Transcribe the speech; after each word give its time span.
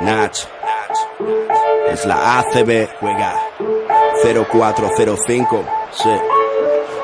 Nach. 0.00 0.30
Es 1.90 2.04
la 2.04 2.38
ACB. 2.40 2.88
Juega 3.00 3.34
0405. 4.22 5.64
Sí 5.92 6.37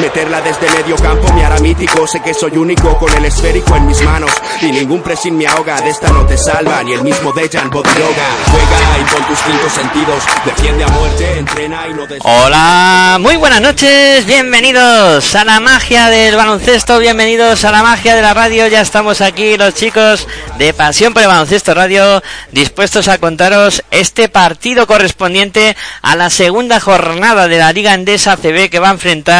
Meterla 0.00 0.40
desde 0.40 0.68
medio 0.70 0.96
campo 0.96 1.32
me 1.32 1.44
hará 1.44 1.58
mítico. 1.60 2.06
Sé 2.06 2.20
que 2.20 2.34
soy 2.34 2.56
único 2.56 2.98
con 2.98 3.12
el 3.14 3.24
esférico 3.24 3.76
en 3.76 3.86
mis 3.86 4.02
manos. 4.02 4.30
Y 4.60 4.72
ningún 4.72 5.02
presin 5.02 5.38
me 5.38 5.46
ahoga. 5.46 5.80
De 5.80 5.90
esta 5.90 6.08
no 6.08 6.26
te 6.26 6.36
salva 6.36 6.82
ni 6.82 6.94
el 6.94 7.02
mismo 7.02 7.32
Dejan 7.32 7.70
Bodiroga. 7.70 8.26
Juega 8.50 8.98
y 9.00 9.14
con 9.14 9.26
tus 9.26 9.38
cinco 9.38 9.70
sentidos. 9.70 10.24
Defiende 10.44 10.84
a 10.84 10.88
muerte, 10.88 11.38
entrena 11.38 11.86
y 11.88 11.94
no 11.94 12.06
Hola, 12.22 13.18
muy 13.20 13.36
buenas 13.36 13.60
noches. 13.60 14.26
Bienvenidos 14.26 15.34
a 15.34 15.44
la 15.44 15.60
magia 15.60 16.08
del 16.08 16.36
baloncesto. 16.36 16.98
Bienvenidos 16.98 17.64
a 17.64 17.70
la 17.70 17.82
magia 17.82 18.16
de 18.16 18.22
la 18.22 18.34
radio. 18.34 18.66
Ya 18.66 18.80
estamos 18.80 19.20
aquí 19.20 19.56
los 19.56 19.74
chicos 19.74 20.26
de 20.58 20.74
Pasión 20.74 21.12
por 21.12 21.22
el 21.22 21.28
Baloncesto 21.28 21.72
Radio. 21.72 22.22
Dispuestos 22.50 23.08
a 23.08 23.18
contaros 23.18 23.82
este 23.90 24.28
partido 24.28 24.86
correspondiente 24.86 25.76
a 26.02 26.16
la 26.16 26.30
segunda 26.30 26.80
jornada 26.80 27.48
de 27.48 27.58
la 27.58 27.72
Liga 27.72 27.94
Endesa 27.94 28.36
CB 28.36 28.70
que 28.70 28.78
va 28.78 28.88
a 28.88 28.92
enfrentar 28.92 29.35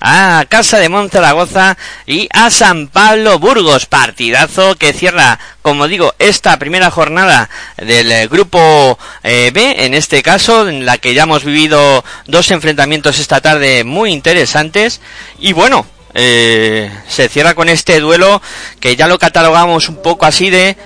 a 0.00 0.44
Casa 0.48 0.78
de 0.78 0.88
Monzaragoza 0.88 1.76
y 2.06 2.28
a 2.32 2.50
San 2.50 2.88
Pablo 2.88 3.38
Burgos. 3.38 3.86
Partidazo 3.86 4.76
que 4.76 4.92
cierra, 4.92 5.38
como 5.62 5.88
digo, 5.88 6.14
esta 6.18 6.58
primera 6.58 6.90
jornada 6.90 7.50
del 7.76 8.10
eh, 8.10 8.28
grupo 8.28 8.98
eh, 9.22 9.50
B, 9.52 9.84
en 9.84 9.94
este 9.94 10.22
caso, 10.22 10.68
en 10.68 10.86
la 10.86 10.98
que 10.98 11.14
ya 11.14 11.24
hemos 11.24 11.44
vivido 11.44 12.04
dos 12.26 12.50
enfrentamientos 12.50 13.18
esta 13.18 13.40
tarde 13.40 13.84
muy 13.84 14.12
interesantes. 14.12 15.00
Y 15.38 15.52
bueno, 15.52 15.86
eh, 16.14 16.90
se 17.08 17.28
cierra 17.28 17.54
con 17.54 17.68
este 17.68 18.00
duelo 18.00 18.40
que 18.80 18.96
ya 18.96 19.06
lo 19.06 19.18
catalogamos 19.18 19.88
un 19.88 20.02
poco 20.02 20.26
así 20.26 20.50
de, 20.50 20.76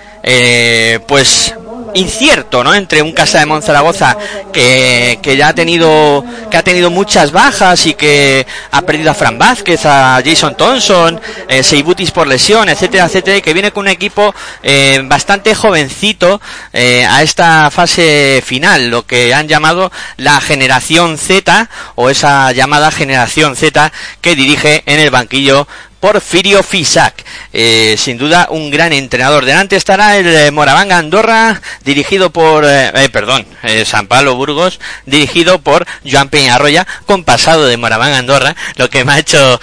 pues 1.07 1.55
incierto, 1.95 2.63
¿no? 2.65 2.75
Entre 2.75 3.03
un 3.03 3.13
Casa 3.13 3.39
de 3.41 3.47
Monzaragoza 3.47 4.17
que, 4.53 5.19
que 5.23 5.37
ya 5.37 5.49
ha 5.49 5.55
tenido 5.55 6.25
que 6.51 6.57
ha 6.57 6.63
tenido 6.63 6.91
muchas 6.91 7.33
bajas 7.33 7.87
y 7.87 7.95
que 7.95 8.47
ha 8.71 8.83
perdido 8.83 9.11
a 9.11 9.15
Fran 9.15 9.39
Vázquez, 9.39 9.85
a 9.85 10.21
Jason 10.25 10.57
Thompson, 10.57 11.21
eh, 11.49 11.63
Seibutis 11.63 12.11
por 12.11 12.27
lesión, 12.27 12.69
etcétera, 12.69 13.07
etcétera, 13.07 13.37
y 13.37 13.43
que 13.43 13.53
viene 13.53 13.73
con 13.73 13.83
un 13.83 13.89
equipo 13.89 14.35
eh, 14.63 15.01
bastante 15.05 15.55
jovencito 15.55 16.41
eh, 16.73 17.07
a 17.07 17.23
esta 17.23 17.71
fase 17.71 18.43
final, 18.45 18.91
lo 18.91 19.07
que 19.07 19.35
han 19.35 19.49
llamado 19.49 19.91
la 20.17 20.41
generación 20.41 21.19
Z 21.19 21.69
o 21.95 22.11
esa 22.11 22.53
llamada 22.53 22.91
generación 22.91 23.57
Z 23.57 23.93
que 24.21 24.35
dirige 24.35 24.83
en 24.87 25.01
el 25.01 25.11
banquillo 25.11 25.67
Porfirio 26.01 26.63
Fisac. 26.63 27.25
Eh, 27.53 27.97
sin 27.99 28.19
duda 28.19 28.49
un 28.51 28.71
gran 28.71 28.93
entrenador. 28.93 29.45
Delante 29.45 29.77
estará 29.77 30.17
el 30.17 30.27
eh, 30.27 30.51
Moravanga 30.51 30.99
Andorra, 30.99 31.61
dirigido 31.85 32.31
por, 32.31 32.65
eh, 32.65 32.93
eh 32.95 33.09
perdón, 33.09 33.47
San 33.85 34.07
Pablo 34.07 34.37
Burgos, 34.37 34.79
dirigido 35.07 35.61
por 35.61 35.87
Joan 36.09 36.29
Peñarroya, 36.29 36.87
con 37.07 37.25
pasado 37.25 37.67
de 37.67 37.77
Moravanga 37.77 38.19
Andorra, 38.19 38.55
lo 38.77 38.89
que 38.89 39.05
me 39.05 39.13
ha 39.13 39.19
hecho 39.19 39.61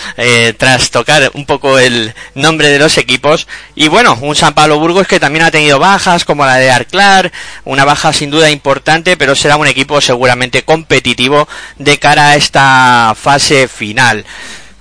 tras 0.58 0.92
tocar 0.92 1.32
un 1.34 1.46
poco 1.46 1.80
el 1.80 2.14
nombre 2.34 2.70
de 2.70 2.80
los 2.80 2.98
equipos. 2.98 3.48
Y 3.76 3.88
bueno, 3.88 4.18
un 4.22 4.36
San 4.36 4.54
Pablo 4.54 4.80
Burgos 4.80 5.08
que 5.08 5.20
también 5.20 5.46
ha 5.46 5.52
tenido 5.52 5.80
bajas, 5.80 6.26
como 6.26 6.46
la 6.46 6.56
de 6.56 6.72
Arclar, 6.72 7.32
una 7.64 7.86
baja 7.86 8.14
sin 8.14 8.32
duda 8.32 8.50
importante, 8.50 9.18
pero 9.18 9.36
será 9.36 9.58
un 9.58 9.68
equipo 9.68 10.02
seguramente 10.02 10.64
competitivo 10.64 11.48
de 11.78 11.98
cara 11.98 12.30
a 12.30 12.36
esta 12.36 13.16
fase 13.16 13.68
final. 13.68 14.26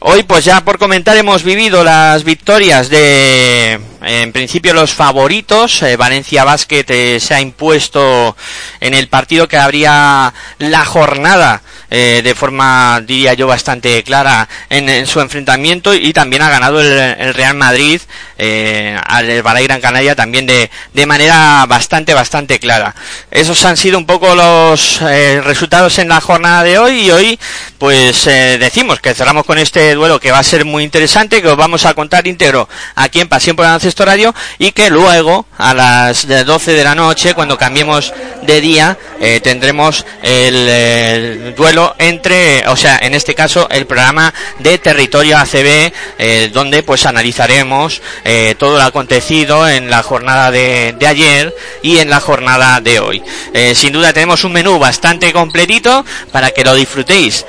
Hoy 0.07 0.23
pues 0.23 0.45
ya 0.45 0.63
por 0.63 0.79
comentar 0.79 1.17
hemos 1.17 1.45
vivido 1.45 1.83
las 1.83 2.25
victorias 2.25 2.91
de 2.91 3.81
en 4.03 4.33
principio 4.33 4.75
los 4.75 4.93
favoritos. 4.93 5.83
Eh, 5.83 5.97
Valencia 5.97 6.45
Basket 6.45 6.85
eh, 6.89 7.19
se 7.19 7.33
ha 7.33 7.41
impuesto 7.41 8.37
en 8.81 8.93
el 8.93 9.09
partido 9.09 9.49
que 9.49 9.57
habría 9.57 10.35
la 10.59 10.85
jornada 10.85 11.63
eh, 11.97 12.23
de 12.25 12.35
forma, 12.35 13.01
diría 13.07 13.35
yo, 13.35 13.47
bastante 13.47 14.03
clara 14.03 14.49
en, 14.69 15.07
su 15.07 15.21
enfrentamiento 15.21 15.95
y 15.95 16.13
también 16.13 16.43
ha 16.43 16.51
ganado 16.51 16.81
el, 16.81 17.33
Real 17.35 17.55
Madrid 17.55 18.01
eh, 18.37 18.99
al 19.07 19.43
Balay 19.43 19.63
Gran 19.63 19.81
Canaria 19.81 20.17
también 20.17 20.45
de, 20.45 20.73
de, 20.93 21.07
manera 21.07 21.65
bastante, 21.69 22.13
bastante 22.13 22.59
clara. 22.59 22.97
Esos 23.31 23.65
han 23.65 23.77
sido 23.77 23.97
un 23.97 24.07
poco 24.07 24.35
los 24.35 25.01
eh, 25.03 25.41
resultados 25.45 25.97
en 26.01 26.09
la 26.09 26.21
jornada 26.21 26.65
de 26.65 26.81
hoy 26.81 26.95
y 26.95 27.11
hoy 27.13 27.39
pues 27.79 28.25
decimos 28.25 28.99
que 28.99 29.15
cerramos 29.15 29.45
con 29.45 29.59
este 29.59 29.95
duelo 29.95 30.19
que 30.19 30.33
va 30.33 30.41
a 30.41 30.43
ser 30.43 30.65
muy 30.65 30.83
interesante, 30.83 31.43
que 31.43 31.49
os 31.49 31.57
vamos 31.57 31.85
a 31.85 31.95
contar 31.95 32.27
íntegro 32.27 32.69
aquí 32.97 33.21
en 33.21 33.29
Pasión 33.29 33.55
por 33.55 33.67
el 33.67 33.71
Ancesto 33.71 34.05
Radio 34.05 34.35
y 34.59 34.73
que 34.73 34.91
luego 34.91 35.47
a 35.59 35.75
las 35.75 36.27
12 36.27 36.73
de 36.73 36.83
la 36.83 36.97
noche, 36.97 37.35
cuando 37.35 37.57
cambiemos 37.57 38.13
de 38.43 38.61
día, 38.61 38.99
tendremos 39.43 40.05
el 40.23 41.55
duelo 41.55 41.84
entre, 41.99 42.67
o 42.69 42.77
sea, 42.77 42.99
en 43.03 43.15
este 43.15 43.35
caso 43.35 43.69
el 43.71 43.87
programa 43.87 44.33
de 44.59 44.79
Territorio 44.79 45.39
ACB, 45.39 45.93
eh, 46.19 46.51
donde 46.53 46.83
pues 46.83 47.07
analizaremos 47.07 48.03
eh, 48.25 48.55
todo 48.59 48.79
lo 48.79 48.83
acontecido 48.83 49.69
en 49.69 49.91
la 49.91 50.03
jornada 50.03 50.51
de, 50.51 50.97
ayer 51.07 51.55
y 51.83 51.99
en 51.99 52.09
la 52.09 52.21
jornada 52.21 52.81
de 52.81 52.99
hoy. 52.99 53.23
Eh, 53.53 53.75
sin 53.75 53.93
duda 53.93 54.13
tenemos 54.13 54.45
un 54.45 54.53
menú 54.53 54.79
bastante 54.79 55.33
completito 55.33 56.05
para 56.33 56.51
que 56.51 56.65
lo 56.65 56.75
disfrutéis 56.75 57.45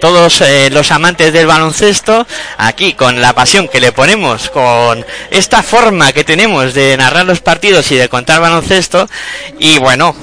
todos 0.00 0.42
los 0.70 0.90
amantes 0.90 1.32
del 1.32 1.46
baloncesto 1.46 2.26
aquí 2.58 2.94
con 2.94 3.20
la 3.20 3.34
pasión 3.34 3.68
que 3.68 3.80
le 3.80 3.92
ponemos, 3.92 4.50
con 4.50 5.04
esta 5.30 5.62
forma 5.62 6.12
que 6.12 6.24
tenemos 6.24 6.74
de 6.74 6.96
narrar 6.96 7.26
los 7.26 7.40
partidos 7.40 7.90
y 7.90 7.96
de 7.96 8.08
contar 8.08 8.40
baloncesto. 8.40 9.08
Y 9.58 9.78
bueno, 9.78 10.14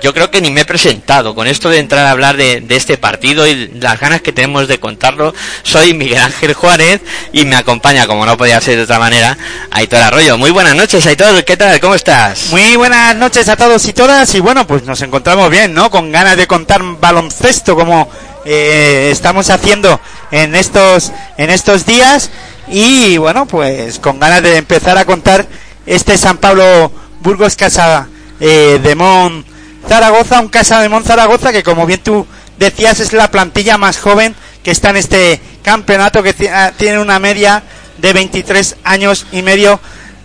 yo 0.00 0.14
creo 0.14 0.30
que 0.30 0.40
ni 0.40 0.50
me 0.50 0.62
he 0.62 0.64
presentado 0.64 1.34
con 1.34 1.46
esto 1.46 1.70
de 1.70 1.78
entrar 1.78 2.06
a 2.06 2.10
hablar 2.10 2.36
de, 2.36 2.60
de 2.60 2.76
este 2.76 2.98
partido 2.98 3.07
y 3.22 3.68
las 3.80 3.98
ganas 3.98 4.22
que 4.22 4.32
tenemos 4.32 4.68
de 4.68 4.78
contarlo. 4.78 5.34
Soy 5.62 5.94
Miguel 5.94 6.18
Ángel 6.18 6.54
Juárez 6.54 7.00
y 7.32 7.44
me 7.44 7.56
acompaña, 7.56 8.06
como 8.06 8.26
no 8.26 8.36
podía 8.36 8.60
ser 8.60 8.76
de 8.76 8.82
otra 8.82 8.98
manera, 8.98 9.36
Aitor 9.70 10.00
Arroyo. 10.00 10.36
Muy 10.36 10.50
buenas 10.50 10.74
noches, 10.74 11.06
Aitor, 11.06 11.44
¿qué 11.44 11.56
tal? 11.56 11.80
¿Cómo 11.80 11.94
estás? 11.94 12.50
Muy 12.50 12.76
buenas 12.76 13.16
noches 13.16 13.48
a 13.48 13.56
todos 13.56 13.86
y 13.86 13.92
todas 13.92 14.34
y 14.34 14.40
bueno, 14.40 14.66
pues 14.66 14.84
nos 14.84 15.00
encontramos 15.02 15.50
bien, 15.50 15.74
¿no? 15.74 15.90
Con 15.90 16.12
ganas 16.12 16.36
de 16.36 16.46
contar 16.46 16.82
baloncesto 17.00 17.74
como 17.74 18.08
eh, 18.44 19.08
estamos 19.10 19.50
haciendo 19.50 20.00
en 20.30 20.54
estos, 20.54 21.12
en 21.36 21.50
estos 21.50 21.86
días 21.86 22.30
y 22.68 23.16
bueno, 23.16 23.46
pues 23.46 23.98
con 23.98 24.20
ganas 24.20 24.42
de 24.42 24.56
empezar 24.56 24.98
a 24.98 25.04
contar 25.04 25.46
este 25.86 26.18
San 26.18 26.36
Pablo 26.36 26.92
Burgos 27.20 27.56
Casa 27.56 28.08
eh, 28.40 28.78
de 28.82 28.94
Mon 28.94 29.44
Zaragoza, 29.88 30.40
un 30.40 30.48
Casa 30.48 30.80
de 30.80 30.88
Mon 30.88 31.02
Zaragoza 31.02 31.52
que 31.52 31.62
como 31.62 31.86
bien 31.86 32.00
tú 32.02 32.26
decías 32.58 33.00
es 33.00 33.12
la 33.12 33.30
plantilla 33.30 33.78
más 33.78 33.98
joven 33.98 34.34
que 34.62 34.70
está 34.70 34.90
en 34.90 34.96
este 34.96 35.40
campeonato 35.62 36.22
que 36.22 36.34
ah, 36.52 36.72
tiene 36.76 36.98
una 36.98 37.18
media 37.18 37.62
de 37.98 38.12
23 38.12 38.76
años 38.84 39.26
y 39.32 39.42
medio 39.42 39.80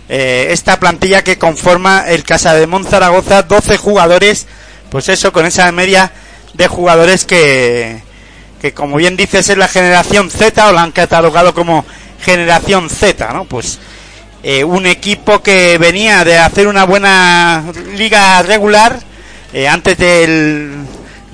eh, 0.08 0.48
esta 0.50 0.78
plantilla 0.78 1.24
que 1.24 1.38
conforma 1.38 2.04
el 2.06 2.24
Casa 2.24 2.54
de 2.54 2.66
Monzaragoza 2.66 3.42
12 3.42 3.78
jugadores 3.78 4.46
pues 4.90 5.08
eso 5.08 5.32
con 5.32 5.46
esa 5.46 5.70
media 5.72 6.12
de 6.52 6.68
jugadores 6.68 7.24
que 7.24 8.02
que 8.60 8.72
como 8.72 8.96
bien 8.96 9.16
dices 9.16 9.48
es 9.48 9.58
la 9.58 9.68
generación 9.68 10.30
Z 10.30 10.68
o 10.68 10.72
la 10.72 10.82
han 10.82 10.92
catalogado 10.92 11.54
como 11.54 11.84
generación 12.20 12.90
Z 12.90 13.32
no 13.32 13.44
pues 13.44 13.78
eh, 14.42 14.62
un 14.62 14.84
equipo 14.84 15.42
que 15.42 15.78
venía 15.78 16.22
de 16.22 16.36
hacer 16.36 16.66
una 16.66 16.84
buena 16.84 17.64
liga 17.96 18.42
regular 18.42 19.00
eh, 19.54 19.68
antes 19.68 19.96
del, 19.96 20.84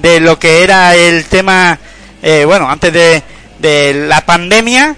de 0.01 0.21
lo 0.21 0.39
que 0.39 0.63
era 0.63 0.95
el 0.95 1.25
tema, 1.27 1.79
eh, 2.23 2.45
bueno, 2.45 2.69
antes 2.71 2.93
de, 2.93 3.23
de 3.59 4.07
la 4.09 4.25
pandemia 4.25 4.97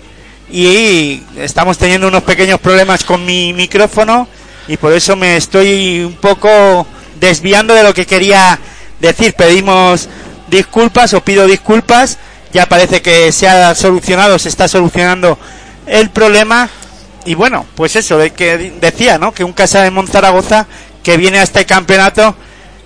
y 0.51 1.23
estamos 1.37 1.79
teniendo 1.79 2.09
unos 2.09 2.23
pequeños 2.23 2.61
problemas 2.61 3.05
con 3.05 3.25
mi 3.25 3.53
micrófono 3.53 4.29
y 4.69 4.77
por 4.77 4.93
eso 4.93 5.17
me 5.17 5.37
estoy 5.37 6.05
un 6.05 6.15
poco 6.15 6.87
desviando 7.19 7.75
de 7.75 7.83
lo 7.83 7.95
que 7.95 8.07
quería 8.07 8.59
decir. 9.01 9.35
Pedimos 9.35 10.09
disculpas 10.49 11.15
o 11.15 11.25
pido 11.25 11.47
disculpas. 11.47 12.19
Ya 12.53 12.67
parece 12.67 13.03
que 13.03 13.33
se 13.33 13.49
ha 13.49 13.75
solucionado, 13.75 14.39
se 14.39 14.49
está 14.49 14.69
solucionando 14.69 15.39
el 15.87 16.11
problema. 16.11 16.69
Y 17.25 17.35
bueno, 17.35 17.67
pues 17.75 17.97
eso, 17.97 18.19
de 18.19 18.33
que 18.33 18.73
decía, 18.81 19.19
¿no? 19.19 19.33
Que 19.33 19.45
un 19.45 19.53
Casa 19.53 19.83
de 19.83 19.91
Monzaragoza 19.91 20.67
que 21.03 21.17
viene 21.17 21.39
a 21.39 21.43
este 21.43 21.65
campeonato 21.65 22.37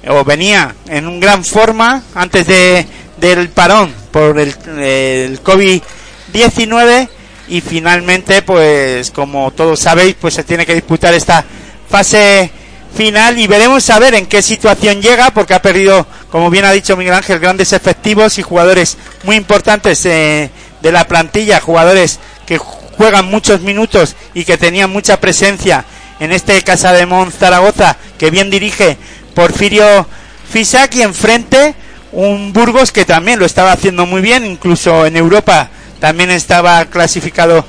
o 0.09 0.25
venía 0.25 0.75
en 0.89 1.07
un 1.07 1.21
gran 1.21 1.45
forma 1.45 2.03
antes 2.15 2.47
de, 2.47 2.87
del 3.17 3.49
parón 3.51 3.93
por 4.11 4.39
el, 4.39 4.55
el 4.79 5.43
COVID-19 5.43 7.09
y 7.49 7.61
finalmente 7.61 8.43
pues 8.43 9.11
como 9.11 9.51
todos 9.53 9.81
sabéis 9.81 10.17
pues 10.21 10.35
se 10.35 10.45
tiene 10.45 10.67
que 10.67 10.75
disputar 10.75 11.15
esta 11.15 11.45
fase 11.89 12.51
final 12.97 13.39
y 13.39 13.47
veremos 13.47 13.89
a 13.91 13.99
ver 13.99 14.15
en 14.15 14.27
qué 14.27 14.43
situación 14.43 15.03
llega 15.03 15.31
porque 15.31 15.55
ha 15.55 15.63
perdido 15.63 16.07
como 16.31 16.51
bien 16.51 16.65
ha 16.65 16.73
dicho 16.73 16.97
Miguel 16.97 17.15
Ángel 17.15 17.39
grandes 17.39 17.73
efectivos 17.73 18.39
y 18.39 18.43
jugadores 18.43 18.97
muy 19.23 19.37
importantes 19.37 20.05
eh, 20.07 20.51
de 20.83 20.93
la 20.93 21.07
plantilla 21.07 21.61
jugadores 21.61 22.19
que 22.47 22.59
juegan 22.59 23.27
muchos 23.27 23.61
minutos 23.61 24.17
y 24.35 24.45
que 24.45 24.57
tenían 24.57 24.91
mucha 24.91 25.21
presencia 25.21 25.85
en 26.19 26.33
este 26.33 26.61
Casa 26.63 26.93
de 26.93 27.07
Mon 27.07 27.31
Zaragoza 27.31 27.97
que 28.19 28.31
bien 28.31 28.51
dirige 28.51 28.97
Porfirio 29.37 30.09
Fisac 30.51 30.97
y 30.97 31.03
enfrente 31.03 31.77
un 32.13 32.53
Burgos 32.53 32.91
que 32.91 33.05
también 33.05 33.39
lo 33.39 33.45
estaba 33.45 33.71
haciendo 33.71 34.07
muy 34.07 34.23
bien 34.23 34.45
incluso 34.45 35.07
en 35.07 35.17
Europa 35.17 35.69
también 36.01 36.31
estaba 36.31 36.87
clasificado 36.87 37.65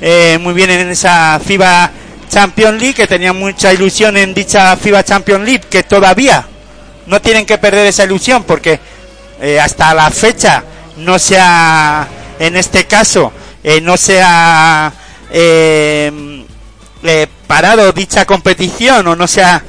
eh, 0.00 0.38
muy 0.40 0.52
bien 0.52 0.70
en 0.70 0.90
esa 0.90 1.40
FIBA 1.44 1.90
Champions 2.28 2.80
League, 2.80 2.94
que 2.94 3.06
tenía 3.06 3.32
mucha 3.32 3.72
ilusión 3.72 4.16
en 4.16 4.34
dicha 4.34 4.76
FIBA 4.76 5.04
Champions 5.04 5.44
League, 5.44 5.64
que 5.70 5.84
todavía 5.84 6.46
no 7.06 7.20
tienen 7.22 7.46
que 7.46 7.56
perder 7.56 7.86
esa 7.86 8.04
ilusión 8.04 8.44
porque 8.44 8.78
eh, 9.40 9.58
hasta 9.60 9.94
la 9.94 10.10
fecha 10.10 10.64
no 10.98 11.18
se 11.18 11.38
ha, 11.38 12.06
en 12.38 12.56
este 12.56 12.84
caso, 12.84 13.32
eh, 13.62 13.80
no 13.80 13.96
se 13.96 14.20
ha 14.22 14.92
parado 17.46 17.92
dicha 17.92 18.24
competición 18.24 19.06
o 19.06 19.16
no 19.16 19.26
se 19.26 19.42
ha, 19.42 19.62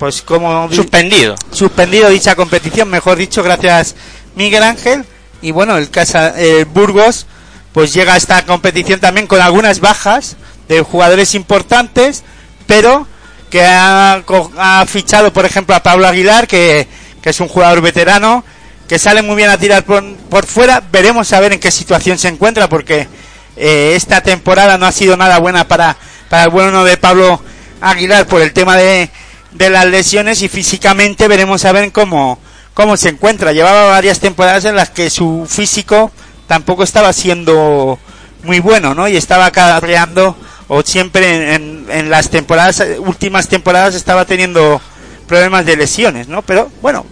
pues 0.00 0.22
como 0.22 0.72
Suspendido. 0.72 1.34
suspendido 1.52 2.08
dicha 2.08 2.34
competición, 2.34 2.88
mejor 2.88 3.18
dicho, 3.18 3.42
gracias 3.42 3.94
Miguel 4.34 4.62
Ángel. 4.62 5.04
Y 5.42 5.50
bueno, 5.50 5.76
el 5.76 5.90
Casa 5.90 6.32
eh, 6.38 6.64
Burgos 6.64 7.26
pues 7.74 7.92
llega 7.92 8.14
a 8.14 8.16
esta 8.16 8.46
competición 8.46 8.98
también 8.98 9.26
con 9.26 9.42
algunas 9.42 9.80
bajas 9.80 10.36
de 10.68 10.80
jugadores 10.80 11.34
importantes, 11.34 12.24
pero 12.66 13.06
que 13.50 13.62
ha, 13.62 14.24
ha 14.56 14.86
fichado, 14.86 15.34
por 15.34 15.44
ejemplo, 15.44 15.74
a 15.74 15.82
Pablo 15.82 16.08
Aguilar, 16.08 16.48
que, 16.48 16.88
que 17.20 17.30
es 17.30 17.40
un 17.40 17.48
jugador 17.48 17.82
veterano, 17.82 18.42
que 18.88 18.98
sale 18.98 19.20
muy 19.20 19.36
bien 19.36 19.50
a 19.50 19.58
tirar 19.58 19.84
por, 19.84 20.02
por 20.30 20.46
fuera. 20.46 20.82
Veremos 20.90 21.30
a 21.34 21.40
ver 21.40 21.52
en 21.52 21.60
qué 21.60 21.70
situación 21.70 22.16
se 22.16 22.28
encuentra, 22.28 22.70
porque 22.70 23.06
eh, 23.54 23.92
esta 23.96 24.22
temporada 24.22 24.78
no 24.78 24.86
ha 24.86 24.92
sido 24.92 25.18
nada 25.18 25.38
buena 25.38 25.68
para, 25.68 25.94
para 26.30 26.44
el 26.44 26.50
bueno 26.50 26.84
de 26.84 26.96
Pablo 26.96 27.42
Aguilar 27.82 28.26
por 28.26 28.40
el 28.40 28.52
tema 28.54 28.76
de, 28.76 29.10
de 29.52 29.70
las 29.70 29.86
lesiones 29.86 30.42
y 30.42 30.48
físicamente 30.48 31.28
veremos 31.28 31.64
a 31.64 31.72
ver 31.72 31.90
cómo, 31.92 32.38
cómo 32.74 32.96
se 32.96 33.08
encuentra. 33.10 33.52
Llevaba 33.52 33.86
varias 33.90 34.20
temporadas 34.20 34.64
en 34.64 34.76
las 34.76 34.90
que 34.90 35.10
su 35.10 35.46
físico 35.48 36.10
tampoco 36.46 36.82
estaba 36.82 37.12
siendo 37.12 37.98
muy 38.44 38.60
bueno, 38.60 38.94
¿no? 38.94 39.08
Y 39.08 39.16
estaba 39.16 39.50
cabreando 39.50 40.36
o 40.68 40.82
siempre 40.82 41.54
en, 41.54 41.62
en- 41.62 41.86
en 41.90 42.10
las 42.10 42.30
temporadas 42.30 42.82
últimas 43.00 43.48
temporadas 43.48 43.94
estaba 43.94 44.24
teniendo 44.24 44.80
problemas 45.26 45.66
de 45.66 45.76
lesiones, 45.76 46.28
¿no? 46.28 46.42
Pero 46.42 46.70
bueno, 46.80 47.04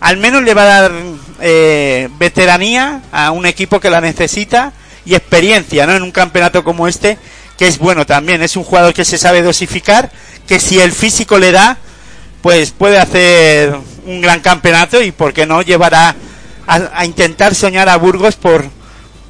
al 0.00 0.16
menos 0.16 0.42
le 0.42 0.54
va 0.54 0.62
a 0.62 0.80
dar 0.82 0.92
eh, 1.40 2.08
veteranía 2.18 3.02
a 3.12 3.30
un 3.32 3.46
equipo 3.46 3.80
que 3.80 3.90
la 3.90 4.00
necesita 4.00 4.72
y 5.04 5.14
experiencia, 5.16 5.86
¿no? 5.86 5.94
En 5.94 6.02
un 6.02 6.12
campeonato 6.12 6.62
como 6.64 6.86
este, 6.88 7.18
que 7.62 7.68
es 7.68 7.78
bueno 7.78 8.04
también. 8.04 8.42
Es 8.42 8.56
un 8.56 8.64
jugador 8.64 8.92
que 8.92 9.04
se 9.04 9.18
sabe 9.18 9.40
dosificar, 9.40 10.10
que 10.48 10.58
si 10.58 10.80
el 10.80 10.90
físico 10.90 11.38
le 11.38 11.52
da, 11.52 11.78
pues 12.40 12.72
puede 12.72 12.98
hacer 12.98 13.72
un 14.04 14.20
gran 14.20 14.40
campeonato 14.40 15.00
y, 15.00 15.12
¿por 15.12 15.32
qué 15.32 15.46
no?, 15.46 15.62
llevará 15.62 16.16
a, 16.66 16.90
a 16.92 17.04
intentar 17.04 17.54
soñar 17.54 17.88
a 17.88 17.94
Burgos 17.98 18.34
por, 18.34 18.68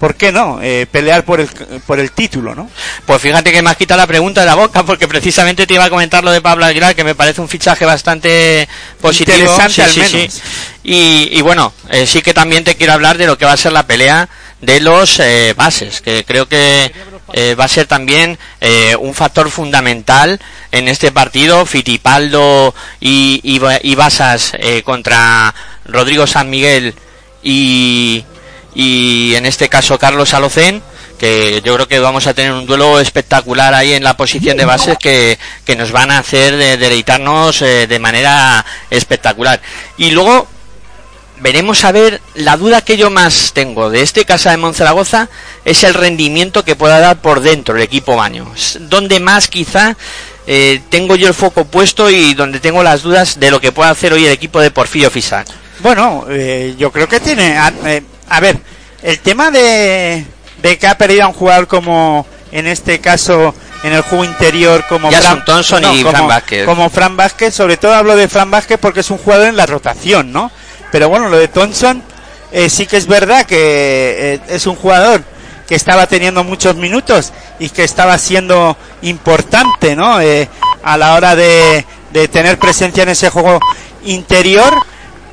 ¿por 0.01 0.15
qué 0.15 0.33
no?, 0.33 0.61
eh, 0.63 0.87
pelear 0.91 1.27
por 1.27 1.41
el, 1.41 1.49
por 1.87 2.01
el 2.01 2.11
título, 2.13 2.55
¿no? 2.55 2.71
Pues 3.05 3.21
fíjate 3.21 3.53
que 3.53 3.61
me 3.61 3.69
has 3.69 3.77
quitado 3.77 4.01
la 4.01 4.07
pregunta 4.07 4.41
de 4.41 4.47
la 4.47 4.55
boca 4.55 4.83
porque 4.83 5.07
precisamente 5.07 5.67
te 5.67 5.75
iba 5.75 5.85
a 5.85 5.91
comentar 5.91 6.25
lo 6.25 6.33
de 6.33 6.41
Pablo 6.41 6.65
Aguilar 6.65 6.95
que 6.95 7.05
me 7.05 7.15
parece 7.15 7.43
un 7.43 7.51
fichaje 7.51 7.85
bastante 7.85 8.67
positivo. 8.99 9.37
Interesante 9.37 9.83
al 9.83 9.95
menos. 9.95 10.41
Y, 10.83 11.29
y 11.33 11.43
bueno, 11.43 11.75
eh, 11.91 12.07
sí 12.07 12.23
que 12.23 12.33
también 12.33 12.65
te 12.65 12.77
quiero 12.77 12.95
hablar 12.95 13.19
de 13.19 13.27
lo 13.27 13.37
que 13.37 13.45
va 13.45 13.53
a 13.53 13.59
ser 13.59 13.73
la 13.73 13.87
pelea 13.87 14.27
de 14.63 14.81
los 14.81 15.21
eh, 15.21 15.53
bases, 15.55 16.01
que 16.01 16.25
creo 16.25 16.49
que 16.49 16.91
eh, 17.33 17.55
va 17.55 17.65
a 17.65 17.69
ser 17.69 17.87
también 17.87 18.39
eh, 18.61 18.97
un 18.99 19.15
factor 19.15 19.51
fundamental 19.51 20.41
en 20.71 20.89
este 20.89 21.13
partido. 21.13 21.67
Fitipaldo 21.67 22.75
y, 23.01 23.41
y, 23.43 23.61
y 23.83 23.95
Basas 23.95 24.53
eh, 24.59 24.83
contra 24.83 25.55
Rodrigo 25.87 26.27
San 26.27 26.51
Miguel 26.51 26.95
y, 27.43 28.25
y 28.75 29.35
en 29.35 29.47
este 29.47 29.69
caso 29.69 29.99
Carlos 29.99 30.35
Alocén 30.35 30.83
que 31.19 31.63
yo 31.65 31.75
creo 31.77 31.87
que 31.87 32.01
vamos 32.01 32.27
a 32.27 32.35
tener 32.35 32.53
un 32.53 32.67
duelo 32.67 32.99
espectacular 32.99 33.75
ahí 33.75 33.93
en 33.93 34.03
la 34.03 34.17
posición 34.17 34.57
de 34.57 34.65
bases 34.65 34.99
que, 34.99 35.39
que 35.65 35.77
nos 35.77 35.93
van 35.93 36.11
a 36.11 36.19
hacer 36.19 36.57
de- 36.57 36.77
deleitarnos 36.77 37.61
de 37.61 37.99
manera 38.01 38.65
espectacular. 38.91 39.61
Y 39.99 40.11
luego 40.11 40.49
veremos 41.43 41.85
a 41.85 41.93
ver, 41.93 42.21
la 42.35 42.57
duda 42.57 42.81
que 42.81 42.97
yo 42.97 43.11
más 43.11 43.53
tengo 43.53 43.91
de 43.91 44.03
este 44.03 44.25
Casa 44.25 44.53
de 44.53 44.57
Monzaragoza 44.57 45.29
es 45.65 45.83
el 45.83 45.95
rendimiento 45.95 46.65
que 46.65 46.77
pueda 46.77 47.01
dar 47.01 47.21
por 47.21 47.41
dentro 47.41 47.77
el 47.77 47.83
equipo 47.83 48.17
baño. 48.17 48.51
Donde 48.81 49.19
más 49.19 49.49
quizá 49.49 49.97
eh, 50.47 50.81
tengo 50.89 51.17
yo 51.17 51.29
el 51.29 51.35
foco 51.35 51.65
puesto 51.65 52.09
y 52.11 52.35
donde 52.35 52.61
tengo 52.61 52.83
las 52.83 53.03
dudas 53.03 53.41
de 53.41 53.51
lo 53.51 53.61
que 53.61 53.73
pueda 53.73 53.91
hacer 53.91 54.13
hoy 54.13 54.25
el 54.25 54.33
equipo 54.33 54.61
de 54.61 54.71
Porfirio 54.71 55.11
Fisac. 55.11 55.49
Bueno, 55.81 56.27
eh, 56.31 56.75
yo 56.79 56.93
creo 56.93 57.09
que 57.09 57.19
tiene. 57.19 57.59
A, 57.59 57.73
eh, 57.87 58.03
a 58.29 58.41
ver, 58.41 58.59
el 59.03 59.19
tema 59.19 59.51
de, 59.51 60.25
de 60.63 60.79
que 60.79 60.87
ha 60.87 60.97
perdido 60.97 61.25
a 61.25 61.29
un 61.29 61.35
jugador 61.35 61.67
como 61.67 62.25
en 62.53 62.69
este 62.69 63.01
caso 63.01 63.53
en 63.83 63.93
el 63.93 64.03
juego 64.03 64.25
interior 64.25 64.85
como 64.89 65.11
Jason 65.11 65.45
Thompson 65.45 65.83
y 65.93 66.03
como, 66.03 66.11
Fran 66.17 66.29
Vázquez. 66.29 66.67
como 66.67 66.91
Fran 66.91 67.17
Vázquez, 67.17 67.55
sobre 67.55 67.77
todo 67.77 67.95
hablo 67.95 68.15
de 68.15 68.29
Fran 68.29 68.51
Vázquez 68.51 68.79
porque 68.81 69.01
es 69.01 69.11
un 69.11 69.19
jugador 69.19 69.49
en 69.49 69.57
la 69.57 69.67
rotación, 69.67 70.31
¿no? 70.31 70.53
Pero 70.93 71.09
bueno, 71.09 71.29
lo 71.29 71.39
de 71.39 71.49
Thompson 71.49 72.03
eh, 72.53 72.69
sí 72.69 72.87
que 72.87 72.99
es 72.99 73.07
verdad 73.07 73.47
que 73.47 74.35
eh, 74.35 74.41
es 74.49 74.67
un 74.67 74.77
jugador 74.77 75.25
que 75.67 75.75
estaba 75.75 76.07
teniendo 76.07 76.45
muchos 76.45 76.77
minutos 76.77 77.33
y 77.59 77.71
que 77.71 77.83
estaba 77.83 78.19
siendo 78.19 78.77
importante, 79.01 79.97
¿no? 79.97 80.21
Eh, 80.21 80.49
a 80.83 80.99
la 80.99 81.15
hora 81.15 81.35
de, 81.35 81.87
de 82.13 82.29
tener 82.29 82.59
presencia 82.59 83.05
en 83.05 83.09
ese 83.09 83.31
juego 83.31 83.59
interior, 84.05 84.75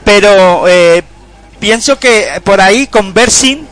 pero 0.06 0.64
pienso 1.60 2.00
que 2.00 2.40
por 2.44 2.62
ahí 2.62 2.88
con 2.88 3.14
Bersin, 3.14 3.68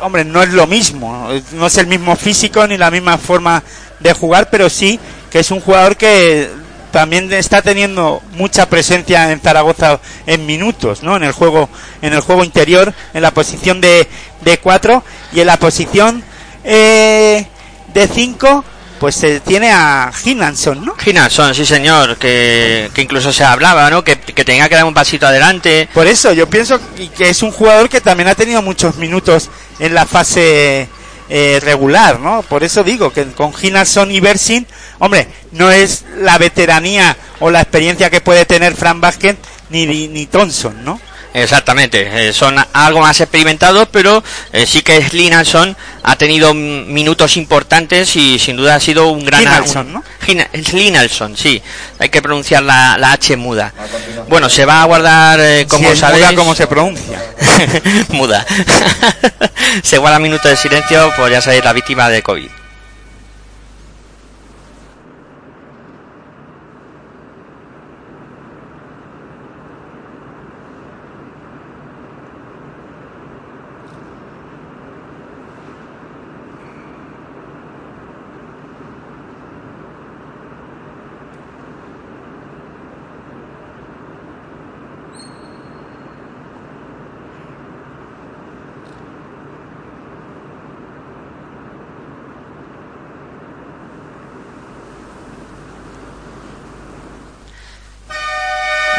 hombre, 0.00 0.24
no 0.24 0.42
es 0.42 0.48
lo 0.48 0.66
mismo, 0.66 1.28
no 1.52 1.66
es 1.66 1.76
el 1.76 1.86
mismo 1.86 2.16
físico 2.16 2.66
ni 2.66 2.76
la 2.76 2.90
misma 2.90 3.18
forma 3.18 3.62
de 4.00 4.12
jugar, 4.14 4.48
pero 4.50 4.68
sí 4.68 4.98
que 5.30 5.40
es 5.40 5.50
un 5.50 5.60
jugador 5.60 5.96
que 5.96 6.48
también 6.92 7.32
está 7.32 7.62
teniendo 7.62 8.22
mucha 8.34 8.68
presencia 8.68 9.32
en 9.32 9.40
Zaragoza 9.40 9.98
en 10.26 10.46
minutos, 10.46 11.02
¿no? 11.02 11.16
En 11.16 11.24
el 11.24 11.32
juego, 11.32 11.68
en 12.02 12.12
el 12.12 12.20
juego 12.20 12.44
interior, 12.44 12.94
en 13.14 13.22
la 13.22 13.32
posición 13.32 13.80
de, 13.80 14.06
de 14.42 14.58
cuatro 14.58 15.02
y 15.32 15.40
en 15.40 15.46
la 15.46 15.56
posición 15.56 16.22
eh, 16.62 17.46
de 17.92 18.06
cinco, 18.06 18.64
pues 19.00 19.16
se 19.16 19.40
tiene 19.40 19.72
a 19.72 20.12
Hinanson, 20.24 20.84
¿no? 20.84 20.94
Ginalson, 20.96 21.54
sí 21.56 21.66
señor, 21.66 22.18
que, 22.18 22.88
que 22.94 23.02
incluso 23.02 23.32
se 23.32 23.42
hablaba, 23.42 23.90
¿no? 23.90 24.04
Que, 24.04 24.16
que 24.20 24.44
tenía 24.44 24.68
que 24.68 24.76
dar 24.76 24.84
un 24.84 24.94
pasito 24.94 25.26
adelante. 25.26 25.88
Por 25.92 26.06
eso 26.06 26.32
yo 26.32 26.48
pienso 26.48 26.78
que 27.16 27.30
es 27.30 27.42
un 27.42 27.50
jugador 27.50 27.88
que 27.88 28.00
también 28.00 28.28
ha 28.28 28.36
tenido 28.36 28.62
muchos 28.62 28.96
minutos 28.96 29.50
en 29.80 29.94
la 29.94 30.06
fase 30.06 30.88
eh, 31.28 31.60
regular, 31.62 32.20
¿no? 32.20 32.42
Por 32.42 32.64
eso 32.64 32.84
digo 32.84 33.12
que 33.12 33.26
con 33.32 33.54
Ginalson 33.54 34.10
y 34.10 34.20
Bersin, 34.20 34.66
hombre, 34.98 35.28
no 35.52 35.70
es 35.70 36.04
la 36.18 36.38
veteranía 36.38 37.16
o 37.40 37.50
la 37.50 37.60
experiencia 37.60 38.10
que 38.10 38.20
puede 38.20 38.44
tener 38.44 38.74
Fran 38.74 39.00
Vázquez 39.00 39.36
ni, 39.70 39.86
ni 39.86 40.26
Thompson, 40.26 40.84
¿no? 40.84 41.00
Exactamente, 41.34 42.28
eh, 42.28 42.32
son 42.32 42.56
algo 42.74 43.00
más 43.00 43.18
experimentados, 43.20 43.88
pero 43.90 44.22
eh, 44.52 44.66
sí 44.66 44.82
que 44.82 45.00
Linalson 45.12 45.74
ha 46.02 46.16
tenido 46.16 46.52
minutos 46.52 47.38
importantes 47.38 48.14
y 48.16 48.38
sin 48.38 48.56
duda 48.56 48.74
ha 48.74 48.80
sido 48.80 49.08
un 49.08 49.24
gran... 49.24 49.40
Linalson, 49.40 49.92
¿no? 49.94 50.04
Linalson, 50.72 51.36
sí, 51.36 51.62
hay 51.98 52.10
que 52.10 52.20
pronunciar 52.20 52.62
la, 52.62 52.98
la 52.98 53.12
H 53.12 53.36
muda. 53.36 53.72
Bueno, 54.28 54.50
se 54.50 54.66
va 54.66 54.82
a 54.82 54.84
guardar, 54.84 55.40
eh, 55.40 55.66
como 55.66 55.88
Si 55.88 55.92
es 55.94 55.98
sabéis... 55.98 56.26
muda, 56.26 56.36
¿cómo 56.36 56.54
se 56.54 56.66
pronuncia? 56.66 57.22
muda. 58.10 58.44
se 59.82 59.96
guarda 59.96 60.18
minuto 60.18 60.48
de 60.48 60.56
silencio 60.56 61.12
por, 61.16 61.30
ya 61.30 61.40
sabéis, 61.40 61.64
la 61.64 61.72
víctima 61.72 62.10
de 62.10 62.22
COVID. 62.22 62.48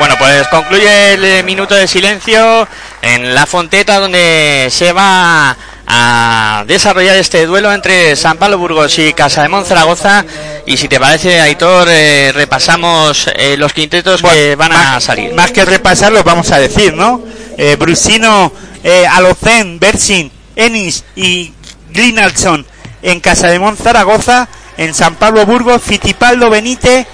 Bueno, 0.04 0.18
pues 0.18 0.43
concluye 0.54 1.14
el 1.14 1.24
eh, 1.26 1.42
minuto 1.42 1.74
de 1.74 1.88
silencio 1.88 2.68
en 3.02 3.34
la 3.34 3.48
Fonteta 3.48 4.00
donde 4.00 4.68
se 4.70 4.94
va 4.94 5.58
a 5.88 6.64
desarrollar 6.68 7.18
este 7.18 7.48
duelo 7.48 7.74
entre 7.74 8.16
San 8.16 8.38
Pablo 8.38 8.60
Burgos 8.60 9.00
y 9.00 9.14
Casa 9.14 9.48
de 9.48 9.66
Zaragoza 9.66 10.24
y 10.68 10.78
si 10.78 10.88
te 10.88 11.00
parece 11.00 11.42
Aitor 11.42 11.88
eh, 11.90 12.32
repasamos 12.36 13.32
eh, 13.36 13.58
los 13.58 13.74
quintetos 13.74 14.22
que 14.22 14.56
van 14.56 14.74
a 14.74 14.76
más, 14.76 15.04
salir. 15.04 15.34
Más 15.34 15.50
que 15.50 15.66
repasarlos, 15.66 16.24
vamos 16.24 16.52
a 16.52 16.60
decir, 16.60 16.94
¿no? 16.94 17.24
Eh, 17.58 17.76
Brusino, 17.76 18.54
eh, 18.84 19.08
Alocen, 19.08 19.80
Bersin, 19.80 20.32
Enis 20.56 21.04
y 21.16 21.52
Glinalson 21.90 22.64
en 23.02 23.20
Casa 23.22 23.48
de 23.48 23.60
Zaragoza, 23.76 24.48
en 24.78 24.94
San 24.94 25.16
Pablo 25.16 25.48
Burgos, 25.48 25.82
Fitipaldo 25.82 26.52
Benítez, 26.52 27.08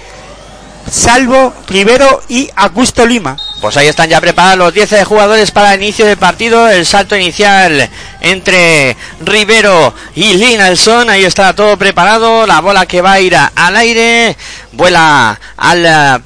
Salvo, 0.90 1.54
Rivero 1.68 2.22
y 2.28 2.50
Augusto 2.56 3.06
Lima. 3.06 3.36
Pues 3.60 3.76
ahí 3.76 3.86
están 3.88 4.08
ya 4.08 4.20
preparados 4.20 4.58
los 4.58 4.74
10 4.74 5.04
jugadores 5.04 5.50
para 5.50 5.74
el 5.74 5.82
inicio 5.82 6.06
del 6.06 6.16
partido. 6.16 6.68
El 6.68 6.84
salto 6.86 7.14
inicial 7.16 7.88
entre 8.20 8.96
Rivero 9.20 9.94
y 10.14 10.34
Linalson. 10.34 11.10
Ahí 11.10 11.24
está 11.24 11.52
todo 11.54 11.76
preparado. 11.76 12.46
La 12.46 12.60
bola 12.60 12.86
que 12.86 13.02
va 13.02 13.12
a 13.12 13.20
ir 13.20 13.36
a- 13.36 13.52
al 13.54 13.76
aire. 13.76 14.36
Vuela 14.72 15.38
al 15.56 15.86
eh, 15.86 16.18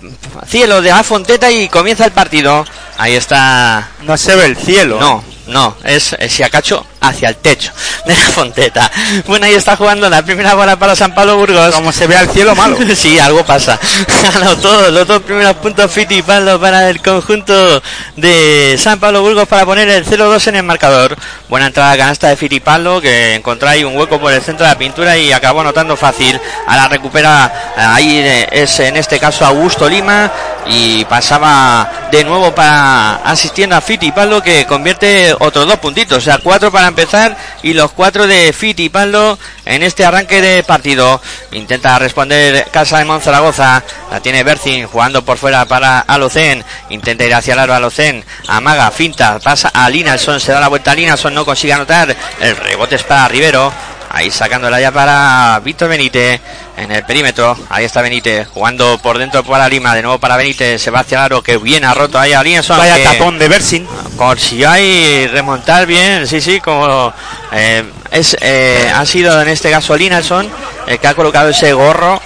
cielo 0.46 0.80
de 0.80 0.90
la 0.90 1.02
Fonteta 1.02 1.50
y 1.50 1.68
comienza 1.68 2.04
el 2.04 2.12
partido. 2.12 2.64
Ahí 2.96 3.14
está. 3.14 3.88
No 4.02 4.16
se 4.16 4.34
ve 4.36 4.46
el 4.46 4.56
cielo. 4.56 4.98
No, 5.00 5.24
no, 5.46 5.76
es, 5.84 6.14
es 6.18 6.32
Siacacho 6.32 6.86
hacia 7.00 7.28
el 7.28 7.36
techo 7.36 7.70
de 8.06 8.14
la 8.14 8.20
Fonteta. 8.20 8.90
Bueno, 9.26 9.46
ahí 9.46 9.54
está 9.54 9.76
jugando 9.76 10.08
la 10.08 10.24
primera 10.24 10.54
bola 10.54 10.76
para 10.76 10.96
San 10.96 11.14
Pablo 11.14 11.36
Burgos. 11.36 11.74
Como 11.74 11.92
se 11.92 12.06
ve 12.06 12.16
al 12.16 12.28
cielo 12.30 12.54
malo. 12.54 12.76
sí, 12.96 13.18
algo 13.18 13.44
pasa. 13.44 13.78
Anotó 14.34 14.90
los 14.90 15.06
dos 15.06 15.22
primeros 15.22 15.54
puntos 15.56 15.90
Fittipaldo 15.90 16.58
para 16.58 16.88
el 16.88 17.00
conjunto 17.02 17.82
de 18.16 18.76
San 18.78 18.98
Pablo 18.98 19.22
Burgos 19.22 19.46
para 19.46 19.66
poner 19.66 19.88
el 19.88 20.06
0-2 20.06 20.48
en 20.48 20.56
el 20.56 20.62
marcador. 20.62 21.16
Buena 21.48 21.66
entrada 21.66 21.92
a 21.92 21.96
canasta 21.96 22.28
de 22.28 22.36
Fittipaldo 22.36 23.00
que 23.00 23.34
encontró 23.34 23.68
ahí 23.68 23.84
un 23.84 23.96
hueco 23.96 24.18
por 24.18 24.32
el 24.32 24.42
centro 24.42 24.64
de 24.64 24.72
la 24.72 24.78
pintura 24.78 25.16
y 25.18 25.32
acabó 25.32 25.60
anotando 25.60 25.96
fácil. 25.96 26.40
Ahora 26.66 26.88
recupera 26.88 27.52
eh, 27.76 27.80
ahí 27.80 28.16
eh, 28.18 28.48
es 28.50 28.80
en 28.80 28.96
este 28.96 29.18
caso 29.18 29.44
Augusto 29.44 29.88
Lima 29.88 30.32
y 30.66 31.04
pasaba 31.04 32.08
de 32.10 32.24
nuevo 32.24 32.54
para 32.54 33.16
asistiendo 33.16 33.76
a 33.76 33.80
Fittipaldo 33.80 34.42
que 34.42 34.66
convierte 34.66 35.34
otros 35.38 35.66
dos 35.66 35.78
puntitos, 35.78 36.18
o 36.18 36.20
sea, 36.20 36.38
cuatro 36.38 36.70
para 36.70 36.88
empezar 36.88 37.36
y 37.62 37.74
los 37.74 37.92
cuatro 37.92 38.26
de 38.26 38.52
Fittipaldo 38.52 39.38
en 39.64 39.82
este 39.82 40.04
arranque 40.04 40.40
de 40.40 40.62
partido. 40.62 41.20
Intenta 41.52 41.98
responder 41.98 42.66
Casa 42.70 42.98
de 42.98 43.04
Monzaragoza, 43.04 43.82
la 44.10 44.20
tiene 44.20 44.42
Bercin 44.42 44.86
jugando 44.86 45.24
por 45.24 45.38
fuera 45.38 45.64
para 45.64 46.00
Alocen, 46.00 46.64
intenta 46.90 47.24
ir 47.24 47.34
hacia 47.34 47.54
el 47.54 47.60
aro 47.60 47.74
Alocen, 47.74 48.24
amaga, 48.48 48.90
finta, 48.90 49.38
pasa 49.40 49.70
a 49.72 49.88
Linalson, 49.90 50.40
se 50.40 50.52
da 50.52 50.60
la 50.60 50.68
vuelta 50.68 50.92
a 50.92 50.94
Linalson, 50.94 51.34
no 51.34 51.44
consigue 51.44 51.72
anotar, 51.72 52.14
el 52.40 52.56
rebote 52.56 52.96
es 52.96 53.02
para 53.02 53.28
Rivero. 53.28 53.72
Ahí 54.14 54.30
sacándola 54.30 54.80
ya 54.80 54.92
para 54.92 55.60
Víctor 55.64 55.88
Benítez 55.88 56.40
en 56.76 56.92
el 56.92 57.04
perímetro. 57.04 57.58
Ahí 57.68 57.84
está 57.84 58.00
Benítez 58.00 58.46
jugando 58.46 58.96
por 58.98 59.18
dentro 59.18 59.42
para 59.42 59.68
Lima. 59.68 59.92
De 59.92 60.02
nuevo 60.02 60.18
para 60.20 60.36
Benítez. 60.36 60.80
Sebastián 60.80 61.22
Aro 61.22 61.42
que 61.42 61.56
bien 61.56 61.84
ha 61.84 61.94
roto 61.94 62.16
ahí 62.16 62.32
a 62.32 62.40
Linson. 62.40 62.78
Vaya 62.78 63.02
tapón 63.02 63.40
de 63.40 63.48
Bersin. 63.48 63.88
consiguió 64.16 64.70
ahí 64.70 65.26
remontar 65.26 65.86
bien. 65.86 66.28
Sí, 66.28 66.40
sí, 66.40 66.60
como 66.60 67.12
eh, 67.50 67.82
es, 68.12 68.36
eh, 68.40 68.88
ha 68.94 69.04
sido 69.04 69.42
en 69.42 69.48
este 69.48 69.68
caso 69.72 69.96
Linalson 69.96 70.48
el 70.86 71.00
que 71.00 71.08
ha 71.08 71.14
colocado 71.14 71.48
ese 71.48 71.72
gorro. 71.72 72.22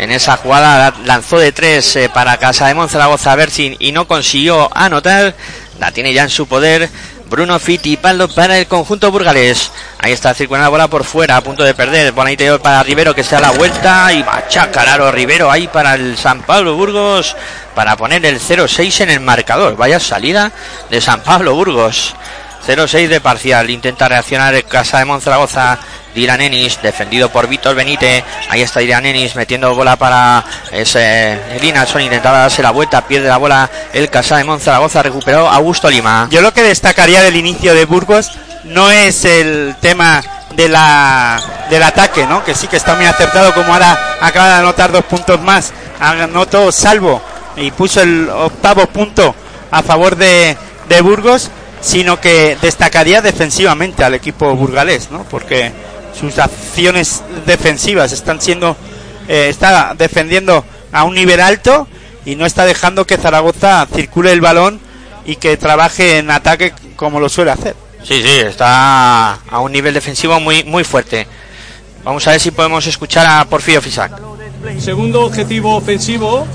En 0.00 0.10
esa 0.10 0.36
jugada 0.38 0.92
lanzó 1.04 1.38
de 1.38 1.52
tres 1.52 1.94
eh, 1.94 2.10
para 2.12 2.36
Casa 2.38 2.66
de 2.66 2.74
Monzaragoza 2.74 3.36
Bersin 3.36 3.76
y 3.78 3.92
no 3.92 4.08
consiguió 4.08 4.68
anotar. 4.76 5.36
La 5.78 5.92
tiene 5.92 6.12
ya 6.12 6.24
en 6.24 6.30
su 6.30 6.48
poder. 6.48 6.90
Bruno 7.28 7.58
Fittipaldo 7.58 8.28
para 8.28 8.58
el 8.58 8.66
conjunto 8.66 9.10
burgalés. 9.10 9.70
Ahí 9.98 10.12
está 10.12 10.34
circulando 10.34 10.64
la 10.64 10.70
bola 10.70 10.88
por 10.88 11.04
fuera, 11.04 11.36
a 11.36 11.42
punto 11.42 11.62
de 11.62 11.74
perder. 11.74 12.12
Bola 12.12 12.30
interior 12.30 12.60
para 12.60 12.82
Rivero 12.82 13.14
que 13.14 13.24
se 13.24 13.34
da 13.34 13.42
la 13.42 13.50
vuelta 13.50 14.12
y 14.12 14.24
machaca 14.24 14.84
Laro 14.84 15.12
Rivero 15.12 15.50
ahí 15.50 15.68
para 15.68 15.94
el 15.94 16.16
San 16.16 16.42
Pablo 16.42 16.74
Burgos 16.74 17.36
para 17.74 17.96
poner 17.96 18.24
el 18.24 18.40
0-6 18.40 19.02
en 19.02 19.10
el 19.10 19.20
marcador. 19.20 19.76
Vaya 19.76 20.00
salida 20.00 20.52
de 20.90 21.00
San 21.00 21.22
Pablo 21.22 21.54
Burgos. 21.54 22.14
0-6 22.66 23.08
de 23.08 23.20
parcial. 23.20 23.70
Intenta 23.70 24.08
reaccionar 24.08 24.54
el 24.54 24.64
Casa 24.64 24.98
de 24.98 25.04
Monzaragoza. 25.04 25.78
Dylan 26.18 26.40
Ennis, 26.40 26.82
defendido 26.82 27.28
por 27.28 27.46
Víctor 27.46 27.76
Benítez. 27.76 28.24
Ahí 28.48 28.62
está 28.62 28.80
Dylan 28.80 29.06
Ennis 29.06 29.36
metiendo 29.36 29.72
bola 29.72 29.94
para 29.94 30.44
ese 30.72 31.38
Linalson. 31.62 32.02
Intentaba 32.02 32.38
darse 32.38 32.60
la 32.60 32.72
vuelta, 32.72 33.06
pierde 33.06 33.28
la 33.28 33.36
bola 33.36 33.70
el 33.92 34.10
Casa 34.10 34.36
de 34.36 34.42
Monzaragoza. 34.42 35.00
Recuperó 35.00 35.48
Augusto 35.48 35.88
Lima. 35.88 36.26
Yo 36.30 36.40
lo 36.40 36.52
que 36.52 36.64
destacaría 36.64 37.22
del 37.22 37.36
inicio 37.36 37.72
de 37.72 37.84
Burgos 37.84 38.32
no 38.64 38.90
es 38.90 39.24
el 39.24 39.76
tema 39.80 40.20
del 40.56 40.74
ataque, 40.74 42.26
¿no? 42.26 42.44
Que 42.44 42.56
sí 42.56 42.66
que 42.66 42.76
está 42.76 42.96
muy 42.96 43.06
acertado, 43.06 43.54
como 43.54 43.72
ahora 43.72 44.16
acaba 44.20 44.48
de 44.48 44.54
anotar 44.54 44.90
dos 44.90 45.04
puntos 45.04 45.40
más. 45.40 45.72
Anotó 46.00 46.72
salvo 46.72 47.22
y 47.54 47.70
puso 47.70 48.02
el 48.02 48.28
octavo 48.28 48.86
punto 48.86 49.36
a 49.70 49.82
favor 49.84 50.16
de, 50.16 50.56
de 50.88 51.00
Burgos, 51.00 51.48
sino 51.80 52.20
que 52.20 52.58
destacaría 52.60 53.22
defensivamente 53.22 54.02
al 54.02 54.14
equipo 54.14 54.52
burgalés, 54.56 55.12
¿no? 55.12 55.22
Porque 55.22 55.72
sus 56.18 56.38
acciones 56.38 57.22
defensivas 57.46 58.12
están 58.12 58.40
siendo 58.40 58.76
eh, 59.28 59.48
está 59.48 59.94
defendiendo 59.94 60.64
a 60.92 61.04
un 61.04 61.14
nivel 61.14 61.40
alto 61.40 61.86
y 62.24 62.36
no 62.36 62.46
está 62.46 62.64
dejando 62.64 63.06
que 63.06 63.16
Zaragoza 63.16 63.86
circule 63.94 64.32
el 64.32 64.40
balón 64.40 64.80
y 65.24 65.36
que 65.36 65.56
trabaje 65.56 66.18
en 66.18 66.30
ataque 66.30 66.72
como 66.96 67.20
lo 67.20 67.28
suele 67.28 67.50
hacer. 67.50 67.76
Sí, 68.02 68.22
sí, 68.22 68.40
está 68.40 69.34
a 69.34 69.60
un 69.60 69.72
nivel 69.72 69.92
defensivo 69.92 70.40
muy, 70.40 70.64
muy 70.64 70.84
fuerte. 70.84 71.26
Vamos 72.04 72.26
a 72.26 72.30
ver 72.30 72.40
si 72.40 72.50
podemos 72.50 72.86
escuchar 72.86 73.26
a 73.26 73.44
Porfirio 73.44 73.82
Fisac. 73.82 74.12
Segundo 74.80 75.24
objetivo 75.24 75.76
ofensivo, 75.76 76.46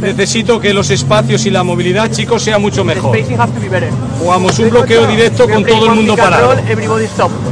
necesito 0.00 0.58
que 0.60 0.72
los 0.72 0.90
espacios 0.90 1.44
y 1.46 1.50
la 1.50 1.62
movilidad, 1.62 2.10
chicos, 2.10 2.42
sea 2.42 2.58
mucho 2.58 2.82
mejor. 2.84 3.16
Jugamos 4.18 4.58
un 4.58 4.70
bloqueo 4.70 5.06
directo 5.06 5.48
con 5.48 5.64
todo 5.64 5.86
el 5.86 5.92
mundo 5.96 6.16
parado. 6.16 6.54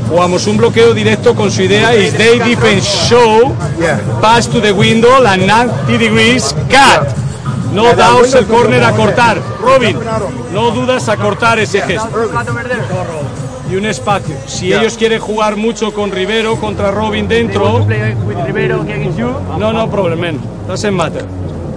Jugamos 0.08 0.46
un 0.46 0.56
bloqueo 0.56 0.94
directo 0.94 1.34
con 1.34 1.50
su 1.50 1.62
idea 1.62 1.94
is 1.94 2.14
they 2.14 2.38
defense 2.38 2.86
show, 3.08 3.54
pass 4.20 4.48
to 4.48 4.60
the 4.60 4.72
window, 4.72 5.24
and 5.26 5.46
90 5.46 5.98
degrees 5.98 6.54
cut. 6.70 7.06
No 7.72 7.92
daos 7.94 8.34
el 8.34 8.46
córner 8.46 8.82
a 8.82 8.92
cortar. 8.92 9.38
Robin, 9.60 9.98
no 10.54 10.70
dudas 10.70 11.08
a 11.10 11.16
cortar 11.18 11.58
ese 11.58 11.82
gesto. 11.82 12.08
Y 13.70 13.76
un 13.76 13.84
espacio. 13.86 14.34
Si 14.46 14.72
ellos 14.72 14.96
quieren 14.96 15.20
jugar 15.20 15.56
mucho 15.56 15.92
con 15.92 16.10
Rivero 16.10 16.56
contra 16.56 16.90
Robin 16.90 17.28
dentro, 17.28 17.86
no, 19.58 19.72
no 19.72 19.90
problem, 19.90 20.20
man. 20.20 20.40
Doesn't 20.66 20.92
matter. 20.92 21.24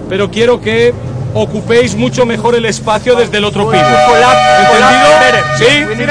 Pero 0.08 0.30
quiero 0.30 0.58
que 0.60 0.94
ocupéis 1.34 1.94
mucho 1.94 2.24
mejor 2.26 2.54
el 2.54 2.64
espacio 2.66 3.14
desde 3.14 3.38
el 3.38 3.44
otro 3.44 3.70
piso. 3.70 3.84
¿Entendido? 3.84 5.08
¿Sí? 5.58 5.84
Bueno, 5.84 6.02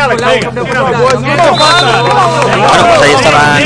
pues 2.87 3.01
ahí 3.01 3.13
estaban 3.13 3.61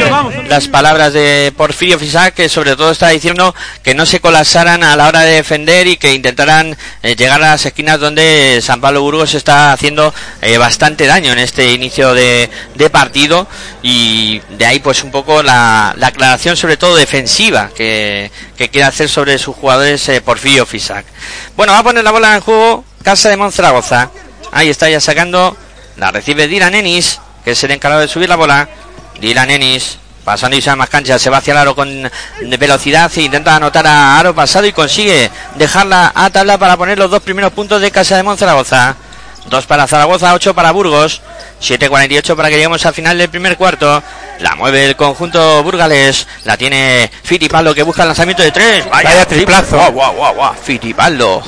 las 0.47 0.67
palabras 0.67 1.13
de 1.13 1.53
Porfirio 1.55 1.97
Fisac, 1.97 2.33
que 2.33 2.49
sobre 2.49 2.75
todo 2.75 2.91
está 2.91 3.09
diciendo 3.09 3.55
que 3.83 3.95
no 3.95 4.05
se 4.05 4.19
colapsaran 4.19 4.83
a 4.83 4.95
la 4.95 5.07
hora 5.07 5.21
de 5.21 5.35
defender 5.35 5.87
y 5.87 5.97
que 5.97 6.13
intentaran 6.13 6.77
eh, 7.01 7.15
llegar 7.15 7.41
a 7.41 7.51
las 7.51 7.65
esquinas 7.65 7.99
donde 7.99 8.59
San 8.61 8.79
Pablo 8.79 9.01
Burgos 9.01 9.33
está 9.33 9.71
haciendo 9.71 10.13
eh, 10.41 10.57
bastante 10.57 11.07
daño 11.07 11.31
en 11.31 11.39
este 11.39 11.73
inicio 11.73 12.13
de, 12.13 12.49
partido 12.91 13.47
y 13.81 14.39
de 14.51 14.65
ahí 14.65 14.79
pues 14.79 15.03
un 15.03 15.11
poco 15.11 15.41
la, 15.41 15.95
aclaración 16.01 16.55
sobre 16.55 16.77
todo 16.77 16.95
defensiva 16.95 17.71
que, 17.75 18.31
quiere 18.55 18.83
hacer 18.83 19.09
sobre 19.09 19.37
sus 19.37 19.55
jugadores 19.55 20.07
eh, 20.09 20.21
Porfirio 20.21 20.65
Fisac. 20.65 21.05
Bueno, 21.57 21.73
va 21.73 21.79
a 21.79 21.83
poner 21.83 22.03
la 22.03 22.11
bola 22.11 22.35
en 22.35 22.41
juego 22.41 22.85
Casa 23.03 23.29
de 23.29 23.37
Monzaragoza. 23.37 24.11
Ahí 24.51 24.69
está 24.69 24.89
ya 24.89 25.01
sacando, 25.01 25.57
la 25.97 26.11
recibe 26.11 26.47
Dylan 26.47 26.75
Ennis, 26.75 27.19
que 27.43 27.51
es 27.51 27.63
el 27.63 27.71
encargado 27.71 28.01
de 28.01 28.07
subir 28.07 28.29
la 28.29 28.35
bola. 28.35 28.69
Dylan 29.19 29.49
Ennis 29.49 29.97
pasando 30.25 30.57
y 30.57 30.75
más 30.75 30.89
cancha, 30.89 31.17
se 31.19 31.29
va 31.29 31.37
hacia 31.37 31.51
el 31.53 31.59
aro 31.59 31.75
con 31.75 32.11
velocidad 32.59 33.11
e 33.15 33.21
intenta 33.21 33.55
anotar 33.55 33.87
a 33.87 34.19
aro 34.19 34.35
pasado 34.35 34.65
y 34.65 34.73
consigue 34.73 35.29
dejarla 35.55 36.11
a 36.13 36.29
tabla 36.31 36.57
para 36.57 36.75
poner 36.75 36.97
los 36.97 37.11
dos 37.11 37.21
primeros 37.21 37.53
puntos 37.53 37.79
de 37.79 37.91
Casa 37.91 38.17
de 38.17 38.23
Monzaragoza. 38.23 38.97
Dos 39.45 39.67
para 39.67 39.85
Zaragoza, 39.85 40.33
ocho 40.33 40.55
para 40.55 40.71
Burgos. 40.71 41.21
7.48 41.61 42.35
para 42.35 42.49
que 42.49 42.55
lleguemos 42.55 42.85
al 42.85 42.93
final 42.93 43.17
del 43.17 43.29
primer 43.29 43.57
cuarto. 43.57 44.01
La 44.39 44.55
mueve 44.55 44.85
el 44.85 44.95
conjunto 44.95 45.61
burgales. 45.63 46.27
La 46.43 46.57
tiene 46.57 47.09
Fitipaldo 47.23 47.75
que 47.75 47.83
busca 47.83 48.01
el 48.01 48.09
lanzamiento 48.09 48.41
de 48.41 48.51
tres. 48.51 48.89
Vaya, 48.89 49.25
triplazo. 49.25 49.77
Guau, 49.77 49.91
guau, 49.91 50.13
guau, 50.15 50.33
guau. 50.33 50.53
Fitipaldo. 50.55 51.43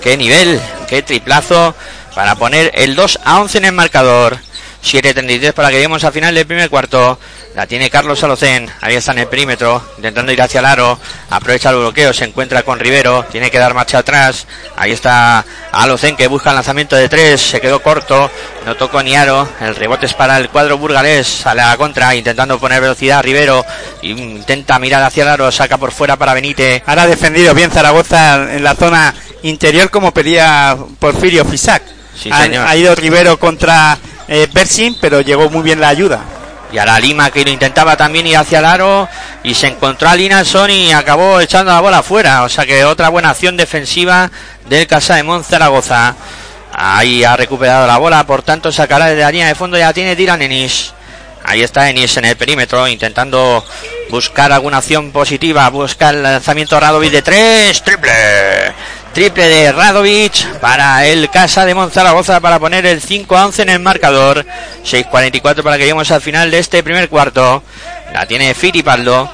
Qué 0.00 0.16
nivel, 0.16 0.60
qué 0.88 1.02
triplazo 1.02 1.74
para 2.14 2.36
poner 2.36 2.70
el 2.74 2.94
2 2.94 3.20
a 3.24 3.40
11 3.40 3.58
en 3.58 3.64
el 3.64 3.72
marcador. 3.72 4.38
7.33 4.84 5.52
para 5.52 5.68
que 5.68 5.74
lleguemos 5.74 6.02
al 6.04 6.12
final 6.12 6.34
del 6.34 6.46
primer 6.46 6.70
cuarto. 6.70 7.18
La 7.54 7.66
tiene 7.66 7.90
Carlos 7.90 8.24
Alocén. 8.24 8.70
Ahí 8.80 8.94
está 8.94 9.12
en 9.12 9.18
el 9.18 9.26
perímetro. 9.26 9.82
Intentando 9.98 10.32
ir 10.32 10.40
hacia 10.40 10.60
el 10.60 10.64
aro. 10.64 10.98
Aprovecha 11.28 11.68
el 11.68 11.76
bloqueo. 11.76 12.12
Se 12.14 12.24
encuentra 12.24 12.62
con 12.62 12.78
Rivero. 12.78 13.26
Tiene 13.30 13.50
que 13.50 13.58
dar 13.58 13.74
marcha 13.74 13.98
atrás. 13.98 14.46
Ahí 14.76 14.92
está 14.92 15.44
Alocén 15.70 16.16
que 16.16 16.28
busca 16.28 16.48
el 16.50 16.56
lanzamiento 16.56 16.96
de 16.96 17.10
tres. 17.10 17.42
Se 17.42 17.60
quedó 17.60 17.82
corto. 17.82 18.30
No 18.64 18.74
tocó 18.76 19.02
ni 19.02 19.14
aro. 19.14 19.46
El 19.60 19.76
rebote 19.76 20.06
es 20.06 20.14
para 20.14 20.38
el 20.38 20.48
cuadro 20.48 20.78
burgalés. 20.78 21.26
Sale 21.26 21.60
a 21.60 21.68
la 21.68 21.76
contra. 21.76 22.14
Intentando 22.14 22.58
poner 22.58 22.80
velocidad 22.80 23.18
a 23.18 23.22
Rivero. 23.22 23.66
Intenta 24.00 24.78
mirar 24.78 25.02
hacia 25.02 25.24
el 25.24 25.28
aro. 25.28 25.52
Saca 25.52 25.76
por 25.76 25.92
fuera 25.92 26.16
para 26.16 26.32
Benítez. 26.32 26.82
Ahora 26.86 27.06
defendido 27.06 27.54
bien 27.54 27.70
Zaragoza 27.70 28.54
en 28.54 28.64
la 28.64 28.74
zona 28.74 29.14
interior 29.42 29.90
como 29.90 30.14
pedía 30.14 30.74
Porfirio 30.98 31.44
Fisac. 31.44 31.82
ha, 32.30 32.76
ido 32.76 32.94
Rivero 32.94 33.38
contra 33.38 33.98
eh, 34.26 34.48
Bersin, 34.54 34.96
pero 34.98 35.20
llegó 35.20 35.50
muy 35.50 35.62
bien 35.62 35.78
la 35.80 35.88
ayuda 35.88 36.24
y 36.72 36.78
a 36.78 36.86
la 36.86 36.98
Lima 36.98 37.30
que 37.30 37.44
lo 37.44 37.50
intentaba 37.50 37.96
también 37.96 38.26
ir 38.26 38.36
hacia 38.36 38.60
el 38.60 38.64
aro 38.64 39.08
y 39.42 39.54
se 39.54 39.68
encontró 39.68 40.08
a 40.08 40.16
Linalson 40.16 40.70
y 40.70 40.92
acabó 40.92 41.40
echando 41.40 41.70
la 41.70 41.80
bola 41.80 41.98
afuera. 41.98 42.42
O 42.44 42.48
sea 42.48 42.64
que 42.64 42.84
otra 42.84 43.10
buena 43.10 43.30
acción 43.30 43.56
defensiva 43.56 44.30
del 44.68 44.86
Casa 44.86 45.16
de 45.16 45.22
Monzaragoza. 45.22 46.14
Ahí 46.72 47.22
ha 47.22 47.36
recuperado 47.36 47.86
la 47.86 47.98
bola, 47.98 48.26
por 48.26 48.42
tanto 48.42 48.72
sacará 48.72 49.06
de 49.06 49.20
la 49.20 49.30
línea 49.30 49.48
de 49.48 49.54
fondo, 49.54 49.76
ya 49.76 49.92
tiene 49.92 50.16
Dylan 50.16 50.40
Enis. 50.40 50.94
Ahí 51.44 51.60
está 51.60 51.90
Enis 51.90 52.16
en 52.16 52.24
el 52.24 52.36
perímetro 52.36 52.88
intentando 52.88 53.62
buscar 54.08 54.52
alguna 54.52 54.78
acción 54.78 55.10
positiva, 55.10 55.68
busca 55.68 56.10
el 56.10 56.22
lanzamiento 56.22 56.80
Radovic 56.80 57.10
de 57.10 57.22
tres, 57.22 57.82
triple. 57.82 58.12
Triple 59.12 59.46
de 59.46 59.72
Radovic 59.72 60.58
para 60.60 61.06
el 61.06 61.28
Casa 61.28 61.66
de 61.66 61.74
Monzaragoza 61.74 62.40
para 62.40 62.58
poner 62.58 62.86
el 62.86 63.02
5 63.02 63.36
a 63.36 63.46
11 63.46 63.62
en 63.62 63.68
el 63.68 63.78
marcador. 63.80 64.46
6.44 64.84 65.62
para 65.62 65.76
que 65.76 65.82
lleguemos 65.82 66.10
al 66.10 66.22
final 66.22 66.50
de 66.50 66.58
este 66.58 66.82
primer 66.82 67.10
cuarto. 67.10 67.62
La 68.14 68.26
tiene 68.26 68.54
Firipaldo. 68.54 69.30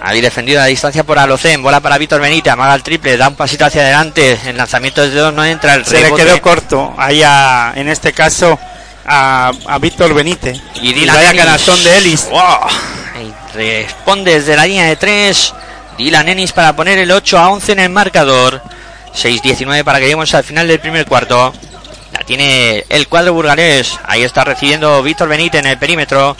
Ahí 0.00 0.20
defendido 0.20 0.60
a 0.60 0.64
distancia 0.66 1.04
por 1.04 1.18
Alocén. 1.18 1.62
Bola 1.62 1.80
para 1.80 1.96
Víctor 1.96 2.20
Benítez. 2.20 2.52
Amaga 2.52 2.74
el 2.74 2.82
triple. 2.82 3.16
Da 3.16 3.28
un 3.28 3.36
pasito 3.36 3.64
hacia 3.64 3.82
adelante. 3.82 4.38
El 4.46 4.56
lanzamiento 4.56 5.02
desde 5.02 5.20
dos 5.20 5.32
no 5.32 5.44
entra. 5.44 5.74
El 5.74 5.86
Se 5.86 6.00
le 6.00 6.12
quedó 6.12 6.42
corto. 6.42 6.92
Ahí 6.98 7.22
en 7.76 7.88
este 7.88 8.12
caso 8.12 8.58
a, 9.06 9.52
Víctor 9.80 10.12
Benítez. 10.12 10.58
Y, 10.82 11.06
vaya 11.06 11.34
canastón 11.34 11.82
de 11.84 11.98
Ellis. 11.98 12.28
responde 13.54 14.34
desde 14.34 14.56
la 14.56 14.66
línea 14.66 14.86
de 14.86 14.96
tres. 14.96 15.54
Dylan 15.96 16.28
Ennis 16.28 16.52
para 16.52 16.74
poner 16.74 16.98
el 16.98 17.12
8 17.12 17.38
a 17.38 17.50
11 17.50 17.72
en 17.72 17.78
el 17.78 17.90
marcador. 17.90 18.60
6-19 19.14 19.84
para 19.84 19.98
que 19.98 20.04
lleguemos 20.04 20.34
al 20.34 20.44
final 20.44 20.66
del 20.68 20.80
primer 20.80 21.06
cuarto. 21.06 21.52
La 22.12 22.20
tiene 22.24 22.84
el 22.88 23.08
cuadro 23.08 23.34
burgalés. 23.34 23.98
Ahí 24.06 24.22
está 24.22 24.44
recibiendo 24.44 25.02
Víctor 25.02 25.28
Benítez 25.28 25.60
en 25.60 25.66
el 25.66 25.78
perímetro. 25.78 26.36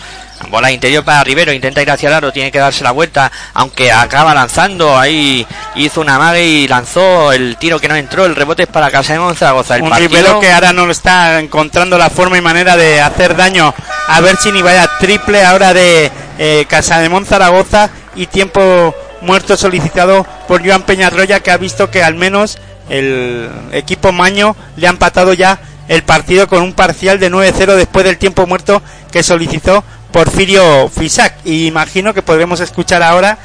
Bola 0.48 0.70
interior 0.70 1.04
para 1.04 1.24
Rivero. 1.24 1.52
Intenta 1.52 1.82
ir 1.82 1.90
hacia 1.90 2.08
el 2.08 2.14
aro. 2.14 2.32
Tiene 2.32 2.52
que 2.52 2.58
darse 2.58 2.84
la 2.84 2.92
vuelta. 2.92 3.30
Aunque 3.54 3.90
acaba 3.90 4.34
lanzando. 4.34 4.96
Ahí 4.96 5.44
hizo 5.74 6.00
una 6.00 6.18
mague 6.18 6.44
y 6.44 6.68
lanzó 6.68 7.32
el 7.32 7.56
tiro 7.56 7.80
que 7.80 7.88
no 7.88 7.96
entró. 7.96 8.24
El 8.24 8.36
rebote 8.36 8.64
es 8.64 8.68
para 8.68 8.90
Casa 8.90 9.14
de 9.14 9.18
Monzaragoza. 9.18 9.76
Un 9.78 9.94
Rivero 9.96 10.38
que 10.38 10.52
ahora 10.52 10.72
no 10.72 10.88
está 10.90 11.40
encontrando 11.40 11.98
la 11.98 12.10
forma 12.10 12.38
y 12.38 12.40
manera 12.40 12.76
de 12.76 13.00
hacer 13.00 13.36
daño 13.36 13.74
a 14.06 14.20
ver 14.20 14.36
si 14.36 14.52
ni 14.52 14.62
vaya 14.62 14.88
triple 15.00 15.44
ahora 15.44 15.74
de 15.74 16.12
eh, 16.38 16.66
Casa 16.68 17.00
de 17.00 17.08
Monzaragoza. 17.08 17.90
Y 18.14 18.26
tiempo 18.26 18.94
muerto 19.24 19.56
solicitado 19.56 20.26
por 20.46 20.66
Joan 20.66 20.82
Peñarroya 20.82 21.40
que 21.40 21.50
ha 21.50 21.56
visto 21.56 21.90
que 21.90 22.02
al 22.02 22.14
menos 22.14 22.58
el 22.88 23.50
equipo 23.72 24.12
Maño 24.12 24.56
le 24.76 24.86
ha 24.86 24.90
empatado 24.90 25.32
ya 25.32 25.58
el 25.88 26.02
partido 26.02 26.48
con 26.48 26.62
un 26.62 26.72
parcial 26.72 27.18
de 27.18 27.30
9-0 27.30 27.74
después 27.74 28.04
del 28.04 28.18
tiempo 28.18 28.46
muerto 28.46 28.82
que 29.10 29.22
solicitó 29.22 29.84
Porfirio 30.12 30.88
Fisac. 30.88 31.34
Y 31.44 31.66
imagino 31.66 32.14
que 32.14 32.22
podremos 32.22 32.60
escuchar 32.60 33.02
ahora 33.02 33.38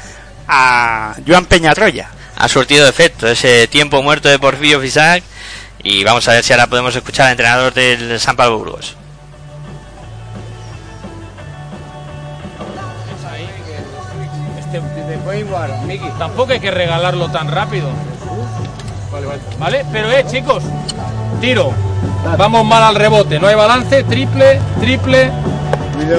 a 0.48 1.14
Joan 1.26 1.46
Peñarroya. 1.46 2.10
Ha 2.36 2.48
surtido 2.48 2.88
efecto 2.88 3.26
ese 3.28 3.68
tiempo 3.68 4.02
muerto 4.02 4.28
de 4.28 4.38
Porfirio 4.38 4.80
Fisac 4.80 5.22
y 5.82 6.04
vamos 6.04 6.26
a 6.28 6.32
ver 6.32 6.44
si 6.44 6.52
ahora 6.52 6.66
podemos 6.66 6.94
escuchar 6.94 7.26
al 7.26 7.32
entrenador 7.32 7.74
del 7.74 8.18
San 8.20 8.36
Pablo 8.36 8.58
Burgos. 8.58 8.96
Tampoco 16.18 16.52
hay 16.52 16.60
que 16.60 16.70
regalarlo 16.70 17.28
tan 17.30 17.48
rápido. 17.48 17.88
Vale, 19.58 19.84
Pero 19.92 20.10
eh, 20.10 20.24
chicos, 20.26 20.62
tiro. 21.40 21.72
Vamos 22.36 22.64
mal 22.64 22.82
al 22.82 22.94
rebote. 22.94 23.38
No 23.38 23.46
hay 23.46 23.54
balance. 23.54 24.04
Triple, 24.04 24.60
triple, 24.80 25.30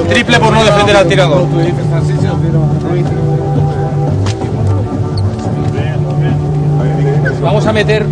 triple 0.10 0.40
por 0.40 0.54
no 0.54 0.64
defender 0.64 0.96
al 0.96 1.08
tirador. 1.08 1.48
Vamos 7.42 7.66
a 7.66 7.74
meter, 7.74 8.06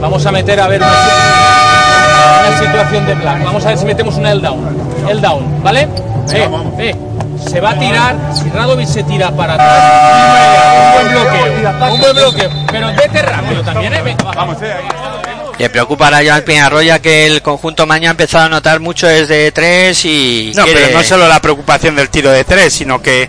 vamos 0.00 0.26
a 0.26 0.32
meter 0.32 0.60
a 0.60 0.68
ver 0.68 0.82
una, 0.82 2.58
situación 2.58 3.06
de 3.06 3.16
plan. 3.16 3.42
Vamos 3.42 3.64
a 3.64 3.68
ver 3.70 3.78
si 3.78 3.86
metemos 3.86 4.16
una 4.16 4.32
el 4.32 4.42
down, 4.42 4.60
el 5.08 5.20
down, 5.22 5.62
¿vale? 5.62 5.88
Eh, 6.32 6.48
eh 6.78 6.94
se 7.48 7.60
va 7.60 7.70
a 7.70 7.78
tirar, 7.78 8.16
si 8.34 8.48
Radovic 8.50 8.86
se 8.86 9.02
tira 9.02 9.30
para 9.30 9.54
atrás, 9.54 10.96
un 10.96 11.10
buen 11.10 11.14
bloqueo, 11.14 11.92
un 11.92 12.00
buen 12.00 12.14
bloqueo, 12.14 12.50
pero 12.70 12.88
vete 12.94 13.22
rápido 13.22 13.62
también, 13.62 13.94
¿eh? 13.94 14.16
Vamos, 14.34 14.58
Le 15.58 15.70
preocupa 15.70 16.08
a 16.08 16.22
Joan 16.24 16.42
Peñarroya 16.42 16.98
que 17.00 17.26
el 17.26 17.42
conjunto 17.42 17.86
Maña 17.86 18.10
ha 18.10 18.12
empezado 18.12 18.44
a 18.44 18.48
notar 18.48 18.80
mucho 18.80 19.06
desde 19.06 19.50
tres 19.52 20.04
y. 20.04 20.52
No, 20.54 20.64
pero 20.66 20.92
no 20.92 21.02
solo 21.02 21.26
la 21.28 21.40
preocupación 21.40 21.96
del 21.96 22.10
tiro 22.10 22.30
de 22.30 22.44
tres, 22.44 22.72
sino 22.72 23.00
que 23.00 23.28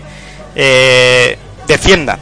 eh, 0.54 1.38
defienda. 1.66 2.18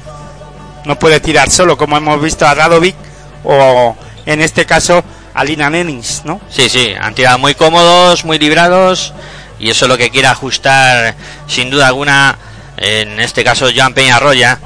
No 0.84 0.98
puede 0.98 1.20
tirar 1.20 1.50
solo, 1.50 1.76
como 1.76 1.96
hemos 1.96 2.22
visto 2.22 2.46
a 2.46 2.54
Radovic 2.54 2.96
o 3.44 3.96
en 4.26 4.40
este 4.40 4.64
caso 4.64 5.04
a 5.34 5.44
Lina 5.44 5.68
Nenis, 5.68 6.22
¿no? 6.24 6.40
Sí, 6.48 6.68
sí, 6.68 6.92
han 6.98 7.14
tirado 7.14 7.38
muy 7.38 7.54
cómodos, 7.54 8.24
muy 8.24 8.38
librados 8.38 9.12
y 9.61 9.70
eso 9.70 9.85
es 9.85 9.88
lo 9.88 9.99
que 9.99 10.11
quiere 10.11 10.29
ajustar 10.29 11.14
sin 11.46 11.70
duda 11.70 11.87
alguna 11.87 12.38
en 12.77 13.20
este 13.20 13.44
caso 13.44 13.68
Joan 13.75 13.94
Peñarroya 13.94 14.59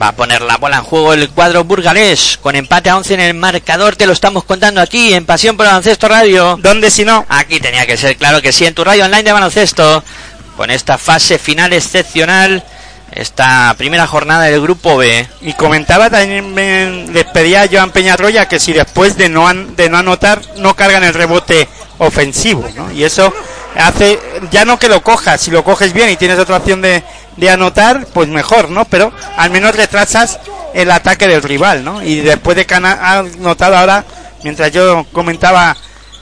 va 0.00 0.08
a 0.08 0.12
poner 0.12 0.42
la 0.42 0.58
bola 0.58 0.76
en 0.76 0.84
juego 0.84 1.14
el 1.14 1.30
cuadro 1.30 1.64
burgalés 1.64 2.38
con 2.40 2.54
empate 2.54 2.90
a 2.90 2.96
11 2.98 3.14
en 3.14 3.20
el 3.20 3.34
marcador 3.34 3.96
te 3.96 4.06
lo 4.06 4.12
estamos 4.12 4.44
contando 4.44 4.80
aquí 4.80 5.14
en 5.14 5.26
Pasión 5.26 5.56
por 5.56 5.66
Baloncesto 5.66 6.06
Radio 6.06 6.58
¿dónde 6.60 6.90
si 6.90 7.04
no? 7.04 7.26
aquí 7.28 7.58
tenía 7.58 7.86
que 7.86 7.96
ser 7.96 8.16
claro 8.16 8.40
que 8.42 8.52
sí 8.52 8.66
en 8.66 8.74
tu 8.74 8.84
radio 8.84 9.06
online 9.06 9.24
de 9.24 9.32
baloncesto 9.32 10.04
con 10.56 10.70
esta 10.70 10.98
fase 10.98 11.38
final 11.38 11.72
excepcional 11.72 12.62
esta 13.12 13.74
primera 13.78 14.06
jornada 14.06 14.44
del 14.44 14.60
grupo 14.60 14.96
B. 14.96 15.26
Y 15.40 15.54
comentaba 15.54 16.10
también, 16.10 17.12
les 17.12 17.24
pedía 17.24 17.62
a 17.62 17.68
Joan 17.70 17.90
Peñarroya 17.90 18.48
que 18.48 18.60
si 18.60 18.72
después 18.72 19.16
de 19.16 19.28
no, 19.28 19.52
de 19.52 19.88
no 19.88 19.98
anotar, 19.98 20.40
no 20.58 20.74
cargan 20.74 21.04
el 21.04 21.14
rebote 21.14 21.68
ofensivo, 21.98 22.68
¿no? 22.76 22.92
Y 22.92 23.04
eso 23.04 23.32
hace, 23.78 24.18
ya 24.50 24.64
no 24.64 24.78
que 24.78 24.88
lo 24.88 25.02
cojas, 25.02 25.40
si 25.40 25.50
lo 25.50 25.64
coges 25.64 25.92
bien 25.92 26.10
y 26.10 26.16
tienes 26.16 26.38
otra 26.38 26.56
opción 26.56 26.82
de, 26.82 27.02
de 27.36 27.50
anotar, 27.50 28.06
pues 28.12 28.28
mejor, 28.28 28.70
¿no? 28.70 28.84
Pero 28.84 29.12
al 29.36 29.50
menos 29.50 29.74
retrasas 29.74 30.38
el 30.74 30.90
ataque 30.90 31.26
del 31.26 31.42
rival, 31.42 31.84
¿no? 31.84 32.02
Y 32.02 32.20
después 32.20 32.56
de 32.56 32.66
que 32.66 32.74
ha 32.74 33.24
notado 33.38 33.76
ahora, 33.76 34.04
mientras 34.42 34.72
yo 34.72 35.06
comentaba 35.12 35.76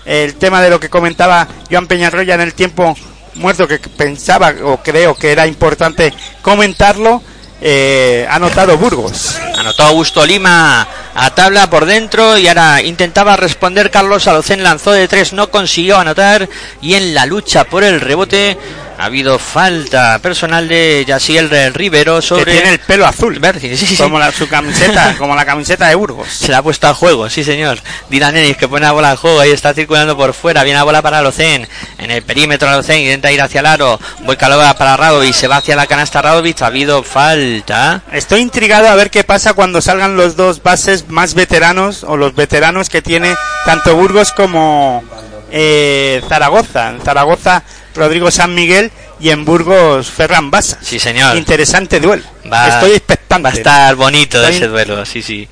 el 0.05 0.37
tema 0.37 0.63
de 0.63 0.71
lo 0.71 0.79
que 0.79 0.89
comentaba 0.89 1.49
Joan 1.71 1.87
Peñarroya 1.87 2.35
en 2.35 2.43
el 2.43 2.55
tiempo 2.55 2.97
muerto 3.35 3.67
que 3.67 3.79
pensaba 3.79 4.55
o 4.65 4.79
creo 4.79 5.15
que 5.15 5.33
era 5.33 5.47
importante 5.47 6.13
comentarlo, 6.43 7.23
eh, 7.61 8.27
anotado 8.31 8.77
Burgos. 8.77 9.37
Anotó 9.57 9.85
Augusto 9.85 10.25
Lima 10.25 10.87
a 11.15 11.35
tabla 11.35 11.71
por 11.71 11.87
dentro 11.87 12.37
y 12.37 12.49
ahora 12.49 12.83
intentaba 12.83 13.37
responder 13.37 13.91
Carlos 13.91 14.27
Alocén, 14.27 14.63
lanzó 14.63 14.93
de 14.93 15.09
tres, 15.09 15.33
no 15.33 15.51
consiguió 15.51 15.99
anotar 15.99 16.49
y 16.83 16.95
en 16.95 17.15
la 17.15 17.25
lucha 17.27 17.65
por 17.65 17.85
el 17.85 18.01
rebote 18.01 18.59
ha 18.99 19.05
habido 19.05 19.39
falta 19.39 20.19
personal 20.21 20.69
de 20.69 21.05
Yaciel 21.07 21.51
Rivero 21.75 22.23
sobre... 22.23 22.45
Que 22.45 22.53
tiene 22.53 22.71
el 22.71 22.79
pelo 22.81 23.07
azul. 23.07 23.39
Verde, 23.39 23.77
sí, 23.77 23.87
sí, 23.87 23.97
como 23.97 24.19
la, 24.19 24.33
su 24.33 24.49
camiseta, 24.49 25.15
como 25.19 25.35
la 25.35 25.45
camiseta 25.45 25.89
de 25.89 25.95
Burgos. 25.95 26.29
Se 26.29 26.51
la 26.51 26.59
ha 26.59 26.63
puesto 26.63 26.89
al 26.89 26.95
juego, 26.95 27.29
sí 27.29 27.45
señor. 27.45 27.79
Dylan 28.09 28.37
Ennis 28.37 28.57
que 28.57 28.69
pone 28.69 28.87
la 28.87 28.93
bola 28.93 29.11
al 29.11 29.17
juego, 29.17 29.41
ahí 29.41 29.51
está 29.51 29.75
circulando 29.75 30.17
por 30.17 30.33
fuera, 30.33 30.65
viene 30.65 30.79
la 30.79 30.85
bola 30.85 31.03
para 31.03 31.19
Alocén, 31.19 31.69
en 31.99 32.11
el 32.11 32.23
perímetro 32.23 32.69
Alocén, 32.69 33.01
intenta 33.01 33.33
ir 33.33 33.41
hacia 33.41 33.61
el 33.61 33.67
aro, 33.67 34.01
vuelca 34.21 34.49
la 34.49 34.57
bola 34.57 34.75
para 34.77 34.97
Radovic, 34.97 35.35
se 35.35 35.49
va 35.49 35.57
hacia 35.57 35.77
la 35.77 35.87
canasta 35.87 36.23
Radovic, 36.23 36.63
ha 36.63 36.67
habido 36.67 37.03
falta. 37.03 38.03
Estoy 38.13 38.41
intrigado 38.41 38.89
a 38.89 38.95
ver 38.95 39.11
qué 39.11 39.25
pasa 39.25 39.53
cuando 39.53 39.81
salgan 39.81 40.17
los 40.17 40.37
dos 40.37 40.63
bases 40.63 41.09
más 41.09 41.35
veteranos, 41.35 42.05
o 42.05 42.17
los 42.17 42.35
veteranos 42.35 42.89
que 42.89 43.03
tiene 43.03 43.35
tanto 43.65 43.95
Burgos 43.97 44.33
como 44.33 45.05
eh, 45.51 46.23
Zaragoza. 46.29 46.91
En 46.91 47.01
Zaragoza 47.01 47.63
Rodrigo 47.95 48.31
San 48.31 48.55
Miguel 48.55 48.91
y 49.19 49.31
en 49.31 49.45
Burgos 49.45 50.09
Ferran 50.09 50.51
Basa. 50.51 50.79
Sí, 50.83 50.99
señor. 50.99 51.37
Interesante 51.37 52.01
duelo. 52.01 52.25
Estoy 52.45 52.93
expectante. 52.93 53.49
Va 53.49 53.51
a 53.51 53.57
estar 53.57 53.95
bonito 53.97 54.47
ese 54.47 54.69
duelo, 54.69 55.05
sí, 55.05 55.23
sí. 55.23 55.49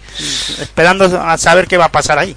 Esperando 0.60 1.04
a 1.20 1.36
saber 1.38 1.66
qué 1.66 1.76
va 1.76 1.86
a 1.86 1.92
pasar 1.92 2.18
ahí. 2.18 2.34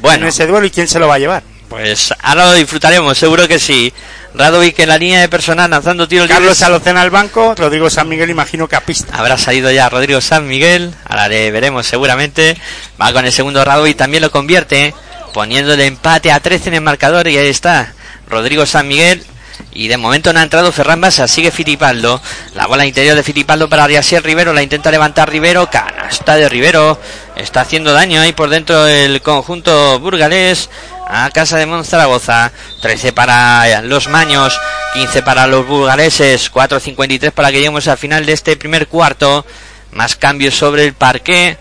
Bueno. 0.00 0.24
En 0.24 0.28
ese 0.28 0.46
duelo 0.46 0.66
y 0.66 0.70
quién 0.70 0.88
se 0.88 0.98
lo 0.98 1.08
va 1.08 1.14
a 1.14 1.18
llevar. 1.18 1.42
Pues 1.68 2.12
ahora 2.20 2.46
lo 2.46 2.54
disfrutaremos, 2.54 3.16
seguro 3.16 3.46
que 3.46 3.60
sí. 3.60 3.92
Radovic 4.34 4.78
en 4.80 4.88
la 4.88 4.98
línea 4.98 5.20
de 5.20 5.28
personal 5.28 5.70
lanzando 5.70 6.08
tiros 6.08 6.26
Carlos 6.26 6.60
Alocena 6.62 7.02
al 7.02 7.10
banco, 7.10 7.54
Rodrigo 7.56 7.88
San 7.90 8.08
Miguel 8.08 8.30
imagino 8.30 8.68
que 8.68 8.74
a 8.74 8.80
pista. 8.80 9.16
Habrá 9.16 9.38
salido 9.38 9.70
ya 9.70 9.88
Rodrigo 9.88 10.20
San 10.20 10.48
Miguel, 10.48 10.92
ahora 11.04 11.28
le 11.28 11.50
veremos 11.52 11.86
seguramente. 11.86 12.56
Va 13.00 13.12
con 13.12 13.24
el 13.24 13.32
segundo 13.32 13.64
Radovic, 13.64 13.96
también 13.96 14.22
lo 14.22 14.32
convierte, 14.32 14.94
poniendo 15.32 15.74
el 15.74 15.80
empate 15.80 16.32
a 16.32 16.40
13 16.40 16.68
en 16.70 16.74
el 16.76 16.80
marcador 16.80 17.28
y 17.28 17.36
ahí 17.36 17.48
está. 17.48 17.92
Rodrigo 18.28 18.66
San 18.66 18.88
Miguel 18.88 19.24
y 19.72 19.88
de 19.88 19.96
momento 19.96 20.32
no 20.32 20.40
ha 20.40 20.42
entrado 20.42 20.72
Ferran 20.72 21.00
Basa, 21.00 21.28
sigue 21.28 21.50
Fitipaldo. 21.50 22.20
La 22.54 22.66
bola 22.66 22.86
interior 22.86 23.14
de 23.14 23.22
Fitipaldo 23.22 23.68
para 23.68 23.84
Ariasiel 23.84 24.22
Rivero, 24.22 24.52
la 24.52 24.62
intenta 24.62 24.90
levantar 24.90 25.30
Rivero, 25.30 25.70
canasta 25.70 26.36
de 26.36 26.48
Rivero. 26.48 26.98
Está 27.36 27.62
haciendo 27.62 27.92
daño 27.92 28.20
ahí 28.20 28.32
por 28.32 28.48
dentro 28.48 28.84
del 28.84 29.22
conjunto 29.22 29.98
burgalés 30.00 30.68
a 31.06 31.30
casa 31.30 31.58
de 31.58 31.66
Monzaragoza. 31.66 32.52
13 32.82 33.12
para 33.12 33.82
los 33.82 34.08
Maños, 34.08 34.58
15 34.94 35.22
para 35.22 35.46
los 35.46 35.66
burgaleses, 35.66 36.52
4.53 36.52 37.30
para 37.30 37.50
que 37.50 37.58
lleguemos 37.58 37.86
al 37.88 37.98
final 37.98 38.26
de 38.26 38.32
este 38.32 38.56
primer 38.56 38.88
cuarto. 38.88 39.46
Más 39.92 40.16
cambios 40.16 40.54
sobre 40.54 40.84
el 40.84 40.94
parque. 40.94 41.56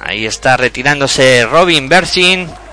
Ahí 0.00 0.26
está 0.26 0.56
retirándose 0.56 1.46
Robin 1.46 1.88
Bersin. 1.88 2.63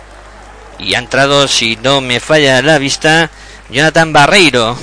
Y 0.82 0.96
ha 0.96 1.00
entrado, 1.00 1.48
si 1.48 1.78
no 1.78 2.02
me 2.02 2.20
falla 2.20 2.62
la 2.62 2.80
vista, 2.80 3.30
Jonathan 3.70 4.12
Barreiro. 4.12 4.78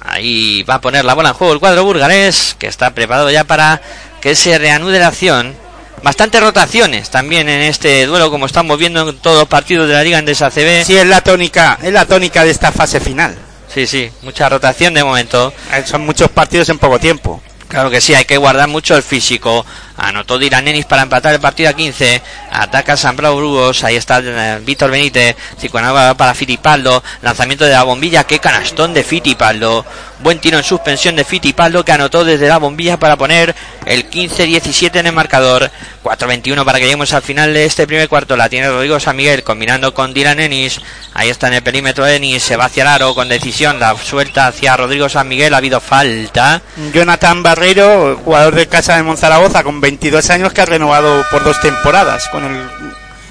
Ahí 0.00 0.62
va 0.64 0.74
a 0.74 0.80
poner 0.80 1.04
la 1.04 1.14
bola 1.14 1.30
en 1.30 1.34
juego 1.34 1.52
el 1.52 1.60
cuadro 1.60 1.84
burgalés, 1.84 2.54
que 2.58 2.66
está 2.66 2.90
preparado 2.90 3.30
ya 3.30 3.44
para 3.44 3.80
que 4.20 4.34
se 4.34 4.58
reanude 4.58 4.98
la 4.98 5.08
acción. 5.08 5.54
Bastantes 6.02 6.42
rotaciones 6.42 7.10
también 7.10 7.48
en 7.48 7.62
este 7.62 8.06
duelo, 8.06 8.30
como 8.30 8.46
estamos 8.46 8.76
viendo 8.76 9.08
en 9.08 9.18
todos 9.18 9.38
los 9.38 9.48
partidos 9.48 9.88
de 9.88 9.94
la 9.94 10.02
Liga 10.02 10.18
en 10.18 10.26
CB. 10.26 10.84
Sí, 10.84 10.96
es 10.96 11.06
la 11.06 11.20
tónica, 11.20 11.78
es 11.80 11.92
la 11.92 12.06
tónica 12.06 12.44
de 12.44 12.50
esta 12.50 12.72
fase 12.72 12.98
final. 13.00 13.36
Sí, 13.72 13.86
sí, 13.86 14.10
mucha 14.22 14.48
rotación 14.48 14.94
de 14.94 15.04
momento. 15.04 15.52
Eh, 15.72 15.84
son 15.86 16.04
muchos 16.04 16.28
partidos 16.28 16.68
en 16.68 16.78
poco 16.78 16.98
tiempo. 16.98 17.40
Claro 17.68 17.88
que 17.88 18.00
sí, 18.00 18.14
hay 18.14 18.24
que 18.26 18.36
guardar 18.36 18.68
mucho 18.68 18.96
el 18.96 19.02
físico. 19.02 19.64
Anotó 19.96 20.38
Nenis 20.38 20.86
para 20.86 21.02
empatar 21.02 21.34
el 21.34 21.40
partido 21.40 21.70
a 21.70 21.74
15. 21.74 22.22
Ataca 22.50 22.96
San 22.96 23.16
Brugos. 23.16 23.84
Ahí 23.84 23.96
está 23.96 24.20
eh, 24.24 24.60
Víctor 24.64 24.90
Benítez. 24.90 25.36
Cicuanaba 25.58 26.14
para 26.14 26.34
Fitipaldo. 26.34 27.02
Lanzamiento 27.22 27.64
de 27.64 27.72
la 27.72 27.82
bombilla. 27.82 28.24
Qué 28.24 28.38
canastón 28.38 28.94
de 28.94 29.04
Fitipaldo. 29.04 29.84
Buen 30.20 30.38
tiro 30.38 30.56
en 30.56 30.64
suspensión 30.64 31.16
de 31.16 31.24
Fitipaldo 31.24 31.84
que 31.84 31.90
anotó 31.90 32.24
desde 32.24 32.46
la 32.46 32.58
bombilla 32.58 32.96
para 32.96 33.16
poner 33.16 33.54
el 33.86 34.08
15-17 34.08 35.00
en 35.00 35.08
el 35.08 35.12
marcador. 35.12 35.70
4-21 36.04 36.64
para 36.64 36.78
que 36.78 36.84
lleguemos 36.84 37.12
al 37.12 37.22
final 37.22 37.52
de 37.52 37.64
este 37.64 37.86
primer 37.86 38.08
cuarto. 38.08 38.36
La 38.36 38.48
tiene 38.48 38.68
Rodrigo 38.68 38.98
San 39.00 39.16
Miguel 39.16 39.42
combinando 39.42 39.92
con 39.92 40.14
Dylan 40.14 40.40
Ennis. 40.40 40.80
Ahí 41.14 41.28
está 41.28 41.48
en 41.48 41.54
el 41.54 41.62
perímetro 41.62 42.06
Ennis. 42.06 42.42
Se 42.42 42.56
va 42.56 42.66
hacia 42.66 42.82
el 42.82 42.88
aro 42.88 43.14
con 43.14 43.28
decisión. 43.28 43.78
La 43.78 43.96
suelta 43.96 44.46
hacia 44.46 44.76
Rodrigo 44.76 45.08
San 45.08 45.28
Miguel. 45.28 45.54
Ha 45.54 45.58
habido 45.58 45.80
falta. 45.80 46.62
Jonathan 46.92 47.42
Barreiro, 47.42 48.20
jugador 48.24 48.54
de 48.54 48.68
casa 48.68 48.96
de 48.96 49.02
Monzaragoza 49.02 49.62
con 49.62 49.81
22 49.82 50.30
años 50.30 50.52
que 50.52 50.60
ha 50.60 50.64
renovado 50.64 51.26
por 51.28 51.42
dos 51.42 51.60
temporadas 51.60 52.28
con 52.28 52.44
el 52.44 52.68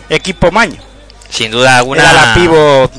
equipo 0.10 0.52
Maño. 0.52 0.82
Sin 1.30 1.50
duda 1.50 1.78
alguna. 1.78 2.02
Era 2.02 2.14
la 2.14 2.34
pivo 2.34 2.92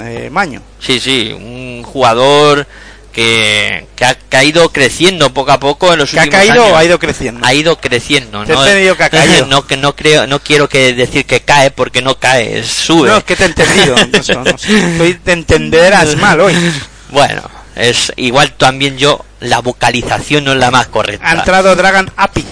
eh, 0.00 0.30
Maño. 0.30 0.62
Sí, 0.78 1.00
sí, 1.00 1.32
un 1.32 1.82
jugador 1.82 2.68
que, 3.12 3.88
que, 3.96 4.04
ha, 4.04 4.14
caído 4.14 4.70
creciendo 4.70 5.34
poco 5.34 5.50
a 5.50 5.58
poco 5.58 5.92
en 5.92 5.98
los 5.98 6.12
últimos 6.12 6.34
ha 6.34 6.38
caído 6.38 6.62
años. 6.62 6.72
o 6.72 6.76
ha 6.76 6.84
ido 6.84 6.98
creciendo? 7.00 7.44
Ha 7.44 7.52
ido 7.52 7.76
creciendo. 7.80 8.44
no, 8.44 8.64
que 8.64 9.02
ha 9.02 9.10
caído. 9.10 9.46
no, 9.46 9.66
que 9.66 9.76
no 9.76 9.96
creo, 9.96 10.28
no 10.28 10.38
quiero 10.38 10.68
que 10.68 10.94
decir 10.94 11.26
que 11.26 11.40
cae 11.40 11.72
porque 11.72 12.00
no 12.00 12.20
cae, 12.20 12.62
sube. 12.62 13.08
No, 13.08 13.16
es 13.16 13.24
que 13.24 13.34
te 13.34 13.42
he 13.42 13.46
entendido. 13.46 13.96
no, 13.96 14.50
Estoy 14.50 15.18
de 15.24 15.32
entenderás 15.32 16.16
mal 16.16 16.40
hoy. 16.40 16.54
Bueno, 17.10 17.42
es 17.76 18.12
igual 18.16 18.52
también 18.52 18.98
yo 18.98 19.24
la 19.40 19.60
vocalización 19.60 20.44
no 20.44 20.52
es 20.52 20.58
la 20.58 20.70
más 20.70 20.88
correcta. 20.88 21.28
Ha 21.28 21.34
entrado 21.34 21.74
Dragon 21.74 22.10
Apic 22.16 22.46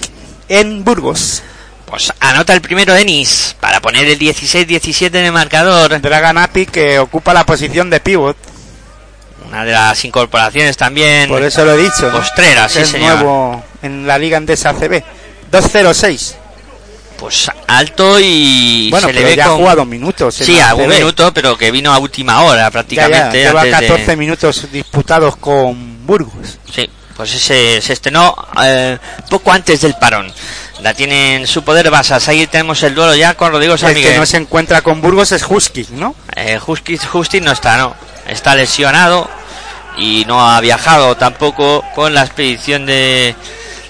en 0.49 0.83
Burgos. 0.83 1.43
Pues 1.85 2.11
anota 2.19 2.53
el 2.53 2.61
primero 2.61 2.93
Denis 2.93 3.55
para 3.59 3.81
poner 3.81 4.05
el 4.05 4.17
16-17 4.17 5.07
en 5.07 5.25
el 5.25 5.31
marcador. 5.31 5.99
Dragon 6.01 6.37
Apic 6.37 6.71
que 6.71 6.99
ocupa 6.99 7.33
la 7.33 7.45
posición 7.45 7.89
de 7.89 7.99
pivot. 7.99 8.37
Una 9.47 9.65
de 9.65 9.73
las 9.73 10.03
incorporaciones 10.05 10.77
también. 10.77 11.27
Por 11.27 11.43
eso 11.43 11.65
lo 11.65 11.73
he 11.73 11.77
dicho. 11.77 12.09
Postrera, 12.09 12.69
sí, 12.69 12.79
es 12.79 12.97
nuevo 12.97 13.61
en 13.81 14.07
la 14.07 14.17
Liga 14.17 14.37
Andesa 14.37 14.73
CB. 14.73 15.03
2-0-6. 15.51 16.35
Pues 17.21 17.51
alto 17.67 18.19
y 18.19 18.89
bueno, 18.89 19.05
se 19.05 19.13
pero 19.13 19.23
le 19.23 19.29
ve 19.29 19.35
ya 19.37 19.45
con... 19.45 19.53
ha 19.53 19.57
jugado 19.57 19.85
minutos. 19.85 20.33
Sí, 20.33 20.59
a 20.59 20.73
un 20.73 20.89
minuto, 20.89 21.31
pero 21.31 21.55
que 21.55 21.69
vino 21.69 21.93
a 21.93 21.99
última 21.99 22.41
hora 22.41 22.71
prácticamente. 22.71 23.37
Ya, 23.37 23.43
ya. 23.43 23.49
Lleva 23.49 23.61
antes 23.61 23.79
14 23.79 24.05
de... 24.07 24.17
minutos 24.17 24.67
disputados 24.71 25.37
con 25.37 26.03
Burgos. 26.07 26.57
Sí, 26.73 26.89
pues 27.15 27.29
se, 27.29 27.79
se 27.79 27.93
estrenó 27.93 28.35
eh, 28.63 28.97
poco 29.29 29.51
antes 29.51 29.81
del 29.81 29.93
parón. 29.93 30.33
La 30.81 30.95
tiene 30.95 31.35
en 31.35 31.45
su 31.45 31.63
poder 31.63 31.91
Basas. 31.91 32.27
Ahí 32.27 32.47
tenemos 32.47 32.81
el 32.81 32.95
duelo 32.95 33.13
ya 33.13 33.35
con 33.35 33.51
Rodrigo 33.51 33.77
San 33.77 33.91
El 33.91 33.97
Miguel. 33.97 34.13
que 34.13 34.17
no 34.17 34.25
se 34.25 34.37
encuentra 34.37 34.81
con 34.81 34.99
Burgos 34.99 35.31
es 35.31 35.45
Husky, 35.47 35.85
¿no? 35.91 36.15
Eh, 36.35 36.59
no 37.39 37.51
está, 37.51 37.77
no. 37.77 37.95
Está 38.27 38.55
lesionado 38.55 39.29
y 39.95 40.25
no 40.25 40.43
ha 40.43 40.59
viajado 40.59 41.15
tampoco 41.17 41.85
con 41.93 42.15
la 42.15 42.23
expedición 42.23 42.87
de 42.87 43.35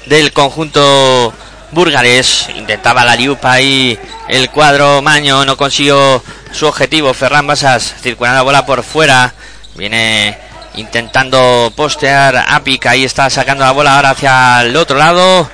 del 0.05 0.33
conjunto 0.33 1.33
burgalés. 1.71 2.47
Intentaba 2.55 3.05
la 3.05 3.15
liupa 3.15 3.53
ahí 3.53 3.97
el 4.27 4.49
cuadro 4.49 5.01
Maño, 5.01 5.45
no 5.45 5.57
consiguió 5.57 6.23
su 6.51 6.67
objetivo. 6.67 7.13
Ferran 7.13 7.47
Basas 7.47 7.95
circulando 8.01 8.37
la 8.37 8.43
bola 8.43 8.65
por 8.65 8.83
fuera. 8.83 9.33
Viene 9.75 10.37
intentando 10.75 11.71
postear 11.75 12.45
Apic. 12.47 12.85
Ahí 12.85 13.03
está 13.03 13.29
sacando 13.29 13.63
la 13.63 13.71
bola 13.71 13.95
ahora 13.95 14.11
hacia 14.11 14.61
el 14.61 14.75
otro 14.75 14.97
lado. 14.97 15.49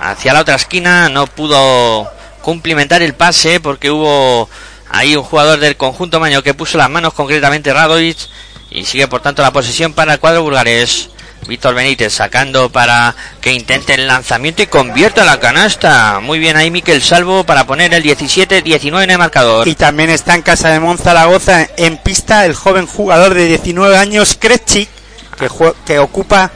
Hacia 0.00 0.32
la 0.32 0.40
otra 0.40 0.54
esquina. 0.54 1.08
No 1.08 1.26
pudo 1.26 2.10
cumplimentar 2.42 3.02
el 3.02 3.14
pase 3.14 3.60
porque 3.60 3.90
hubo 3.90 4.48
ahí 4.90 5.16
un 5.16 5.24
jugador 5.24 5.58
del 5.58 5.76
conjunto 5.76 6.20
Maño 6.20 6.42
que 6.42 6.54
puso 6.54 6.78
las 6.78 6.90
manos, 6.90 7.14
concretamente 7.14 7.72
Radovic. 7.72 8.18
Y 8.70 8.84
sigue 8.84 9.06
por 9.06 9.20
tanto 9.20 9.42
la 9.42 9.52
posesión 9.52 9.92
para 9.92 10.14
el 10.14 10.20
cuadro 10.20 10.42
bulgares. 10.42 11.10
Víctor 11.46 11.74
Benítez 11.74 12.12
sacando 12.12 12.70
para 12.70 13.14
que 13.40 13.52
intente 13.52 13.94
el 13.94 14.06
lanzamiento 14.06 14.62
y 14.62 14.66
convierta 14.66 15.24
la 15.24 15.40
canasta. 15.40 16.20
Muy 16.20 16.38
bien 16.38 16.56
ahí 16.56 16.70
Miquel 16.70 17.02
Salvo 17.02 17.44
para 17.44 17.66
poner 17.66 17.92
el 17.94 18.02
17-19 18.02 19.04
en 19.04 19.10
el 19.10 19.18
marcador. 19.18 19.68
Y 19.68 19.74
también 19.74 20.10
está 20.10 20.34
en 20.34 20.42
casa 20.42 20.70
de 20.70 20.80
Monzaragoza 20.80 21.68
en 21.76 21.96
pista 21.98 22.46
el 22.46 22.54
joven 22.54 22.86
jugador 22.86 23.34
de 23.34 23.46
19 23.46 23.96
años, 23.96 24.36
Kretschi, 24.38 24.88
que, 25.38 25.48
que 25.86 25.98
ocupa 25.98 26.50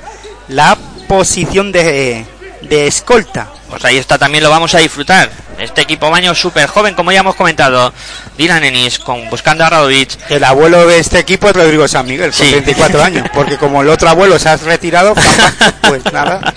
la 0.48 0.76
posición 1.08 1.72
de, 1.72 2.24
de 2.62 2.86
escolta. 2.86 3.48
Pues 3.68 3.84
ahí 3.84 3.98
está, 3.98 4.16
también 4.18 4.42
lo 4.42 4.50
vamos 4.50 4.74
a 4.74 4.78
disfrutar. 4.78 5.30
Este 5.58 5.82
equipo 5.82 6.08
baño 6.10 6.34
súper 6.34 6.68
joven, 6.68 6.94
como 6.94 7.12
ya 7.12 7.20
hemos 7.20 7.34
comentado. 7.34 7.92
Dylan 8.36 8.64
Ennis 8.64 8.98
con, 8.98 9.28
buscando 9.28 9.64
a 9.64 9.70
Radovic. 9.70 10.16
El 10.30 10.44
abuelo 10.44 10.86
de 10.86 11.00
este 11.00 11.18
equipo 11.18 11.48
es 11.48 11.56
Rodrigo 11.56 11.86
San 11.88 12.06
Miguel, 12.06 12.30
con 12.30 12.46
Sí. 12.46 12.52
34 12.52 13.02
años. 13.02 13.28
Porque 13.34 13.58
como 13.58 13.82
el 13.82 13.88
otro 13.88 14.08
abuelo 14.08 14.38
se 14.38 14.48
ha 14.48 14.56
retirado, 14.56 15.14
pues 15.82 16.04
nada. 16.12 16.54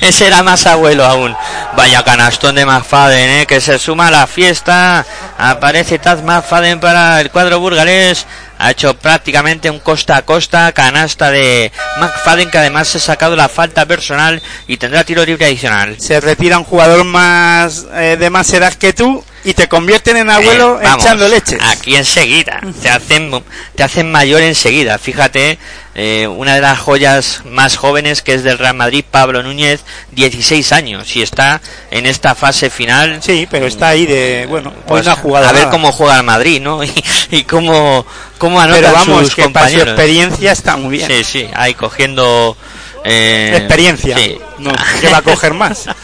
Ese 0.00 0.26
era 0.26 0.42
más 0.42 0.66
abuelo 0.66 1.04
aún. 1.04 1.34
Vaya 1.76 2.02
canastón 2.04 2.56
de 2.56 2.66
McFadden, 2.66 3.30
¿eh? 3.40 3.46
que 3.46 3.60
se 3.60 3.78
suma 3.78 4.08
a 4.08 4.10
la 4.10 4.26
fiesta. 4.26 5.06
Aparece 5.38 5.98
Taz 5.98 6.22
McFadden 6.22 6.80
para 6.80 7.20
el 7.20 7.30
cuadro 7.30 7.60
burgalés. 7.60 8.26
Ha 8.58 8.70
hecho 8.70 8.94
prácticamente 8.94 9.70
un 9.70 9.80
costa 9.80 10.16
a 10.16 10.22
costa, 10.22 10.72
canasta 10.72 11.30
de 11.30 11.72
McFadden 12.00 12.50
que 12.50 12.58
además 12.58 12.88
se 12.88 12.98
ha 12.98 13.00
sacado 13.00 13.36
la 13.36 13.48
falta 13.48 13.86
personal 13.86 14.42
y 14.66 14.76
tendrá 14.76 15.04
tiro 15.04 15.24
libre 15.24 15.46
adicional. 15.46 16.00
Se 16.00 16.20
retira 16.20 16.58
un 16.58 16.64
jugador 16.64 17.04
más 17.04 17.86
eh, 17.94 18.16
de 18.18 18.30
más 18.30 18.52
edad 18.52 18.74
que 18.74 18.92
tú 18.92 19.24
y 19.44 19.54
te 19.54 19.68
convierten 19.68 20.16
en 20.16 20.30
abuelo 20.30 20.80
Eh, 20.80 20.84
vamos, 20.84 21.04
echando 21.04 21.28
leche. 21.28 21.58
Aquí 21.60 21.96
enseguida, 21.96 22.60
te 22.82 22.88
hacen, 22.88 23.30
te 23.74 23.82
hacen 23.82 24.10
mayor 24.10 24.40
enseguida. 24.42 24.98
Fíjate, 24.98 25.58
eh, 25.94 26.26
una 26.26 26.54
de 26.54 26.60
las 26.60 26.78
joyas 26.78 27.42
más 27.44 27.76
jóvenes 27.76 28.22
que 28.22 28.34
es 28.34 28.42
del 28.42 28.58
Real 28.58 28.74
Madrid, 28.74 29.04
Pablo 29.10 29.42
Núñez, 29.42 29.80
16 30.12 30.72
años 30.72 31.14
y 31.14 31.22
está 31.22 31.60
en 31.90 32.06
esta 32.06 32.34
fase 32.34 32.70
final. 32.70 33.20
Sí, 33.22 33.46
pero 33.50 33.66
está 33.66 33.88
ahí 33.88 34.06
de, 34.06 34.46
bueno, 34.48 34.70
hoy 34.88 35.02
Pues, 35.02 35.08
a 35.08 35.14
ver 35.52 35.54
nada. 35.62 35.70
cómo 35.70 35.92
juega 35.92 36.16
el 36.16 36.22
Madrid, 36.24 36.60
¿no? 36.60 36.82
Y, 36.84 36.92
y 37.30 37.44
cómo, 37.44 38.06
cómo 38.38 38.60
anotan 38.60 38.82
Pero 38.82 38.92
vamos, 38.94 39.20
sus 39.26 39.34
que 39.34 39.42
para 39.50 39.68
su 39.68 39.74
compañeros. 39.74 39.88
experiencia 39.88 40.52
está 40.52 40.76
muy 40.76 40.96
bien. 40.96 41.08
Sí, 41.08 41.22
sí, 41.24 41.48
ahí 41.54 41.74
cogiendo... 41.74 42.56
eh, 43.04 43.52
Experiencia. 43.56 44.16
sí. 44.16 44.38
No, 44.58 44.72
¿Qué 45.00 45.08
va 45.08 45.18
a 45.18 45.22
coger 45.22 45.52
más? 45.54 45.84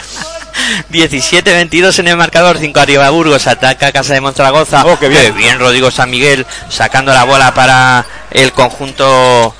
17-22 0.90 1.98
en 2.00 2.08
el 2.08 2.16
marcador, 2.16 2.58
5 2.58 2.80
arriba 2.80 3.10
Burgos, 3.10 3.46
ataca 3.46 3.92
Casa 3.92 4.14
de 4.14 4.20
Monzaragoza. 4.20 4.84
Oh, 4.84 4.98
qué 4.98 5.08
bien. 5.08 5.58
Rodrigo 5.58 5.90
San 5.90 6.10
Miguel 6.10 6.46
sacando 6.68 7.12
la 7.12 7.24
bola 7.24 7.54
para 7.54 8.06
el 8.30 8.52
conjunto 8.52 9.54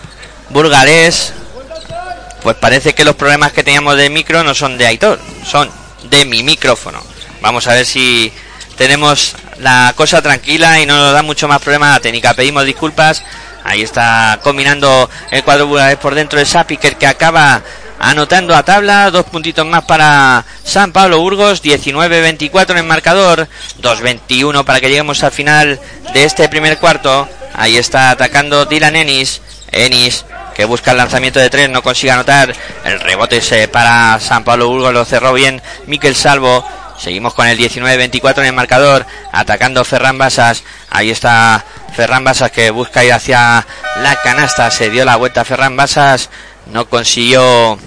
burgalés. 0.51 1.33
Pues 2.43 2.57
parece 2.57 2.95
que 2.95 3.05
los 3.05 3.17
problemas 3.17 3.53
que 3.53 3.63
teníamos 3.63 3.97
de 3.97 4.09
micro 4.09 4.43
no 4.43 4.55
son 4.55 4.79
de 4.79 4.87
Aitor, 4.87 5.21
son 5.45 5.71
de 6.05 6.25
mi 6.25 6.43
micrófono. 6.43 7.03
Vamos 7.43 7.67
a 7.67 7.75
ver 7.75 7.85
si 7.85 8.33
tenemos 8.77 9.37
la 9.59 9.93
cosa 9.95 10.23
tranquila 10.23 10.81
y 10.81 10.87
no 10.87 10.97
nos 10.97 11.13
da 11.13 11.23
mucho 11.23 11.49
más 11.49 11.61
problema 11.61 11.91
la 11.91 12.01
técnica. 12.01 12.35
Pedimos 12.35 12.65
disculpas. 12.65 13.23
Ahí 13.63 13.83
está 13.83 14.41
combinando 14.43 15.11
el 15.31 15.45
cuadro 15.45 15.67
burgalés 15.67 15.99
por 15.99 16.15
dentro 16.15 16.39
de 16.39 16.47
Sapiker 16.47 16.97
que 16.97 17.07
acaba 17.07 17.61
anotando 18.01 18.57
a 18.57 18.65
tabla. 18.65 19.11
Dos 19.11 19.27
puntitos 19.27 19.65
más 19.67 19.85
para 19.85 20.45
San 20.65 20.91
Pablo 20.91 21.21
Burgos. 21.21 21.63
19-24 21.63 22.71
en 22.71 22.79
el 22.79 22.85
marcador. 22.85 23.47
2-21 23.81 24.65
para 24.65 24.81
que 24.81 24.89
lleguemos 24.89 25.23
al 25.23 25.31
final 25.31 25.79
de 26.13 26.25
este 26.25 26.49
primer 26.49 26.79
cuarto. 26.79 27.29
Ahí 27.55 27.77
está 27.77 28.11
atacando 28.11 28.65
Dylan 28.65 28.97
Ennis. 28.97 29.43
Ennis 29.71 30.25
que 30.55 30.65
busca 30.65 30.91
el 30.91 30.97
lanzamiento 30.97 31.39
de 31.39 31.49
tres, 31.49 31.71
no 31.71 31.83
consigue 31.83 32.11
anotar. 32.11 32.53
El 32.85 33.01
rebote 33.01 33.39
es 33.39 33.53
eh, 33.53 33.69
para 33.69 34.19
San 34.21 34.45
Pablo 34.45 34.69
Burgos, 34.69 34.93
lo 34.93 35.05
cerró 35.05 35.33
bien 35.33 35.63
Miquel 35.87 36.15
Salvo. 36.15 36.65
Seguimos 36.99 37.33
con 37.33 37.47
el 37.47 37.59
19-24 37.59 38.41
en 38.41 38.47
el 38.47 38.53
marcador, 38.53 39.07
atacando 39.33 39.85
Ferran 39.85 40.19
Basas. 40.19 40.65
Ahí 40.91 41.11
está 41.11 41.65
Ferran 41.95 42.25
Basas 42.25 42.51
que 42.51 42.71
busca 42.71 43.05
ir 43.05 43.13
hacia 43.13 43.67
la 44.03 44.17
canasta. 44.17 44.71
Se 44.71 44.91
dio 44.91 45.07
la 45.07 45.17
vuelta 45.17 45.47
Ferran 45.47 45.77
Basas, 45.77 46.29
no 46.67 46.91
consiguió 46.91 47.79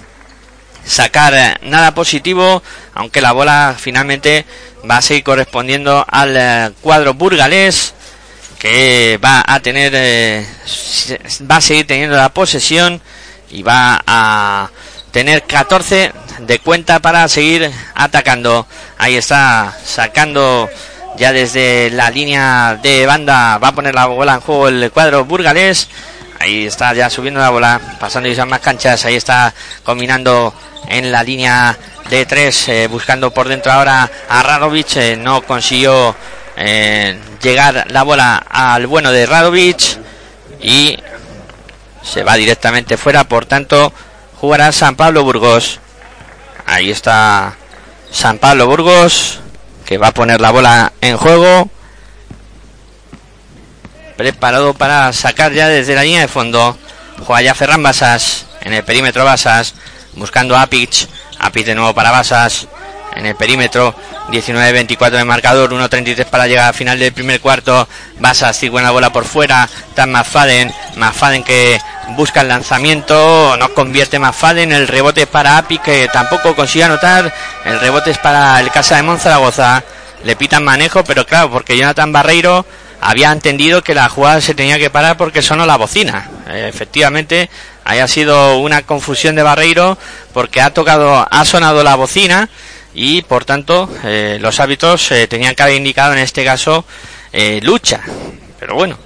sacar 0.84 1.34
eh, 1.34 1.54
nada 1.62 1.94
positivo, 1.94 2.62
aunque 2.94 3.20
la 3.20 3.32
bola 3.32 3.74
finalmente 3.78 4.44
va 4.88 4.98
a 4.98 5.02
seguir 5.02 5.24
correspondiendo 5.24 6.04
al 6.08 6.36
eh, 6.36 6.70
cuadro 6.80 7.14
burgalés 7.14 7.94
que 8.58 9.18
va 9.22 9.44
a 9.46 9.60
tener 9.60 9.92
eh, 9.94 10.46
va 11.50 11.56
a 11.56 11.60
seguir 11.60 11.86
teniendo 11.86 12.16
la 12.16 12.30
posesión 12.30 13.00
y 13.50 13.62
va 13.62 14.02
a 14.06 14.70
tener 15.10 15.42
14 15.42 16.12
de 16.40 16.58
cuenta 16.60 17.00
para 17.00 17.28
seguir 17.28 17.70
atacando. 17.94 18.66
Ahí 18.98 19.16
está 19.16 19.76
sacando 19.84 20.68
ya 21.16 21.32
desde 21.32 21.90
la 21.90 22.10
línea 22.10 22.78
de 22.82 23.06
banda 23.06 23.58
va 23.58 23.68
a 23.68 23.74
poner 23.74 23.94
la 23.94 24.06
bola 24.06 24.34
en 24.34 24.40
juego 24.40 24.68
el 24.68 24.90
cuadro 24.90 25.24
burgalés. 25.24 25.88
Ahí 26.44 26.66
está 26.66 26.92
ya 26.92 27.08
subiendo 27.08 27.40
la 27.40 27.48
bola, 27.48 27.80
pasando 27.98 28.28
y 28.28 28.36
más 28.44 28.60
canchas. 28.60 29.02
Ahí 29.06 29.14
está 29.16 29.54
combinando 29.82 30.52
en 30.86 31.10
la 31.10 31.22
línea 31.22 31.74
de 32.10 32.26
tres, 32.26 32.68
eh, 32.68 32.86
buscando 32.86 33.32
por 33.32 33.48
dentro 33.48 33.72
ahora 33.72 34.10
a 34.28 34.42
Radovic. 34.42 34.94
eh, 34.96 35.16
no 35.16 35.40
consiguió 35.40 36.14
eh, 36.58 37.18
llegar 37.40 37.86
la 37.88 38.02
bola 38.02 38.36
al 38.36 38.86
bueno 38.86 39.10
de 39.10 39.24
Radovic 39.24 39.98
y 40.60 40.98
se 42.02 42.22
va 42.24 42.34
directamente 42.34 42.98
fuera. 42.98 43.24
Por 43.24 43.46
tanto, 43.46 43.90
jugará 44.38 44.70
San 44.70 44.96
Pablo 44.96 45.24
Burgos. 45.24 45.80
Ahí 46.66 46.90
está 46.90 47.54
San 48.10 48.36
Pablo 48.36 48.66
Burgos 48.66 49.40
que 49.86 49.96
va 49.96 50.08
a 50.08 50.12
poner 50.12 50.42
la 50.42 50.50
bola 50.50 50.92
en 51.00 51.16
juego. 51.16 51.70
Preparado 54.16 54.74
para 54.74 55.12
sacar 55.12 55.52
ya 55.52 55.68
desde 55.68 55.94
la 55.94 56.04
línea 56.04 56.20
de 56.20 56.28
fondo. 56.28 56.76
Juega 57.26 57.42
ya 57.42 57.54
Ferran 57.54 57.82
Basas 57.82 58.46
en 58.62 58.72
el 58.72 58.84
perímetro 58.84 59.24
Basas. 59.24 59.74
Buscando 60.14 60.56
a 60.56 60.66
Pitch. 60.66 61.08
A 61.38 61.50
de 61.50 61.74
nuevo 61.74 61.94
para 61.94 62.12
Basas. 62.12 62.68
En 63.16 63.26
el 63.26 63.34
perímetro. 63.34 63.94
19-24 64.30 65.10
de 65.10 65.24
marcador. 65.24 65.72
1-33 65.72 66.26
para 66.26 66.46
llegar 66.46 66.68
al 66.68 66.74
final 66.74 66.98
del 66.98 67.12
primer 67.12 67.40
cuarto. 67.40 67.88
Basas 68.20 68.56
sigue 68.56 68.80
la 68.80 68.92
bola 68.92 69.12
por 69.12 69.24
fuera. 69.24 69.68
Está 69.88 70.06
McFadden. 70.06 70.72
McFadden 70.96 71.42
que 71.42 71.80
busca 72.10 72.42
el 72.42 72.48
lanzamiento. 72.48 73.56
No 73.56 73.74
convierte 73.74 74.20
McFadden. 74.20 74.70
El 74.70 74.86
rebote 74.86 75.26
para 75.26 75.58
Api 75.58 75.78
que 75.78 76.08
tampoco 76.12 76.54
consigue 76.54 76.84
anotar. 76.84 77.34
El 77.64 77.80
rebote 77.80 78.12
es 78.12 78.18
para 78.18 78.60
el 78.60 78.70
Casa 78.70 78.94
de 78.94 79.02
Monzaragoza. 79.02 79.82
Le 80.22 80.36
pitan 80.36 80.64
manejo, 80.64 81.04
pero 81.04 81.26
claro, 81.26 81.50
porque 81.50 81.76
Jonathan 81.76 82.12
Barreiro 82.12 82.64
había 83.04 83.30
entendido 83.30 83.84
que 83.84 83.94
la 83.94 84.08
jugada 84.08 84.40
se 84.40 84.54
tenía 84.54 84.78
que 84.78 84.88
parar 84.88 85.18
porque 85.18 85.42
sonó 85.42 85.66
la 85.66 85.76
bocina. 85.76 86.30
Eh, 86.48 86.70
efectivamente, 86.72 87.50
haya 87.84 88.08
sido 88.08 88.56
una 88.58 88.80
confusión 88.80 89.36
de 89.36 89.42
Barreiro 89.42 89.98
porque 90.32 90.62
ha 90.62 90.72
tocado, 90.72 91.26
ha 91.30 91.44
sonado 91.44 91.84
la 91.84 91.96
bocina 91.96 92.48
y 92.94 93.20
por 93.20 93.44
tanto 93.44 93.90
eh, 94.04 94.38
los 94.40 94.58
árbitros 94.58 95.12
eh, 95.12 95.26
tenían 95.26 95.54
que 95.54 95.62
haber 95.62 95.76
indicado 95.76 96.14
en 96.14 96.20
este 96.20 96.46
caso 96.46 96.86
eh, 97.30 97.60
lucha. 97.62 98.00
Pero 98.58 98.74
bueno, 98.74 98.98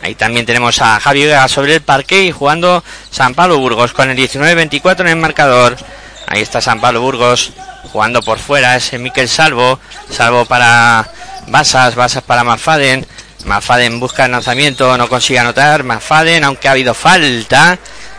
Ahí 0.00 0.14
también 0.14 0.44
tenemos 0.44 0.82
a 0.82 1.00
Javi 1.00 1.24
Vega 1.24 1.48
sobre 1.48 1.76
el 1.76 1.80
parque 1.80 2.24
y 2.24 2.30
jugando 2.30 2.84
San 3.10 3.34
Pablo 3.34 3.58
Burgos 3.58 3.94
con 3.94 4.10
el 4.10 4.18
19-24 4.18 5.00
en 5.00 5.08
el 5.08 5.16
marcador. 5.16 5.78
Ahí 6.26 6.42
está 6.42 6.60
San 6.60 6.78
Pablo 6.78 7.00
Burgos 7.00 7.52
jugando 7.90 8.20
por 8.20 8.38
fuera. 8.38 8.76
Es 8.76 8.92
Miquel 9.00 9.30
Salvo. 9.30 9.80
Salvo 10.10 10.44
para 10.44 11.08
Basas. 11.48 11.94
Basas 11.94 12.22
para 12.22 12.44
Mafaden. 12.44 13.06
Mafaden 13.44 14.00
busca 14.00 14.24
el 14.24 14.32
lanzamiento. 14.32 14.96
No 14.96 15.08
consigue 15.08 15.38
anotar. 15.38 15.84
Mafaden, 15.84 16.44
aunque 16.44 16.68
ha 16.68 16.72
habido 16.72 16.94
falta. 16.94 17.78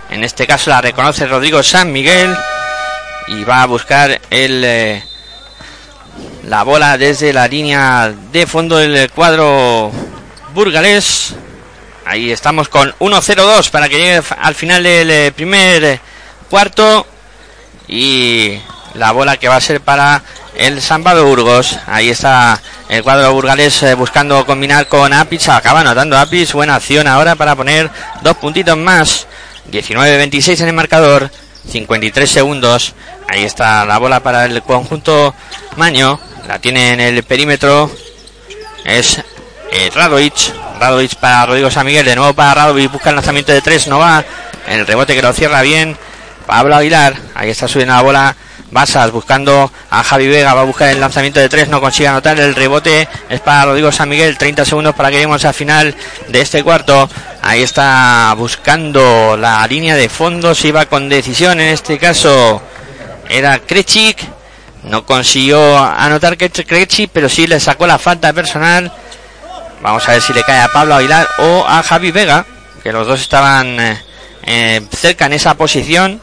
En 0.09 0.23
este 0.23 0.45
caso 0.45 0.69
la 0.69 0.81
reconoce 0.81 1.25
Rodrigo 1.25 1.63
San 1.63 1.91
Miguel. 1.91 2.35
Y 3.27 3.43
va 3.43 3.63
a 3.63 3.65
buscar 3.65 4.21
el. 4.29 4.63
eh, 4.63 5.03
la 6.47 6.63
bola 6.63 6.97
desde 6.97 7.33
la 7.33 7.47
línea 7.47 8.13
de 8.31 8.45
fondo 8.45 8.77
del 8.77 9.09
cuadro 9.11 9.91
burgalés. 10.53 11.33
Ahí 12.05 12.31
estamos 12.31 12.69
con 12.69 12.93
1-0-2 12.99 13.71
para 13.71 13.89
que 13.89 13.97
llegue 13.97 14.21
al 14.39 14.53
final 14.53 14.83
del 14.83 15.09
eh, 15.09 15.31
primer 15.31 15.99
cuarto. 16.49 17.07
Y 17.87 18.59
la 18.93 19.11
bola 19.11 19.37
que 19.37 19.47
va 19.47 19.55
a 19.55 19.61
ser 19.61 19.81
para 19.81 20.21
el 20.57 20.81
Sambado 20.81 21.25
Burgos. 21.25 21.79
Ahí 21.87 22.09
está 22.09 22.61
el 22.89 23.03
cuadro 23.03 23.33
burgalés 23.33 23.83
eh, 23.83 23.93
buscando 23.93 24.45
combinar 24.45 24.87
con 24.87 25.13
Apis. 25.13 25.49
Acaba 25.49 25.81
anotando 25.81 26.17
Apis. 26.17 26.53
Buena 26.53 26.75
acción 26.75 27.07
ahora 27.07 27.35
para 27.35 27.55
poner 27.55 27.89
dos 28.21 28.37
puntitos 28.37 28.77
más. 28.77 29.27
19-26 29.71 30.61
en 30.61 30.67
el 30.67 30.73
marcador. 30.73 31.29
53 31.69 32.29
segundos. 32.29 32.93
Ahí 33.27 33.43
está 33.43 33.85
la 33.85 33.97
bola 33.97 34.21
para 34.21 34.45
el 34.45 34.61
conjunto 34.63 35.33
Maño. 35.77 36.19
La 36.47 36.59
tiene 36.59 36.93
en 36.93 36.99
el 36.99 37.23
perímetro. 37.23 37.91
Es 38.83 39.21
eh, 39.71 39.91
Radovic. 39.93 40.53
Radovic 40.79 41.15
para 41.15 41.45
Rodrigo 41.45 41.71
San 41.71 41.85
Miguel. 41.85 42.05
De 42.05 42.15
nuevo 42.15 42.33
para 42.33 42.53
Radovic. 42.53 42.91
Busca 42.91 43.09
el 43.09 43.15
lanzamiento 43.15 43.51
de 43.51 43.61
tres. 43.61 43.87
No 43.87 43.99
va. 43.99 44.23
El 44.67 44.85
rebote 44.85 45.15
que 45.15 45.21
lo 45.21 45.33
cierra 45.33 45.61
bien. 45.61 45.97
Pablo 46.45 46.75
Aguilar. 46.75 47.15
Ahí 47.33 47.49
está 47.49 47.67
subiendo 47.67 47.95
la 47.95 48.01
bola. 48.01 48.35
Basas 48.75 49.09
buscando 49.09 49.71
a 49.89 50.03
Javi 50.03 50.27
Vega. 50.27 50.53
Va 50.53 50.59
a 50.59 50.65
buscar 50.65 50.89
el 50.89 50.99
lanzamiento 50.99 51.39
de 51.39 51.47
tres. 51.47 51.69
No 51.69 51.79
consigue 51.79 52.09
anotar. 52.09 52.37
El 52.37 52.53
rebote 52.53 53.07
es 53.29 53.39
para 53.39 53.63
Rodrigo 53.63 53.89
San 53.89 54.09
Miguel. 54.09 54.37
30 54.37 54.65
segundos 54.65 54.93
para 54.93 55.09
que 55.09 55.15
lleguemos 55.15 55.45
al 55.45 55.53
final 55.53 55.95
de 56.27 56.41
este 56.41 56.61
cuarto. 56.61 57.09
Ahí 57.41 57.63
está 57.63 58.35
buscando 58.37 59.37
la 59.37 59.65
línea 59.65 59.95
de 59.95 60.09
fondo. 60.09 60.53
Se 60.53 60.67
iba 60.67 60.87
con 60.87 61.07
decisión. 61.07 61.61
En 61.61 61.69
este 61.69 61.97
caso 61.97 62.61
era 63.29 63.59
Krechik. 63.59 64.17
No 64.83 65.05
consiguió 65.05 65.77
anotar 65.77 66.35
Krechik, 66.35 67.11
pero 67.13 67.29
sí 67.29 67.47
le 67.47 67.61
sacó 67.61 67.87
la 67.87 67.97
falta 67.97 68.33
personal. 68.33 68.91
Vamos 69.81 70.05
a 70.09 70.11
ver 70.11 70.21
si 70.21 70.33
le 70.33 70.43
cae 70.43 70.59
a 70.59 70.67
Pablo 70.67 70.95
Aguilar 70.95 71.25
o 71.37 71.63
a 71.65 71.81
Javi 71.81 72.11
Vega, 72.11 72.45
que 72.83 72.91
los 72.91 73.07
dos 73.07 73.21
estaban 73.21 73.79
eh, 73.79 74.01
eh, 74.45 74.81
cerca 74.91 75.27
en 75.27 75.33
esa 75.33 75.53
posición. 75.53 76.19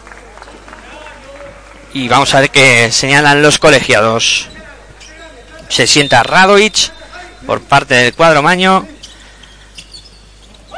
Y 1.94 2.08
vamos 2.08 2.34
a 2.34 2.40
ver 2.40 2.50
qué 2.50 2.90
señalan 2.90 3.42
los 3.42 3.58
colegiados. 3.58 4.48
Se 5.68 5.86
sienta 5.86 6.22
Radovic 6.22 6.90
por 7.46 7.60
parte 7.60 7.94
del 7.94 8.14
cuadro 8.14 8.42
Maño. 8.42 8.86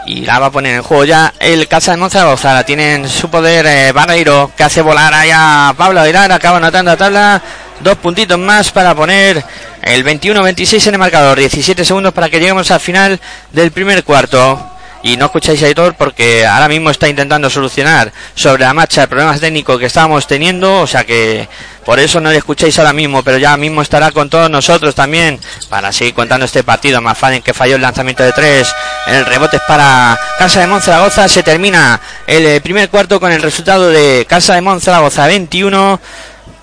y 0.06 0.26
la 0.26 0.38
va 0.38 0.46
a 0.46 0.50
poner 0.50 0.74
en 0.74 0.82
juego 0.82 1.04
ya 1.04 1.32
el 1.38 1.68
Casa 1.68 1.92
de 1.92 1.98
Monzaragoza. 1.98 2.52
La 2.52 2.66
tiene 2.66 2.94
en 2.94 3.08
su 3.08 3.30
poder 3.30 3.64
eh, 3.66 3.92
Barreiro 3.92 4.50
que 4.56 4.64
hace 4.64 4.82
volar 4.82 5.14
allá 5.14 5.72
Pablo 5.76 6.00
Aguilar. 6.00 6.32
Acaba 6.32 6.56
anotando 6.56 6.90
a 6.90 6.96
tabla. 6.96 7.42
Dos 7.80 7.96
puntitos 7.98 8.38
más 8.38 8.70
para 8.70 8.94
poner 8.94 9.44
el 9.82 10.04
21-26 10.04 10.88
en 10.88 10.94
el 10.94 10.98
marcador. 10.98 11.38
17 11.38 11.84
segundos 11.84 12.12
para 12.12 12.28
que 12.28 12.40
lleguemos 12.40 12.70
al 12.70 12.80
final 12.80 13.20
del 13.52 13.70
primer 13.70 14.02
cuarto 14.02 14.73
y 15.04 15.18
no 15.18 15.26
escucháis 15.26 15.62
a 15.62 15.66
Aitor 15.66 15.94
porque 15.94 16.46
ahora 16.46 16.66
mismo 16.66 16.90
está 16.90 17.08
intentando 17.08 17.50
solucionar 17.50 18.10
sobre 18.34 18.64
la 18.64 18.72
marcha 18.72 19.02
el 19.02 19.08
problema 19.08 19.38
técnico 19.38 19.78
que 19.78 19.84
estábamos 19.84 20.26
teniendo, 20.26 20.80
o 20.80 20.86
sea 20.86 21.04
que 21.04 21.46
por 21.84 22.00
eso 22.00 22.22
no 22.22 22.30
le 22.30 22.38
escucháis 22.38 22.78
ahora 22.78 22.94
mismo, 22.94 23.22
pero 23.22 23.36
ya 23.36 23.54
mismo 23.58 23.82
estará 23.82 24.10
con 24.12 24.30
todos 24.30 24.48
nosotros 24.50 24.94
también 24.94 25.38
para 25.68 25.92
seguir 25.92 26.14
contando 26.14 26.46
este 26.46 26.64
partido. 26.64 27.02
Más 27.02 27.18
fácil 27.18 27.42
que 27.42 27.52
falló 27.52 27.76
el 27.76 27.82
lanzamiento 27.82 28.22
de 28.22 28.32
tres, 28.32 28.74
el 29.06 29.26
rebote 29.26 29.56
es 29.56 29.62
para 29.68 30.18
Casa 30.38 30.60
de 30.60 30.66
Monzaragoza. 30.68 31.28
Se 31.28 31.42
termina 31.42 32.00
el 32.26 32.46
eh, 32.46 32.60
primer 32.62 32.88
cuarto 32.88 33.20
con 33.20 33.30
el 33.30 33.42
resultado 33.42 33.90
de 33.90 34.24
Casa 34.26 34.54
de 34.54 34.62
Monzaragoza 34.62 35.26
21, 35.26 36.00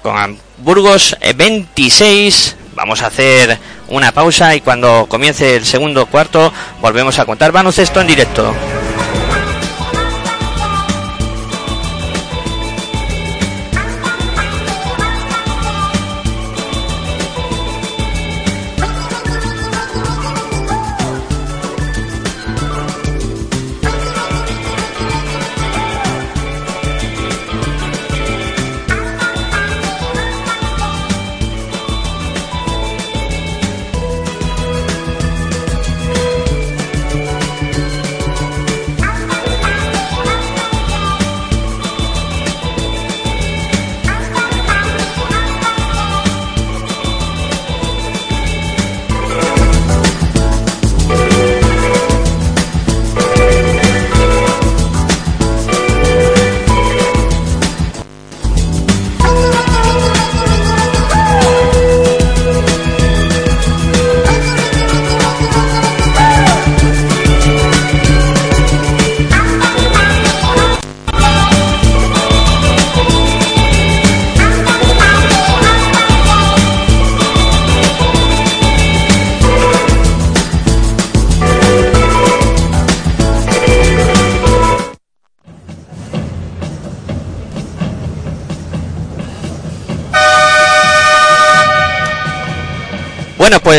con 0.01 0.39
Burgos 0.57 1.15
26. 1.35 2.47
Eh, 2.47 2.61
Vamos 2.73 3.01
a 3.01 3.07
hacer 3.07 3.59
una 3.91 4.11
pausa 4.11 4.55
y 4.55 4.61
cuando 4.61 5.05
comience 5.07 5.55
el 5.55 5.65
segundo 5.65 6.05
cuarto 6.07 6.51
volvemos 6.81 7.19
a 7.19 7.25
contar 7.25 7.51
baloncesto 7.51 8.01
en 8.01 8.07
directo. 8.07 8.53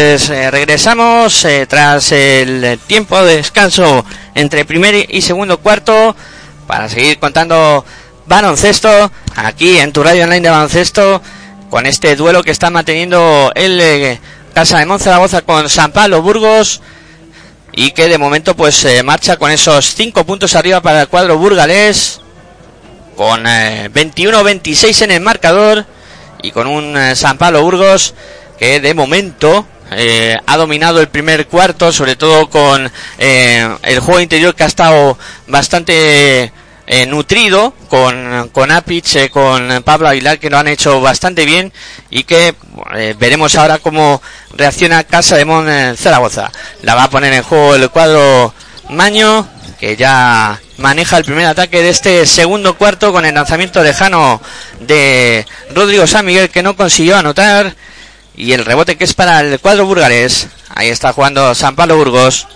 Pues 0.03 0.31
eh, 0.31 0.51
regresamos 0.51 1.45
eh, 1.45 1.65
tras 1.69 2.11
el 2.11 2.77
tiempo 2.89 3.23
de 3.23 3.37
descanso 3.37 4.05
entre 4.35 4.65
primer 4.65 5.07
y 5.09 5.23
segundo 5.23 5.59
cuarto 5.59 6.17
para 6.67 6.89
seguir 6.89 7.21
contando 7.21 7.85
baloncesto 8.27 9.13
aquí 9.37 9.79
en 9.79 9.93
tu 9.93 10.03
radio 10.03 10.25
online 10.25 10.41
de 10.41 10.51
baloncesto 10.51 11.23
con 11.71 11.87
este 11.87 12.17
duelo 12.17 12.43
que 12.43 12.51
está 12.51 12.69
manteniendo 12.69 13.53
el 13.55 13.81
eh, 13.81 14.21
Casa 14.53 14.81
de 14.81 14.87
Monzaragoza 14.87 15.43
con 15.43 15.71
San 15.71 15.93
Pablo 15.93 16.21
Burgos 16.21 16.83
y 17.71 17.93
que 17.93 18.09
de 18.09 18.19
momento 18.19 18.57
pues 18.57 18.85
marcha 19.05 19.37
con 19.37 19.53
esos 19.53 19.95
cinco 19.95 20.25
puntos 20.27 20.57
arriba 20.57 20.81
para 20.81 21.03
el 21.03 21.09
cuadro 21.09 21.39
burgalés 21.39 22.21
con 23.17 23.45
21-26 23.45 25.03
en 25.03 25.11
el 25.13 25.21
marcador 25.21 25.87
y 26.43 26.51
con 26.51 26.67
un 26.67 26.97
San 27.15 27.39
Pablo 27.39 27.63
Burgos 27.63 28.15
que 28.59 28.81
de 28.81 28.95
momento 28.95 29.65
eh, 29.97 30.39
ha 30.47 30.57
dominado 30.57 31.01
el 31.01 31.09
primer 31.09 31.47
cuarto, 31.47 31.93
sobre 31.93 32.17
todo 32.17 32.49
con 32.49 32.91
eh, 33.19 33.69
el 33.83 34.01
juego 34.01 34.21
interior 34.21 34.55
que 34.55 34.65
ha 34.65 34.67
estado 34.67 35.19
bastante 35.47 36.53
eh, 36.87 37.07
nutrido, 37.07 37.75
con, 37.89 38.51
con 38.53 38.71
Apich, 38.71 39.31
con 39.31 39.83
Pablo 39.85 40.09
Aguilar, 40.09 40.39
que 40.39 40.51
lo 40.51 40.59
han 40.59 40.69
hecho 40.69 41.01
bastante 41.01 41.45
bien 41.45 41.73
y 42.11 42.25
que 42.25 42.55
veremos 43.19 43.55
ahora 43.55 43.79
cómo 43.79 44.21
reacciona 44.55 45.05
Casa 45.05 45.37
de 45.37 45.45
Mon 45.45 45.67
Zaragoza. 45.97 46.51
La 46.83 46.95
va 46.95 47.05
a 47.05 47.11
poner 47.11 47.33
en 47.33 47.43
juego 47.43 47.75
el 47.75 47.91
cuadro 47.91 48.53
Maño, 48.91 49.49
que 49.81 49.97
ya 49.97 50.61
maneja 50.77 51.17
el 51.17 51.25
primer 51.25 51.47
ataque 51.47 51.83
de 51.83 51.89
este 51.89 52.27
segundo 52.27 52.77
cuarto 52.77 53.13
con 53.13 53.25
el 53.25 53.35
lanzamiento 53.35 53.83
lejano 53.83 54.41
de 54.81 55.47
Rodrigo 55.75 56.07
San 56.07 56.27
Miguel, 56.27 56.51
que 56.51 56.63
no 56.63 56.77
consiguió 56.77 57.17
anotar 57.17 57.75
y 58.37 58.53
el 58.53 58.65
rebote 58.65 58.97
que 58.97 59.05
es 59.05 59.15
para 59.15 59.41
el 59.41 59.61
cuadro 59.61 59.87
burgalés. 59.87 60.49
Ahí 60.75 60.89
está 60.89 61.13
jugando 61.13 61.55
San 61.55 61.77
Pablo 61.77 61.97
Burgos. 61.97 62.47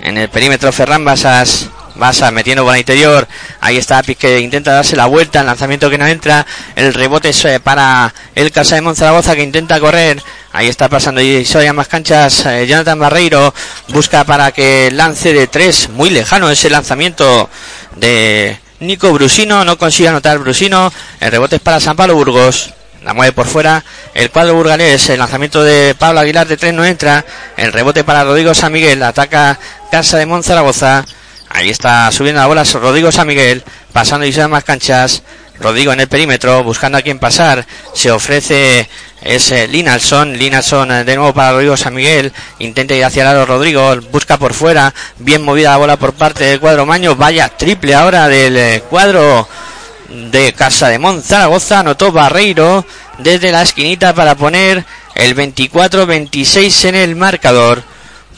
En 0.00 0.16
el 0.16 0.28
perímetro 0.28 0.72
Ferran 0.72 1.04
Basas. 1.04 1.68
Basas 1.96 2.32
metiendo 2.32 2.62
por 2.64 2.74
el 2.74 2.80
interior. 2.80 3.26
Ahí 3.60 3.76
está 3.76 3.98
Apis 3.98 4.16
que 4.16 4.38
intenta 4.38 4.72
darse 4.72 4.94
la 4.94 5.06
vuelta. 5.06 5.40
El 5.40 5.46
lanzamiento 5.46 5.90
que 5.90 5.98
no 5.98 6.06
entra. 6.06 6.46
El 6.76 6.94
rebote 6.94 7.30
es 7.30 7.44
eh, 7.44 7.58
para 7.58 8.14
el 8.36 8.52
Casa 8.52 8.76
de 8.76 8.82
Monzaragoza 8.82 9.34
que 9.34 9.42
intenta 9.42 9.80
correr. 9.80 10.22
Ahí 10.52 10.68
está 10.68 10.88
pasando 10.88 11.20
y 11.20 11.44
soy 11.44 11.70
más 11.72 11.88
canchas. 11.88 12.46
Eh, 12.46 12.66
Jonathan 12.68 13.00
Barreiro 13.00 13.52
busca 13.88 14.22
para 14.22 14.52
que 14.52 14.90
lance 14.92 15.32
de 15.32 15.48
tres. 15.48 15.88
Muy 15.88 16.10
lejano 16.10 16.48
ese 16.48 16.70
lanzamiento 16.70 17.50
de 17.96 18.56
Nico 18.78 19.12
Brusino. 19.12 19.64
No 19.64 19.76
consigue 19.76 20.08
anotar 20.08 20.38
Brusino. 20.38 20.92
El 21.18 21.32
rebote 21.32 21.56
es 21.56 21.62
para 21.62 21.80
San 21.80 21.96
Pablo 21.96 22.14
Burgos. 22.14 22.72
La 23.02 23.14
mueve 23.14 23.32
por 23.32 23.46
fuera 23.46 23.84
el 24.14 24.30
cuadro 24.30 24.54
burgalés. 24.54 25.08
El 25.10 25.18
lanzamiento 25.18 25.62
de 25.62 25.94
Pablo 25.98 26.20
Aguilar 26.20 26.46
de 26.46 26.56
tres 26.56 26.74
no 26.74 26.84
entra. 26.84 27.24
El 27.56 27.72
rebote 27.72 28.04
para 28.04 28.24
Rodrigo 28.24 28.54
San 28.54 28.72
Miguel. 28.72 29.02
Ataca 29.02 29.58
Casa 29.90 30.18
de 30.18 30.26
Monzaragoza. 30.26 31.04
Ahí 31.50 31.70
está 31.70 32.10
subiendo 32.12 32.40
la 32.40 32.46
bola 32.46 32.64
Rodrigo 32.64 33.12
San 33.12 33.26
Miguel. 33.26 33.62
Pasando 33.92 34.26
y 34.26 34.32
más 34.48 34.64
canchas. 34.64 35.22
Rodrigo 35.60 35.92
en 35.92 35.98
el 35.98 36.08
perímetro, 36.08 36.62
buscando 36.62 36.98
a 36.98 37.02
quién 37.02 37.18
pasar. 37.18 37.66
Se 37.92 38.10
ofrece 38.10 38.88
ese 39.22 39.66
Linalson. 39.66 40.36
Linalson 40.36 40.92
eh, 40.92 41.04
de 41.04 41.16
nuevo 41.16 41.34
para 41.34 41.52
Rodrigo 41.52 41.76
San 41.76 41.94
Miguel. 41.94 42.32
Intenta 42.58 42.94
ir 42.94 43.04
hacia 43.04 43.30
el 43.30 43.46
Rodrigo. 43.46 43.96
Busca 44.12 44.36
por 44.36 44.54
fuera. 44.54 44.94
Bien 45.18 45.42
movida 45.42 45.70
la 45.70 45.76
bola 45.76 45.96
por 45.96 46.12
parte 46.12 46.44
del 46.44 46.60
cuadro 46.60 46.86
Maño. 46.86 47.16
Vaya 47.16 47.48
triple 47.48 47.94
ahora 47.94 48.28
del 48.28 48.56
eh, 48.56 48.82
cuadro 48.88 49.48
de 50.08 50.52
Casa 50.52 50.88
de 50.88 50.98
Monzaragoza. 50.98 51.80
Anotó 51.80 52.12
Barreiro 52.12 52.84
desde 53.18 53.52
la 53.52 53.62
esquinita 53.62 54.14
para 54.14 54.34
poner 54.34 54.84
el 55.14 55.36
24-26 55.36 56.88
en 56.88 56.94
el 56.94 57.16
marcador. 57.16 57.82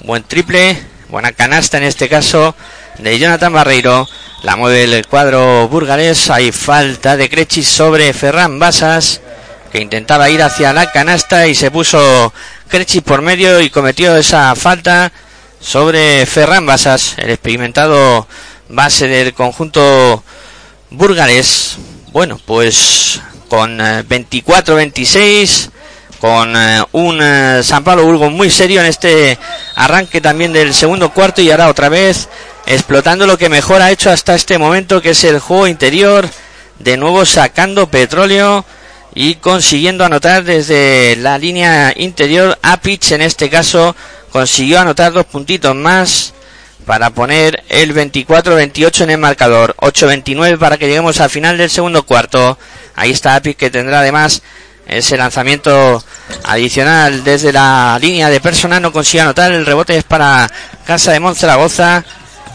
Buen 0.05 0.23
triple, 0.25 0.81
buena 1.09 1.33
canasta 1.33 1.79
en 1.79 1.85
este 1.85 2.09
caso 2.09 2.55
de 2.99 3.19
Jonathan 3.19 3.53
Barreiro. 3.53 4.09
La 4.43 4.57
mueve 4.57 4.85
el 4.85 5.07
cuadro 5.07 5.69
burgalés. 5.69 6.31
Hay 6.31 6.53
falta 6.53 7.17
de 7.17 7.29
Crechis 7.29 7.69
sobre 7.69 8.13
Ferran 8.13 8.59
Basas, 8.59 9.21
que 9.71 9.81
intentaba 9.81 10.31
ir 10.31 10.43
hacia 10.43 10.73
la 10.73 10.91
canasta 10.91 11.47
y 11.47 11.55
se 11.55 11.71
puso 11.71 12.33
Crechis 12.69 13.03
por 13.03 13.21
medio 13.23 13.61
y 13.61 13.71
cometió 13.71 14.17
esa 14.17 14.55
falta 14.57 15.13
sobre 15.61 16.25
Ferran 16.25 16.65
Basas, 16.65 17.15
el 17.19 17.31
experimentado 17.31 18.27
base 18.71 19.09
del 19.09 19.35
conjunto 19.35 20.25
Burgares, 20.91 21.76
bueno, 22.12 22.41
pues 22.45 23.20
con 23.49 23.78
24-26, 23.78 25.16
eh, 25.16 25.70
con 26.20 26.57
eh, 26.57 26.84
un 26.93 27.20
eh, 27.22 27.62
San 27.62 27.84
Pablo 27.84 28.05
Burgos 28.05 28.32
muy 28.32 28.51
serio 28.51 28.80
en 28.80 28.86
este 28.86 29.38
arranque 29.76 30.20
también 30.20 30.53
del 30.53 30.74
segundo 30.74 31.11
cuarto 31.11 31.43
y 31.43 31.51
ahora 31.51 31.68
otra 31.68 31.88
vez 31.88 32.28
explotando 32.66 33.26
lo 33.26 33.38
que 33.38 33.49
mejor 33.49 33.80
ha 33.82 33.93
hecho 33.93 34.11
hasta 34.11 34.34
este 34.34 34.59
momento, 34.59 35.01
que 35.01 35.11
es 35.11 35.22
el 35.22 35.38
juego 35.38 35.68
interior, 35.68 36.28
de 36.80 36.97
nuevo 36.97 37.24
sacando 37.24 37.86
petróleo 37.86 38.64
y 39.14 39.36
consiguiendo 39.36 40.05
anotar 40.05 40.43
desde 40.43 41.14
la 41.16 41.38
línea 41.38 41.93
interior. 41.97 42.59
a 42.62 42.76
pitch 42.78 43.12
en 43.12 43.22
este 43.22 43.49
caso 43.49 43.95
consiguió 44.32 44.80
anotar 44.80 45.12
dos 45.12 45.26
puntitos 45.26 45.74
más 45.76 46.34
para 46.87 47.11
poner 47.11 47.62
el 47.68 47.95
24-28 47.95 49.03
en 49.03 49.11
el 49.11 49.18
marcador. 49.18 49.74
8-29 49.78 50.59
para 50.59 50.76
que 50.76 50.87
lleguemos 50.87 51.20
al 51.20 51.31
final 51.31 51.59
del 51.59 51.70
segundo 51.70 52.03
cuarto. 52.05 52.59
Ahí 52.97 53.11
está 53.11 53.37
Api 53.37 53.55
que 53.55 53.70
tendrá 53.70 54.01
además 54.01 54.43
ese 54.87 55.16
lanzamiento 55.16 56.03
adicional 56.45 57.22
desde 57.22 57.53
la 57.53 57.99
línea 58.01 58.28
de 58.28 58.41
personal. 58.41 58.83
No 58.83 58.93
consigue 58.93 59.22
anotar. 59.22 59.53
El 59.53 59.66
rebote 59.66 59.97
es 59.97 60.05
para 60.05 60.51
Casa 60.85 61.12
de 61.12 61.20
Monzaragoza. 61.20 62.05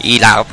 Y 0.00 0.18
la, 0.18 0.44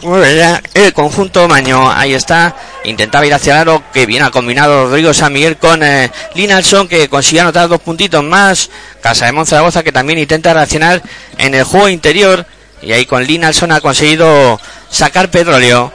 el 0.74 0.94
conjunto 0.94 1.48
Maño, 1.48 1.92
ahí 1.92 2.14
está, 2.14 2.56
intentaba 2.86 3.26
ir 3.26 3.34
hacia 3.34 3.54
el 3.54 3.60
aro, 3.60 3.84
que 3.94 4.06
bien 4.06 4.24
ha 4.24 4.32
combinado 4.32 4.86
Rodrigo 4.86 5.14
San 5.14 5.34
Miguel 5.34 5.58
con 5.58 5.84
eh, 5.84 6.10
Linalson, 6.34 6.88
que 6.88 7.10
consigue 7.10 7.42
anotar 7.42 7.68
dos 7.68 7.82
puntitos 7.82 8.24
más. 8.24 8.70
Casa 9.02 9.26
de 9.26 9.34
Monzaragoza, 9.34 9.84
que 9.84 9.92
también 9.92 10.18
intenta 10.18 10.54
reaccionar 10.54 11.04
en 11.38 11.54
el 11.54 11.66
juego 11.66 11.90
interior. 11.90 12.46
Y 12.84 12.92
ahí 12.92 13.06
con 13.06 13.24
Linalson 13.24 13.72
ha 13.72 13.82
conseguido 13.82 14.60
sacar 14.90 15.30
petróleo. 15.30 15.92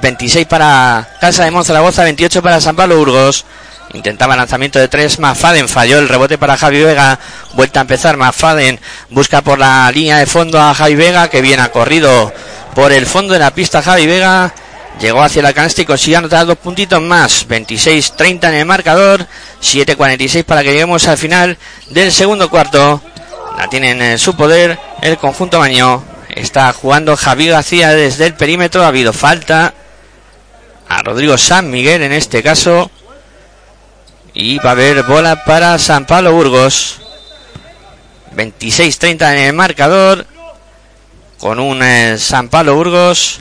26 0.00 0.46
para 0.46 1.08
Casa 1.20 1.44
de 1.44 1.50
Monzaragoza, 1.50 2.04
28 2.04 2.42
para 2.42 2.60
San 2.60 2.76
Pablo 2.76 2.96
Burgos. 2.96 3.44
Intentaba 3.92 4.36
lanzamiento 4.36 4.78
de 4.78 4.88
tres, 4.88 5.18
Mafaden 5.18 5.68
falló 5.68 5.98
el 5.98 6.08
rebote 6.08 6.38
para 6.38 6.56
Javi 6.56 6.82
Vega, 6.82 7.18
vuelta 7.54 7.80
a 7.80 7.82
empezar, 7.82 8.16
Mafaden 8.16 8.80
busca 9.10 9.42
por 9.42 9.58
la 9.58 9.90
línea 9.92 10.18
de 10.18 10.26
fondo 10.26 10.60
a 10.60 10.74
Javi 10.74 10.96
Vega, 10.96 11.28
que 11.28 11.40
viene 11.40 11.62
ha 11.62 11.70
corrido 11.70 12.32
por 12.74 12.92
el 12.92 13.06
fondo 13.06 13.32
de 13.32 13.38
la 13.38 13.54
pista 13.54 13.82
Javi 13.82 14.06
Vega, 14.06 14.52
llegó 15.00 15.22
hacia 15.22 15.40
la 15.40 15.52
canasta 15.52 15.82
y 15.82 15.86
consiguió 15.86 16.18
anotar 16.18 16.46
dos 16.46 16.58
puntitos 16.58 17.00
más, 17.00 17.48
26-30 17.48 18.48
en 18.48 18.54
el 18.54 18.66
marcador, 18.66 19.26
7-46 19.62 20.44
para 20.44 20.62
que 20.62 20.72
lleguemos 20.72 21.06
al 21.06 21.16
final 21.16 21.56
del 21.88 22.12
segundo 22.12 22.50
cuarto, 22.50 23.00
la 23.56 23.68
tienen 23.68 24.02
en 24.02 24.18
su 24.18 24.36
poder 24.36 24.78
el 25.02 25.18
conjunto 25.18 25.58
Maño, 25.58 26.04
está 26.28 26.72
jugando 26.72 27.16
Javi 27.16 27.48
García 27.48 27.90
desde 27.90 28.26
el 28.26 28.34
perímetro, 28.34 28.84
ha 28.84 28.88
habido 28.88 29.12
falta 29.12 29.74
a 30.88 31.02
Rodrigo 31.02 31.36
San 31.38 31.70
Miguel 31.70 32.02
en 32.02 32.12
este 32.12 32.42
caso, 32.42 32.90
y 34.36 34.58
va 34.58 34.70
a 34.70 34.72
haber 34.72 35.02
bola 35.04 35.44
para 35.44 35.78
San 35.78 36.04
Pablo 36.04 36.32
Burgos. 36.32 37.00
26-30 38.36 39.32
en 39.32 39.38
el 39.38 39.52
marcador. 39.54 40.26
Con 41.38 41.58
un 41.58 41.82
eh, 41.82 42.16
San 42.18 42.48
Pablo 42.48 42.74
Burgos 42.74 43.40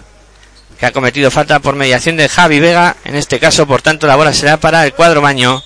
que 0.80 0.86
ha 0.86 0.92
cometido 0.92 1.32
falta 1.32 1.60
por 1.60 1.76
mediación 1.76 2.16
de 2.16 2.30
Javi 2.30 2.62
Vega. 2.62 2.96
En 3.04 3.16
este 3.16 3.40
caso, 3.40 3.68
por 3.68 3.82
tanto, 3.82 4.08
la 4.08 4.16
bola 4.16 4.34
será 4.34 4.58
para 4.58 4.86
el 4.86 4.94
cuadro 4.94 5.22
baño. 5.22 5.62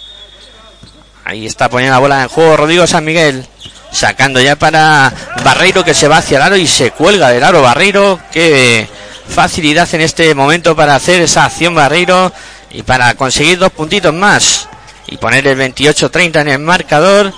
Ahí 1.25 1.45
está 1.45 1.69
poniendo 1.69 1.93
la 1.93 1.99
bola 1.99 2.23
en 2.23 2.29
juego 2.29 2.57
Rodrigo 2.57 2.87
San 2.87 3.05
Miguel. 3.05 3.47
Sacando 3.91 4.39
ya 4.39 4.55
para 4.55 5.11
Barreiro 5.43 5.83
que 5.83 5.93
se 5.93 6.07
va 6.07 6.17
hacia 6.17 6.37
el 6.37 6.43
aro 6.43 6.57
y 6.57 6.67
se 6.67 6.91
cuelga 6.91 7.29
del 7.29 7.43
aro 7.43 7.61
Barreiro. 7.61 8.19
Qué 8.31 8.87
facilidad 9.27 9.87
en 9.93 10.01
este 10.01 10.33
momento 10.35 10.75
para 10.75 10.95
hacer 10.95 11.21
esa 11.21 11.45
acción 11.45 11.75
Barreiro 11.75 12.31
y 12.71 12.83
para 12.83 13.13
conseguir 13.15 13.57
dos 13.57 13.71
puntitos 13.71 14.13
más 14.13 14.67
y 15.07 15.17
poner 15.17 15.47
el 15.47 15.57
28-30 15.57 16.41
en 16.41 16.47
el 16.49 16.59
marcador. 16.59 17.33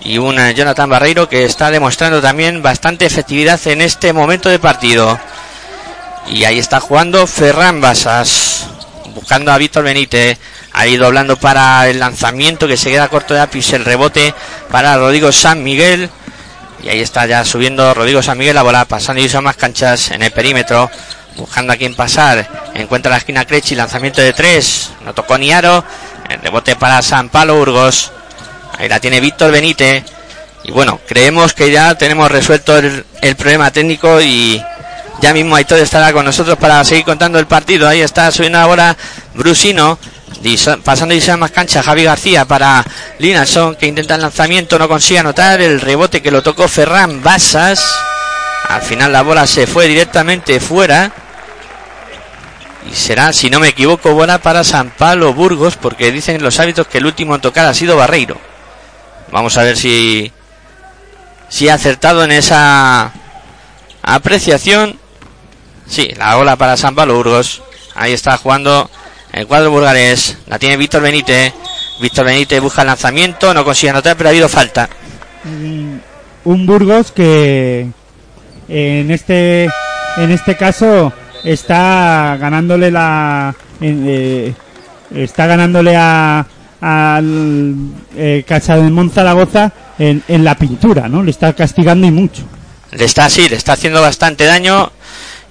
Y 0.00 0.18
un 0.18 0.36
Jonathan 0.36 0.90
Barreiro 0.90 1.28
que 1.28 1.44
está 1.44 1.70
demostrando 1.70 2.20
también 2.20 2.62
bastante 2.62 3.06
efectividad 3.06 3.60
en 3.66 3.80
este 3.80 4.12
momento 4.12 4.48
de 4.48 4.58
partido. 4.58 5.18
Y 6.28 6.44
ahí 6.44 6.58
está 6.58 6.80
jugando 6.80 7.26
Ferran 7.26 7.80
Basas, 7.80 8.66
buscando 9.16 9.50
a 9.50 9.58
Víctor 9.58 9.82
Benítez. 9.82 10.38
Ahí 10.72 10.96
doblando 10.96 11.36
para 11.36 11.88
el 11.88 11.98
lanzamiento 11.98 12.68
que 12.68 12.76
se 12.76 12.90
queda 12.90 13.08
corto 13.08 13.34
de 13.34 13.40
Apis. 13.40 13.72
El 13.72 13.84
rebote 13.84 14.32
para 14.70 14.96
Rodrigo 14.96 15.32
San 15.32 15.64
Miguel. 15.64 16.08
Y 16.84 16.88
ahí 16.88 17.00
está 17.00 17.26
ya 17.26 17.44
subiendo 17.44 17.92
Rodrigo 17.94 18.22
San 18.22 18.38
Miguel 18.38 18.54
la 18.54 18.62
bola, 18.62 18.84
pasando 18.84 19.20
y 19.20 19.28
son 19.28 19.42
más 19.42 19.56
canchas 19.56 20.12
en 20.12 20.22
el 20.22 20.30
perímetro. 20.30 20.88
Buscando 21.36 21.72
a 21.72 21.76
quien 21.76 21.94
pasar. 21.94 22.70
Encuentra 22.74 23.10
la 23.10 23.18
esquina 23.18 23.44
Crechi, 23.44 23.74
lanzamiento 23.74 24.20
de 24.20 24.32
tres. 24.32 24.90
No 25.04 25.14
tocó 25.14 25.36
ni 25.36 25.50
aro. 25.50 25.84
El 26.28 26.40
rebote 26.40 26.76
para 26.76 27.02
San 27.02 27.30
Palo 27.30 27.56
Burgos. 27.56 28.12
Ahí 28.78 28.88
la 28.88 29.00
tiene 29.00 29.20
Víctor 29.20 29.50
Benítez. 29.50 30.04
Y 30.64 30.72
bueno, 30.72 31.00
creemos 31.06 31.54
que 31.54 31.70
ya 31.70 31.94
tenemos 31.96 32.30
resuelto 32.30 32.76
el, 32.76 33.04
problema 33.36 33.70
técnico 33.70 34.20
y 34.20 34.60
ya 35.20 35.32
mismo 35.32 35.56
Aitor 35.56 35.78
estará 35.78 36.12
con 36.12 36.24
nosotros 36.24 36.58
para 36.58 36.84
seguir 36.84 37.04
contando 37.04 37.38
el 37.38 37.46
partido. 37.46 37.88
Ahí 37.88 38.00
está 38.00 38.30
subiendo 38.30 38.58
ahora 38.58 38.96
Brusino. 39.34 39.98
Pasando 40.84 41.14
y 41.14 41.20
más 41.38 41.50
cancha 41.50 41.82
Javi 41.82 42.04
García 42.04 42.44
para 42.44 42.84
Linalson 43.18 43.74
que 43.74 43.86
intenta 43.86 44.16
el 44.16 44.20
lanzamiento, 44.20 44.78
no 44.78 44.88
consigue 44.88 45.18
anotar 45.18 45.60
el 45.60 45.80
rebote 45.80 46.20
que 46.20 46.30
lo 46.30 46.42
tocó 46.42 46.68
Ferran 46.68 47.22
Basas. 47.22 47.82
Al 48.68 48.82
final 48.82 49.12
la 49.12 49.22
bola 49.22 49.46
se 49.46 49.66
fue 49.66 49.88
directamente 49.88 50.60
fuera. 50.60 51.10
Y 52.90 52.94
será, 52.94 53.32
si 53.32 53.50
no 53.50 53.58
me 53.58 53.68
equivoco, 53.68 54.12
buena 54.12 54.38
para 54.38 54.62
San 54.62 54.90
Pablo 54.90 55.32
Burgos, 55.32 55.76
porque 55.76 56.12
dicen 56.12 56.42
los 56.42 56.60
hábitos 56.60 56.86
que 56.86 56.98
el 56.98 57.06
último 57.06 57.34
en 57.34 57.40
tocar 57.40 57.66
ha 57.66 57.74
sido 57.74 57.96
Barreiro. 57.96 58.38
Vamos 59.32 59.56
a 59.56 59.64
ver 59.64 59.76
si, 59.76 60.30
si 61.48 61.68
ha 61.68 61.74
acertado 61.74 62.22
en 62.22 62.30
esa 62.30 63.12
apreciación. 64.02 64.98
Sí, 65.88 66.08
la 66.16 66.36
ola 66.36 66.56
para 66.56 66.76
San 66.76 66.94
Pablo 66.94 67.16
Burgos. 67.16 67.62
Ahí 67.94 68.12
está 68.12 68.36
jugando 68.36 68.90
el 69.32 69.46
cuadro 69.46 69.70
burgalés. 69.70 70.36
La 70.46 70.58
tiene 70.58 70.76
Víctor 70.76 71.02
Benítez. 71.02 71.52
Víctor 72.00 72.26
Benítez 72.26 72.60
busca 72.60 72.82
el 72.82 72.88
lanzamiento, 72.88 73.54
no 73.54 73.64
consigue 73.64 73.90
anotar, 73.90 74.16
pero 74.16 74.28
ha 74.28 74.32
habido 74.32 74.48
falta. 74.48 74.88
Un 76.44 76.66
Burgos 76.66 77.12
que 77.12 77.88
en 78.68 79.10
este 79.10 79.64
en 80.16 80.30
este 80.30 80.56
caso 80.56 81.12
está 81.44 82.36
ganándole 82.38 82.90
la 82.90 83.54
eh, 83.80 84.52
está 85.14 85.46
ganándole 85.46 85.94
a 85.96 86.46
al 86.80 87.74
eh, 88.16 88.44
Casa 88.46 88.76
de 88.76 88.90
Monzaragoza 88.90 89.72
en, 89.98 90.22
en 90.28 90.44
la 90.44 90.56
pintura, 90.56 91.08
¿no? 91.08 91.22
Le 91.22 91.30
está 91.30 91.52
castigando 91.52 92.06
y 92.06 92.10
mucho. 92.10 92.42
Le 92.92 93.04
está 93.04 93.26
así, 93.26 93.48
le 93.48 93.56
está 93.56 93.72
haciendo 93.72 94.00
bastante 94.00 94.44
daño 94.44 94.92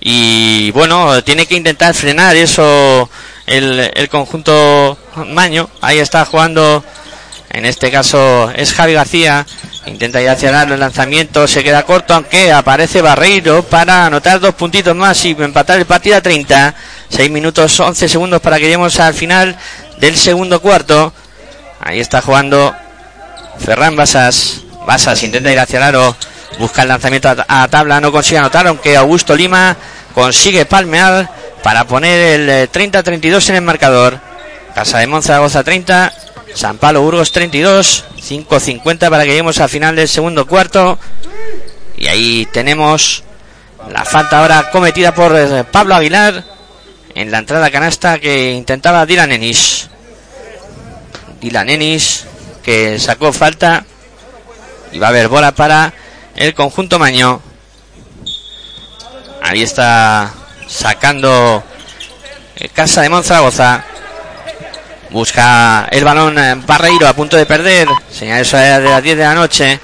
y 0.08 0.70
bueno, 0.70 1.24
tiene 1.24 1.48
que 1.48 1.56
intentar 1.56 1.96
frenar 1.96 2.36
eso 2.36 3.10
el, 3.48 3.92
el 3.92 4.08
conjunto 4.08 5.00
Maño. 5.30 5.68
Ahí 5.82 5.98
está 5.98 6.26
jugando, 6.26 6.86
en 7.50 7.66
este 7.66 7.90
caso 7.90 8.52
es 8.56 8.72
Javi 8.72 8.94
García, 8.94 9.48
Intenta 9.88 10.22
ir 10.22 10.30
hacia 10.30 10.62
el 10.62 10.80
lanzamiento 10.80 11.48
se 11.48 11.64
queda 11.64 11.84
corto, 11.84 12.14
aunque 12.14 12.52
aparece 12.52 13.02
Barreiro 13.02 13.64
para 13.64 14.06
anotar 14.06 14.40
dos 14.40 14.54
puntitos 14.54 14.96
más 14.96 15.26
y 15.26 15.32
empatar 15.32 15.80
el 15.80 15.86
partido 15.86 16.18
a 16.18 16.22
30. 16.22 16.76
6 17.10 17.32
minutos 17.32 17.80
11 17.80 18.08
segundos 18.08 18.42
para 18.42 18.58
que 18.58 18.64
lleguemos 18.64 19.00
al 19.00 19.16
final 19.16 19.56
del 19.98 20.18
segundo 20.18 20.60
cuarto. 20.62 21.14
Ahí 21.80 22.00
está 22.00 22.22
jugando 22.22 22.76
Ferran 23.58 23.96
Basas. 23.96 24.62
Basas 24.86 25.24
intenta 25.24 25.52
ir 25.52 25.60
hacia 25.60 25.78
el 25.78 25.84
busca 26.60 26.84
el 26.84 26.88
lanzamiento 26.88 27.30
a, 27.48 27.68
tabla, 27.68 28.00
no 28.00 28.12
consigue 28.12 28.38
anotar, 28.38 28.68
aunque 28.68 28.96
Augusto 28.96 29.36
Lima 29.36 29.76
consigue 30.14 30.66
palmear 30.66 31.30
para 31.64 31.86
poner 31.86 32.50
el 32.50 32.72
30-32 32.72 33.50
en 33.50 33.56
el 33.56 33.62
marcador. 33.62 34.20
Casa 34.74 35.00
de 35.00 35.08
Monzaragoza 35.08 35.64
30, 35.64 36.14
San 36.54 36.78
Pablo 36.78 37.02
Burgos 37.02 37.32
32, 37.32 38.06
5.50 38.18 39.10
para 39.10 39.24
que 39.24 39.30
lleguemos 39.30 39.60
al 39.60 39.70
final 39.70 39.96
del 39.96 40.08
segundo 40.08 40.48
cuarto. 40.48 41.00
Y 41.98 42.08
ahí 42.08 42.48
tenemos 42.52 43.24
la 43.90 44.04
falta 44.04 44.42
ahora 44.42 44.70
cometida 44.72 45.14
por 45.14 45.36
eh, 45.36 45.64
Pablo 45.72 45.96
Aguilar 45.96 46.44
en 47.14 47.32
la 47.32 47.38
entrada 47.38 47.72
canasta 47.72 48.20
que 48.20 48.52
intentaba 48.52 49.06
Dylan 49.06 49.32
Ennis. 49.32 49.90
Dylan 51.40 51.70
Ennis 51.70 52.26
que 52.64 53.00
sacó 53.00 53.32
falta 53.32 53.86
y 54.92 55.00
va 55.00 55.08
a 55.08 55.10
haber 55.12 55.28
bola 55.28 55.52
para 55.54 55.94
el 56.36 56.54
conjunto 56.54 57.00
Maño. 57.00 57.42
Ahí 59.42 59.62
está 59.62 60.32
sacando 60.68 61.64
eh, 62.56 62.70
Casa 62.70 63.02
de 63.02 63.10
Monzaragoza. 63.10 63.84
Busca 65.12 65.88
el 65.92 66.04
balón 66.04 66.38
eh, 66.38 66.56
Barreiro 66.66 67.08
a 67.08 67.14
punto 67.14 67.38
de 67.38 67.46
perder. 67.46 67.88
Señal 68.12 68.42
eso 68.42 68.58
de 68.58 68.80
las 68.82 69.04
10 69.04 69.18
de 69.18 69.24
la 69.24 69.36
noche. 69.36 69.80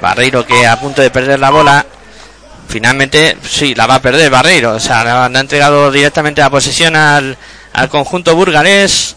Barreiro 0.00 0.46
que 0.46 0.66
a 0.66 0.78
punto 0.78 1.02
de 1.02 1.10
perder 1.10 1.38
la 1.38 1.50
bola. 1.50 1.84
Finalmente, 2.68 3.36
sí, 3.42 3.74
la 3.74 3.86
va 3.86 3.96
a 3.96 4.02
perder 4.02 4.30
Barreiro. 4.30 4.74
O 4.74 4.80
sea, 4.80 5.04
le 5.04 5.10
ha 5.10 5.40
entregado 5.40 5.90
directamente 5.90 6.40
la 6.40 6.50
posesión 6.50 6.94
al, 6.96 7.36
al 7.72 7.88
conjunto 7.88 8.34
burgalés. 8.34 9.16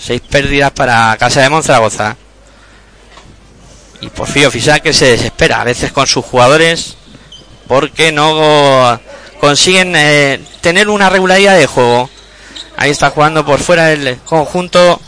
Seis 0.00 0.20
pérdidas 0.20 0.70
para 0.70 1.16
Casa 1.18 1.40
de 1.40 1.50
Monzaragoza. 1.50 2.16
Y 4.00 4.08
por 4.08 4.28
fin 4.28 4.46
oficial 4.46 4.82
que 4.82 4.92
se 4.92 5.06
desespera 5.06 5.60
a 5.60 5.64
veces 5.64 5.92
con 5.92 6.06
sus 6.06 6.24
jugadores 6.24 6.96
porque 7.66 8.12
no 8.12 9.00
consiguen 9.40 9.94
eh, 9.96 10.40
tener 10.60 10.88
una 10.88 11.10
regularidad 11.10 11.56
de 11.56 11.66
juego. 11.66 12.10
Ahí 12.76 12.90
está 12.90 13.10
jugando 13.10 13.44
por 13.44 13.58
fuera 13.58 13.92
el 13.92 14.18
conjunto 14.24 15.00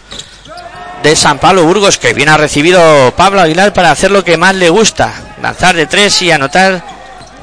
de 1.02 1.14
San 1.14 1.38
Pablo 1.38 1.64
Burgos, 1.64 1.98
que 1.98 2.14
bien 2.14 2.28
ha 2.28 2.36
recibido 2.36 3.12
Pablo 3.16 3.40
Aguilar 3.40 3.72
para 3.72 3.90
hacer 3.90 4.10
lo 4.10 4.24
que 4.24 4.36
más 4.36 4.54
le 4.54 4.70
gusta, 4.70 5.12
lanzar 5.40 5.76
de 5.76 5.86
tres 5.86 6.20
y 6.22 6.30
anotar 6.30 6.82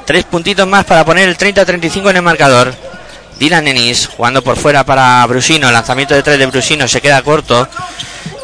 Tres 0.06 0.24
puntitos 0.24 0.68
más 0.68 0.86
para 0.86 1.04
poner 1.04 1.28
el 1.28 1.36
30-35 1.36 2.12
en 2.12 2.18
el 2.18 2.22
marcador. 2.22 2.74
Dylan 3.40 3.68
Ennis 3.68 4.08
jugando 4.08 4.44
por 4.44 4.56
fuera 4.56 4.84
para 4.84 5.26
Brusino. 5.26 5.72
Lanzamiento 5.72 6.14
de 6.14 6.22
tres 6.22 6.38
de 6.38 6.46
Brusino 6.46 6.88
se 6.88 7.02
queda 7.02 7.24
corto. 7.24 7.68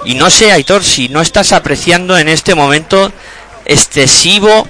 Y 0.06 0.16
no 0.16 0.30
sé, 0.30 0.52
Aitor, 0.52 0.84
si 0.84 1.10
no 1.10 1.22
estás 1.22 1.52
apreciando 1.52 2.18
en 2.18 2.28
este 2.28 2.56
momento 2.56 3.12
excesivo 3.66 4.68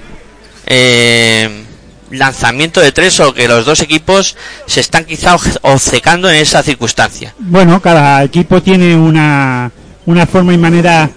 eh, 0.65 1.65
lanzamiento 2.09 2.81
de 2.81 2.91
tres 2.91 3.19
o 3.19 3.33
que 3.33 3.47
los 3.47 3.65
dos 3.65 3.79
equipos 3.81 4.35
se 4.65 4.81
están 4.81 5.05
quizá 5.05 5.35
obcecando 5.61 6.29
en 6.29 6.35
esa 6.35 6.61
circunstancia. 6.63 7.33
Bueno, 7.39 7.81
cada 7.81 8.23
equipo 8.23 8.61
tiene 8.61 8.95
una, 8.95 9.71
una 10.05 10.27
forma 10.27 10.53
y 10.53 10.57
manera 10.57 11.09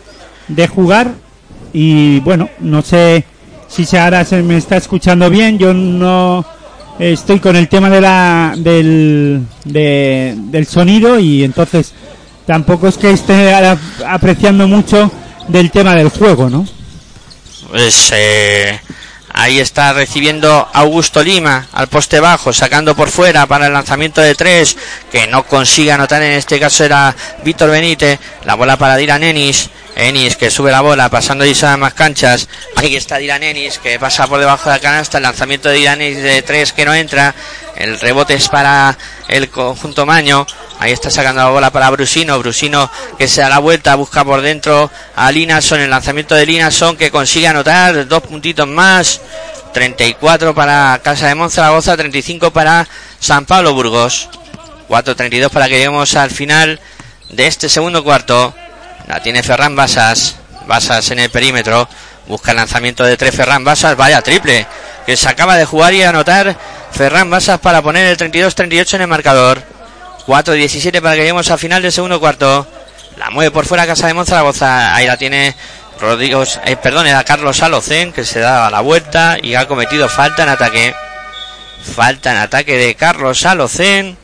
de 0.49 0.69
jugar 0.69 1.12
y 1.73 2.21
bueno, 2.21 2.49
no 2.61 2.83
sé 2.83 3.25
si 3.69 3.97
ahora 3.97 4.25
se 4.25 4.43
me 4.43 4.57
está 4.57 4.77
escuchando 4.77 5.29
bien, 5.29 5.59
yo 5.59 5.75
no 5.75 6.45
estoy 6.99 7.41
con 7.41 7.57
el 7.57 7.69
tema 7.69 7.91
de 7.91 8.01
la 8.01 8.55
del, 8.57 9.45
del 9.65 10.67
sonido 10.67 11.19
y 11.19 11.43
entonces 11.43 11.93
tampoco 12.47 12.88
es 12.88 12.97
que 12.97 13.11
esté 13.11 13.55
apreciando 14.07 14.68
mucho 14.68 15.11
del 15.49 15.70
tema 15.70 15.95
del 15.95 16.09
juego, 16.09 16.49
¿no? 16.49 16.66
Pues 17.70 18.11
eh, 18.14 18.80
ahí 19.32 19.59
está 19.59 19.92
recibiendo 19.92 20.68
Augusto 20.72 21.22
Lima 21.22 21.66
al 21.72 21.88
poste 21.88 22.20
bajo, 22.20 22.53
sacando 22.53 22.95
por 22.95 23.09
fuera 23.09 23.47
para 23.47 23.66
el 23.66 23.72
lanzamiento 23.72 24.20
de 24.20 24.34
tres, 24.34 24.76
que 25.11 25.26
no 25.26 25.45
consigue 25.45 25.92
anotar, 25.92 26.22
en 26.22 26.32
este 26.32 26.61
caso 26.61 26.84
era 26.84 27.14
Víctor 27.45 27.70
Benítez, 27.70 28.18
la 28.45 28.55
bola 28.55 28.76
para 28.76 28.97
Dylan 28.97 29.24
Ennis, 29.24 29.70
Ennis 29.97 30.36
que 30.36 30.51
sube 30.51 30.70
la 30.70 30.80
bola 30.80 31.09
pasando 31.09 31.45
a 31.45 31.76
más 31.76 31.95
canchas. 31.95 32.49
Aquí 32.76 32.97
está 32.97 33.18
Dylan 33.18 33.42
Ennis 33.42 33.78
que 33.78 33.99
pasa 33.99 34.26
por 34.26 34.40
debajo 34.40 34.68
de 34.68 34.76
la 34.76 34.80
canasta. 34.80 35.18
El 35.18 35.22
lanzamiento 35.22 35.68
de 35.68 35.76
Dylan 35.76 36.01
Ennis 36.01 36.22
de 36.22 36.42
tres 36.42 36.72
que 36.72 36.84
no 36.84 36.95
entra. 36.95 37.34
El 37.76 37.99
rebote 38.01 38.34
es 38.34 38.49
para 38.49 38.97
el 39.28 39.49
conjunto 39.51 40.05
Maño. 40.05 40.47
Ahí 40.85 40.93
está 40.93 41.11
sacando 41.11 41.41
la 41.41 41.49
bola 41.49 41.70
para 41.70 41.89
Brusino. 41.89 42.39
Brusino 42.39 42.91
que 43.16 43.26
se 43.26 43.41
da 43.41 43.49
la 43.49 43.59
vuelta, 43.59 43.95
busca 43.95 44.22
por 44.22 44.43
dentro 44.43 44.91
a 45.16 45.32
Linason. 45.32 45.80
El 45.80 45.89
lanzamiento 45.89 46.35
de 46.35 46.45
Linason 46.45 46.95
que 46.99 47.11
consigue 47.11 47.49
anotar 47.49 48.07
dos 48.07 48.22
puntitos 48.22 48.68
más. 48.68 49.22
34 49.72 50.55
para 50.55 51.01
Casa 51.03 51.28
de 51.28 51.37
Monzaragoza, 51.37 51.97
35 51.97 52.51
para 52.51 52.87
San 53.18 53.47
Pablo 53.47 53.72
Burgos. 53.72 54.28
4.32 54.91 55.49
para 55.49 55.68
que 55.68 55.76
lleguemos 55.76 56.16
al 56.16 56.30
final 56.30 56.78
de 57.30 57.47
este 57.47 57.70
segundo 57.70 58.05
cuarto. 58.05 58.55
La 59.09 59.22
tiene 59.22 59.43
Ferran 59.43 59.74
Basas. 59.74 60.37
Basas 60.66 61.11
en 61.12 61.20
el 61.20 61.30
perímetro. 61.30 61.89
Busca 62.26 62.51
el 62.51 62.59
lanzamiento 62.59 63.05
de 63.05 63.16
tres 63.16 63.35
Ferran 63.35 63.64
Basas. 63.64 63.97
Vaya 63.97 64.20
triple. 64.20 64.66
Que 65.07 65.16
se 65.16 65.30
acaba 65.30 65.57
de 65.57 65.64
jugar 65.64 65.95
y 65.95 66.03
anotar 66.03 66.55
Ferran 66.93 67.30
Basas 67.30 67.59
para 67.59 67.80
poner 67.80 68.07
el 68.07 68.18
32-38 68.18 68.97
en 68.97 69.01
el 69.01 69.09
marcador. 69.09 69.74
4-17 70.27 71.01
para 71.01 71.14
que 71.14 71.20
lleguemos 71.20 71.51
al 71.51 71.59
final 71.59 71.83
del 71.83 71.93
segundo 71.93 72.20
cuarto. 72.20 72.66
La 73.16 73.31
mueve 73.31 73.51
por 73.51 73.66
fuera 73.66 73.87
Casa 73.87 74.07
de 74.07 74.14
Monzaragoza. 74.14 74.95
Ahí 74.95 75.07
la 75.07 75.16
tiene 75.16 75.55
Rodrigo, 76.01 76.43
eh, 76.64 76.77
perdón, 76.77 77.07
era 77.07 77.25
Carlos 77.25 77.62
Alocen 77.62 78.12
que 78.12 78.25
se 78.25 78.41
da 78.41 78.70
la 78.70 78.81
vuelta 78.81 79.37
y 79.41 79.55
ha 79.55 79.68
cometido 79.68 80.09
falta 80.09 80.43
en 80.43 80.49
ataque. 80.49 80.95
Falta 81.95 82.33
en 82.33 82.39
ataque 82.39 82.77
de 82.77 82.95
Carlos 82.95 83.45
Alocen. 83.47 84.16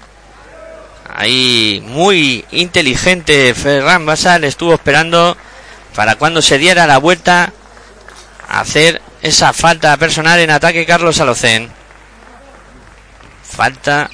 Ahí 1.14 1.82
muy 1.86 2.44
inteligente 2.50 3.52
Ferran 3.54 4.06
Basal 4.06 4.44
estuvo 4.44 4.74
esperando 4.74 5.36
para 5.94 6.16
cuando 6.16 6.40
se 6.40 6.56
diera 6.56 6.86
la 6.86 6.98
vuelta 6.98 7.52
hacer 8.48 9.02
esa 9.22 9.52
falta 9.52 9.96
personal 9.96 10.38
en 10.40 10.50
ataque 10.50 10.86
Carlos 10.86 11.20
Alocen. 11.20 11.70
Falta 13.42 14.10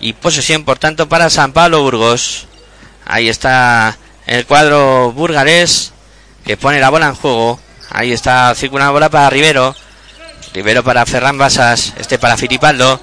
y 0.00 0.14
posesión 0.14 0.64
por 0.64 0.78
tanto 0.78 1.08
para 1.08 1.30
San 1.30 1.52
Pablo 1.52 1.82
Burgos. 1.82 2.46
Ahí 3.04 3.28
está 3.28 3.96
el 4.26 4.46
cuadro 4.46 5.12
burgalés 5.12 5.92
que 6.44 6.56
pone 6.56 6.80
la 6.80 6.90
bola 6.90 7.08
en 7.08 7.14
juego. 7.14 7.60
Ahí 7.90 8.12
está 8.12 8.54
circulando 8.54 8.88
la 8.88 8.92
bola 8.92 9.08
para 9.10 9.30
Rivero. 9.30 9.74
Rivero 10.54 10.82
para 10.82 11.06
Ferran 11.06 11.38
Basas. 11.38 11.92
Este 11.98 12.18
para 12.18 12.36
Filipaldo. 12.36 13.00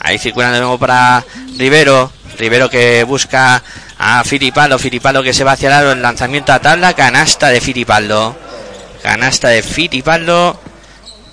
Ahí 0.00 0.18
circulando 0.18 0.54
de 0.54 0.60
nuevo 0.60 0.78
para 0.78 1.24
Rivero. 1.56 2.12
Rivero 2.38 2.70
que 2.70 3.04
busca 3.04 3.62
a 3.98 4.24
Filipaldo, 4.24 4.78
Filipaldo 4.78 5.22
que 5.22 5.34
se 5.34 5.44
va 5.44 5.52
hacia 5.52 5.66
el 5.66 5.74
lado, 5.74 5.92
el 5.92 6.00
lanzamiento 6.00 6.54
a 6.54 6.58
tabla, 6.58 6.94
canasta 6.94 7.48
de 7.48 7.60
Filipaldo. 7.60 8.34
Canasta 9.02 9.48
de 9.48 9.62
Filipaldo 9.62 10.58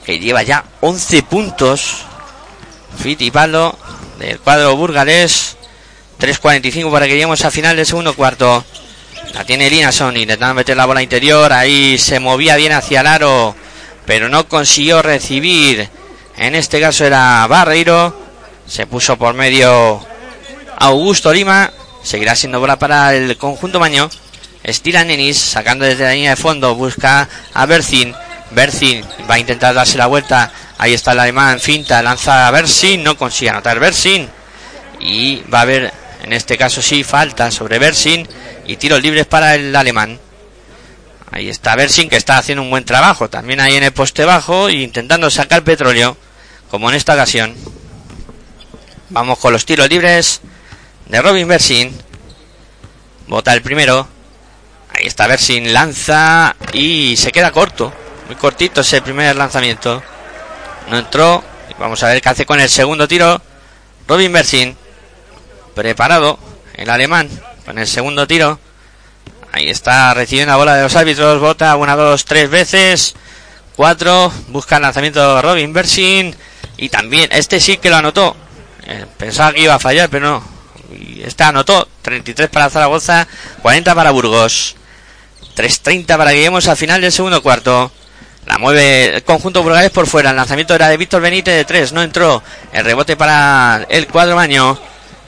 que 0.05 0.19
lleva 0.19 0.43
ya 0.43 0.65
11 0.81 1.23
puntos. 1.23 2.03
Filipaldo 3.01 3.77
del 4.19 4.39
cuadro 4.39 4.75
burgalés. 4.75 5.57
3.45 6.19 6.91
para 6.91 7.05
que 7.05 7.13
lleguemos 7.13 7.43
al 7.45 7.51
final 7.51 7.75
del 7.75 7.85
segundo 7.85 8.15
cuarto. 8.15 8.65
La 9.33 9.45
tiene 9.45 9.69
Linason 9.69 10.17
intentando 10.17 10.55
meter 10.55 10.75
la 10.75 10.85
bola 10.85 11.01
interior. 11.01 11.51
Ahí 11.53 11.97
se 11.97 12.19
movía 12.19 12.55
bien 12.55 12.71
hacia 12.71 13.01
el 13.01 13.07
aro, 13.07 13.55
pero 14.05 14.29
no 14.29 14.47
consiguió 14.47 15.01
recibir. 15.01 15.89
En 16.37 16.55
este 16.55 16.79
caso 16.79 17.05
era 17.05 17.45
Barreiro. 17.47 18.27
Se 18.67 18.85
puso 18.87 19.17
por 19.17 19.33
medio 19.33 20.05
Augusto 20.77 21.31
Lima. 21.33 21.71
Seguirá 22.03 22.35
siendo 22.35 22.59
bola 22.59 22.79
para 22.79 23.13
el 23.15 23.37
conjunto 23.37 23.79
Maño. 23.79 24.09
Estira 24.63 25.03
Nenis, 25.03 25.37
sacando 25.37 25.85
desde 25.85 26.03
la 26.03 26.13
línea 26.13 26.31
de 26.31 26.35
fondo. 26.35 26.75
Busca 26.75 27.29
a 27.53 27.65
Bercin. 27.65 28.13
Bercin 28.51 29.03
va 29.29 29.35
a 29.35 29.39
intentar 29.39 29.73
darse 29.73 29.97
la 29.97 30.07
vuelta. 30.07 30.51
Ahí 30.77 30.93
está 30.93 31.11
el 31.11 31.19
alemán. 31.19 31.59
Finta, 31.59 32.01
lanza 32.01 32.47
a 32.47 32.51
Bersin. 32.51 33.03
No 33.03 33.17
consigue 33.17 33.49
anotar 33.49 33.79
Bersin. 33.79 34.29
Y 34.99 35.41
va 35.53 35.59
a 35.59 35.61
haber, 35.61 35.93
en 36.23 36.33
este 36.33 36.57
caso 36.57 36.81
sí, 36.81 37.03
falta 37.03 37.51
sobre 37.51 37.79
Bersin. 37.79 38.27
Y 38.65 38.77
tiros 38.77 39.01
libres 39.01 39.25
para 39.25 39.55
el 39.55 39.75
alemán. 39.75 40.19
Ahí 41.31 41.49
está 41.49 41.75
Bersin 41.75 42.09
que 42.09 42.17
está 42.17 42.37
haciendo 42.37 42.61
un 42.61 42.69
buen 42.69 42.85
trabajo. 42.85 43.29
También 43.29 43.59
ahí 43.59 43.75
en 43.75 43.83
el 43.83 43.91
poste 43.91 44.25
bajo. 44.25 44.69
Intentando 44.69 45.29
sacar 45.29 45.63
petróleo. 45.63 46.17
Como 46.69 46.89
en 46.89 46.95
esta 46.95 47.13
ocasión. 47.13 47.55
Vamos 49.09 49.39
con 49.39 49.53
los 49.53 49.65
tiros 49.65 49.89
libres 49.89 50.41
de 51.05 51.21
Robin 51.21 51.47
Bersin. 51.47 51.95
Bota 53.27 53.53
el 53.53 53.61
primero. 53.61 54.07
Ahí 54.93 55.05
está 55.05 55.27
Bersin, 55.27 55.73
lanza 55.73 56.55
y 56.73 57.15
se 57.17 57.31
queda 57.31 57.51
corto. 57.51 57.93
Muy 58.27 58.35
cortito 58.35 58.81
ese 58.81 59.01
primer 59.01 59.35
lanzamiento. 59.35 60.03
No 60.89 60.97
entró. 60.97 61.43
Vamos 61.79 62.03
a 62.03 62.07
ver 62.07 62.21
qué 62.21 62.29
hace 62.29 62.45
con 62.45 62.59
el 62.59 62.69
segundo 62.69 63.07
tiro. 63.07 63.41
Robin 64.07 64.31
Bersin. 64.33 64.75
Preparado. 65.73 66.37
El 66.75 66.89
alemán. 66.89 67.29
Con 67.65 67.79
el 67.79 67.87
segundo 67.87 68.27
tiro. 68.27 68.59
Ahí 69.53 69.69
está 69.69 70.13
recibiendo 70.13 70.51
la 70.51 70.57
bola 70.57 70.75
de 70.75 70.83
los 70.83 70.95
árbitros. 70.95 71.39
Bota 71.39 71.75
una, 71.77 71.95
dos, 71.95 72.25
tres 72.25 72.49
veces. 72.49 73.15
Cuatro. 73.77 74.31
Busca 74.49 74.75
el 74.75 74.81
lanzamiento 74.81 75.41
Robin 75.41 75.71
Bersin. 75.71 76.35
Y 76.75 76.89
también, 76.89 77.29
este 77.31 77.61
sí 77.61 77.77
que 77.77 77.89
lo 77.89 77.95
anotó. 77.95 78.35
Eh, 78.85 79.05
pensaba 79.17 79.53
que 79.53 79.61
iba 79.61 79.75
a 79.75 79.79
fallar, 79.79 80.09
pero 80.09 80.27
no. 80.27 80.43
Y 80.91 81.21
este 81.23 81.43
anotó 81.43 81.87
33 82.01 82.49
para 82.49 82.69
Zaragoza, 82.69 83.27
40 83.61 83.95
para 83.95 84.11
Burgos. 84.11 84.75
3.30 85.55 86.17
para 86.17 86.31
que 86.31 86.37
lleguemos 86.37 86.67
al 86.67 86.77
final 86.77 87.01
del 87.01 87.11
segundo 87.11 87.41
cuarto. 87.41 87.91
La 88.47 88.57
mueve 88.57 89.15
el 89.15 89.23
conjunto 89.23 89.61
burgalés 89.61 89.91
por 89.91 90.07
fuera. 90.07 90.29
El 90.29 90.37
lanzamiento 90.37 90.73
era 90.73 90.87
de 90.87 90.95
Víctor 90.95 91.21
Benítez 91.21 91.53
de 91.53 91.65
3. 91.65 91.91
No 91.91 92.01
entró. 92.01 92.41
El 92.71 92.85
rebote 92.85 93.17
para 93.17 93.85
el 93.89 94.07
cuadro 94.07 94.37
baño. 94.37 94.79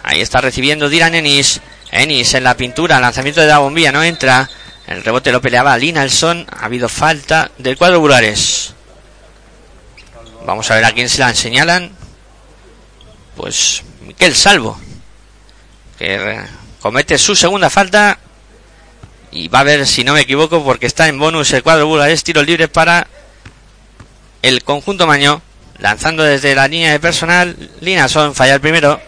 Ahí 0.04 0.22
está 0.22 0.40
recibiendo 0.40 0.88
Dylan 0.88 1.16
Ennis. 1.16 1.60
Ennis 1.92 2.34
en 2.34 2.46
la 2.46 2.56
pintura. 2.56 3.00
Lanzamiento 3.02 3.42
de 3.42 3.48
la 3.48 3.60
bombilla. 3.60 3.92
No 3.92 4.04
entra. 4.04 4.50
El 4.88 5.04
rebote 5.04 5.34
lo 5.34 5.42
peleaba 5.42 5.78
Linalson. 5.78 6.48
Ha 6.50 6.66
habido 6.66 6.88
falta 6.88 7.52
del 7.58 7.78
cuadro 7.78 8.00
burgalés. 8.00 8.74
Vamos 10.46 10.72
a 10.72 10.76
ver 10.76 10.86
a 10.86 10.94
quién 10.94 11.10
se 11.10 11.20
la 11.20 11.36
señalan. 11.36 11.92
Pues 13.36 13.84
Miquel 14.08 14.34
Salvo. 14.34 14.80
Que 15.98 16.40
comete 16.80 17.18
su 17.18 17.36
segunda 17.36 17.70
falta. 17.70 18.18
Y 19.32 19.48
va 19.48 19.60
a 19.60 19.64
ver 19.64 19.86
si 19.86 20.04
no 20.04 20.14
me 20.14 20.22
equivoco 20.22 20.64
porque 20.64 20.88
está 20.88 21.08
en 21.08 21.20
bonus 21.20 21.52
el 21.54 21.64
cuadro 21.64 21.88
burgalés. 21.88 22.24
Tiros 22.24 22.46
libres 22.46 22.70
para 22.70 23.08
el 24.42 24.64
conjunto 24.64 25.06
Maño. 25.08 25.42
Lanzando 25.78 26.24
desde 26.24 26.56
la 26.56 26.68
línea 26.68 26.92
de 26.92 27.00
personal. 27.00 27.56
Linason 27.82 28.36
falla 28.36 28.56
el 28.56 28.62
primero. 28.62 29.00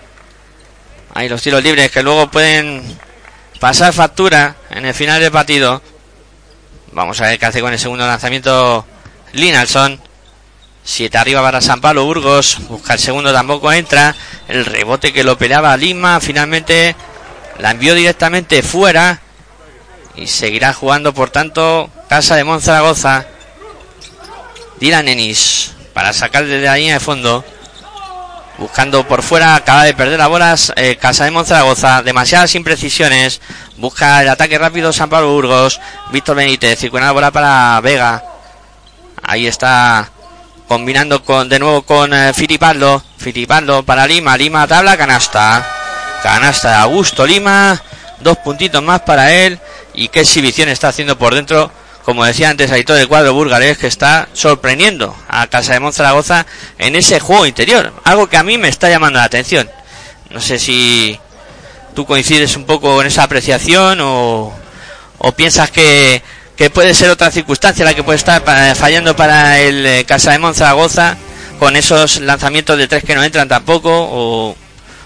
Ahí 1.13 1.28
los 1.28 1.41
tiros 1.41 1.61
libres 1.61 1.91
que 1.91 2.03
luego 2.03 2.32
pueden 2.32 2.82
pasar 3.59 3.93
factura 3.93 4.55
en 4.69 4.86
el 4.86 4.93
final 4.93 5.19
del 5.19 5.32
partido. 5.32 5.82
Vamos 6.93 7.19
a 7.19 7.28
ver 7.28 7.39
qué 7.39 7.45
hace 7.45 7.61
con 7.61 7.74
el 7.74 7.80
segundo 7.80 8.07
lanzamiento 8.07 8.86
Linalson. 9.34 9.99
Siete 10.84 11.17
arriba 11.17 11.41
para 11.41 11.61
San 11.61 11.82
Pablo 11.82 12.05
Burgos. 12.05 12.59
Busca 12.69 12.93
el 12.93 12.99
segundo, 12.99 13.34
tampoco 13.34 13.72
entra. 13.72 14.15
El 14.47 14.65
rebote 14.65 15.11
que 15.11 15.24
lo 15.24 15.38
peleaba 15.38 15.76
Lima. 15.76 16.19
Finalmente 16.19 16.95
la 17.59 17.72
envió 17.72 17.93
directamente 17.93 18.63
fuera. 18.63 19.22
Y 20.16 20.28
seguirá 20.28 20.74
jugando, 20.74 21.14
por 21.14 21.30
tanto, 21.30 21.89
Casa 22.09 22.36
de 22.36 22.43
Monzaragoza. 22.43 23.26
Dylan 24.80 25.07
Ennis 25.07 25.74
para 25.93 26.14
sacar 26.14 26.45
desde 26.45 26.66
la 26.66 26.76
línea 26.76 26.95
de 26.95 26.99
fondo. 26.99 27.45
Buscando 28.57 29.07
por 29.07 29.24
fuera, 29.24 29.55
acaba 29.55 29.86
de 29.86 29.93
perder 29.93 30.20
la 30.20 30.28
bola 30.28 30.55
eh, 30.76 30.97
Casa 30.97 31.26
de 31.26 31.32
Monzaragoza. 31.32 32.03
Demasiadas 32.03 32.53
imprecisiones. 32.55 33.41
Busca 33.78 34.22
el 34.22 34.30
ataque 34.30 34.57
rápido 34.57 34.91
San 34.93 35.09
Pablo 35.09 35.32
Burgos. 35.32 35.80
Víctor 36.12 36.36
Benítez. 36.36 36.80
Circula 36.80 37.05
la 37.05 37.12
bola 37.12 37.32
para 37.32 37.80
Vega. 37.82 38.24
Ahí 39.24 39.47
está 39.47 40.12
combinando 40.68 41.24
con 41.24 41.49
de 41.49 41.59
nuevo 41.59 41.82
con 41.82 42.14
eh. 42.14 42.34
Fitipaldo 42.34 43.84
para 43.86 44.05
Lima. 44.07 44.38
Lima 44.38 44.68
tabla 44.68 44.97
canasta. 44.97 45.66
Canasta 46.22 46.70
de 46.70 46.76
Augusto 46.76 47.26
Lima. 47.26 47.82
Dos 48.20 48.38
puntitos 48.38 48.84
más 48.84 49.01
para 49.01 49.32
él. 49.32 49.59
Y 49.94 50.08
qué 50.08 50.22
exhibición 50.22 50.70
está 50.70 50.89
haciendo 50.89 51.18
por 51.18 51.36
dentro 51.36 51.72
como 52.04 52.26
decía 52.26 52.50
antes, 52.50 52.72
hay 52.72 52.84
todo 52.84 52.98
el 52.98 53.08
cuadro 53.08 53.34
burgalés 53.34 53.78
que 53.78 53.88
está 53.88 54.28
sorprendiendo 54.34 55.16
a 55.28 55.46
Casa 55.48 55.74
de 55.74 55.80
Monzaragoza 55.80 56.46
en 56.80 56.96
ese 56.96 57.20
juego 57.20 57.46
interior. 57.46 57.94
Algo 58.04 58.28
que 58.28 58.38
a 58.38 58.44
mí 58.44 58.58
me 58.58 58.70
está 58.70 58.89
llamando 58.89 59.20
la 59.20 59.26
atención. 59.26 59.70
No 60.32 60.42
sé 60.42 60.58
si 60.58 61.20
tú 61.94 62.06
coincides 62.06 62.56
un 62.56 62.66
poco 62.66 63.02
en 63.02 63.08
esa 63.08 63.24
apreciación 63.24 64.00
o, 64.02 64.52
o 65.20 65.32
piensas 65.34 65.70
que, 65.70 66.24
que 66.56 66.70
puede 66.70 66.94
ser 66.94 67.10
otra 67.12 67.30
circunstancia 67.30 67.86
la 67.86 67.94
que 67.94 68.04
puede 68.04 68.18
estar 68.18 68.42
fallando 68.76 69.16
para 69.16 69.60
el 69.60 69.86
eh, 69.86 70.06
Casa 70.06 70.32
de 70.32 70.39
Monzaragoza 70.39 71.18
con 71.60 71.76
esos 71.76 72.20
lanzamientos 72.22 72.78
de 72.78 72.88
tres 72.88 73.04
que 73.04 73.14
no 73.14 73.24
entran 73.24 73.48
tampoco 73.48 73.92
o, 73.92 74.56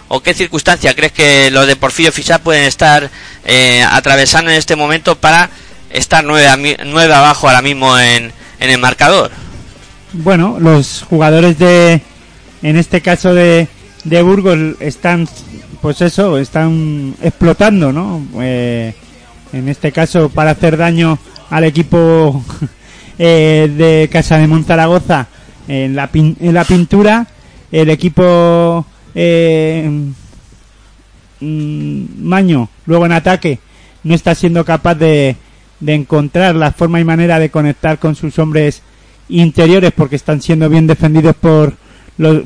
o 0.07 0.21
qué 0.21 0.33
circunstancia 0.33 0.95
crees 0.95 1.11
que 1.11 1.49
los 1.51 1.67
de 1.67 1.75
Porfirio 1.75 2.11
Fisar 2.11 2.41
pueden 2.41 2.65
estar 2.65 3.09
eh, 3.45 3.83
atravesando 3.89 4.51
en 4.51 4.57
este 4.57 4.75
momento 4.75 5.15
para 5.15 5.49
estar 5.89 6.23
nueve, 6.23 7.13
abajo 7.13 7.47
ahora 7.47 7.61
mismo 7.61 7.97
en, 7.97 8.31
el 8.59 8.77
marcador. 8.79 9.31
Bueno, 10.13 10.57
los 10.59 11.03
jugadores 11.09 11.59
de, 11.59 12.01
en 12.61 12.77
este 12.77 13.01
caso 13.01 13.33
de, 13.33 13.67
de 14.03 14.21
Burgos, 14.21 14.57
están, 14.79 15.27
pues 15.81 16.01
eso, 16.01 16.37
están 16.37 17.15
explotando, 17.21 17.91
¿no? 17.91 18.25
Eh, 18.39 18.93
en 19.53 19.69
este 19.69 19.91
caso, 19.91 20.29
para 20.29 20.51
hacer 20.51 20.77
daño 20.77 21.19
al 21.49 21.63
equipo 21.63 22.43
eh, 23.19 23.69
de 23.75 24.09
Casa 24.11 24.37
de 24.37 24.47
Montaragoza 24.47 25.27
en 25.67 25.95
la, 25.95 26.09
en 26.13 26.53
la 26.53 26.63
pintura, 26.63 27.27
el 27.71 27.89
equipo 27.89 28.85
eh, 29.15 29.89
mm, 31.39 32.03
Maño, 32.19 32.69
luego 32.85 33.05
en 33.05 33.11
ataque, 33.13 33.59
no 34.03 34.13
está 34.13 34.35
siendo 34.35 34.63
capaz 34.65 34.95
de, 34.95 35.35
de 35.79 35.93
encontrar 35.93 36.55
la 36.55 36.71
forma 36.71 36.99
y 36.99 37.03
manera 37.03 37.39
de 37.39 37.49
conectar 37.49 37.99
con 37.99 38.15
sus 38.15 38.37
hombres 38.39 38.81
interiores 39.29 39.91
porque 39.91 40.15
están 40.15 40.41
siendo 40.41 40.69
bien 40.69 40.87
defendidos 40.87 41.35
por, 41.35 41.75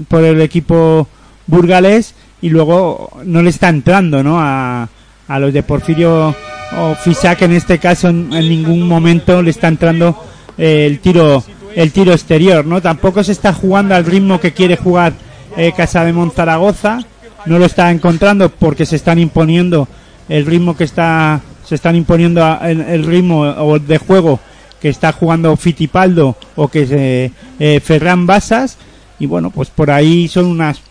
por 0.08 0.24
el 0.24 0.42
equipo 0.42 1.08
burgalés 1.48 2.14
y 2.42 2.50
luego 2.50 3.12
no 3.26 3.42
le 3.42 3.50
está 3.50 3.70
entrando 3.70 4.24
¿no? 4.24 4.40
a, 4.40 4.88
a 5.28 5.40
los 5.40 5.54
de 5.54 5.64
Porfirio 5.64 6.36
o 6.78 6.96
Fisac 6.96 7.42
en 7.42 7.54
este 7.54 7.80
caso 7.80 8.10
en, 8.10 8.30
ningún 8.30 8.88
momento 8.88 9.42
le 9.42 9.50
está 9.52 9.68
entrando 9.68 10.24
eh, 10.58 10.86
el 10.86 11.00
tiro 11.00 11.44
el 11.76 11.92
tiro 11.92 12.14
exterior 12.14 12.66
no 12.66 12.82
tampoco 12.82 13.24
se 13.24 13.32
está 13.32 13.54
jugando 13.54 13.96
al 13.96 14.06
ritmo 14.06 14.40
que 14.40 14.54
quiere 14.54 14.78
jugar 14.78 15.14
eh, 15.58 15.74
Casa 15.76 16.06
de 16.06 16.14
Monzaragoza 16.14 17.00
no 17.46 17.60
lo 17.60 17.66
está 17.66 17.92
encontrando 17.92 18.50
porque 18.50 18.86
se 18.86 18.96
están 18.96 19.20
imponiendo 19.20 19.88
el 20.28 20.46
ritmo 20.46 20.76
que 20.76 20.84
está 20.84 21.42
se 21.66 21.76
están 21.76 21.96
imponiendo 21.96 22.42
el, 22.64 23.04
ritmo 23.04 23.78
de 23.80 23.98
juego 24.00 24.40
que 24.80 24.90
está 24.90 25.12
jugando 25.12 25.56
Fitipaldo 25.56 26.36
o 26.56 26.68
que 26.68 26.88
se, 26.88 27.32
eh, 27.60 27.80
Ferran 27.80 28.26
Basas. 28.26 28.78
Y 29.20 29.26
bueno 29.26 29.52
pues 29.52 29.70
por 29.70 29.92
ahí 29.92 30.28
son 30.28 30.46
unas 30.46 30.82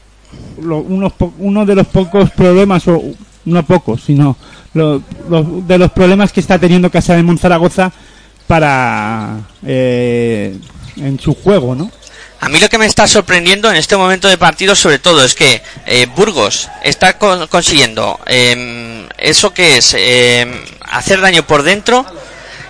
unos 0.59 1.13
uno 1.39 1.65
de 1.65 1.75
los 1.75 1.87
pocos 1.87 2.31
problemas 2.31 2.87
o 2.87 3.03
no 3.47 3.63
pocos 3.65 4.03
sino 4.03 4.37
de 4.75 5.79
los 5.79 5.91
problemas 5.93 6.33
que 6.33 6.41
está 6.41 6.59
teniendo 6.59 6.91
Casa 6.91 7.17
de 7.17 7.23
Monzaragoza 7.23 7.91
para 8.47 9.39
eh, 9.65 10.57
en 10.97 11.19
su 11.19 11.35
juego 11.35 11.75
no 11.75 11.91
a 12.41 12.49
mí 12.49 12.61
lo 12.61 12.69
que 12.69 12.79
me 12.79 12.87
está 12.87 13.09
sorprendiendo 13.09 13.71
en 13.71 13.77
este 13.77 13.97
momento 13.97 14.29
de 14.29 14.39
partido 14.39 14.77
sobre 14.77 14.99
todo 14.99 15.25
es 15.25 15.35
que 15.35 15.63
eh, 15.87 16.07
Burgos 16.07 16.69
está 16.83 17.19
consiguiendo 17.19 18.19
em, 18.27 19.09
eso 19.19 19.53
que 19.53 19.79
es 19.79 19.95
em, 19.99 20.65
hacer 20.83 21.21
daño 21.21 21.45
por 21.47 21.63
dentro 21.63 22.07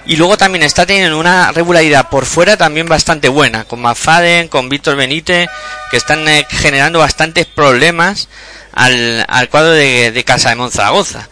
y 0.07 0.16
luego 0.16 0.39
también 0.39 0.62
está 0.64 0.87
teniendo 0.87 1.19
una 1.19 1.53
regularidad 1.53 2.09
por 2.09 2.25
fuera 2.25 2.57
también 2.57 2.87
bastante 2.87 3.29
buena, 3.29 3.64
con 3.64 3.83
Mafaden, 3.83 4.49
con 4.49 4.71
Víctor 4.71 4.97
Benítez, 4.97 5.51
que 5.91 5.99
están 5.99 6.27
eh, 6.29 6.47
generando 6.49 7.01
bastantes 7.01 7.45
problemas 7.45 8.31
al, 8.73 9.23
al 9.29 9.51
cuadro 9.51 9.73
de, 9.73 10.11
de 10.11 10.25
Casa 10.25 10.49
de 10.49 10.55
Monzaragoza. 10.55 11.29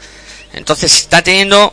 Entonces 0.52 0.94
está 0.94 1.22
teniendo 1.22 1.72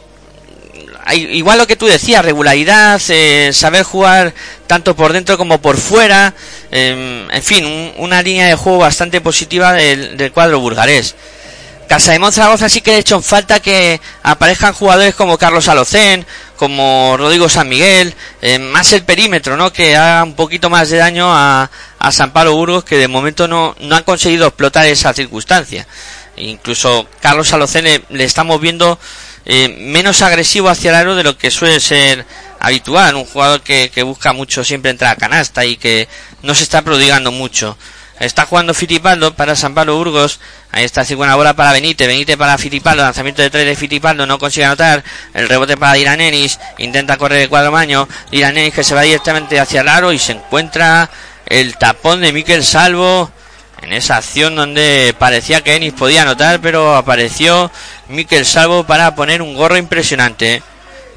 igual 1.11 1.57
lo 1.57 1.67
que 1.67 1.75
tú 1.75 1.85
decías, 1.85 2.23
regularidad, 2.23 3.01
eh, 3.09 3.51
saber 3.53 3.83
jugar 3.83 4.33
tanto 4.67 4.95
por 4.95 5.13
dentro 5.13 5.37
como 5.37 5.59
por 5.59 5.77
fuera, 5.77 6.33
em, 6.71 7.29
en 7.29 7.43
fin, 7.43 7.93
una 7.97 8.21
línea 8.21 8.47
de 8.47 8.55
juego 8.55 8.79
bastante 8.79 9.21
positiva 9.21 9.73
del, 9.73 10.31
cuadro 10.31 10.59
burgarés. 10.59 11.15
Casa 11.87 12.13
de 12.13 12.19
Monzaragoza 12.19 12.69
sí 12.69 12.79
que 12.81 12.91
le 12.91 12.97
he 12.97 12.99
hecho 13.01 13.21
falta 13.21 13.59
que 13.59 13.99
aparezcan 14.23 14.73
jugadores 14.73 15.13
como 15.15 15.37
Carlos 15.37 15.67
Alocén, 15.67 16.25
como 16.55 17.15
Rodrigo 17.17 17.49
San 17.49 17.67
Miguel, 17.67 18.15
eh, 18.41 18.57
más 18.57 18.93
el 18.93 19.03
perímetro, 19.03 19.57
¿no? 19.57 19.73
Que 19.73 19.97
haga 19.97 20.23
un 20.23 20.33
poquito 20.33 20.69
más 20.69 20.89
de 20.89 20.97
daño 20.97 21.27
a, 21.31 21.69
a 21.99 22.11
San 22.11 22.31
Pablo 22.31 22.55
Burgos, 22.55 22.85
que 22.85 22.97
de 22.97 23.09
momento 23.09 23.49
no, 23.49 23.75
no 23.81 23.95
han 23.97 24.03
conseguido 24.03 24.47
explotar 24.47 24.85
esa 24.85 25.13
circunstancia. 25.13 25.85
Incluso 26.37 27.07
Carlos 27.19 27.51
Alocén 27.53 28.03
le 28.09 28.23
estamos 28.23 28.59
viendo 28.59 28.97
eh, 29.45 29.69
menos 29.79 30.21
agresivo 30.21 30.69
hacia 30.69 30.91
el 30.91 30.95
aro 30.95 31.15
de 31.15 31.23
lo 31.23 31.37
que 31.37 31.51
suele 31.51 31.79
ser 31.79 32.25
habitual. 32.59 33.15
Un 33.15 33.25
jugador 33.25 33.61
que, 33.61 33.91
que 33.93 34.03
busca 34.03 34.33
mucho 34.33 34.63
siempre 34.63 34.91
entrar 34.91 35.11
a 35.11 35.17
canasta 35.17 35.65
y 35.65 35.77
que 35.77 36.07
no 36.41 36.55
se 36.55 36.63
está 36.63 36.81
prodigando 36.81 37.31
mucho. 37.31 37.77
Está 38.19 38.45
jugando 38.45 38.73
Fitipaldo 38.73 39.35
para 39.35 39.55
San 39.55 39.73
Pablo 39.73 39.97
Burgos. 39.97 40.39
Ahí 40.71 40.85
está 40.85 41.01
así 41.01 41.15
buena 41.15 41.35
bola 41.35 41.55
para 41.55 41.73
Benítez. 41.73 42.07
Benítez 42.07 42.37
para 42.37 42.57
Fitipaldo. 42.57 43.03
Lanzamiento 43.03 43.41
de 43.41 43.49
tres 43.49 43.65
de 43.65 43.75
Fitipaldo. 43.75 44.25
No 44.25 44.39
consigue 44.39 44.65
anotar. 44.65 45.03
El 45.33 45.49
rebote 45.49 45.77
para 45.77 45.93
Diranenis. 45.93 46.59
Intenta 46.77 47.17
correr 47.17 47.41
el 47.41 47.49
cuadro 47.49 47.71
maño. 47.71 48.07
Diranenis 48.31 48.73
que 48.73 48.83
se 48.83 48.95
va 48.95 49.01
directamente 49.01 49.59
hacia 49.59 49.81
el 49.81 49.89
aro 49.89 50.13
y 50.13 50.19
se 50.19 50.33
encuentra 50.33 51.09
el 51.45 51.77
tapón 51.77 52.21
de 52.21 52.31
Miquel 52.31 52.63
Salvo 52.63 53.31
en 53.83 53.91
esa 53.91 54.17
acción 54.17 54.55
donde 54.55 55.13
parecía 55.19 55.61
que 55.61 55.75
Ennis 55.75 55.93
podía 55.93 56.21
anotar, 56.21 56.61
pero 56.61 56.95
apareció 56.95 57.69
Miquel 58.07 58.45
Salvo 58.45 58.85
para 58.85 59.13
poner 59.13 59.41
un 59.41 59.55
gorro 59.55 59.77
impresionante. 59.77 60.63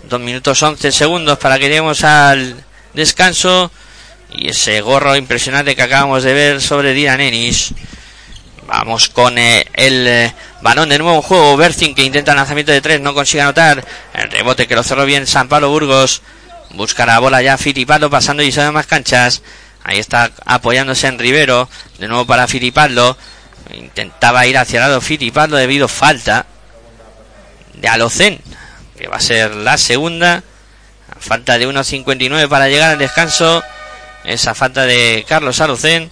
Dos 0.09 0.21
minutos 0.21 0.63
once 0.63 0.91
segundos 0.91 1.39
para 1.39 1.59
que 1.59 1.69
lleguemos 1.69 2.03
al 2.05 2.65
descanso. 2.93 3.71
Y 4.33 4.49
ese 4.49 4.81
gorro 4.81 5.17
impresionante 5.17 5.77
que 5.77 5.83
acabamos 5.83 6.25
de 6.25 6.35
ver 6.35 6.61
sobre 6.61 6.93
Dylan 6.93 7.21
Ennis. 7.21 7.73
Vamos 8.67 9.09
con 9.09 9.39
eh, 9.39 9.65
el 9.73 10.07
eh, 10.09 10.35
balón 10.61 10.89
de 10.89 10.99
nuevo 10.99 11.15
en 11.15 11.23
juego. 11.23 11.57
Bercin 11.57 11.95
que 11.95 12.03
intenta 12.03 12.33
el 12.33 12.37
lanzamiento 12.37 12.73
de 12.73 12.81
tres, 12.81 13.01
no 13.01 13.15
consigue 13.15 13.43
anotar. 13.43 13.85
El 14.13 14.31
rebote 14.31 14.67
que 14.67 14.75
lo 14.75 14.83
cerró 14.83 15.05
bien 15.05 15.29
San 15.29 15.49
Pablo 15.49 15.71
Burgos. 15.71 16.23
Busca 16.71 17.07
la 17.07 17.21
bola 17.21 17.41
ya 17.43 17.57
Fitipaldo 17.57 18.11
pasando 18.11 18.43
y 18.43 18.51
se 18.51 18.69
más 18.73 18.87
canchas. 18.87 19.41
Ahí 19.87 20.01
está 20.01 20.33
apoyándose 20.45 21.07
en 21.07 21.17
Rivero. 21.17 21.69
De 21.99 22.09
nuevo 22.09 22.27
para 22.27 22.49
Filipaldo. 22.49 23.17
Intentaba 23.73 24.45
ir 24.45 24.59
hacia 24.59 24.79
el 24.79 24.89
lado 24.89 25.01
Filipaldo 25.01 25.57
debido 25.57 25.87
falta 25.87 26.45
de 27.75 27.87
Alocen. 27.87 28.41
Que 28.99 29.07
va 29.07 29.19
a 29.19 29.21
ser 29.21 29.55
la 29.55 29.79
segunda. 29.79 30.43
falta 31.21 31.57
de 31.57 31.69
1.59 31.69 32.49
para 32.49 32.69
llegar 32.69 32.91
al 32.91 32.99
descanso. 32.99 33.63
Esa 34.25 34.57
falta 34.57 34.87
de 34.87 35.25
Carlos 35.29 35.61
Alocen. 35.61 36.11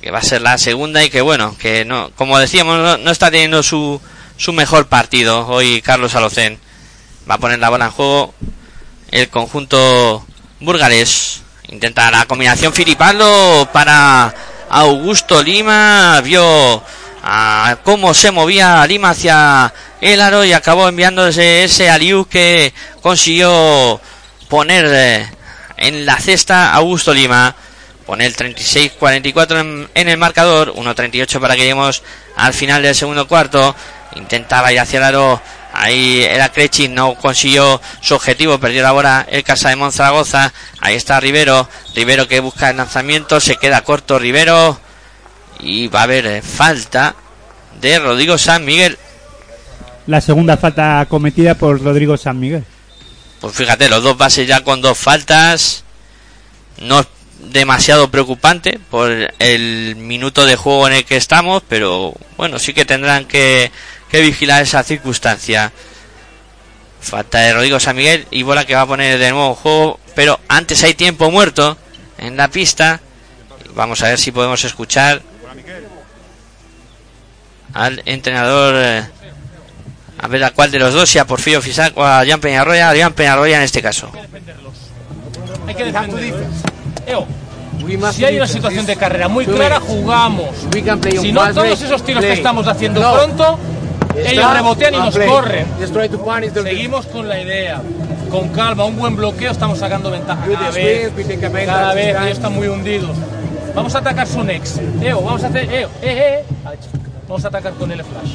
Que 0.00 0.10
va 0.10 0.20
a 0.20 0.22
ser 0.22 0.40
la 0.40 0.56
segunda 0.56 1.04
y 1.04 1.10
que 1.10 1.20
bueno, 1.20 1.54
que 1.58 1.84
no, 1.84 2.12
como 2.16 2.38
decíamos, 2.38 2.98
no, 2.98 3.10
está 3.10 3.30
teniendo 3.30 3.62
su, 3.62 4.00
su 4.38 4.54
mejor 4.54 4.86
partido 4.86 5.46
hoy 5.48 5.82
Carlos 5.82 6.14
Alocen. 6.14 6.58
Va 7.30 7.34
a 7.34 7.38
poner 7.38 7.58
la 7.58 7.68
bola 7.68 7.86
en 7.86 7.90
juego 7.90 8.32
el 9.10 9.28
conjunto 9.28 10.24
burgalés. 10.60 11.42
Intenta 11.70 12.10
la 12.10 12.24
combinación 12.24 12.72
Filipaldo 12.72 13.68
para 13.74 14.34
Augusto 14.70 15.42
Lima. 15.42 16.18
Vio 16.22 16.82
a 17.22 17.76
cómo 17.84 18.14
se 18.14 18.30
movía 18.30 18.86
Lima 18.86 19.10
hacia 19.10 19.74
el 20.00 20.20
aro 20.22 20.46
y 20.46 20.54
acabó 20.54 20.88
enviándose 20.88 21.64
ese 21.64 21.90
aliu 21.90 22.24
que 22.24 22.72
consiguió 23.02 24.00
poner 24.48 24.86
eh, 24.88 25.30
en 25.76 26.06
la 26.06 26.16
cesta 26.16 26.72
Augusto 26.72 27.12
Lima. 27.12 27.54
Pone 28.06 28.24
el 28.24 28.34
36-44 28.34 29.60
en, 29.60 29.90
en, 29.94 30.08
el 30.08 30.16
marcador. 30.16 30.72
1-38 30.72 31.38
para 31.38 31.54
que 31.54 31.60
lleguemos 31.60 32.02
al 32.36 32.54
final 32.54 32.82
del 32.82 32.94
segundo 32.94 33.28
cuarto. 33.28 33.76
Intentaba 34.16 34.72
ir 34.72 34.80
hacia 34.80 34.96
el 35.00 35.04
aro 35.04 35.42
Ahí 35.78 36.22
era 36.22 36.50
Crechi, 36.50 36.88
no 36.88 37.14
consiguió 37.14 37.80
su 38.00 38.14
objetivo, 38.14 38.58
perdió 38.58 38.82
la 38.82 38.90
bola 38.90 39.24
el 39.30 39.44
Casa 39.44 39.68
de 39.68 39.76
Monzaragoza. 39.76 40.52
Ahí 40.80 40.96
está 40.96 41.20
Rivero, 41.20 41.68
Rivero 41.94 42.26
que 42.26 42.40
busca 42.40 42.70
el 42.70 42.78
lanzamiento, 42.78 43.38
se 43.38 43.56
queda 43.56 43.82
corto 43.82 44.18
Rivero. 44.18 44.80
Y 45.60 45.86
va 45.86 46.00
a 46.00 46.04
haber 46.04 46.26
eh, 46.26 46.42
falta 46.42 47.14
de 47.80 47.98
Rodrigo 48.00 48.38
San 48.38 48.64
Miguel. 48.64 48.98
La 50.08 50.20
segunda 50.20 50.56
falta 50.56 51.06
cometida 51.08 51.54
por 51.54 51.80
Rodrigo 51.80 52.16
San 52.16 52.40
Miguel. 52.40 52.64
Pues 53.40 53.54
fíjate, 53.54 53.88
los 53.88 54.02
dos 54.02 54.16
bases 54.18 54.48
ya 54.48 54.64
con 54.64 54.80
dos 54.80 54.98
faltas. 54.98 55.84
No 56.80 57.00
es 57.00 57.06
demasiado 57.52 58.10
preocupante 58.10 58.80
por 58.90 59.32
el 59.38 59.94
minuto 59.96 60.44
de 60.44 60.56
juego 60.56 60.88
en 60.88 60.94
el 60.94 61.04
que 61.04 61.16
estamos, 61.16 61.62
pero 61.68 62.14
bueno, 62.36 62.58
sí 62.58 62.74
que 62.74 62.84
tendrán 62.84 63.26
que 63.26 63.70
que 64.10 64.20
vigilar 64.20 64.62
esa 64.62 64.82
circunstancia. 64.82 65.72
Falta 67.00 67.38
de 67.38 67.52
Rodrigo 67.54 67.78
San 67.78 67.96
Miguel 67.96 68.26
y 68.30 68.42
bola 68.42 68.64
que 68.64 68.74
va 68.74 68.82
a 68.82 68.86
poner 68.86 69.18
de 69.18 69.30
nuevo 69.30 69.54
juego, 69.54 70.00
pero 70.14 70.40
antes 70.48 70.82
hay 70.82 70.94
tiempo 70.94 71.30
muerto 71.30 71.76
en 72.18 72.36
la 72.36 72.48
pista. 72.48 73.00
Vamos 73.74 74.02
a 74.02 74.08
ver 74.08 74.18
si 74.18 74.32
podemos 74.32 74.64
escuchar 74.64 75.22
al 77.74 78.02
entrenador. 78.04 78.74
Eh, 78.76 79.06
a 80.20 80.26
ver 80.26 80.42
a 80.42 80.50
cuál 80.50 80.72
de 80.72 80.80
los 80.80 80.92
dos, 80.92 81.08
si 81.08 81.18
a 81.20 81.26
Porfirio 81.26 81.62
Fisac 81.62 81.96
o 81.96 82.04
a 82.04 82.24
Jan 82.26 82.40
Peñarroya, 82.40 82.90
a 82.90 82.96
Jan 82.96 83.12
Peñarroya 83.12 83.58
en 83.58 83.62
este 83.62 83.80
caso. 83.80 84.10
Hay 85.66 85.74
que 85.76 85.84
si 88.12 88.24
hay 88.24 88.36
una 88.36 88.46
situación 88.46 88.84
de 88.84 88.96
carrera 88.96 89.28
muy 89.28 89.46
clara, 89.46 89.80
jugamos. 89.80 90.50
Si 91.20 91.32
no, 91.32 91.54
todos 91.54 91.80
esos 91.80 92.04
tiros 92.04 92.24
que 92.24 92.32
estamos 92.32 92.66
haciendo 92.66 93.00
pronto 93.00 93.58
ellos 94.16 94.52
rebotean 94.52 94.94
y 94.94 94.98
nos 94.98 95.18
corren. 95.18 95.66
Seguimos 96.64 97.06
con 97.06 97.28
la 97.28 97.40
idea. 97.40 97.82
Con 98.30 98.48
calma, 98.50 98.84
un 98.84 98.96
buen 98.96 99.16
bloqueo, 99.16 99.50
estamos 99.50 99.78
sacando 99.78 100.10
ventaja 100.10 100.44
cada 100.52 100.70
vez. 100.70 101.12
Cada 101.66 101.94
vez 101.94 102.16
ellos 102.16 102.32
están 102.32 102.54
muy 102.54 102.68
hundidos. 102.68 103.16
Vamos 103.74 103.94
a 103.94 103.98
atacar 103.98 104.26
su 104.26 104.42
next. 104.42 104.78
Eo, 105.00 105.22
vamos 105.22 105.44
a 105.44 105.46
hacer. 105.46 105.72
Eo, 105.72 105.88
eh, 106.02 106.02
eh, 106.02 106.44
eh. 106.44 106.44
Vamos 107.26 107.44
a 107.44 107.48
atacar 107.48 107.72
con 107.74 107.90
el 107.90 108.02
flash. 108.04 108.34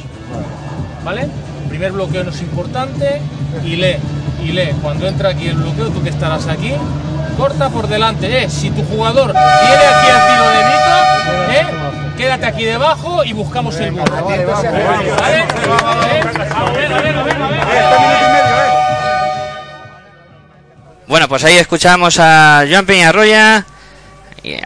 ¿Vale? 1.04 1.28
primer 1.68 1.90
bloqueo 1.90 2.22
no 2.22 2.30
es 2.30 2.40
importante. 2.40 3.20
Y 3.64 3.76
lee, 3.76 3.96
y 4.44 4.52
lee. 4.52 4.74
Cuando 4.80 5.08
entra 5.08 5.30
aquí 5.30 5.48
el 5.48 5.56
bloqueo, 5.56 5.88
tú 5.88 6.02
que 6.02 6.10
estarás 6.10 6.46
aquí, 6.46 6.72
corta 7.36 7.68
por 7.68 7.88
delante. 7.88 8.44
Eh, 8.44 8.48
si 8.48 8.70
tu 8.70 8.84
jugador 8.84 9.32
viene 9.32 9.84
aquí 9.86 10.10
al 10.10 10.26
tiro 10.28 10.48
de 10.50 10.64
mito, 10.64 11.13
eh, 11.50 11.66
quédate 12.16 12.46
aquí 12.46 12.64
debajo 12.64 13.24
y 13.24 13.32
buscamos 13.32 13.76
el 13.76 13.92
gol. 13.92 14.04
Bueno, 21.06 21.28
pues 21.28 21.44
ahí 21.44 21.56
escuchamos 21.56 22.18
a 22.18 22.64
Joan 22.68 22.86
Peñarroya 22.86 23.66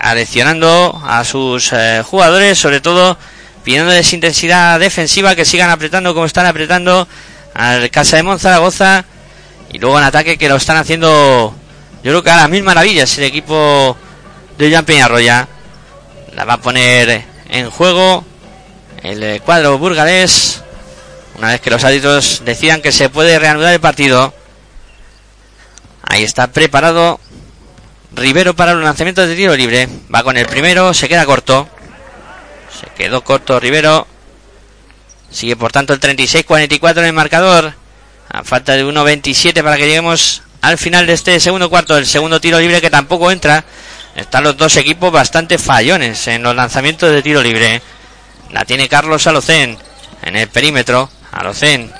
aleccionando 0.00 1.00
a 1.06 1.24
sus 1.24 1.72
eh, 1.72 2.02
jugadores, 2.04 2.58
sobre 2.58 2.80
todo 2.80 3.16
pidiéndoles 3.64 4.12
intensidad 4.12 4.80
defensiva, 4.80 5.34
que 5.34 5.44
sigan 5.44 5.70
apretando 5.70 6.14
como 6.14 6.26
están 6.26 6.46
apretando 6.46 7.06
al 7.54 7.90
Casa 7.90 8.16
de 8.16 8.22
Monzaragoza 8.22 9.04
y 9.70 9.78
luego 9.78 9.98
en 9.98 10.04
ataque 10.04 10.38
que 10.38 10.48
lo 10.48 10.56
están 10.56 10.76
haciendo 10.76 11.54
yo 12.02 12.12
creo 12.12 12.22
que 12.22 12.30
a 12.30 12.36
las 12.36 12.48
mil 12.48 12.62
maravillas 12.62 13.18
el 13.18 13.24
equipo 13.24 13.96
de 14.56 14.70
Joan 14.70 14.84
Peñarroya 14.84 15.48
la 16.38 16.44
va 16.44 16.52
a 16.52 16.60
poner 16.60 17.24
en 17.48 17.68
juego 17.68 18.24
el 19.02 19.20
eh, 19.24 19.40
cuadro 19.44 19.76
burgalés. 19.76 20.62
Una 21.36 21.48
vez 21.48 21.60
que 21.60 21.68
los 21.68 21.82
árbitros 21.82 22.42
decidan 22.44 22.80
que 22.80 22.92
se 22.92 23.10
puede 23.10 23.40
reanudar 23.40 23.72
el 23.74 23.80
partido. 23.80 24.32
Ahí 26.04 26.22
está 26.22 26.46
preparado 26.46 27.18
Rivero 28.12 28.54
para 28.54 28.74
los 28.74 28.84
lanzamientos 28.84 29.26
de 29.26 29.34
tiro 29.34 29.56
libre. 29.56 29.88
Va 30.14 30.22
con 30.22 30.36
el 30.36 30.46
primero, 30.46 30.94
se 30.94 31.08
queda 31.08 31.26
corto. 31.26 31.68
Se 32.80 32.86
quedó 32.96 33.24
corto 33.24 33.58
Rivero. 33.58 34.06
Sigue 35.32 35.56
por 35.56 35.72
tanto 35.72 35.92
el 35.92 35.98
36-44 35.98 36.98
en 36.98 37.04
el 37.06 37.12
marcador. 37.14 37.74
A 38.28 38.44
falta 38.44 38.74
de 38.74 38.84
1.27 38.84 39.60
para 39.64 39.76
que 39.76 39.86
lleguemos 39.86 40.42
al 40.60 40.78
final 40.78 41.04
de 41.04 41.14
este 41.14 41.40
segundo 41.40 41.68
cuarto. 41.68 41.98
El 41.98 42.06
segundo 42.06 42.40
tiro 42.40 42.60
libre 42.60 42.80
que 42.80 42.90
tampoco 42.90 43.32
entra. 43.32 43.64
Están 44.14 44.44
los 44.44 44.56
dos 44.56 44.76
equipos 44.76 45.12
bastante 45.12 45.58
fallones 45.58 46.26
en 46.28 46.42
los 46.42 46.54
lanzamientos 46.54 47.10
de 47.10 47.22
tiro 47.22 47.42
libre. 47.42 47.80
La 48.50 48.64
tiene 48.64 48.88
Carlos 48.88 49.26
Alocén 49.26 49.78
en 50.22 50.36
el 50.36 50.48
perímetro. 50.48 51.10
Alocén 51.32 51.92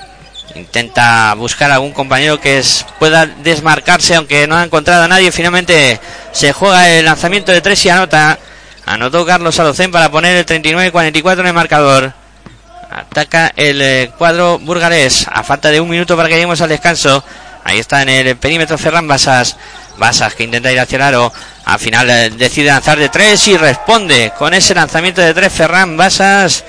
intenta 0.55 1.33
buscar 1.35 1.71
algún 1.71 1.91
compañero 1.91 2.39
que 2.39 2.61
pueda 2.97 3.25
desmarcarse, 3.25 4.15
aunque 4.15 4.47
no 4.47 4.55
ha 4.55 4.63
encontrado 4.63 5.03
a 5.03 5.07
nadie. 5.07 5.31
Finalmente 5.31 5.99
se 6.31 6.53
juega 6.53 6.89
el 6.89 7.05
lanzamiento 7.05 7.51
de 7.51 7.61
tres 7.61 7.85
y 7.85 7.89
anota. 7.89 8.37
Anotó 8.85 9.25
Carlos 9.25 9.59
Alocén 9.59 9.91
para 9.91 10.09
poner 10.09 10.35
el 10.35 10.45
39-44 10.45 11.39
en 11.39 11.47
el 11.47 11.53
marcador. 11.53 12.13
Ataca 12.89 13.53
el 13.55 13.81
eh, 13.81 14.11
cuadro 14.17 14.57
burgalés 14.57 15.27
a 15.31 15.43
falta 15.43 15.69
de 15.69 15.79
un 15.79 15.89
minuto 15.89 16.17
para 16.17 16.27
que 16.27 16.33
lleguemos 16.35 16.59
al 16.61 16.69
descanso. 16.69 17.23
Ahí 17.63 17.77
está 17.77 18.01
en 18.01 18.09
el 18.09 18.35
perímetro 18.35 18.77
Ferran 18.79 19.07
Basas. 19.07 19.57
Basas 19.97 20.33
que 20.33 20.43
intenta 20.43 20.71
ir 20.71 20.79
hacia 20.79 21.09
el. 21.09 21.31
Al 21.69 21.77
final 21.77 22.09
eh, 22.09 22.31
decide 22.35 22.69
lanzar 22.69 22.97
de 22.97 23.09
tres 23.09 23.47
y 23.47 23.55
responde 23.55 24.33
con 24.39 24.55
ese 24.55 24.73
lanzamiento 24.73 25.21
de 25.21 25.35
tres 25.35 25.53
Ferran 25.53 25.97
Basas 25.97 26.63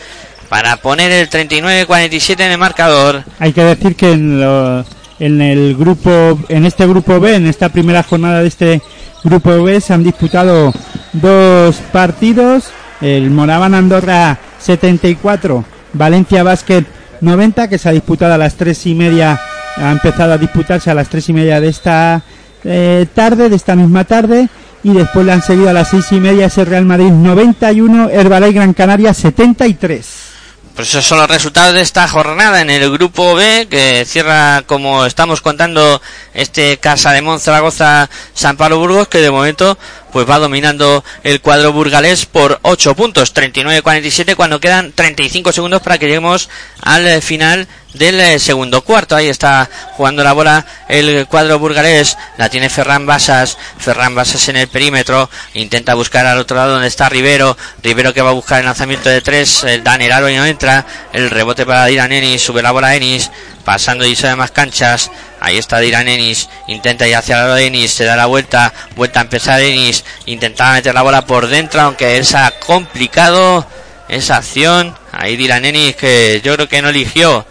para 0.50 0.76
poner 0.76 1.10
el 1.10 1.30
39-47 1.30 2.40
en 2.40 2.52
el 2.52 2.58
marcador. 2.58 3.24
Hay 3.38 3.54
que 3.54 3.64
decir 3.64 3.96
que 3.96 4.12
en, 4.12 5.40
el 5.40 5.74
grupo, 5.74 6.38
en 6.50 6.66
este 6.66 6.86
grupo 6.86 7.18
B, 7.18 7.34
en 7.34 7.46
esta 7.46 7.70
primera 7.70 8.02
jornada 8.02 8.42
de 8.42 8.48
este 8.48 8.82
grupo 9.24 9.62
B, 9.62 9.80
se 9.80 9.94
han 9.94 10.04
disputado 10.04 10.70
dos 11.14 11.76
partidos. 11.92 12.64
El 13.00 13.30
Moraban 13.30 13.74
Andorra 13.74 14.38
74, 14.58 15.64
Valencia 15.94 16.42
Basket 16.42 16.84
90, 17.22 17.68
que 17.68 17.78
se 17.78 17.88
ha 17.88 17.92
disputado 17.92 18.34
a 18.34 18.38
las 18.38 18.54
tres 18.54 18.84
y 18.84 18.94
media, 18.94 19.40
ha 19.78 19.92
empezado 19.92 20.34
a 20.34 20.38
disputarse 20.38 20.90
a 20.90 20.94
las 20.94 21.08
tres 21.08 21.26
y 21.30 21.32
media 21.32 21.58
de 21.58 21.68
esta 21.68 22.22
eh, 22.64 23.06
tarde, 23.14 23.48
de 23.48 23.56
esta 23.56 23.74
misma 23.74 24.04
tarde, 24.04 24.50
y 24.82 24.92
después 24.92 25.26
le 25.26 25.32
han 25.32 25.42
seguido 25.42 25.70
a 25.70 25.72
las 25.72 25.90
seis 25.90 26.06
y 26.12 26.16
media 26.16 26.46
ese 26.46 26.64
Real 26.64 26.84
Madrid 26.84 27.10
91, 27.10 28.10
Herbalife 28.10 28.52
Gran 28.52 28.74
Canaria 28.74 29.12
73. 29.14 30.30
Pues 30.74 30.88
esos 30.88 31.04
son 31.04 31.18
los 31.18 31.28
resultados 31.28 31.74
de 31.74 31.82
esta 31.82 32.08
jornada 32.08 32.62
en 32.62 32.70
el 32.70 32.90
grupo 32.90 33.34
B, 33.34 33.66
que 33.68 34.04
cierra, 34.06 34.62
como 34.64 35.04
estamos 35.04 35.42
contando, 35.42 36.00
este 36.32 36.78
Casa 36.78 37.12
de 37.12 37.20
Monzaragoza 37.20 38.08
San 38.32 38.56
Pablo 38.56 38.78
Burgos, 38.78 39.08
que 39.08 39.18
de 39.18 39.30
momento 39.30 39.76
pues 40.10 40.28
va 40.28 40.38
dominando 40.38 41.04
el 41.22 41.40
cuadro 41.40 41.72
burgalés 41.72 42.24
por 42.24 42.60
8 42.62 42.94
puntos, 42.94 43.34
39-47, 43.34 44.36
cuando 44.36 44.58
quedan 44.58 44.92
35 44.92 45.52
segundos 45.52 45.82
para 45.82 45.98
que 45.98 46.06
lleguemos 46.06 46.48
al 46.80 47.20
final 47.20 47.68
del 47.94 48.20
eh, 48.20 48.38
segundo 48.38 48.82
cuarto. 48.82 49.16
Ahí 49.16 49.28
está 49.28 49.68
jugando 49.96 50.22
la 50.22 50.32
bola 50.32 50.64
el 50.88 51.26
cuadro 51.26 51.58
burgalés. 51.58 52.16
La 52.36 52.48
tiene 52.48 52.68
Ferran 52.68 53.06
Basas. 53.06 53.56
Ferran 53.78 54.14
Basas 54.14 54.48
en 54.48 54.56
el 54.56 54.68
perímetro. 54.68 55.28
Intenta 55.54 55.94
buscar 55.94 56.26
al 56.26 56.38
otro 56.38 56.56
lado 56.56 56.72
donde 56.72 56.88
está 56.88 57.08
Rivero. 57.08 57.56
Rivero 57.82 58.14
que 58.14 58.22
va 58.22 58.30
a 58.30 58.34
buscar 58.34 58.60
el 58.60 58.66
lanzamiento 58.66 59.08
de 59.08 59.20
tres. 59.20 59.64
El 59.64 59.82
Dan 59.82 60.02
Heraro 60.02 60.28
y 60.28 60.36
no 60.36 60.46
entra. 60.46 60.86
El 61.12 61.30
rebote 61.30 61.66
para 61.66 61.86
Diran 61.86 62.12
Enis. 62.12 62.42
Sube 62.42 62.62
la 62.62 62.72
bola 62.72 62.94
Enis. 62.94 63.30
Pasando 63.64 64.06
y 64.06 64.16
se 64.16 64.34
más 64.36 64.50
canchas. 64.50 65.10
Ahí 65.40 65.58
está 65.58 65.78
Diran 65.78 66.08
Enis. 66.08 66.48
Intenta 66.68 67.08
ir 67.08 67.16
hacia 67.16 67.36
lado 67.36 67.54
de 67.54 67.66
Enis. 67.66 67.92
Se 67.92 68.04
da 68.04 68.16
la 68.16 68.26
vuelta. 68.26 68.72
Vuelta 68.96 69.20
a 69.20 69.22
empezar 69.22 69.60
Enis. 69.60 70.04
Intentaba 70.26 70.74
meter 70.74 70.94
la 70.94 71.02
bola 71.02 71.26
por 71.26 71.48
dentro. 71.48 71.80
Aunque 71.80 72.18
es 72.18 72.34
complicado 72.64 73.66
esa 74.08 74.36
acción. 74.36 74.96
Ahí 75.12 75.36
Diran 75.36 75.64
Enis 75.64 75.96
que 75.96 76.40
yo 76.44 76.54
creo 76.54 76.68
que 76.68 76.82
no 76.82 76.90
eligió 76.90 77.44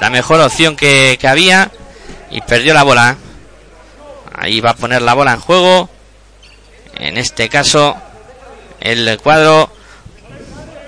la 0.00 0.10
mejor 0.10 0.40
opción 0.40 0.76
que, 0.76 1.16
que 1.20 1.28
había 1.28 1.70
y 2.30 2.40
perdió 2.42 2.74
la 2.74 2.82
bola. 2.82 3.16
Ahí 4.34 4.60
va 4.60 4.70
a 4.70 4.76
poner 4.76 5.02
la 5.02 5.14
bola 5.14 5.32
en 5.32 5.40
juego. 5.40 5.88
En 6.94 7.16
este 7.16 7.48
caso, 7.48 7.96
el 8.80 9.18
cuadro 9.22 9.70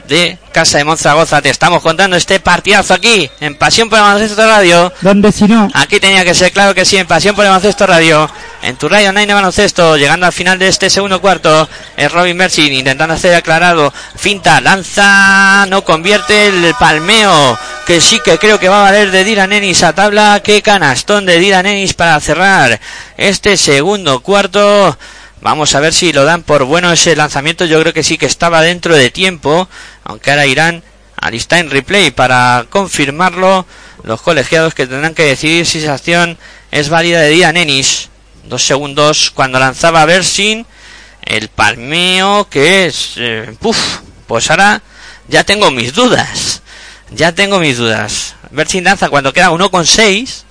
de 0.09 0.39
Casa 0.53 0.79
de 0.79 0.85
Monzagoza. 0.85 1.41
Te 1.43 1.51
estamos 1.51 1.83
contando 1.83 2.17
este 2.17 2.41
partidazo 2.41 2.95
aquí 2.95 3.31
en 3.41 3.55
Pasión 3.57 3.89
por 3.89 3.99
el 3.99 4.05
Baloncesto 4.05 4.47
Radio. 4.47 4.93
¿Dónde 5.03 5.31
si 5.31 5.45
no? 5.45 5.69
Aquí 5.75 6.01
tenía 6.01 6.25
que 6.25 6.35
ser 6.35 6.51
claro 6.51 6.75
que 6.75 6.85
sí, 6.85 6.97
en 6.97 7.07
Pasión 7.07 7.37
por 7.37 7.45
el 7.45 7.51
Baloncesto 7.51 7.87
Radio. 7.87 8.29
En 8.63 8.77
tu 8.77 8.89
radio 8.89 9.11
online 9.11 9.29
de 9.29 9.35
baloncesto, 9.35 9.97
llegando 9.97 10.27
al 10.27 10.33
final 10.33 10.59
de 10.59 10.67
este 10.67 10.91
segundo 10.91 11.21
cuarto, 11.21 11.69
es 11.97 12.11
Robin 12.11 12.37
Mersin 12.37 12.73
intentando 12.73 13.15
hacer 13.15 13.35
aclarado. 13.37 13.93
Finta, 14.17 14.61
lanza, 14.61 15.65
no 15.69 15.85
convierte 15.85 16.49
el 16.49 16.75
palmeo, 16.75 17.57
que 17.87 18.01
sí 18.01 18.19
que 18.25 18.37
creo 18.39 18.59
que 18.59 18.69
va 18.69 18.81
a 18.81 18.91
valer 18.91 19.13
de 19.13 19.23
Dylan 19.23 19.53
Ennis 19.53 19.85
a 19.85 19.93
tabla. 19.93 20.41
Qué 20.43 20.61
canastón 20.61 21.25
de 21.25 21.39
Dylan 21.39 21.67
Ennis 21.67 21.95
para 21.95 22.19
cerrar 22.19 22.81
este 23.17 23.57
segundo 23.57 24.21
cuarto. 24.21 24.99
Vamos 25.41 25.75
a 25.75 25.81
ver 25.81 25.95
si 25.95 26.13
lo 26.13 26.25
dan 26.25 26.43
por 26.43 26.65
bueno 26.65 26.93
ese 26.93 27.15
lanzamiento. 27.15 27.65
Yo 27.65 27.81
creo 27.81 27.93
que 27.93 28.03
sí 28.03 28.19
que 28.19 28.27
estaba 28.27 28.61
dentro 28.61 28.97
de 28.97 29.11
tiempo. 29.11 29.69
Aunque 30.05 30.31
ahora 30.31 30.47
irán 30.47 30.83
al 31.17 31.35
en 31.35 31.71
replay 31.71 32.11
para 32.11 32.67
confirmarlo. 32.71 33.67
los 34.03 34.23
colegiados 34.23 34.75
que 34.75 34.87
tendrán 34.87 35.15
que 35.15 35.25
decidir 35.25 35.67
si 35.67 35.79
esa 35.79 35.95
acción 35.95 36.39
es 36.71 36.89
válida 36.89 37.21
de 37.21 37.31
día 37.31 37.53
Nenis. 37.53 38.09
Dos 38.45 38.67
segundos 38.67 39.31
cuando 39.31 39.59
lanzaba 39.59 40.05
Bersin, 40.07 40.67
el 41.23 41.49
palmeo 41.49 42.49
que 42.49 42.87
es... 42.87 43.13
Eh, 43.17 43.55
pues 44.27 44.51
ahora 44.51 44.83
ya 45.29 45.45
tengo 45.45 45.71
mis 45.71 45.95
dudas. 45.95 46.63
Ya 47.11 47.33
tengo 47.33 47.59
mis 47.61 47.77
dudas. 47.79 48.35
Bersin 48.51 48.85
lanza 48.85 49.09
cuando 49.09 49.33
queda 49.33 49.51
1,6. 49.51 50.43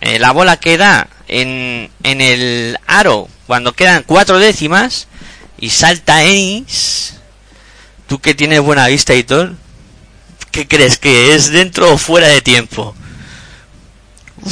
Eh, 0.00 0.18
la 0.18 0.32
bola 0.32 0.58
queda 0.58 1.08
en, 1.28 1.90
en 2.02 2.20
el 2.20 2.78
aro 2.86 3.28
cuando 3.46 3.72
quedan 3.72 4.04
cuatro 4.06 4.38
décimas 4.38 5.08
y 5.58 5.70
salta 5.70 6.24
Enis. 6.24 7.14
Tú 8.06 8.20
que 8.20 8.34
tienes 8.34 8.60
buena 8.60 8.86
vista, 8.86 9.14
y 9.14 9.24
todo 9.24 9.50
¿qué 10.56 10.66
crees 10.66 10.96
que 10.96 11.34
es 11.34 11.50
dentro 11.50 11.92
o 11.92 11.98
fuera 11.98 12.28
de 12.28 12.40
tiempo? 12.40 12.94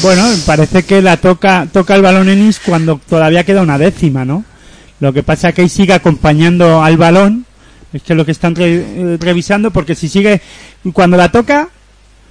Bueno, 0.02 0.26
parece 0.44 0.82
que 0.82 1.00
la 1.00 1.16
toca 1.16 1.66
toca 1.72 1.94
el 1.94 2.02
balón 2.02 2.28
Enis 2.28 2.60
cuando 2.60 3.00
todavía 3.08 3.44
queda 3.44 3.62
una 3.62 3.78
décima, 3.78 4.24
¿no? 4.24 4.44
Lo 5.00 5.12
que 5.12 5.22
pasa 5.22 5.48
es 5.48 5.54
que 5.54 5.62
ahí 5.62 5.68
sigue 5.68 5.94
acompañando 5.94 6.82
al 6.82 6.96
balón, 6.96 7.46
es 7.92 8.02
que 8.02 8.12
es 8.12 8.16
lo 8.16 8.26
que 8.26 8.32
están 8.32 8.54
eh, 8.58 9.16
revisando, 9.18 9.70
porque 9.70 9.94
si 9.94 10.08
sigue 10.08 10.42
cuando 10.92 11.16
la 11.16 11.30
toca 11.30 11.68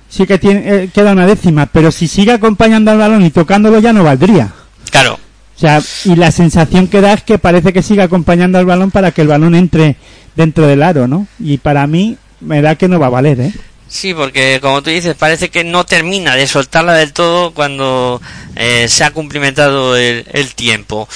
sí 0.08 0.28
que 0.28 0.38
tiene, 0.38 0.62
eh, 0.66 0.90
queda 0.94 1.14
una 1.14 1.26
décima, 1.26 1.66
pero 1.66 1.92
si 1.92 2.08
sigue 2.08 2.34
acompañando 2.34 2.92
al 2.92 3.00
balón 3.00 3.26
y 3.26 3.32
tocándolo 3.32 3.80
ya 3.80 3.92
no 3.92 4.04
valdría. 4.04 4.54
Claro. 4.92 5.20
O 5.56 5.60
sea, 5.60 5.82
y 6.06 6.16
la 6.16 6.32
sensación 6.32 6.88
que 6.88 7.02
da 7.02 7.14
es 7.14 7.24
que 7.24 7.38
parece 7.38 7.74
que 7.74 7.84
sigue 7.84 8.02
acompañando 8.02 8.58
al 8.58 8.66
balón 8.66 8.92
para 8.92 9.12
que 9.12 9.22
el 9.22 9.28
balón 9.28 9.56
entre 9.56 9.96
dentro 10.36 10.68
del 10.68 10.84
aro, 10.84 11.08
¿no? 11.08 11.28
Y 11.40 11.58
para 11.58 11.86
mí 11.88 12.18
me 12.40 12.62
da 12.62 12.76
que 12.76 12.88
no 12.88 13.00
va 13.00 13.08
a 13.08 13.12
valer, 13.12 13.40
¿eh? 13.40 13.54
Sí, 13.88 14.14
porque 14.16 14.58
como 14.60 14.82
tú 14.82 14.90
dices, 14.90 15.16
parece 15.16 15.50
que 15.50 15.64
no 15.64 15.86
termina 15.86 16.36
de 16.36 16.48
soltarla 16.48 16.94
del 16.94 17.14
todo 17.14 17.54
cuando 17.54 18.20
eh, 18.56 18.88
se 18.90 19.04
ha 19.04 19.12
cumplimentado 19.12 19.96
el, 19.96 20.56
tiempo. 20.56 21.08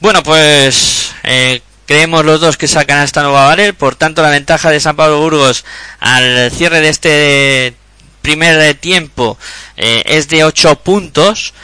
Bueno, 0.00 0.24
pues 0.24 1.12
eh, 1.22 1.62
creemos 1.86 2.24
los 2.24 2.40
dos 2.40 2.56
que 2.56 2.66
sacan 2.66 3.04
esta 3.04 3.22
nueva 3.22 3.46
valer, 3.46 3.74
por 3.74 3.94
tanto 3.94 4.22
la 4.22 4.30
ventaja 4.30 4.70
de 4.70 4.80
San 4.80 4.96
Pablo 4.96 5.20
Burgos 5.20 5.64
al 6.00 6.50
cierre 6.50 6.80
de 6.80 6.88
este 6.88 7.74
primer 8.20 8.74
tiempo 8.74 9.38
eh, 9.76 10.02
es 10.04 10.28
de 10.28 10.44
8 10.44 10.74
puntos 10.80 11.54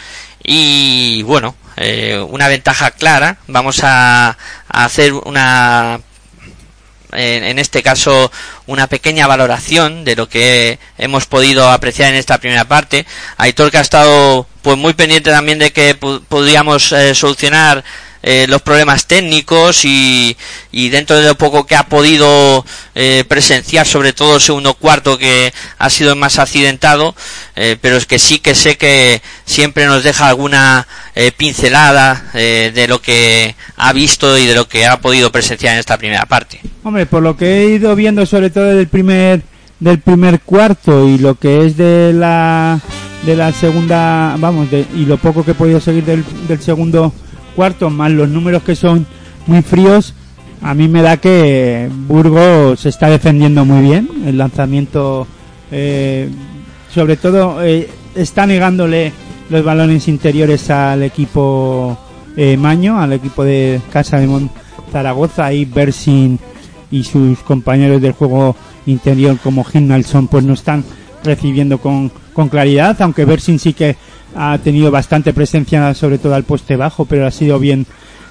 y 0.43 1.23
bueno, 1.25 1.57
eh, 1.77 2.19
una 2.29 2.49
ventaja 2.49 2.91
clara. 2.91 3.39
Vamos 3.47 3.81
a, 3.83 4.37
hacer 4.69 5.13
una 5.13 6.01
en, 7.13 7.59
este 7.59 7.83
caso 7.83 8.33
una 8.67 8.89
pequeña 8.89 9.29
valoración 9.29 10.05
de 10.05 10.17
lo 10.17 10.29
que 10.29 10.81
hemos 10.99 11.27
podido 11.27 11.71
apreciar 11.71 12.11
en 12.11 12.17
esta 12.17 12.39
primera 12.39 12.65
parte. 12.65 13.07
Aitor 13.37 13.71
que 13.71 13.79
ha 13.79 13.83
estado 13.83 14.47
pues 14.63 14.77
muy 14.77 14.95
pendiente 14.95 15.31
también 15.31 15.59
de 15.59 15.73
que 15.73 15.95
podríamos 15.95 16.93
eh, 16.93 17.15
solucionar 17.15 17.85
eh, 18.27 18.47
los 18.49 18.63
problemas 18.63 19.07
técnicos 19.07 19.85
y, 19.85 20.35
y, 20.73 20.89
dentro 20.89 21.19
de 21.19 21.27
lo 21.27 21.35
poco 21.35 21.67
que 21.67 21.77
ha 21.77 21.89
podido 21.89 22.65
eh, 22.95 23.23
presenciar, 23.29 23.87
sobre 23.87 24.15
todo 24.15 24.37
el 24.37 24.41
segundo 24.41 24.73
cuarto 24.73 25.19
que 25.19 25.53
ha 25.77 25.91
sido 25.91 26.17
más 26.17 26.39
accidentado, 26.39 27.15
eh, 27.55 27.77
pero 27.79 27.99
es 27.99 28.07
que 28.07 28.19
sí 28.19 28.39
que 28.39 28.55
sé 28.55 28.79
que 28.79 29.21
siempre 29.45 29.85
nos 29.85 30.05
deja 30.05 30.29
alguna 30.29 30.87
pincelada 31.37 32.31
de 32.33 32.87
lo 32.89 33.01
que 33.01 33.55
ha 33.77 33.93
visto 33.93 34.37
y 34.37 34.47
de 34.47 34.55
lo 34.55 34.67
que 34.67 34.87
ha 34.87 34.99
podido 35.01 35.31
presenciar 35.31 35.75
en 35.75 35.81
esta 35.81 35.97
primera 35.97 36.27
parte. 36.27 36.61
Hombre, 36.83 37.07
por 37.07 37.23
lo 37.23 37.37
que 37.37 37.59
he 37.59 37.67
ido 37.67 37.95
viendo 37.95 38.27
sobre 38.27 38.51
todo 38.51 38.65
del 38.75 38.89
primer 38.89 39.43
del 39.79 40.01
primer 40.01 40.41
cuarto 40.41 41.09
y 41.09 41.19
lo 41.19 41.37
que 41.37 41.67
es 41.67 41.77
de 41.77 42.13
la 42.15 42.81
de 43.23 43.37
la 43.37 43.53
segunda, 43.53 44.35
vamos, 44.39 44.69
y 44.73 45.05
lo 45.05 45.19
poco 45.19 45.45
que 45.45 45.53
he 45.53 45.55
podido 45.55 45.81
seguir 45.81 46.05
del, 46.05 46.25
del 46.49 46.61
segundo 46.61 47.13
cuartos 47.55 47.93
más 47.93 48.11
los 48.11 48.29
números 48.29 48.63
que 48.63 48.77
son 48.77 49.07
muy 49.47 49.63
fríos, 49.63 50.15
a 50.63 50.73
mí 50.73 50.89
me 50.89 51.03
da 51.03 51.19
que 51.19 51.91
Burgos 52.09 52.81
se 52.81 52.89
está 52.89 53.11
defendiendo 53.11 53.67
muy 53.67 53.83
bien. 53.83 54.09
El 54.25 54.39
lanzamiento, 54.39 55.27
eh, 55.71 56.31
sobre 56.93 57.17
todo, 57.17 57.63
eh, 57.63 57.89
está 58.15 58.47
negándole 58.47 59.13
los 59.51 59.63
balones 59.63 60.09
interiores 60.09 60.71
al 60.71 61.03
equipo 61.03 61.99
eh, 62.37 62.57
Maño, 62.57 62.99
al 62.99 63.13
equipo 63.13 63.45
de 63.45 63.81
Casa 63.93 64.19
de 64.19 64.27
Mon 64.27 64.51
Zaragoza. 64.91 65.53
y 65.53 65.67
Bersin 65.67 66.39
y 66.91 67.05
sus 67.05 67.41
compañeros 67.41 68.01
del 68.01 68.13
juego 68.13 68.57
interior 68.87 69.39
como 69.43 69.67
Nelson 69.73 70.29
pues 70.29 70.45
no 70.45 70.55
están 70.55 70.83
recibiendo 71.23 71.79
con, 71.79 72.11
con 72.33 72.49
claridad, 72.49 72.97
aunque 73.03 73.25
Bersin 73.25 73.59
sí 73.59 73.73
que 73.73 73.97
ha 74.35 74.59
tenido 74.59 74.91
bastante 74.91 75.33
presencia 75.33 75.95
sobre 75.95 76.19
todo 76.19 76.35
al 76.35 76.45
poste 76.45 76.77
bajo, 76.77 77.05
pero 77.05 77.27
ha 77.27 77.31
sido 77.31 77.59
bien 77.59 77.87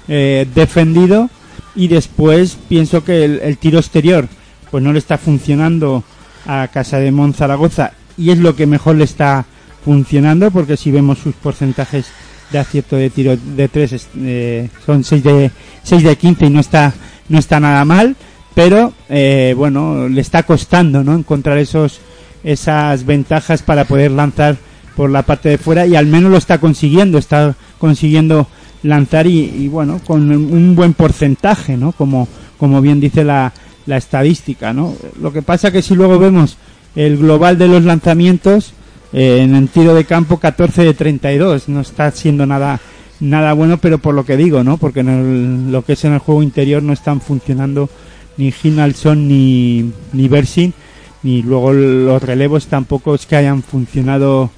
eh, 0.08 0.46
defendido. 0.54 1.30
Y 1.74 1.88
después 1.88 2.56
pienso 2.68 3.04
que 3.04 3.24
el, 3.24 3.58
tiro 3.58 3.78
exterior 3.78 4.28
pues 4.70 4.82
no 4.82 4.92
le 4.92 4.98
está 4.98 5.18
funcionando 5.18 6.04
a 6.46 6.68
Casa 6.72 6.98
de 6.98 7.10
Monzaragoza. 7.10 7.92
Y 8.16 8.30
es 8.30 8.38
lo 8.38 8.54
que 8.54 8.66
mejor 8.66 8.96
le 8.96 9.04
está 9.04 9.44
funcionando 9.84 10.50
porque 10.50 10.76
si 10.76 10.90
vemos 10.90 11.18
sus 11.18 11.34
porcentajes 11.34 12.06
de 12.50 12.58
acierto 12.58 12.96
de 12.96 13.10
tiro 13.10 13.36
de 13.36 13.68
3 13.68 14.08
eh, 14.18 14.68
son 14.86 15.02
6 15.02 15.24
de 15.24 15.50
6 15.82 16.02
de 16.02 16.16
15 16.16 16.46
y 16.46 16.50
no 16.50 16.60
está 16.60 16.94
no 17.28 17.38
está 17.38 17.58
nada 17.58 17.84
mal. 17.84 18.14
Pero 18.54 18.92
eh, 19.08 19.54
bueno 19.56 20.08
le 20.08 20.20
está 20.20 20.44
costando 20.44 21.02
no 21.02 21.14
encontrar 21.14 21.58
esos 21.58 22.00
esas 22.44 23.04
ventajas 23.04 23.62
para 23.62 23.84
poder 23.84 24.12
lanzar 24.12 24.56
por 24.96 25.10
la 25.10 25.22
parte 25.22 25.48
de 25.48 25.58
fuera 25.58 25.86
y 25.86 25.96
al 25.96 26.06
menos 26.06 26.30
lo 26.30 26.38
está 26.38 26.58
consiguiendo, 26.58 27.18
está 27.18 27.54
consiguiendo 27.78 28.46
lanzar 28.82 29.26
y, 29.26 29.68
bueno, 29.68 30.00
con 30.06 30.30
un 30.30 30.76
buen 30.76 30.94
porcentaje, 30.94 31.76
¿no? 31.76 31.92
Como, 31.92 32.28
como 32.58 32.80
bien 32.80 33.00
dice 33.00 33.24
la, 33.24 33.52
la 33.86 33.96
estadística, 33.96 34.72
¿no? 34.72 34.94
Lo 35.20 35.32
que 35.32 35.42
pasa 35.42 35.70
que 35.70 35.82
si 35.82 35.94
luego 35.94 36.18
vemos 36.18 36.56
el 36.94 37.16
global 37.18 37.58
de 37.58 37.68
los 37.68 37.84
lanzamientos, 37.84 38.74
eh, 39.12 39.40
en 39.40 39.54
el 39.54 39.68
tiro 39.68 39.94
de 39.94 40.04
campo 40.04 40.38
14 40.38 40.82
de 40.84 40.94
32, 40.94 41.68
no 41.68 41.80
está 41.80 42.10
siendo 42.10 42.46
nada 42.46 42.80
nada 43.20 43.52
bueno, 43.52 43.78
pero 43.78 43.98
por 43.98 44.14
lo 44.14 44.24
que 44.24 44.36
digo, 44.36 44.64
¿no? 44.64 44.76
Porque 44.76 45.00
en 45.00 45.70
lo 45.70 45.84
que 45.84 45.94
es 45.94 46.04
en 46.04 46.12
el 46.12 46.18
juego 46.18 46.42
interior 46.42 46.82
no 46.82 46.92
están 46.92 47.20
funcionando 47.20 47.88
ni 48.36 48.50
Ginalson 48.50 49.28
ni, 49.28 49.92
ni 50.12 50.28
Bersin, 50.28 50.74
ni 51.22 51.42
luego 51.42 51.72
los 51.72 52.22
relevos 52.22 52.66
tampoco 52.66 53.14
es 53.14 53.26
que 53.26 53.36
hayan 53.36 53.62
funcionado 53.62 54.50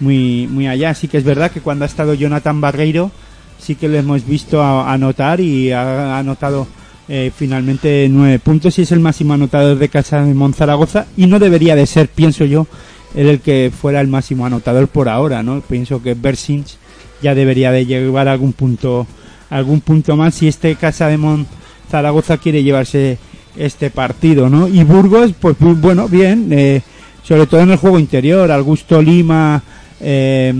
muy, 0.00 0.46
muy 0.50 0.66
allá. 0.66 0.94
Sí 0.94 1.08
que 1.08 1.18
es 1.18 1.24
verdad 1.24 1.50
que 1.50 1.60
cuando 1.60 1.84
ha 1.84 1.88
estado 1.88 2.14
Jonathan 2.14 2.60
Barreiro, 2.60 3.10
sí 3.58 3.74
que 3.74 3.88
le 3.88 3.98
hemos 3.98 4.26
visto 4.26 4.62
anotar 4.62 5.40
y 5.40 5.72
ha 5.72 6.18
anotado 6.18 6.66
eh, 7.08 7.30
finalmente 7.36 8.08
nueve 8.10 8.38
puntos 8.38 8.78
y 8.78 8.82
es 8.82 8.92
el 8.92 9.00
máximo 9.00 9.34
anotador 9.34 9.78
de 9.78 9.88
Casa 9.88 10.22
de 10.22 10.34
Monzaragoza 10.34 11.06
y 11.16 11.26
no 11.26 11.38
debería 11.38 11.76
de 11.76 11.86
ser, 11.86 12.08
pienso 12.08 12.44
yo, 12.44 12.66
el 13.14 13.40
que 13.40 13.70
fuera 13.76 14.00
el 14.00 14.08
máximo 14.08 14.46
anotador 14.46 14.88
por 14.88 15.08
ahora, 15.08 15.42
¿no? 15.42 15.60
Pienso 15.60 16.02
que 16.02 16.14
Bersins 16.14 16.78
ya 17.22 17.34
debería 17.34 17.70
de 17.72 17.86
llevar 17.86 18.28
algún 18.28 18.52
punto 18.52 19.06
algún 19.50 19.80
punto 19.80 20.16
más 20.16 20.34
si 20.34 20.48
este 20.48 20.74
Casa 20.76 21.08
de 21.08 21.18
Monzaragoza 21.18 22.38
quiere 22.38 22.62
llevarse 22.62 23.18
este 23.56 23.90
partido, 23.90 24.48
¿no? 24.48 24.66
Y 24.66 24.82
Burgos, 24.82 25.32
pues 25.38 25.56
bueno, 25.58 26.08
bien, 26.08 26.48
eh, 26.50 26.82
sobre 27.22 27.46
todo 27.46 27.60
en 27.60 27.70
el 27.70 27.76
juego 27.76 27.98
interior, 27.98 28.50
Augusto 28.50 29.00
Lima, 29.00 29.62
eh, 30.00 30.52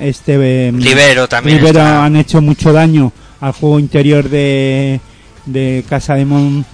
este 0.00 0.68
eh, 0.68 0.72
también 1.28 1.76
han 1.76 2.16
hecho 2.16 2.40
mucho 2.40 2.72
daño 2.72 3.12
al 3.40 3.52
juego 3.52 3.78
interior 3.78 4.28
de, 4.28 5.00
de 5.46 5.84
Casa 5.88 6.14
de 6.14 6.24
Mon 6.24 6.64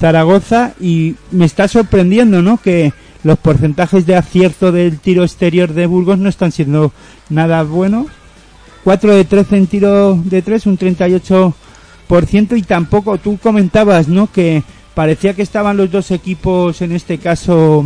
Zaragoza 0.00 0.72
y 0.80 1.14
me 1.30 1.44
está 1.44 1.68
sorprendiendo 1.68 2.42
¿no? 2.42 2.60
que 2.60 2.92
los 3.22 3.38
porcentajes 3.38 4.06
de 4.06 4.16
acierto 4.16 4.72
del 4.72 4.98
tiro 4.98 5.22
exterior 5.22 5.72
de 5.72 5.86
Burgos 5.86 6.18
no 6.18 6.28
están 6.28 6.50
siendo 6.52 6.92
nada 7.30 7.62
buenos 7.62 8.06
4 8.84 9.14
de 9.14 9.24
13 9.24 9.56
en 9.56 9.66
tiro 9.68 10.20
de 10.24 10.42
3 10.42 10.66
un 10.66 10.78
38% 10.78 11.54
y 12.56 12.62
tampoco 12.62 13.18
tú 13.18 13.38
comentabas 13.38 14.08
¿no? 14.08 14.30
que 14.30 14.64
parecía 14.94 15.34
que 15.34 15.42
estaban 15.42 15.76
los 15.76 15.90
dos 15.90 16.10
equipos 16.10 16.82
en 16.82 16.92
este 16.92 17.18
caso 17.18 17.84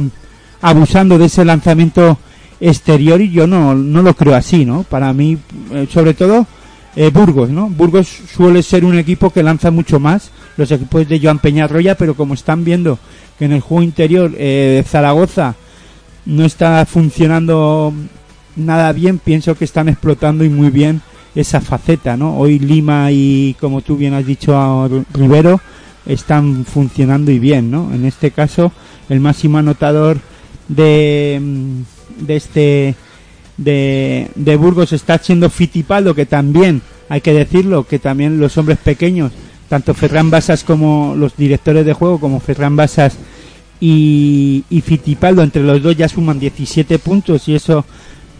abusando 0.63 1.19
de 1.19 1.27
ese 1.27 1.45
lanzamiento 1.45 2.19
exterior 2.61 3.21
y 3.21 3.31
yo 3.31 3.47
no, 3.47 3.75
no 3.75 4.03
lo 4.03 4.15
creo 4.15 4.35
así, 4.35 4.65
¿no? 4.65 4.83
Para 4.85 5.13
mí, 5.13 5.39
eh, 5.73 5.87
sobre 5.91 6.15
todo, 6.15 6.47
eh, 6.95 7.11
Burgos, 7.13 7.51
¿no? 7.51 7.69
Burgos 7.69 8.09
suele 8.35 8.63
ser 8.63 8.85
un 8.85 8.99
equipo 8.99 9.31
que 9.31 9.43
lanza 9.43 9.71
mucho 9.71 10.01
más, 10.01 10.31
los 10.57 10.71
equipos 10.71 11.07
de 11.07 11.21
Joan 11.21 11.39
Peñarroya, 11.39 11.95
pero 11.97 12.15
como 12.15 12.35
están 12.35 12.65
viendo 12.65 12.99
que 13.39 13.45
en 13.45 13.53
el 13.53 13.61
juego 13.61 13.83
interior 13.83 14.33
eh, 14.37 14.83
Zaragoza 14.87 15.55
no 16.25 16.45
está 16.45 16.87
funcionando 16.87 17.93
nada 18.57 18.93
bien, 18.93 19.19
pienso 19.19 19.55
que 19.55 19.67
están 19.67 19.89
explotando 19.89 20.45
y 20.45 20.49
muy 20.49 20.71
bien 20.71 21.03
esa 21.35 21.61
faceta, 21.61 22.17
¿no? 22.17 22.39
Hoy 22.39 22.59
Lima 22.59 23.13
y, 23.13 23.55
como 23.61 23.83
tú 23.83 23.97
bien 23.97 24.15
has 24.15 24.25
dicho, 24.25 24.57
a 24.57 24.89
Rivero 25.13 25.61
están 26.07 26.65
funcionando 26.65 27.31
y 27.31 27.39
bien, 27.39 27.71
¿no? 27.71 27.93
En 27.93 28.07
este 28.07 28.31
caso, 28.31 28.73
el 29.11 29.21
máximo 29.21 29.59
anotador 29.59 30.19
de 30.69 31.41
de 32.19 32.37
este 32.37 32.95
de, 33.57 34.29
de 34.35 34.57
Burgos 34.57 34.93
está 34.93 35.19
siendo 35.19 35.49
Fitipaldo, 35.51 36.15
que 36.15 36.27
también, 36.27 36.83
hay 37.09 37.21
que 37.21 37.33
decirlo, 37.33 37.85
que 37.85 37.99
también 37.99 38.39
los 38.39 38.57
hombres 38.59 38.79
pequeños, 38.79 39.33
tanto 39.69 39.95
Ferran 39.95 40.31
Basas 40.31 40.63
como 40.65 41.15
los 41.17 41.37
directores 41.37 41.87
de 41.87 41.93
juego, 41.95 42.21
como 42.21 42.41
Ferran 42.41 42.77
Basas 42.77 43.17
y, 43.81 44.65
Fitipaldo, 44.85 45.43
entre 45.43 45.63
los 45.63 45.83
dos 45.83 45.97
ya 45.97 46.09
suman 46.09 46.39
17 46.39 46.99
puntos 46.99 47.49
y 47.49 47.55
eso 47.55 47.85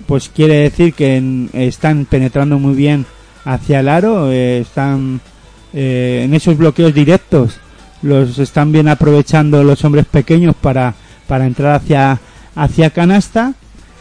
pues 0.07 0.29
quiere 0.29 0.55
decir 0.57 0.95
que 0.95 1.17
en- 1.17 1.51
están 1.53 2.05
penetrando 2.05 2.59
muy 2.59 2.75
bien 2.75 3.07
hacia 3.45 3.81
el 3.81 3.89
aro, 3.89 4.31
eh, 4.31 4.61
están 4.61 5.21
eh, 5.73 6.23
en 6.25 6.33
esos 6.35 6.57
bloqueos 6.57 6.95
directos, 6.95 7.57
los 8.03 8.39
están 8.39 8.71
bien 8.71 8.89
aprovechando 8.89 9.65
los 9.65 9.85
hombres 9.85 10.07
pequeños 10.07 10.55
para, 10.55 10.95
para 11.27 11.47
entrar 11.47 11.75
hacia, 11.75 12.21
hacia 12.55 12.91
canasta 12.91 13.55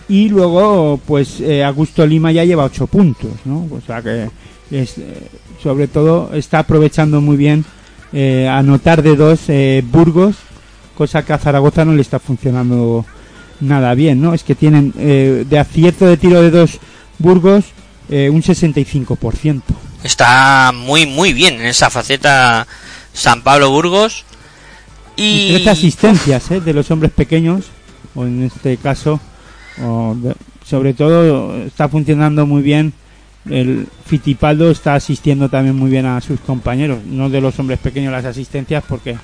y 0.08 0.30
luego 0.30 0.99
pues 1.06 1.39
eh, 1.41 1.64
Augusto 1.64 2.06
Lima 2.06 2.32
ya 2.32 2.43
lleva 2.43 2.66
8 2.66 2.88
puntos, 2.88 3.32
¿no? 3.45 3.68
O 3.72 3.82
sea 3.86 4.01
que 4.01 4.30
es, 4.72 4.97
eh, 4.97 5.30
sobre 5.62 5.88
todo 5.88 6.32
está 6.34 6.60
aprovechando 6.60 7.22
muy 7.22 7.38
bien 7.38 7.66
eh, 8.14 8.47
anotar 8.47 9.01
de 9.01 9.16
dos 9.16 9.41
eh, 9.47 9.84
Burgos, 9.86 10.36
cosa 10.95 11.26
que 11.26 11.34
a 11.34 11.38
Zaragoza 11.38 11.84
no 11.86 11.93
le 11.93 12.01
está 12.01 12.20
funcionando 12.20 13.06
nada 13.60 13.93
bien, 13.93 14.22
¿no? 14.22 14.34
Es 14.34 14.43
que 14.43 14.56
tienen 14.56 14.93
eh, 14.97 15.45
de 15.49 15.60
acierto 15.60 16.06
de 16.06 16.18
tiro 16.18 16.41
de 16.41 16.51
dos 16.51 16.80
Burgos 17.18 17.66
un 18.08 18.43
65%. 18.43 19.64
Está 20.03 20.72
muy, 20.72 21.08
muy 21.08 21.34
bien 21.34 21.56
en 21.56 21.66
esa 21.66 21.89
faceta 21.89 22.68
San 23.12 23.41
Pablo 23.41 23.72
Burgos. 23.72 24.24
Y 25.16 25.47
Y 25.47 25.64
13 25.64 25.70
asistencias 25.72 26.51
¿eh? 26.51 26.62
de 26.62 26.74
los 26.74 26.91
hombres 26.91 27.12
pequeños, 27.12 27.66
o 28.14 28.26
en 28.26 28.43
este 28.43 28.78
caso, 28.78 29.20
o 29.84 30.15
de- 30.15 30.36
sobre 30.65 30.93
todo 30.93 31.55
está 31.63 31.88
funcionando 31.89 32.45
muy 32.45 32.61
bien. 32.61 32.93
El 33.49 33.88
Fitipaldo 34.05 34.71
está 34.71 34.95
asistiendo 34.95 35.49
también 35.49 35.76
muy 35.76 35.91
bien 35.91 36.05
a 36.07 36.19
sus 36.21 36.39
compañeros, 36.39 36.99
no 37.05 37.30
de 37.30 37.41
los 37.41 37.59
hombres 37.59 37.78
pequeños 37.80 38.11
las 38.11 38.26
asistencias, 38.26 38.84
porque 38.88 39.15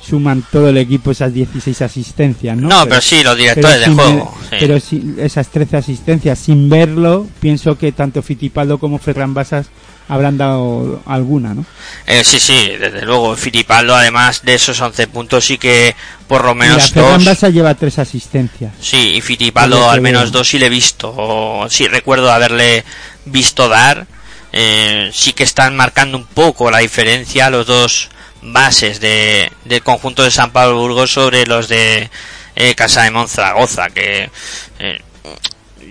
suman 0.00 0.44
todo 0.50 0.68
el 0.68 0.78
equipo 0.78 1.10
esas 1.10 1.32
16 1.34 1.82
asistencias, 1.82 2.56
¿no? 2.56 2.68
No, 2.68 2.86
pero, 2.88 3.00
sí, 3.00 3.22
los 3.22 3.36
directores 3.36 3.80
de 3.80 3.86
juego. 3.90 4.34
ver- 4.40 4.50
sí. 4.50 4.56
pero 4.60 4.80
sí, 4.80 5.14
esas 5.18 5.48
13 5.48 5.76
asistencias, 5.76 6.38
sin 6.38 6.68
verlo, 6.68 7.26
pienso 7.40 7.76
que 7.76 7.92
tanto 7.92 8.22
Fitipaldo 8.22 8.78
como 8.78 8.98
Ferran 8.98 9.34
Basas 9.34 9.66
habrán 10.08 10.38
dado 10.38 11.02
alguna, 11.04 11.52
¿no? 11.52 11.66
Eh, 12.06 12.22
sí, 12.24 12.40
sí, 12.40 12.70
desde 12.80 13.04
luego. 13.04 13.36
Filipaldo, 13.36 13.94
además 13.94 14.42
de 14.42 14.54
esos 14.54 14.80
11 14.80 15.06
puntos, 15.08 15.44
sí 15.44 15.58
que 15.58 15.94
por 16.26 16.44
lo 16.44 16.54
Mira, 16.54 16.68
menos 16.68 16.90
Ferran 16.90 17.18
dos. 17.18 17.24
Basas 17.26 17.52
lleva 17.52 17.74
tres 17.74 17.98
asistencias. 17.98 18.72
Sí, 18.80 19.14
y 19.16 19.20
que 19.20 19.90
al 19.90 20.00
menos 20.00 20.32
dos 20.32 20.48
sí 20.48 20.58
le 20.58 20.66
he 20.66 20.70
visto. 20.70 21.12
o 21.14 21.68
sí 21.68 21.86
recuerdo 21.88 22.32
haberle 22.32 22.84
visto 23.26 23.68
dar. 23.68 24.06
Eh, 24.50 25.10
sí 25.12 25.34
que 25.34 25.42
están 25.42 25.76
marcando 25.76 26.16
un 26.16 26.24
poco 26.24 26.70
la 26.70 26.78
diferencia 26.78 27.50
los 27.50 27.66
dos 27.66 28.08
bases 28.42 29.00
de, 29.00 29.50
del 29.64 29.82
conjunto 29.82 30.22
de 30.22 30.30
San 30.30 30.50
Pablo 30.50 30.78
Burgos 30.78 31.12
sobre 31.12 31.46
los 31.46 31.68
de 31.68 32.10
eh, 32.56 32.74
Casa 32.74 33.02
de 33.02 33.10
Monzaragoza. 33.10 33.90
Que 33.90 34.30
eh, 34.78 35.00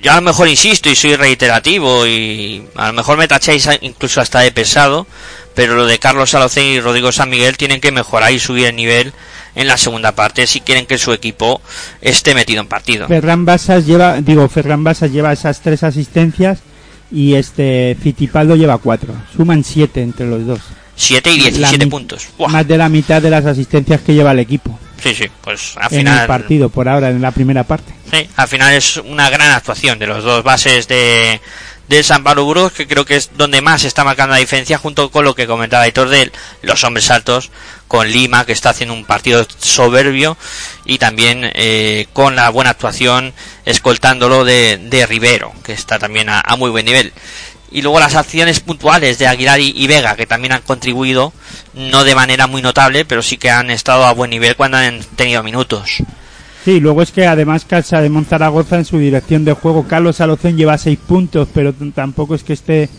yo 0.01 0.11
a 0.11 0.15
lo 0.15 0.21
mejor 0.21 0.47
insisto 0.47 0.89
y 0.89 0.95
soy 0.95 1.15
reiterativo 1.15 2.05
y 2.05 2.63
a 2.75 2.87
lo 2.87 2.93
mejor 2.93 3.17
me 3.17 3.27
tacháis 3.27 3.67
incluso 3.81 4.21
hasta 4.21 4.41
de 4.41 4.51
pesado. 4.51 5.07
Pero 5.55 5.75
lo 5.75 5.87
de 5.87 5.97
Carlos 5.97 6.29
Salocén 6.29 6.65
y 6.65 6.79
Rodrigo 6.79 7.11
San 7.11 7.31
Miguel 7.31 7.57
tienen 7.57 7.81
que 7.81 7.91
mejorar 7.91 8.31
y 8.31 8.37
subir 8.37 8.67
el 8.67 8.75
nivel 8.75 9.11
en 9.55 9.67
la 9.67 9.77
segunda 9.77 10.11
parte 10.11 10.45
si 10.45 10.61
quieren 10.61 10.85
que 10.85 10.99
su 10.99 11.11
equipo 11.11 11.61
esté 11.99 12.35
metido 12.35 12.61
en 12.61 12.67
partido. 12.67 13.07
Ferran 13.07 13.43
Basas 13.43 13.87
lleva, 13.87 14.21
digo, 14.21 14.47
Ferran 14.49 14.83
Basas 14.83 15.11
lleva 15.11 15.33
esas 15.33 15.61
tres 15.61 15.81
asistencias 15.81 16.59
y 17.11 17.33
este 17.33 17.97
Fittipaldo 17.99 18.55
lleva 18.55 18.77
cuatro. 18.77 19.15
Suman 19.35 19.63
siete 19.63 20.03
entre 20.03 20.27
los 20.27 20.45
dos. 20.45 20.59
7 20.97 21.31
y 21.31 21.37
La 21.37 21.43
17 21.51 21.85
mi- 21.85 21.91
puntos. 21.91 22.27
Más 22.49 22.67
de 22.67 22.77
la 22.77 22.89
mitad 22.89 23.21
de 23.21 23.29
las 23.29 23.45
asistencias 23.45 24.01
que 24.01 24.13
lleva 24.13 24.31
el 24.33 24.39
equipo 24.39 24.77
Sí, 25.01 25.13
sí, 25.13 25.25
pues 25.41 25.73
al 25.77 25.93
en 25.93 25.99
final, 25.99 26.21
el 26.21 26.27
partido 26.27 26.69
por 26.69 26.89
ahora, 26.89 27.09
en 27.11 27.21
la 27.21 27.31
primera 27.31 27.63
parte. 27.63 27.93
sí, 28.11 28.27
al 28.35 28.47
final 28.47 28.73
es 28.73 28.97
una 28.97 29.29
gran 29.29 29.51
actuación 29.51 29.99
de 29.99 30.07
los 30.07 30.23
dos 30.23 30.43
bases 30.43 30.87
de, 30.87 31.39
de 31.87 32.01
San 32.03 32.23
Pablo 32.23 32.45
Burgos, 32.45 32.71
que 32.73 32.87
creo 32.87 33.05
que 33.05 33.15
es 33.15 33.29
donde 33.37 33.61
más 33.61 33.83
está 33.83 34.03
marcando 34.03 34.33
la 34.33 34.39
diferencia, 34.39 34.79
junto 34.79 35.11
con 35.11 35.23
lo 35.23 35.35
que 35.35 35.45
comentaba 35.45 35.83
Aitor 35.83 36.09
de 36.09 36.31
los 36.63 36.83
hombres 36.83 37.11
altos, 37.11 37.51
con 37.87 38.11
Lima, 38.11 38.43
que 38.47 38.53
está 38.53 38.71
haciendo 38.71 38.95
un 38.95 39.05
partido 39.05 39.45
soberbio, 39.59 40.35
y 40.83 40.97
también 40.97 41.47
eh, 41.53 42.07
con 42.11 42.35
la 42.35 42.49
buena 42.49 42.71
actuación 42.71 43.33
escoltándolo 43.65 44.45
de, 44.45 44.79
de 44.89 45.05
Rivero, 45.05 45.53
que 45.63 45.73
está 45.73 45.99
también 45.99 46.27
a, 46.29 46.41
a 46.41 46.55
muy 46.55 46.71
buen 46.71 46.85
nivel. 46.85 47.13
Y 47.71 47.81
luego 47.81 47.99
las 47.99 48.15
acciones 48.15 48.59
puntuales 48.59 49.19
de 49.19 49.27
Aguilar 49.27 49.59
y, 49.59 49.87
Vega, 49.87 50.15
que 50.15 50.25
también 50.25 50.53
han 50.53 50.61
contribuido, 50.61 51.33
no 51.73 52.03
de 52.03 52.15
manera 52.15 52.47
muy 52.47 52.61
notable, 52.61 53.03
pero 53.03 53.21
sí 53.21 53.37
que 53.37 53.49
han 53.49 53.69
estado 53.69 54.05
a 54.05 54.13
buen 54.13 54.29
nivel 54.29 54.55
cuando 54.55 54.77
han 54.77 55.01
tenido 55.15 55.43
minutos. 55.43 56.03
Sí, 56.63 56.79
luego 56.79 57.01
es 57.01 57.11
que 57.11 57.25
además 57.25 57.65
Casa 57.65 58.01
de 58.01 58.09
Monzaragoza 58.09 58.77
en 58.77 58.85
su 58.85 58.97
dirección 58.97 59.45
de 59.45 59.53
juego, 59.53 59.87
Carlos 59.87 60.21
Alocén 60.21 60.57
lleva 60.57 60.77
seis 60.77 60.97
puntos, 60.97 61.47
pero 61.53 61.73
tampoco 61.93 62.35
es 62.35 62.43
que 62.43 62.53
esté 62.53 62.89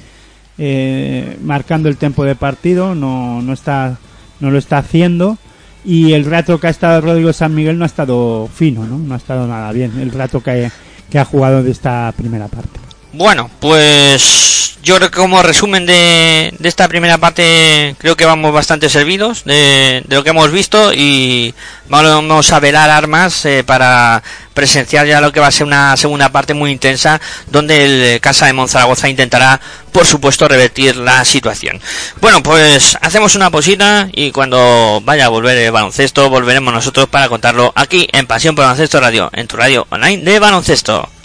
eh, 0.58 1.36
marcando 1.42 1.88
el 1.88 1.96
tiempo 1.96 2.24
de 2.24 2.34
partido, 2.34 2.94
no, 2.94 3.40
no 3.42 3.52
está, 3.52 3.98
no 4.40 4.50
lo 4.50 4.58
está 4.58 4.78
haciendo. 4.78 5.38
Y 5.84 6.12
el 6.12 6.24
rato 6.24 6.58
que 6.58 6.66
ha 6.66 6.70
estado 6.70 7.00
Rodrigo 7.00 7.32
San 7.32 7.54
Miguel 7.54 7.78
no 7.78 7.84
ha 7.84 7.86
estado 7.86 8.48
fino, 8.52 8.84
¿no? 8.84 8.98
No 8.98 9.14
ha 9.14 9.16
estado 9.16 9.46
nada 9.46 9.72
bien 9.72 9.98
el 10.00 10.10
rato 10.10 10.42
que, 10.42 10.70
que 11.10 11.18
ha 11.18 11.24
jugado 11.24 11.62
de 11.62 11.70
esta 11.70 12.12
primera 12.16 12.48
parte. 12.48 12.88
Bueno, 13.18 13.50
pues 13.58 14.78
yo 14.84 14.94
creo 14.94 15.10
que 15.10 15.18
como 15.18 15.42
resumen 15.42 15.86
de, 15.86 16.54
esta 16.62 16.86
primera 16.86 17.18
parte 17.18 17.96
creo 17.98 18.16
que 18.16 18.24
vamos 18.24 18.52
bastante 18.52 18.88
servidos 18.88 19.42
de, 19.42 20.04
de 20.06 20.14
lo 20.14 20.22
que 20.22 20.30
hemos 20.30 20.52
visto 20.52 20.92
y 20.94 21.52
vamos 21.88 22.52
a 22.52 22.60
velar 22.60 22.90
armas 22.90 23.44
eh, 23.44 23.64
para 23.64 24.22
presenciar 24.54 25.08
ya 25.08 25.20
lo 25.20 25.32
que 25.32 25.40
va 25.40 25.48
a 25.48 25.50
ser 25.50 25.66
una 25.66 25.96
segunda 25.96 26.28
parte 26.28 26.54
muy 26.54 26.70
intensa 26.70 27.20
donde 27.48 28.12
el 28.14 28.20
Casa 28.20 28.46
de 28.46 28.52
Monzaragoza 28.52 29.08
intentará 29.08 29.60
por 29.90 30.06
supuesto 30.06 30.46
revertir 30.46 30.94
la 30.94 31.24
situación. 31.24 31.80
Bueno, 32.20 32.40
pues 32.40 32.96
hacemos 33.00 33.34
una 33.34 33.50
posita 33.50 34.08
y 34.12 34.30
cuando 34.30 35.02
vaya 35.04 35.26
a 35.26 35.28
volver 35.28 35.58
el 35.58 35.72
baloncesto 35.72 36.30
volveremos 36.30 36.72
nosotros 36.72 37.08
para 37.08 37.28
contarlo 37.28 37.72
aquí 37.74 38.08
en 38.12 38.28
Pasión 38.28 38.54
por 38.54 38.64
Baloncesto 38.64 39.00
Radio, 39.00 39.28
en 39.32 39.48
tu 39.48 39.56
radio 39.56 39.88
online 39.90 40.22
de 40.22 40.38
baloncesto. 40.38 41.17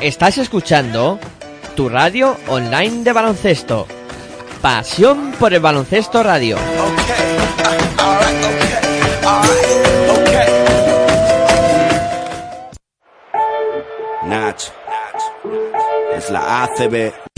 Estás 0.00 0.36
escuchando 0.36 1.18
tu 1.74 1.88
radio 1.88 2.36
online 2.48 3.02
de 3.02 3.12
baloncesto. 3.12 3.86
Pasión 4.60 5.32
por 5.38 5.54
el 5.54 5.60
baloncesto 5.60 6.22
radio. 6.22 6.58
Es 16.16 16.30
la 16.30 16.64
ACB. 16.64 17.35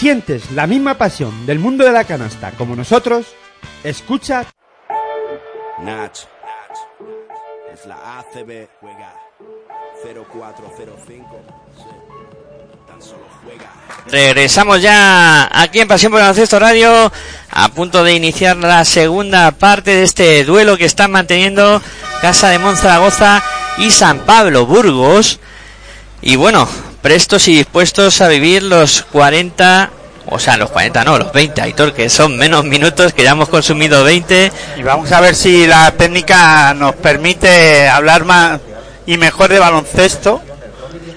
Sientes 0.00 0.50
la 0.52 0.66
misma 0.66 0.94
pasión 0.94 1.44
del 1.44 1.58
mundo 1.58 1.84
de 1.84 1.92
la 1.92 2.04
canasta 2.04 2.52
como 2.52 2.74
nosotros, 2.74 3.26
escucha 3.84 4.46
Nach. 5.82 6.18
Es 7.70 7.84
la 7.84 8.20
ACB. 8.20 8.66
Juega 8.80 9.12
0405. 10.02 11.42
Sí. 11.76 11.84
Tan 12.88 13.02
solo 13.02 13.26
juega. 13.44 13.70
Regresamos 14.06 14.80
ya 14.80 15.50
aquí 15.52 15.80
en 15.80 15.88
Pasión 15.88 16.12
por 16.12 16.20
el 16.20 16.24
Baloncesto 16.24 16.58
Radio, 16.58 17.12
a 17.50 17.68
punto 17.68 18.02
de 18.02 18.14
iniciar 18.14 18.56
la 18.56 18.86
segunda 18.86 19.50
parte 19.50 19.90
de 19.90 20.04
este 20.04 20.44
duelo 20.44 20.78
que 20.78 20.86
están 20.86 21.10
manteniendo 21.10 21.82
Casa 22.22 22.48
de 22.48 22.58
Monzaragoza 22.58 23.42
y 23.76 23.90
San 23.90 24.20
Pablo 24.20 24.64
Burgos. 24.64 25.40
Y 26.22 26.36
bueno, 26.36 26.66
prestos 27.02 27.48
y 27.48 27.56
dispuestos 27.56 28.20
a 28.20 28.28
vivir 28.28 28.62
los 28.62 29.02
40, 29.02 29.90
o 30.26 30.38
sea, 30.38 30.56
los 30.56 30.70
40 30.70 31.04
no, 31.04 31.18
los 31.18 31.32
20, 31.32 31.60
Aitor, 31.62 31.94
que 31.94 32.08
son 32.10 32.36
menos 32.36 32.64
minutos, 32.64 33.12
que 33.12 33.24
ya 33.24 33.30
hemos 33.30 33.48
consumido 33.48 34.04
20. 34.04 34.52
Y 34.76 34.82
vamos 34.82 35.10
a 35.12 35.20
ver 35.20 35.34
si 35.34 35.66
la 35.66 35.90
técnica 35.92 36.74
nos 36.74 36.94
permite 36.96 37.88
hablar 37.88 38.24
más 38.24 38.60
y 39.06 39.16
mejor 39.16 39.50
de 39.50 39.58
baloncesto. 39.58 40.42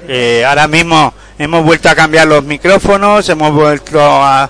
Eh, 0.07 0.43
ahora 0.47 0.68
mismo 0.68 1.14
hemos 1.38 1.64
vuelto 1.64 1.89
a 1.89 1.95
cambiar 1.95 2.27
los 2.27 2.43
micrófonos, 2.43 3.27
hemos 3.30 3.51
vuelto 3.53 3.99
a, 4.01 4.49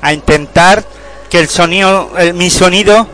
a 0.00 0.12
intentar 0.12 0.84
que 1.30 1.38
el 1.38 1.48
sonido, 1.48 2.12
eh, 2.18 2.32
mi 2.32 2.50
sonido, 2.50 3.06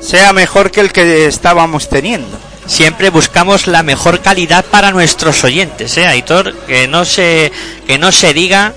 sea 0.00 0.32
mejor 0.32 0.70
que 0.70 0.80
el 0.80 0.92
que 0.92 1.26
estábamos 1.26 1.88
teniendo. 1.88 2.45
Siempre 2.66 3.10
buscamos 3.10 3.66
la 3.68 3.82
mejor 3.82 4.20
calidad 4.22 4.64
para 4.64 4.90
nuestros 4.90 5.44
oyentes, 5.44 5.96
¿eh, 5.98 6.06
Aitor? 6.06 6.52
Que 6.66 6.88
no 6.88 7.04
se, 7.04 7.52
que 7.86 7.96
no 7.98 8.10
se 8.12 8.34
diga 8.34 8.74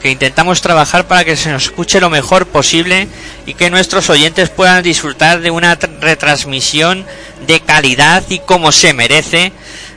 que 0.00 0.10
intentamos 0.10 0.60
trabajar 0.60 1.06
para 1.06 1.24
que 1.24 1.36
se 1.36 1.50
nos 1.50 1.64
escuche 1.64 1.98
lo 2.00 2.10
mejor 2.10 2.46
posible 2.46 3.08
y 3.46 3.54
que 3.54 3.70
nuestros 3.70 4.08
oyentes 4.10 4.50
puedan 4.50 4.82
disfrutar 4.82 5.40
de 5.40 5.50
una 5.50 5.78
tr- 5.78 5.98
retransmisión 6.00 7.06
de 7.46 7.60
calidad 7.60 8.22
y 8.28 8.38
como 8.40 8.70
se 8.70 8.92
merece 8.92 9.52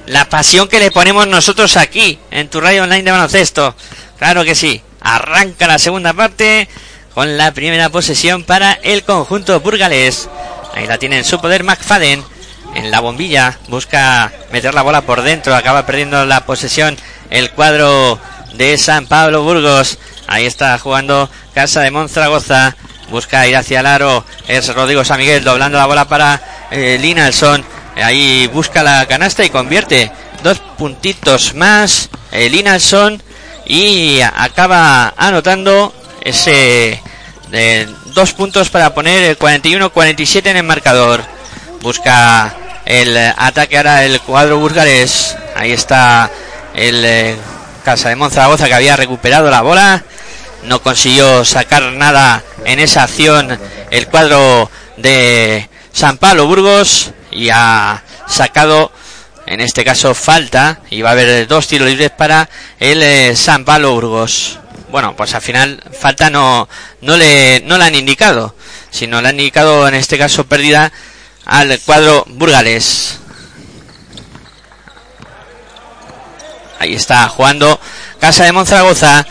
la 0.06 0.26
pasión 0.30 0.68
que 0.70 0.80
le 0.80 0.92
ponemos 0.92 1.28
nosotros 1.28 1.76
aquí 1.78 2.18
en 2.32 2.48
tu 2.48 2.62
radio 2.62 2.84
online 2.84 3.04
de 3.04 3.12
baloncesto. 3.12 3.76
Claro 4.18 4.44
que 4.46 4.56
sí. 4.56 4.82
Arranca 5.02 5.68
la 5.68 5.78
segunda 5.78 6.14
parte 6.14 6.68
con 7.14 7.38
la 7.38 7.52
primera 7.52 7.90
posesión 7.90 8.44
para 8.44 8.74
el 8.74 9.04
conjunto 9.04 9.60
burgalés. 9.60 10.28
Ahí 10.74 10.88
la 10.88 10.98
tiene 10.98 11.18
en 11.20 11.26
su 11.26 11.40
poder 11.40 11.64
McFadden 11.64 12.24
en 12.76 12.92
la 12.92 13.00
bombilla. 13.00 13.58
Busca 13.68 14.32
meter 14.52 14.74
la 14.74 14.82
bola 14.82 15.02
por 15.02 15.22
dentro. 15.22 15.56
Acaba 15.56 15.86
perdiendo 15.86 16.26
la 16.26 16.46
posesión 16.46 16.98
el 17.30 17.52
cuadro 17.52 18.20
de 18.54 18.78
San 18.78 19.08
Pablo 19.08 19.44
Burgos. 19.44 19.98
Ahí 20.28 20.46
está 20.46 20.78
jugando 20.78 21.30
Casa 21.54 21.82
de 21.82 21.92
Monzaragoza. 21.92 22.76
Busca 23.10 23.48
ir 23.48 23.56
hacia 23.56 23.80
el 23.80 23.86
aro. 23.86 24.26
Es 24.48 24.74
Rodrigo 24.74 25.06
San 25.06 25.20
Miguel 25.20 25.44
doblando 25.44 25.78
la 25.78 25.86
bola 25.86 26.08
para 26.08 26.42
eh, 26.72 26.98
Linalson. 27.00 27.64
Ahí 27.96 28.48
busca 28.48 28.84
la 28.84 29.06
canasta 29.08 29.44
y 29.44 29.50
convierte 29.50 30.12
dos 30.44 30.60
puntitos 30.78 31.54
más. 31.56 32.10
Eh, 32.32 32.50
Linalson. 32.50 33.22
Y 33.66 34.22
acaba 34.22 35.14
anotando 35.18 35.94
ese 36.22 37.02
de 37.50 37.88
dos 38.14 38.34
puntos 38.34 38.70
para 38.70 38.94
poner 38.94 39.24
el 39.24 39.40
41-47 39.40 40.48
en 40.48 40.58
el 40.58 40.64
marcador. 40.64 41.24
Busca 41.82 42.56
el 42.86 43.18
eh, 43.18 43.34
ataque 43.38 43.78
ahora 43.78 44.04
el 44.04 44.20
cuadro 44.22 44.60
burgalés. 44.60 45.36
Ahí 45.56 45.72
está 45.72 46.32
el 46.74 47.04
eh, 47.06 47.36
Casa 47.84 48.10
de 48.10 48.16
Monzaragoza 48.16 48.68
que 48.68 48.74
había 48.74 48.96
recuperado 48.96 49.50
la 49.50 49.62
bola. 49.62 50.04
No 50.64 50.82
consiguió 50.82 51.46
sacar 51.46 51.84
nada 51.94 52.44
en 52.66 52.80
esa 52.80 53.04
acción 53.04 53.60
el 53.92 54.08
cuadro 54.08 54.70
de 54.98 55.70
San 55.94 56.18
Pablo 56.18 56.48
Burgos 56.48 57.12
y 57.32 57.50
ha 57.50 58.04
sacado 58.28 58.92
en 59.46 59.62
este 59.62 59.86
caso 59.86 60.14
falta 60.14 60.82
y 60.90 61.02
va 61.02 61.10
a 61.10 61.14
haber 61.14 61.48
dos 61.48 61.68
tiros 61.68 61.88
libres 61.88 62.12
para 62.12 62.50
el 62.80 63.02
eh, 63.02 63.36
San 63.36 63.64
Pablo 63.64 63.94
Burgos. 63.94 64.60
Bueno, 64.90 65.16
pues 65.16 65.34
al 65.36 65.42
final 65.42 65.82
falta 65.98 66.30
no 66.30 66.68
no 67.02 67.18
le 67.18 67.62
no 67.66 67.78
le 67.78 67.84
han 67.86 67.96
indicado, 67.96 68.56
sino 68.90 69.22
le 69.22 69.30
han 69.30 69.40
indicado 69.40 69.88
en 69.88 69.96
este 69.96 70.18
caso 70.18 70.46
pérdida 70.46 70.92
al 71.48 71.80
cuadro 71.80 72.26
burgalés. 72.28 73.18
Ahí 76.80 76.94
está 76.94 77.28
jugando 77.30 77.80
Casa 78.20 78.44
de 78.44 78.52
Monzaragoza. 78.52 79.26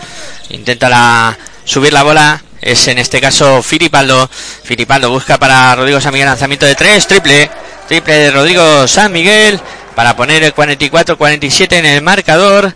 Intenta 0.50 0.88
la, 0.88 1.36
subir 1.64 1.92
la 1.92 2.02
bola. 2.02 2.42
Es 2.60 2.88
en 2.88 2.98
este 2.98 3.20
caso 3.20 3.62
Filipaldo. 3.62 4.28
Filipaldo 4.64 5.10
busca 5.10 5.38
para 5.38 5.74
Rodrigo 5.76 6.00
San 6.00 6.12
Miguel 6.12 6.28
lanzamiento 6.28 6.66
de 6.66 6.74
tres. 6.74 7.06
Triple. 7.06 7.50
Triple 7.86 8.14
de 8.14 8.30
Rodrigo 8.30 8.88
San 8.88 9.12
Miguel. 9.12 9.60
Para 9.94 10.16
poner 10.16 10.42
el 10.42 10.54
44-47 10.54 11.72
en 11.74 11.86
el 11.86 12.02
marcador. 12.02 12.74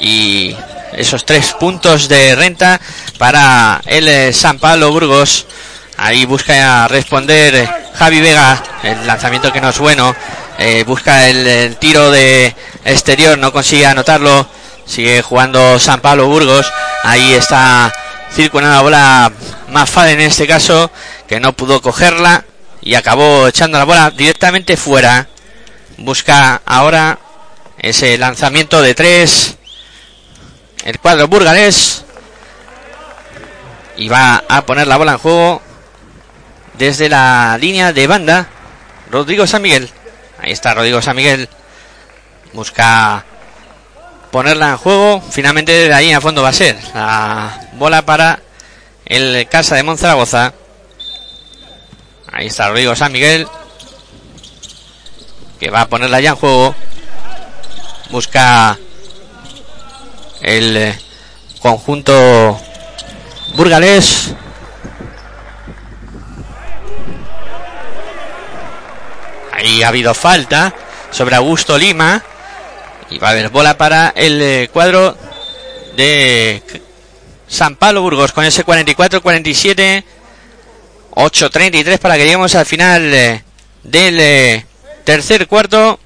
Y 0.00 0.56
esos 0.94 1.24
tres 1.24 1.52
puntos 1.52 2.08
de 2.08 2.34
renta 2.34 2.80
para 3.18 3.80
el 3.86 4.08
eh, 4.08 4.32
San 4.32 4.58
Pablo 4.58 4.90
Burgos. 4.90 5.46
Ahí 6.00 6.24
busca 6.26 6.86
responder 6.86 7.56
eh, 7.56 7.68
Javi 7.94 8.20
Vega. 8.20 8.62
El 8.84 9.04
lanzamiento 9.04 9.52
que 9.52 9.60
no 9.60 9.70
es 9.70 9.78
bueno. 9.78 10.14
Eh, 10.56 10.84
busca 10.86 11.28
el, 11.28 11.76
tiro 11.76 12.12
de 12.12 12.54
exterior. 12.84 13.36
No 13.36 13.52
consigue 13.52 13.84
anotarlo. 13.84 14.46
Sigue 14.86 15.22
jugando 15.22 15.78
San 15.80 16.00
Pablo 16.00 16.28
Burgos. 16.28 16.72
Ahí 17.02 17.34
está 17.34 17.92
circulando 18.32 18.76
la 18.76 18.82
bola 18.82 19.32
más 19.70 19.96
en 20.06 20.20
este 20.20 20.46
caso. 20.46 20.88
Que 21.26 21.40
no 21.40 21.52
pudo 21.52 21.82
cogerla. 21.82 22.44
Y 22.80 22.94
acabó 22.94 23.48
echando 23.48 23.76
la 23.76 23.84
bola 23.84 24.12
directamente 24.12 24.76
fuera. 24.76 25.26
Busca 25.96 26.62
ahora 26.64 27.18
ese 27.76 28.16
lanzamiento 28.18 28.80
de 28.82 28.94
tres. 28.94 29.56
El 30.84 31.00
cuadro 31.00 31.26
burgalés. 31.26 32.04
Y 33.96 34.08
va 34.08 34.44
a 34.48 34.64
poner 34.64 34.86
la 34.86 34.96
bola 34.96 35.12
en 35.12 35.18
juego. 35.18 35.67
Desde 36.78 37.08
la 37.08 37.58
línea 37.60 37.92
de 37.92 38.06
banda. 38.06 38.48
Rodrigo 39.10 39.46
San 39.46 39.62
Miguel. 39.62 39.90
Ahí 40.40 40.52
está 40.52 40.74
Rodrigo 40.74 41.02
San 41.02 41.16
Miguel. 41.16 41.48
Busca 42.52 43.24
ponerla 44.30 44.70
en 44.70 44.76
juego. 44.76 45.22
Finalmente 45.30 45.72
de 45.72 45.92
ahí 45.92 46.12
a 46.12 46.20
fondo 46.20 46.42
va 46.42 46.50
a 46.50 46.52
ser. 46.52 46.78
La 46.94 47.68
bola 47.74 48.02
para 48.02 48.40
el 49.04 49.48
Casa 49.48 49.74
de 49.74 49.82
Monzaragoza. 49.82 50.54
Ahí 52.30 52.46
está 52.46 52.68
Rodrigo 52.68 52.94
San 52.94 53.12
Miguel. 53.12 53.48
Que 55.58 55.70
va 55.70 55.82
a 55.82 55.88
ponerla 55.88 56.20
ya 56.20 56.30
en 56.30 56.36
juego. 56.36 56.74
Busca 58.10 58.78
el 60.42 60.94
conjunto 61.60 62.60
burgalés. 63.56 64.34
Ahí 69.58 69.82
ha 69.82 69.88
habido 69.88 70.14
falta 70.14 70.72
sobre 71.10 71.34
Augusto 71.34 71.76
Lima. 71.76 72.22
Y 73.10 73.18
va 73.18 73.28
a 73.28 73.30
haber 73.32 73.48
bola 73.48 73.76
para 73.76 74.12
el 74.14 74.40
eh, 74.40 74.70
cuadro 74.72 75.16
de 75.96 76.62
San 77.48 77.74
Pablo 77.74 78.02
Burgos 78.02 78.30
con 78.32 78.44
ese 78.44 78.64
44-47. 78.64 80.04
8-33 81.10 81.98
para 81.98 82.16
que 82.16 82.22
lleguemos 82.22 82.54
al 82.54 82.66
final 82.66 83.12
eh, 83.12 83.42
del 83.82 84.20
eh, 84.20 84.66
tercer 85.02 85.48
cuarto. 85.48 85.98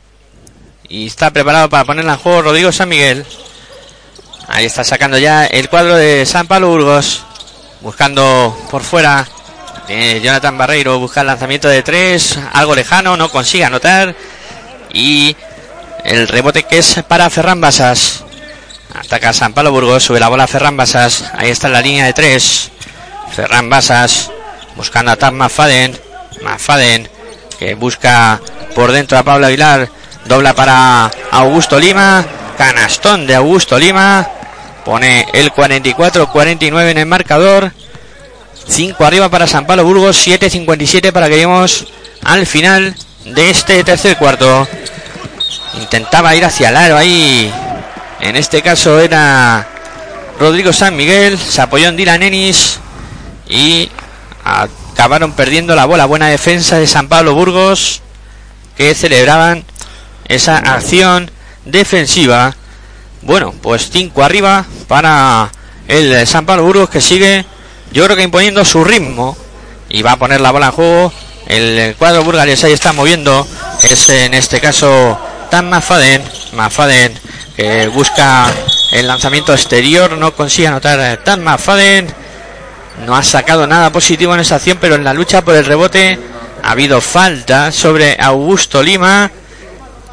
Y 0.88 1.08
está 1.08 1.30
preparado 1.30 1.68
para 1.68 1.84
ponerla 1.84 2.14
en 2.14 2.18
juego 2.20 2.40
Rodrigo 2.40 2.72
San 2.72 2.88
Miguel. 2.88 3.26
Ahí 4.48 4.64
está 4.64 4.82
sacando 4.82 5.18
ya 5.18 5.44
el 5.44 5.68
cuadro 5.68 5.96
de 5.96 6.24
San 6.24 6.46
Pablo 6.46 6.68
Burgos. 6.70 7.22
Buscando 7.82 8.56
por 8.70 8.82
fuera. 8.82 9.28
Tiene 9.92 10.22
Jonathan 10.22 10.56
Barreiro 10.56 10.98
busca 10.98 11.20
el 11.20 11.26
lanzamiento 11.26 11.68
de 11.68 11.82
tres. 11.82 12.38
Algo 12.54 12.74
lejano, 12.74 13.14
no 13.18 13.30
consigue 13.30 13.66
anotar. 13.66 14.16
Y 14.90 15.36
el 16.02 16.28
rebote 16.28 16.62
que 16.62 16.78
es 16.78 17.02
para 17.06 17.28
Ferran 17.28 17.60
Basas. 17.60 18.24
Ataca 18.94 19.34
San 19.34 19.52
Pablo 19.52 19.70
Burgos, 19.70 20.02
sube 20.02 20.18
la 20.18 20.30
bola 20.30 20.46
Ferran 20.46 20.78
Basas. 20.78 21.30
Ahí 21.36 21.50
está 21.50 21.68
la 21.68 21.82
línea 21.82 22.06
de 22.06 22.14
tres. 22.14 22.70
Ferran 23.36 23.68
Basas 23.68 24.30
buscando 24.76 25.12
a 25.12 25.16
Tam 25.16 25.34
Mafaden. 25.34 25.94
Mafaden 26.40 27.06
que 27.58 27.74
busca 27.74 28.40
por 28.74 28.92
dentro 28.92 29.18
a 29.18 29.22
Pablo 29.22 29.46
Aguilar. 29.46 29.90
Dobla 30.24 30.54
para 30.54 31.10
Augusto 31.32 31.78
Lima. 31.78 32.24
Canastón 32.56 33.26
de 33.26 33.34
Augusto 33.34 33.78
Lima. 33.78 34.26
Pone 34.86 35.26
el 35.34 35.52
44-49 35.52 36.92
en 36.92 36.96
el 36.96 37.04
marcador. 37.04 37.72
5 38.66 39.04
arriba 39.04 39.28
para 39.28 39.46
San 39.46 39.66
Pablo 39.66 39.84
Burgos. 39.84 40.26
7-57 40.26 41.12
para 41.12 41.28
que 41.28 41.34
lleguemos 41.34 41.86
al 42.22 42.46
final 42.46 42.94
de 43.24 43.50
este 43.50 43.82
tercer 43.84 44.16
cuarto. 44.16 44.66
Intentaba 45.80 46.34
ir 46.34 46.44
hacia 46.44 46.68
el 46.68 46.76
aro 46.76 46.96
ahí. 46.96 47.52
En 48.20 48.36
este 48.36 48.62
caso 48.62 49.00
era 49.00 49.66
Rodrigo 50.38 50.72
San 50.72 50.96
Miguel, 50.96 51.38
se 51.38 51.60
apoyó 51.60 51.88
en 51.88 51.96
Dylan 51.96 52.22
Ennis 52.22 52.78
y 53.48 53.88
acabaron 54.44 55.32
perdiendo 55.32 55.74
la 55.74 55.86
bola. 55.86 56.06
Buena 56.06 56.28
defensa 56.28 56.78
de 56.78 56.86
San 56.86 57.08
Pablo 57.08 57.34
Burgos 57.34 58.02
que 58.76 58.94
celebraban 58.94 59.64
esa 60.28 60.58
acción 60.58 61.30
defensiva. 61.64 62.56
Bueno, 63.22 63.54
pues 63.62 63.90
5 63.92 64.22
arriba 64.22 64.64
para 64.88 65.50
el 65.88 66.26
San 66.26 66.46
Pablo 66.46 66.64
Burgos 66.64 66.90
que 66.90 67.00
sigue, 67.00 67.44
yo 67.92 68.04
creo 68.04 68.16
que 68.16 68.22
imponiendo 68.22 68.64
su 68.64 68.84
ritmo 68.84 69.36
y 69.88 70.02
va 70.02 70.12
a 70.12 70.16
poner 70.16 70.40
la 70.40 70.50
bola 70.50 70.66
en 70.66 70.72
juego. 70.72 71.12
El 71.46 71.94
cuadro 71.96 72.24
burgalés 72.24 72.64
ahí 72.64 72.72
está 72.72 72.92
moviendo. 72.92 73.46
Es 73.82 74.08
en 74.08 74.32
este 74.34 74.60
caso 74.60 75.18
Tan 75.50 75.68
Mafaden. 75.68 76.22
Mafaden 76.54 77.12
que 77.54 77.88
busca 77.88 78.46
el 78.92 79.06
lanzamiento 79.06 79.52
exterior. 79.52 80.16
No 80.16 80.34
consigue 80.34 80.68
anotar 80.68 81.18
Tan 81.18 81.44
Mafaden. 81.44 82.12
No 83.04 83.14
ha 83.14 83.22
sacado 83.22 83.66
nada 83.66 83.92
positivo 83.92 84.32
en 84.34 84.40
esa 84.40 84.56
acción, 84.56 84.78
pero 84.80 84.94
en 84.94 85.04
la 85.04 85.12
lucha 85.12 85.42
por 85.42 85.54
el 85.54 85.64
rebote 85.64 86.18
ha 86.62 86.70
habido 86.70 87.00
falta 87.00 87.72
sobre 87.72 88.16
Augusto 88.18 88.82
Lima. 88.82 89.30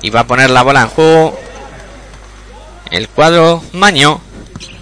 Y 0.01 0.10
va 0.10 0.22
a 0.22 0.27
poner 0.27 0.49
la 0.49 0.64
bola 0.64 0.81
en 0.81 0.89
juego. 0.89 1.39
El 2.91 3.07
cuadro 3.07 3.64
Maño. 3.72 4.19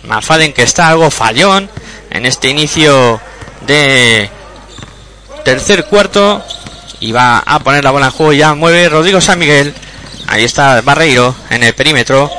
Mafaden 0.08 0.54
que 0.54 0.64
está 0.64 0.88
algo 0.88 1.12
fallón 1.12 1.70
en 2.18 2.26
este 2.26 2.50
inicio 2.50 3.22
de 3.66 4.30
tercer 5.46 5.86
cuarto 5.86 6.44
y 7.00 7.12
va 7.12 7.40
a 7.46 7.60
poner 7.60 7.84
la 7.84 7.92
bola 7.92 8.08
en 8.08 8.12
juego. 8.12 8.34
Ya 8.34 8.56
mueve 8.56 8.90
Rodrigo 8.90 9.22
San 9.22 9.40
Miguel. 9.40 9.74
Ahí 10.28 10.44
está 10.44 10.82
Barreiro 10.82 11.36
en 11.52 11.64
el 11.64 11.74
perímetro. 11.74 12.30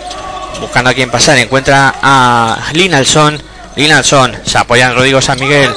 Buscando 0.60 0.90
a 0.90 0.94
quien 0.94 1.10
pasar. 1.10 1.38
Encuentra 1.38 1.94
a 2.02 2.58
Linalson. 2.72 3.40
Linalson 3.76 4.36
se 4.44 4.58
apoya 4.58 4.88
en 4.88 4.96
Rodrigo 4.96 5.22
San 5.22 5.38
Miguel. 5.38 5.70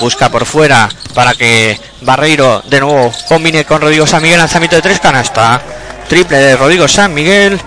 Busca 0.00 0.28
por 0.28 0.44
fuera 0.44 0.88
para 1.14 1.34
que 1.34 1.78
Barreiro 2.00 2.60
de 2.66 2.80
nuevo 2.80 3.12
combine 3.28 3.64
con 3.64 3.80
Rodrigo 3.80 4.06
San 4.06 4.22
Miguel. 4.22 4.38
Lanzamiento 4.38 4.76
de 4.76 4.82
tres 4.82 4.98
canasta. 4.98 5.62
Triple 6.08 6.38
de 6.38 6.56
Rodrigo 6.56 6.88
San 6.88 7.14
Miguel. 7.14 7.60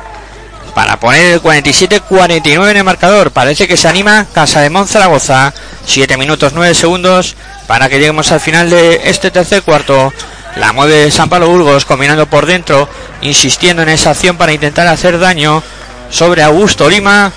Para 0.77 0.99
poner 0.99 1.33
el 1.33 1.41
47-49 1.41 2.69
en 2.69 2.77
el 2.77 2.83
marcador. 2.83 3.31
Parece 3.31 3.67
que 3.67 3.75
se 3.75 3.87
anima 3.87 4.27
Casa 4.31 4.61
de 4.61 4.69
Monzaragoza. 4.69 5.51
7 5.83 6.17
minutos 6.17 6.53
9 6.53 6.75
segundos 6.75 7.35
para 7.65 7.89
que 7.89 7.97
lleguemos 7.97 8.31
al 8.31 8.39
final 8.39 8.69
de 8.69 9.01
este 9.05 9.31
tercer 9.31 9.63
cuarto. 9.63 10.13
La 10.55 10.73
mueve 10.73 11.09
San 11.09 11.29
Pablo 11.29 11.49
Burgos 11.49 11.83
combinando 11.83 12.27
por 12.27 12.45
dentro, 12.45 12.87
insistiendo 13.21 13.81
en 13.81 13.89
esa 13.89 14.11
acción 14.11 14.37
para 14.37 14.53
intentar 14.53 14.85
hacer 14.85 15.17
daño 15.17 15.63
sobre 16.11 16.43
Augusto 16.43 16.87
Lima. 16.87 17.33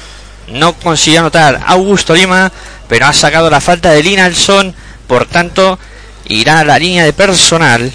No 0.48 0.74
consigue 0.74 1.16
anotar 1.16 1.62
Augusto 1.66 2.14
Lima, 2.14 2.52
pero 2.90 3.06
ha 3.06 3.14
sacado 3.14 3.48
la 3.48 3.62
falta 3.62 3.90
de 3.90 4.02
Linalson. 4.02 4.74
Por 5.06 5.24
tanto, 5.24 5.78
irá 6.26 6.60
a 6.60 6.64
la 6.64 6.78
línea 6.78 7.04
de 7.04 7.14
personal. 7.14 7.90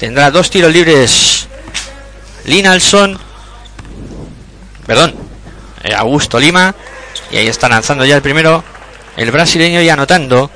Tendrá 0.00 0.32
dos 0.32 0.50
tiros 0.50 0.72
libres 0.72 1.46
Linalson. 2.44 3.20
Perdón, 4.86 5.14
eh, 5.82 5.94
Augusto 5.94 6.38
Lima. 6.38 6.74
Y 7.30 7.36
ahí 7.36 7.48
está 7.48 7.68
lanzando 7.68 8.04
ya 8.04 8.16
el 8.16 8.22
primero. 8.22 8.62
El 9.16 9.30
brasileño 9.30 9.80
y 9.80 9.88
anotando 9.88 10.50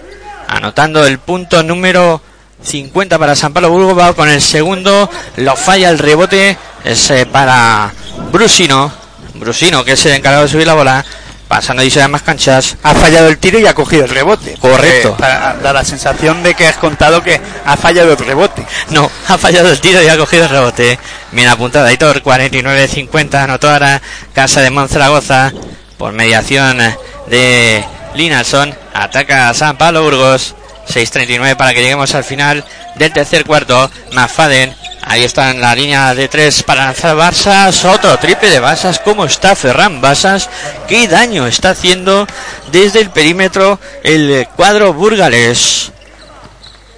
anotando 0.49 1.07
el 1.07 1.19
punto 1.19 1.63
número 1.63 2.21
50 2.63 3.19
para 3.19 3.37
San 3.37 3.53
Pablo 3.53 3.71
Burgos, 3.71 4.15
con 4.17 4.29
el 4.29 4.41
segundo, 4.41 5.09
lo 5.37 5.57
falla 5.57 5.91
el 5.91 5.99
rebote, 5.99 6.57
es 6.83 7.11
eh, 7.11 7.27
para 7.27 7.93
Brusino, 8.33 8.91
Brusino 9.35 9.85
que 9.85 9.93
es 9.93 10.07
el 10.07 10.15
encargado 10.15 10.45
de 10.45 10.49
subir 10.49 10.67
la 10.67 10.75
bola, 10.75 11.05
pasando 11.49 11.83
y 11.83 11.91
se 11.91 11.99
dan 11.99 12.11
más 12.11 12.23
canchas. 12.23 12.77
Ha 12.83 12.95
fallado 12.95 13.29
el 13.29 13.39
tiro 13.39 13.59
y 13.59 13.67
ha 13.67 13.75
cogido 13.75 14.05
el 14.05 14.11
rebote. 14.11 14.57
Correcto. 14.61 15.17
da 15.19 15.73
la 15.73 15.85
sensación 15.85 16.43
de 16.43 16.55
que 16.55 16.67
has 16.67 16.77
contado 16.77 17.23
que 17.23 17.41
ha 17.65 17.77
fallado 17.77 18.13
el 18.13 18.19
rebote. 18.19 18.65
No, 18.91 19.11
ha 19.29 19.39
fallado 19.39 19.71
el 19.71 19.81
tiro 19.81 20.03
y 20.03 20.09
ha 20.09 20.17
cogido 20.17 20.45
el 20.45 20.51
rebote. 20.51 20.99
Bien 21.33 21.49
apuntada, 21.49 21.93
Hitor, 21.93 22.23
49-50, 22.23 23.35
anotó 23.43 23.71
ahora 23.71 24.01
Casa 24.35 24.61
de 24.61 24.71
Monzaragoza 24.71 25.53
por 25.97 26.13
mediación 26.13 26.79
de 27.27 27.85
Linalson 28.15 28.75
ataca 28.95 29.49
a 29.49 29.55
San 29.55 29.77
Pablo 29.77 30.03
Burgos. 30.03 30.55
6.39 30.89 31.57
para 31.57 31.75
que 31.75 31.83
lleguemos 31.83 32.15
al 32.15 32.25
final 32.25 32.65
del 32.97 33.13
tercer 33.13 33.45
cuarto. 33.45 33.91
Mafaden. 34.13 34.75
Ahí 35.03 35.25
está 35.25 35.51
en 35.51 35.61
la 35.61 35.75
línea 35.75 36.15
de 36.15 36.29
tres 36.29 36.63
para 36.63 36.87
lanzar 36.87 37.17
Barsas. 37.17 37.85
Otro 37.85 38.19
triple 38.19 38.51
de 38.51 38.61
Basas. 38.61 38.99
¿Cómo 38.99 39.25
está 39.25 39.55
Ferran 39.55 40.01
Basas? 40.01 40.51
¿Qué 40.87 41.09
daño 41.09 41.47
está 41.47 41.71
haciendo 41.71 42.27
desde 42.73 43.01
el 43.01 43.11
perímetro 43.11 43.79
el 44.03 44.47
cuadro 44.57 44.93
burgales? 44.93 45.93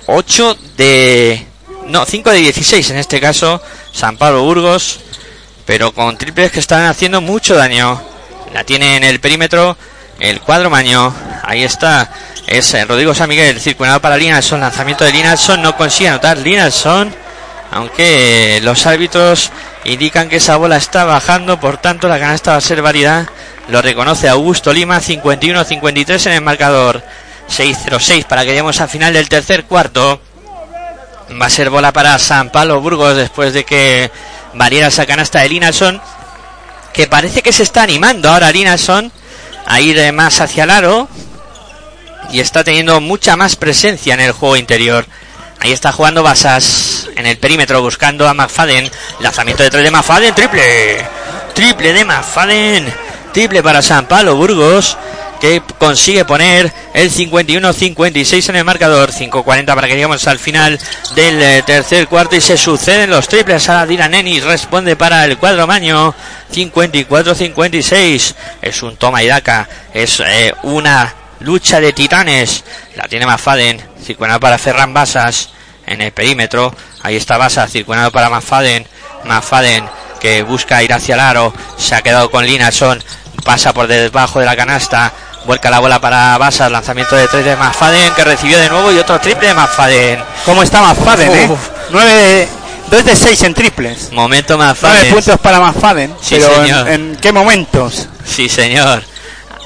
8 0.06 0.56
de... 0.76 1.46
No, 1.86 2.04
5 2.04 2.30
de 2.30 2.38
16 2.38 2.90
en 2.90 2.98
este 2.98 3.20
caso. 3.20 3.62
San 3.92 4.16
Pablo 4.16 4.42
Burgos. 4.42 5.00
Pero 5.66 5.92
con 5.92 6.16
triples 6.16 6.50
que 6.50 6.60
están 6.60 6.86
haciendo 6.86 7.20
mucho 7.20 7.54
daño. 7.54 8.02
La 8.52 8.64
tiene 8.64 8.96
en 8.96 9.04
el 9.04 9.20
perímetro 9.20 9.76
el 10.18 10.40
cuadro 10.40 10.68
Maño. 10.68 11.14
Ahí 11.44 11.62
está. 11.62 12.10
Es 12.50 12.74
eh, 12.74 12.84
Rodrigo 12.84 13.14
San 13.14 13.28
Miguel 13.28 13.60
circulado 13.60 14.00
para 14.00 14.16
Linalson. 14.16 14.60
Lanzamiento 14.60 15.04
de 15.04 15.12
Linalson. 15.12 15.62
No 15.62 15.76
consigue 15.76 16.08
anotar 16.08 16.36
Linalson. 16.36 17.14
Aunque 17.70 18.58
los 18.64 18.86
árbitros 18.86 19.52
indican 19.84 20.28
que 20.28 20.36
esa 20.36 20.56
bola 20.56 20.76
está 20.76 21.04
bajando. 21.04 21.60
Por 21.60 21.78
tanto, 21.78 22.08
la 22.08 22.18
canasta 22.18 22.50
va 22.50 22.56
a 22.56 22.60
ser 22.60 22.82
válida. 22.82 23.30
Lo 23.68 23.80
reconoce 23.80 24.28
Augusto 24.28 24.72
Lima. 24.72 25.00
51-53 25.00 26.26
en 26.26 26.32
el 26.32 26.40
marcador. 26.40 27.04
6-0-6 27.48 28.24
para 28.24 28.42
que 28.42 28.48
lleguemos 28.48 28.80
al 28.80 28.88
final 28.88 29.12
del 29.12 29.28
tercer 29.28 29.66
cuarto. 29.66 30.20
Va 31.40 31.46
a 31.46 31.50
ser 31.50 31.70
bola 31.70 31.92
para 31.92 32.18
San 32.18 32.50
Pablo 32.50 32.80
Burgos 32.80 33.14
después 33.14 33.54
de 33.54 33.62
que 33.62 34.10
variera 34.54 34.88
esa 34.88 35.06
canasta 35.06 35.38
de 35.38 35.50
Linalson. 35.50 36.02
Que 36.92 37.06
parece 37.06 37.42
que 37.42 37.52
se 37.52 37.62
está 37.62 37.84
animando 37.84 38.28
ahora 38.28 38.50
Linalson 38.50 39.12
a 39.66 39.80
ir 39.80 40.12
más 40.12 40.40
hacia 40.40 40.64
el 40.64 40.70
aro 40.70 41.08
y 42.32 42.40
está 42.40 42.64
teniendo 42.64 43.00
mucha 43.00 43.36
más 43.36 43.56
presencia 43.56 44.14
en 44.14 44.20
el 44.20 44.32
juego 44.32 44.56
interior. 44.56 45.06
Ahí 45.60 45.72
está 45.72 45.92
jugando 45.92 46.22
Basas 46.22 47.08
en 47.16 47.26
el 47.26 47.36
perímetro 47.38 47.82
buscando 47.82 48.28
a 48.28 48.34
McFadden. 48.34 48.90
Lanzamiento 49.20 49.62
de 49.62 49.70
tres 49.70 49.84
de 49.84 49.90
McFadden, 49.90 50.34
triple. 50.34 51.06
Triple 51.54 51.92
de 51.92 52.04
McFadden. 52.04 52.94
Triple 53.32 53.62
para 53.62 53.82
San 53.82 54.06
Pablo 54.06 54.36
Burgos 54.36 54.96
que 55.40 55.62
consigue 55.78 56.24
poner 56.24 56.70
el 56.92 57.10
51-56 57.10 58.50
en 58.50 58.56
el 58.56 58.64
marcador. 58.64 59.10
5-40 59.10 59.74
para 59.74 59.88
que 59.88 59.94
lleguemos 59.94 60.26
al 60.28 60.38
final 60.38 60.78
del 61.14 61.42
eh, 61.42 61.62
tercer 61.64 62.06
cuarto 62.08 62.36
y 62.36 62.40
se 62.40 62.56
suceden 62.56 63.10
los 63.10 63.26
triples. 63.26 63.68
a 63.68 63.86
Dylan 63.86 64.14
Ennis 64.14 64.44
responde 64.44 64.96
para 64.96 65.24
el 65.24 65.38
cuadro 65.38 65.66
maño. 65.66 66.14
54-56. 66.52 68.34
Es 68.60 68.82
un 68.82 68.96
toma 68.96 69.22
y 69.22 69.28
daca. 69.28 69.68
Es 69.94 70.20
eh, 70.20 70.52
una 70.62 71.14
lucha 71.40 71.80
de 71.80 71.92
titanes. 71.92 72.64
La 72.96 73.08
tiene 73.08 73.26
Mafaden. 73.26 73.80
Circulado 74.02 74.40
para 74.40 74.58
Ferran 74.58 74.94
Basas 74.94 75.50
en 75.86 76.00
el 76.00 76.12
perímetro. 76.12 76.74
Ahí 77.02 77.16
está 77.16 77.36
Basas 77.36 77.70
circulado 77.70 78.10
para 78.10 78.30
Mafaden. 78.30 78.86
Mafaden 79.24 79.88
que 80.20 80.42
busca 80.42 80.82
ir 80.82 80.92
hacia 80.92 81.14
el 81.14 81.20
aro. 81.20 81.52
Se 81.76 81.94
ha 81.94 82.02
quedado 82.02 82.30
con 82.30 82.44
Linason. 82.46 83.02
Pasa 83.44 83.72
por 83.72 83.86
debajo 83.86 84.38
de 84.38 84.46
la 84.46 84.54
canasta 84.54 85.12
Vuelca 85.46 85.70
la 85.70 85.80
bola 85.80 86.00
para 86.00 86.36
Basas, 86.36 86.70
lanzamiento 86.70 87.16
de 87.16 87.26
3 87.26 87.44
de 87.44 87.56
Mafaden 87.56 88.12
que 88.14 88.24
recibió 88.24 88.58
de 88.58 88.68
nuevo 88.68 88.92
y 88.92 88.98
otro 88.98 89.18
triple 89.20 89.48
de 89.48 89.54
Mafaden. 89.54 90.20
¿Cómo 90.44 90.62
está 90.62 90.82
Mafaden, 90.82 91.32
eh? 91.34 91.56
9, 91.90 92.48
2 92.90 93.04
de 93.04 93.16
6 93.16 93.42
en 93.44 93.54
triples. 93.54 94.12
Momento 94.12 94.58
Mafaden. 94.58 94.98
9 95.10 95.14
puntos 95.14 95.40
para 95.40 95.58
Mafaden. 95.58 96.14
Sí, 96.20 96.36
pero 96.38 96.62
señor. 96.62 96.88
En, 96.88 97.16
qué 97.16 97.32
momentos? 97.32 98.06
Sí, 98.24 98.48
señor. 98.48 99.02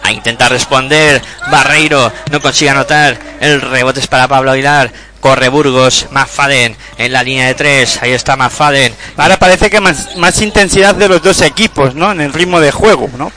A 0.05 0.13
intentar 0.13 0.53
responder. 0.53 1.21
Barreiro 1.51 2.13
no 2.31 2.41
consigue 2.41 2.71
anotar. 2.71 3.19
El 3.41 3.61
rebote 3.61 4.01
es 4.01 4.07
para 4.07 4.29
Pablo 4.29 4.53
Aguilar. 4.53 4.93
Corre 5.19 5.49
Burgos, 5.49 6.09
Mafaden 6.11 6.77
en 6.99 7.13
la 7.13 7.23
línea 7.23 7.47
de 7.47 7.55
tres. 7.55 7.99
Ahí 8.03 8.13
está 8.13 8.37
Mafaden. 8.37 8.95
Ahora 9.17 9.39
parece 9.39 9.71
que 9.71 9.81
más, 9.81 10.17
más 10.17 10.41
intensidad 10.43 10.95
de 10.95 11.09
los 11.09 11.23
dos 11.23 11.41
equipos, 11.41 11.95
¿no? 11.95 12.13
En 12.13 12.21
el 12.21 12.33
ritmo 12.33 12.61
de 12.61 12.71
juego, 12.71 13.09
¿no? 13.17 13.33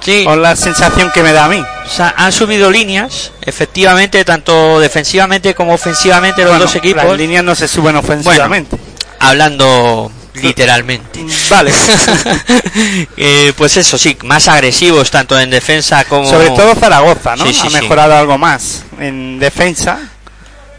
Sí. 0.00 0.24
Con 0.24 0.42
la 0.42 0.54
sensación 0.56 1.10
que 1.10 1.22
me 1.22 1.32
da 1.32 1.46
a 1.46 1.48
mí. 1.48 1.64
O 1.86 1.88
sea, 1.88 2.12
han 2.16 2.32
subido 2.32 2.70
líneas, 2.70 3.32
efectivamente, 3.40 4.24
tanto 4.24 4.78
defensivamente 4.80 5.54
como 5.54 5.72
ofensivamente 5.72 6.44
los 6.44 6.58
dos 6.58 6.74
equipos. 6.76 7.04
Las 7.04 7.16
líneas 7.16 7.42
no 7.42 7.54
se 7.54 7.66
suben 7.66 7.96
ofensivamente. 7.96 8.76
hablando 9.18 10.12
literalmente. 10.34 11.24
Vale. 11.50 11.72
eh, 13.16 13.52
pues 13.56 13.76
eso 13.76 13.98
sí, 13.98 14.16
más 14.24 14.48
agresivos 14.48 15.10
tanto 15.10 15.38
en 15.38 15.50
defensa 15.50 16.04
como. 16.04 16.28
Sobre 16.28 16.50
todo 16.50 16.74
Zaragoza, 16.74 17.36
¿no? 17.36 17.44
ha 17.44 17.70
mejorado 17.70 18.16
algo 18.16 18.38
más 18.38 18.84
en 18.98 19.38
defensa. 19.38 19.98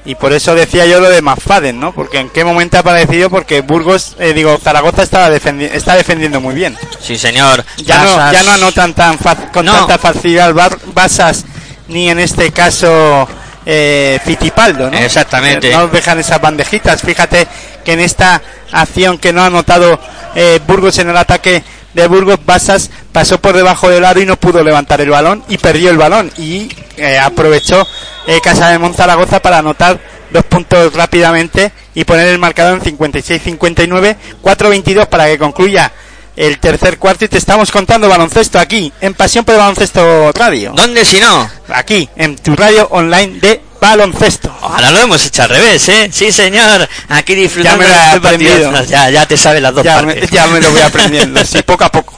Y 0.06 0.16
por 0.16 0.34
eso 0.34 0.54
decía 0.54 0.86
yo 0.86 1.00
lo 1.00 1.10
de 1.10 1.22
McFadden, 1.22 1.80
¿no? 1.80 1.94
Porque 1.94 2.20
en 2.20 2.30
qué 2.30 2.44
momento 2.44 2.76
ha 2.76 2.82
aparecido, 2.82 3.30
porque 3.30 3.62
Burgos, 3.62 4.18
eh, 4.20 4.34
digo, 4.34 4.60
Zaragoza 4.62 5.02
estaba 5.02 5.30
defendi- 5.30 5.70
está 5.72 5.96
defendiendo 5.96 6.42
muy 6.42 6.54
bien. 6.54 6.78
Sí, 7.00 7.18
señor. 7.18 7.64
Ya 7.78 8.04
no, 8.04 8.32
ya 8.34 8.44
no 8.44 8.52
anotan 8.52 8.94
tan 8.94 9.18
con 9.54 9.66
No. 9.66 9.72
tanta 9.74 9.98
facilidad 9.98 10.54
Bar- 10.54 10.78
Basas, 10.94 11.46
ni 11.88 12.10
en 12.10 12.20
este 12.20 12.52
caso 12.52 13.30
eh, 13.66 14.20
Fittipaldo, 14.24 14.90
¿no? 14.92 14.98
Exactamente. 14.98 15.72
Eh, 15.72 15.74
No 15.76 15.88
dejan 15.88 16.20
esas 16.20 16.42
bandejitas. 16.42 17.02
Fíjate 17.02 17.48
que 17.84 17.94
en 17.94 18.00
esta 18.00 18.42
acción 18.72 19.18
que 19.18 19.34
no 19.34 19.42
ha 19.42 19.48
anotado 19.48 20.00
eh, 20.36 20.60
Burgos 20.68 20.98
en 21.00 21.10
el 21.10 21.18
ataque 21.18 21.64
de 21.94 22.08
Burgos, 22.08 22.40
Basas 22.46 22.90
pasó 23.12 23.40
por 23.40 23.56
debajo 23.56 23.90
del 23.90 24.04
aro 24.04 24.20
y 24.20 24.26
no 24.26 24.36
pudo 24.38 24.64
levantar 24.64 25.00
el 25.02 25.10
balón 25.10 25.44
y 25.48 25.58
perdió 25.58 25.90
el 25.92 25.98
balón. 25.98 26.32
Y 26.38 26.70
eh, 26.98 27.18
aprovechó 27.20 27.88
eh, 28.28 28.40
Casa 28.42 28.70
de 28.70 28.80
Monzaragoza 28.80 29.40
para 29.42 29.60
anotar 29.60 30.00
dos 30.32 30.44
puntos 30.46 30.94
rápidamente 30.94 31.72
y 31.94 32.04
poner 32.06 32.28
el 32.30 32.40
marcador 32.40 32.82
en 32.84 32.98
56-59, 32.98 34.16
4-22 34.42 35.06
para 35.06 35.28
que 35.28 35.38
concluya 35.38 35.92
el 36.36 36.60
tercer 36.60 36.98
cuarto 36.98 37.26
y 37.26 37.28
te 37.28 37.38
estamos 37.38 37.72
contando 37.72 38.10
baloncesto 38.10 38.60
aquí 38.60 38.92
en 39.02 39.14
Pasión 39.14 39.46
por 39.46 39.54
el 39.56 39.60
Baloncesto 39.62 40.32
Radio. 40.34 40.74
¿Dónde 40.76 41.06
si 41.06 41.20
no? 41.20 41.50
Aquí 41.70 42.10
en 42.16 42.36
tu 42.38 42.56
radio 42.56 42.88
online 42.92 43.40
de 43.40 43.62
baloncesto. 43.80 44.56
Ahora 44.62 44.92
lo 44.92 45.00
hemos 45.00 45.26
hecho 45.26 45.44
al 45.44 45.50
revés, 45.50 45.88
¿eh? 45.90 46.10
Sí, 46.12 46.32
señor. 46.32 46.88
Aquí 47.10 47.36
disfrutando 47.36 47.84
Ya 47.84 48.20
me 48.22 48.38
lo 48.40 48.78
he. 48.80 48.88
Ya, 48.88 49.10
ya 49.10 49.26
te 49.26 49.38
sabes 49.38 49.62
las 49.62 49.74
dos 49.74 49.84
Ya 49.84 50.02
me, 50.02 50.14
partes. 50.14 50.32
ya 50.32 50.48
me 50.48 50.62
lo 50.62 50.72
voy 50.72 50.82
aprendiendo, 50.82 51.44
sí, 51.46 51.62
poco 51.64 51.84
a 51.84 51.92
poco. 51.92 52.18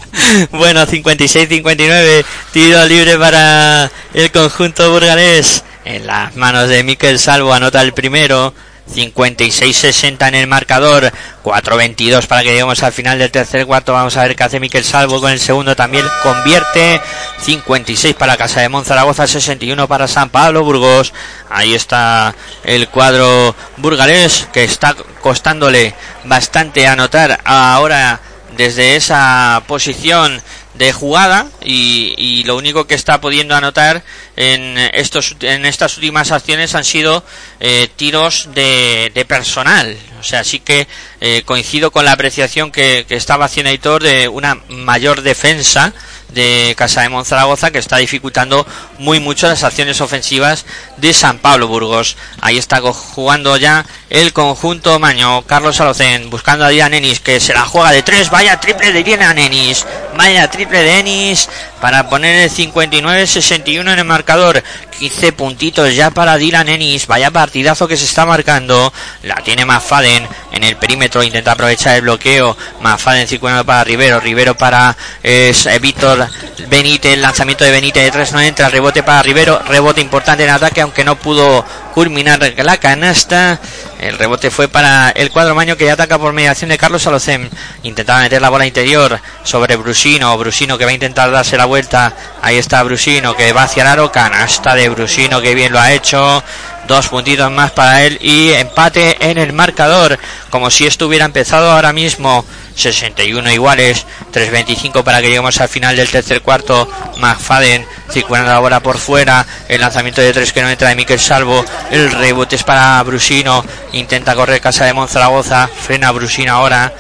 Bueno, 0.52 0.86
56-59, 0.86 2.24
tiro 2.54 2.86
libre 2.86 3.18
para 3.18 3.92
el 4.14 4.32
conjunto 4.32 4.92
burgalés. 4.92 5.64
En 5.84 6.08
las 6.08 6.36
manos 6.36 6.70
de 6.70 6.84
Miquel 6.84 7.20
Salvo 7.20 7.54
anota 7.54 7.82
el 7.82 7.94
primero. 7.94 8.54
56-60 8.94 10.28
en 10.28 10.36
el 10.36 10.48
marcador. 10.48 11.12
4-22 11.44 12.28
para 12.28 12.44
que 12.44 12.50
lleguemos 12.50 12.82
al 12.84 12.92
final 12.92 13.20
del 13.20 13.32
tercer 13.32 13.66
cuarto. 13.66 13.94
Vamos 13.94 14.18
a 14.18 14.24
ver 14.24 14.36
qué 14.36 14.44
hace 14.44 14.60
Miquel 14.60 14.84
Salvo 14.84 15.22
con 15.22 15.32
el 15.32 15.40
segundo. 15.40 15.76
También 15.76 16.06
convierte. 16.24 17.02
56 17.42 18.16
para 18.16 18.38
Casa 18.38 18.62
de 18.62 18.70
Monzaragoza. 18.70 19.28
61 19.28 19.88
para 19.88 20.08
San 20.08 20.30
Pablo 20.30 20.64
Burgos. 20.64 21.14
Ahí 21.50 21.74
está 21.74 22.36
el 22.64 22.88
cuadro 22.90 23.56
burgalés 23.78 24.48
que 24.54 24.64
está 24.64 24.96
costándole 25.22 25.94
bastante 26.26 26.88
anotar 26.88 27.40
ahora 27.44 28.20
desde 28.56 28.96
esa 28.96 29.64
posición 29.68 30.42
de 30.78 30.92
jugada 30.94 31.48
y, 31.64 32.14
y 32.18 32.44
lo 32.44 32.58
único 32.58 32.86
que 32.86 32.96
está 32.96 33.22
pudiendo 33.22 33.56
anotar 33.56 34.04
en 34.36 34.78
estos 34.94 35.36
en 35.42 35.66
estas 35.66 35.96
últimas 35.98 36.32
acciones 36.32 36.76
han 36.76 36.84
sido 36.84 37.24
eh, 37.60 37.90
tiros 37.96 38.50
de, 38.54 39.12
de 39.14 39.26
personal. 39.26 39.98
O 40.20 40.24
sea 40.24 40.44
sí 40.44 40.60
que 40.60 40.88
eh, 41.22 41.44
coincido 41.46 41.92
con 41.92 42.06
la 42.06 42.12
apreciación 42.12 42.72
que, 42.72 43.06
estaba 43.10 43.46
haciendo 43.46 43.70
Aitor 43.70 44.04
de 44.04 44.28
una 44.28 44.56
mayor 44.70 45.22
defensa 45.22 45.94
de 46.30 46.74
Casa 46.78 47.02
de 47.02 47.10
Monzaragoza 47.10 47.72
que 47.72 47.80
está 47.80 47.98
dificultando 47.98 48.66
muy 48.98 49.20
mucho 49.20 49.48
las 49.48 49.64
acciones 49.64 50.02
ofensivas 50.02 50.66
de 50.98 51.14
San 51.14 51.40
Pablo 51.40 51.68
Burgos. 51.68 52.18
Ahí 52.42 52.58
está 52.58 52.82
jugando 52.82 53.58
ya 53.58 53.86
el 54.10 54.34
conjunto 54.34 55.00
Maño. 55.00 55.44
Carlos 55.44 55.80
Alocen 55.80 56.30
buscando 56.30 56.66
a 56.66 56.70
Dylan 56.70 56.94
Ennis 56.94 57.20
que 57.20 57.40
se 57.40 57.54
la 57.54 57.66
juega 57.66 57.92
de 57.92 58.04
tres. 58.04 58.30
Vaya 58.30 58.60
triple 58.60 58.92
de 58.92 59.04
Dylan 59.04 59.38
Ennis. 59.38 59.86
Vaya 60.18 60.50
triple 60.50 60.80
de 60.82 61.00
Ennis 61.00 61.50
para 61.82 62.10
poner 62.10 62.36
el 62.44 62.50
59-61 62.50 63.80
en 63.82 64.00
el 64.00 64.06
marcador. 64.06 64.64
15 64.96 65.34
puntitos 65.34 65.96
ya 65.96 66.10
para 66.12 66.38
Dylan 66.38 66.70
Ennis. 66.70 67.08
Vaya 67.08 67.32
partidazo 67.32 67.88
que 67.88 67.98
se 67.98 68.06
está 68.06 68.26
marcando. 68.26 68.92
La 69.24 69.36
tiene 69.36 69.66
Mafaden 69.66 70.28
en 70.52 70.64
el 70.64 70.78
perímetro. 70.78 71.24
Intenta 71.24 71.52
aprovechar 71.52 71.96
el 71.96 72.02
bloqueo. 72.02 72.58
Mafaden 72.82 73.28
circulando 73.28 73.66
para 73.66 73.84
Rivero. 73.84 74.20
Rivero 74.20 74.56
para 74.56 74.96
eh, 75.24 75.54
Víctor 75.82 76.28
Benítez. 76.68 77.18
Lanzamiento 77.18 77.64
de 77.64 77.72
Benítez 77.72 78.04
de 78.04 78.12
tres 78.12 78.32
no 78.32 78.42
entra. 78.42 78.70
Rebote 78.70 79.04
para 79.04 79.22
Rivero. 79.22 79.62
Rebote 79.68 80.02
importante 80.02 80.44
en 80.44 80.50
ataque, 80.50 80.82
aunque 80.82 81.04
no 81.04 81.18
pudo 81.18 81.66
culminar 81.94 82.40
la 82.40 82.78
canasta. 82.78 83.60
El 84.06 84.20
rebote 84.20 84.52
fue 84.52 84.68
para 84.68 85.10
el 85.10 85.32
cuadro 85.32 85.56
maño 85.56 85.78
que 85.78 85.86
ya 85.86 85.94
ataca 85.94 86.20
por 86.20 86.32
mediación 86.32 86.70
de 86.70 86.78
Carlos 86.78 87.08
Alocem. 87.08 87.50
Intentaba 87.82 88.20
meter 88.20 88.40
la 88.40 88.50
bola 88.50 88.68
interior 88.68 89.20
sobre 89.44 89.76
Brusino. 89.78 90.38
Brusino 90.38 90.78
que 90.78 90.86
va 90.86 90.92
a 90.92 90.94
intentar 90.94 91.32
darse 91.32 91.58
la 91.58 91.66
vuelta. 91.66 92.14
Ahí 92.44 92.58
está 92.58 92.84
Brusino 92.84 93.36
que 93.36 93.52
va 93.52 93.64
hacia 93.64 93.82
el 93.82 93.88
aro. 93.88 94.12
Canasta 94.12 94.76
de 94.76 94.90
Brusino 94.90 95.42
que 95.42 95.56
bien 95.56 95.74
lo 95.74 95.80
ha 95.80 95.92
hecho. 95.92 96.44
Dos 96.88 97.08
puntitos 97.08 97.52
más 97.52 97.72
para 97.72 98.04
él 98.04 98.20
y 98.22 98.52
empate 98.52 99.18
en 99.30 99.38
el 99.38 99.54
marcador. 99.54 100.20
Como 100.50 100.70
si 100.70 100.86
esto 100.86 101.08
hubiera 101.08 101.26
empezado 101.26 101.72
ahora 101.72 101.94
mismo. 101.94 102.46
61 102.76 103.52
iguales, 103.52 104.06
3.25 104.34 105.04
para 105.04 105.22
que 105.22 105.28
lleguemos 105.28 105.60
al 105.62 105.70
final 105.70 105.96
del 105.96 106.10
tercer 106.10 106.42
cuarto. 106.42 106.88
McFadden 107.18 107.86
circulando 108.12 108.52
la 108.52 108.60
bola 108.60 108.80
por 108.82 108.98
fuera. 108.98 109.46
El 109.68 109.82
lanzamiento 109.82 110.22
de 110.22 110.34
tres 110.34 110.54
que 110.54 110.62
no 110.62 110.70
entra 110.70 110.90
de 110.90 110.96
Miquel 110.96 111.20
Salvo. 111.20 111.66
El 111.90 112.12
rebote 112.12 112.56
es 112.56 112.64
para 112.64 113.02
Brusino. 113.04 113.66
Intenta 113.94 114.36
correr 114.36 114.62
casa 114.62 114.86
de 114.86 114.94
Monzaragoza. 114.94 115.68
Frena 115.68 116.12
Brusino 116.12 116.54
ahora. 116.54 116.94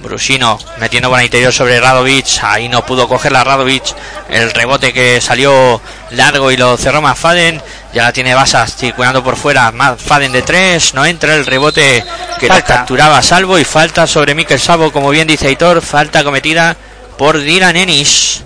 Brusino 0.00 0.58
metiendo 0.78 1.10
bola 1.10 1.24
interior 1.24 1.52
sobre 1.52 1.80
Radovic. 1.80 2.42
Ahí 2.42 2.68
no 2.68 2.84
pudo 2.86 3.08
coger 3.08 3.32
la 3.32 3.44
Radovic. 3.44 3.94
El 4.28 4.50
rebote 4.50 4.92
que 4.92 5.20
salió 5.20 5.80
largo 6.10 6.50
y 6.50 6.56
lo 6.56 6.76
cerró 6.76 7.02
McFadden. 7.02 7.60
Ya 7.92 8.02
la 8.04 8.12
tiene 8.12 8.34
Basas 8.34 8.76
circulando 8.76 9.24
por 9.24 9.36
fuera. 9.36 9.72
McFadden 9.72 10.32
de 10.32 10.42
tres. 10.42 10.94
No 10.94 11.06
entra 11.06 11.34
el 11.34 11.46
rebote 11.46 12.04
que 12.38 12.48
la 12.48 12.54
Falta. 12.54 12.74
capturaba 12.74 13.22
Salvo. 13.22 13.58
Y 13.58 13.64
falta 13.64 14.06
sobre 14.06 14.34
Mikel 14.34 14.60
Salvo, 14.60 14.92
como 14.92 15.10
bien 15.10 15.26
dice 15.26 15.48
Aitor. 15.48 15.80
Falta 15.80 16.22
cometida 16.22 16.76
por 17.16 17.38
Dylan 17.38 17.76
Ennis. 17.76 18.44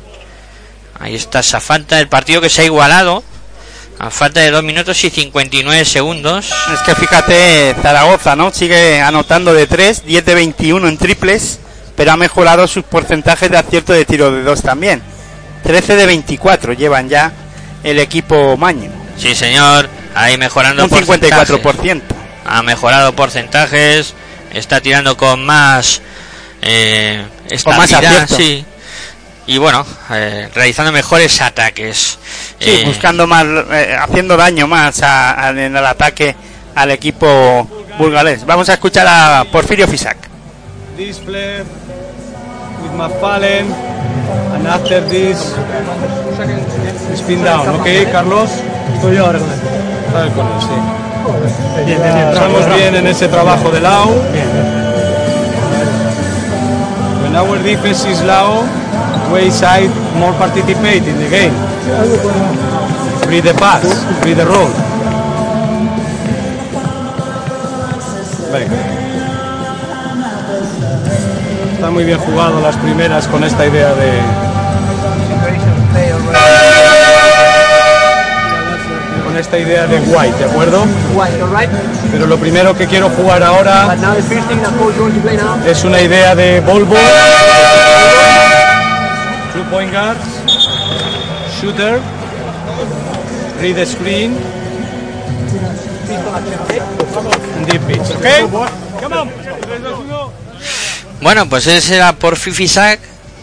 Ahí 1.01 1.17
está 1.17 1.41
esa 1.41 1.61
falta. 1.61 1.99
El 1.99 2.09
partido 2.09 2.41
que 2.41 2.49
se 2.49 2.63
ha 2.63 2.65
igualado. 2.65 3.25
A 3.99 4.11
falta 4.11 4.41
de 4.41 4.51
2 4.51 4.65
minutos 4.65 5.05
y 5.05 5.11
59 5.11 5.85
segundos. 5.85 6.53
Es 6.73 6.81
que 6.81 6.95
fíjate, 6.95 7.75
Zaragoza, 7.83 8.35
¿no? 8.35 8.53
Sigue 8.53 9.01
anotando 9.01 9.55
de 9.55 9.67
3, 9.67 10.05
10 10.07 10.25
de 10.25 10.35
21 10.35 10.89
en 10.89 10.99
triples, 10.99 11.61
pero 11.95 12.11
ha 12.11 12.17
mejorado 12.17 12.67
sus 12.67 12.83
porcentajes 12.83 13.51
de 13.51 13.59
acierto 13.59 13.93
de 13.93 14.05
tiro 14.05 14.33
de 14.33 14.43
2 14.43 14.63
también. 14.63 15.03
13 15.63 15.95
de 15.95 16.07
24 16.07 16.73
llevan 16.73 17.09
ya 17.09 17.33
el 17.85 18.01
equipo 18.01 18.57
Maño. 18.57 19.02
Sí, 19.17 19.35
señor. 19.35 19.89
Ahí 20.15 20.37
mejorando 20.39 20.85
Un 20.85 20.91
porcentajes. 20.91 21.49
54%. 21.51 22.03
ha 22.45 22.63
mejorado 22.63 23.15
porcentajes, 23.15 24.15
está 24.53 24.81
tirando 24.81 25.17
con 25.17 25.45
más 25.47 26.03
eh, 26.61 27.25
Con 27.65 27.77
más 27.77 27.93
acierto. 27.93 28.37
sí. 28.37 28.65
Y 29.47 29.59
bueno, 29.59 29.85
eh, 30.11 30.49
realizando 30.55 30.93
mejores 30.93 31.41
ataques. 31.41 32.19
Sí, 32.61 32.71
Eh, 32.71 32.83
buscando 32.85 33.27
más, 33.27 33.45
eh, 33.73 33.97
haciendo 34.01 34.37
daño 34.37 34.67
más 34.69 35.03
a- 35.03 35.47
a- 35.47 35.51
en 35.51 35.75
el 35.77 35.85
ataque 35.87 36.37
al 36.77 36.91
equipo 36.93 37.69
burgalés. 37.99 38.45
Vamos 38.47 38.69
a 38.69 38.75
escuchar 38.75 39.07
a 39.09 39.45
Porfirio 39.51 39.89
Fisac. 39.89 40.17
This 40.97 41.17
play 41.19 41.63
with 42.83 42.93
McFallen, 42.97 43.67
and 44.55 44.67
after 44.69 45.03
this, 45.09 45.39
spin 47.17 47.43
down, 47.45 47.69
¿ok, 47.81 47.87
Carlos? 48.13 48.51
Estoy 49.03 49.17
ahora 49.17 49.41
con 49.41 49.51
él. 49.51 50.33
con 50.33 50.47
él, 50.47 50.53
sí. 50.61 51.93
Estamos 52.33 52.77
bien 52.77 52.95
en 52.95 53.09
ese 53.09 53.27
trabajo 53.27 53.69
de 53.73 53.81
Lau. 53.81 54.11
When 57.21 57.35
our 57.35 57.59
defense 57.65 58.09
is 58.09 58.23
low, 58.23 58.63
wayside 59.33 59.91
more 60.21 60.33
participate 60.35 61.03
in 61.09 61.19
the 61.19 61.29
game. 61.29 61.53
Read 63.27 63.43
the 63.43 63.55
pass, 63.55 63.83
read 64.25 64.37
the 64.37 64.45
roll. 64.45 64.71
Venga. 68.53 68.77
Está 71.75 71.91
muy 71.91 72.05
bien 72.05 72.19
jugado 72.21 72.61
las 72.61 72.77
primeras 72.77 73.27
con 73.27 73.43
esta 73.43 73.67
idea 73.67 73.93
de. 73.95 74.43
Con 79.33 79.41
esta 79.41 79.59
idea 79.59 79.87
de 79.87 79.99
White, 79.99 80.37
¿de 80.37 80.45
acuerdo? 80.45 80.85
Pero 82.11 82.27
lo 82.27 82.37
primero 82.37 82.77
que 82.77 82.87
quiero 82.87 83.09
jugar 83.09 83.43
ahora 83.43 83.97
es 85.67 85.85
una 85.85 86.03
idea 86.03 86.35
de 86.35 86.61
Volvo. 86.61 86.95
Two 89.55 89.65
point 89.71 89.91
guards, 89.91 90.21
shooter, 91.59 91.99
read 93.63 93.75
the 93.75 93.87
screen, 93.87 94.37
and 97.57 97.67
deep 97.67 97.81
pitch, 97.87 98.11
¿ok? 98.11 99.01
Come 99.01 99.17
on. 99.17 99.31
Bueno, 101.23 101.49
pues 101.49 101.67
ese 101.67 101.97
era 101.97 102.13
por 102.13 102.37
Fifisac 102.37 103.01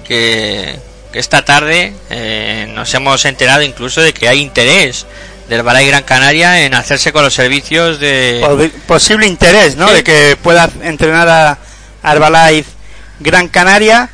que, 0.08 0.78
que 1.12 1.18
esta 1.18 1.44
tarde 1.44 1.96
eh, 2.12 2.72
nos 2.76 2.94
hemos 2.94 3.26
enterado 3.26 3.64
incluso 3.64 4.02
de 4.02 4.14
que 4.14 4.30
hay 4.30 4.40
interés 4.40 5.08
del 5.50 5.64
Balay 5.64 5.88
Gran 5.88 6.04
Canaria 6.04 6.62
en 6.62 6.76
hacerse 6.76 7.12
con 7.12 7.24
los 7.24 7.34
servicios 7.34 8.00
de... 8.00 8.72
Posible 8.88 9.26
interés, 9.26 9.76
¿no? 9.76 9.88
Sí. 9.90 9.96
De 9.96 10.04
que 10.04 10.38
pueda 10.42 10.70
entrenar 10.84 11.28
a 11.28 11.58
Arbalife 12.04 12.70
Gran 13.20 13.48
Canaria. 13.50 14.10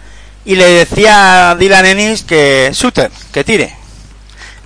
Y 0.45 0.55
le 0.55 0.65
decía 0.65 1.51
a 1.51 1.55
Dylan 1.55 1.85
Ennis 1.85 2.23
que 2.23 2.69
shooter, 2.71 3.11
que 3.33 3.43
tire. 3.43 3.73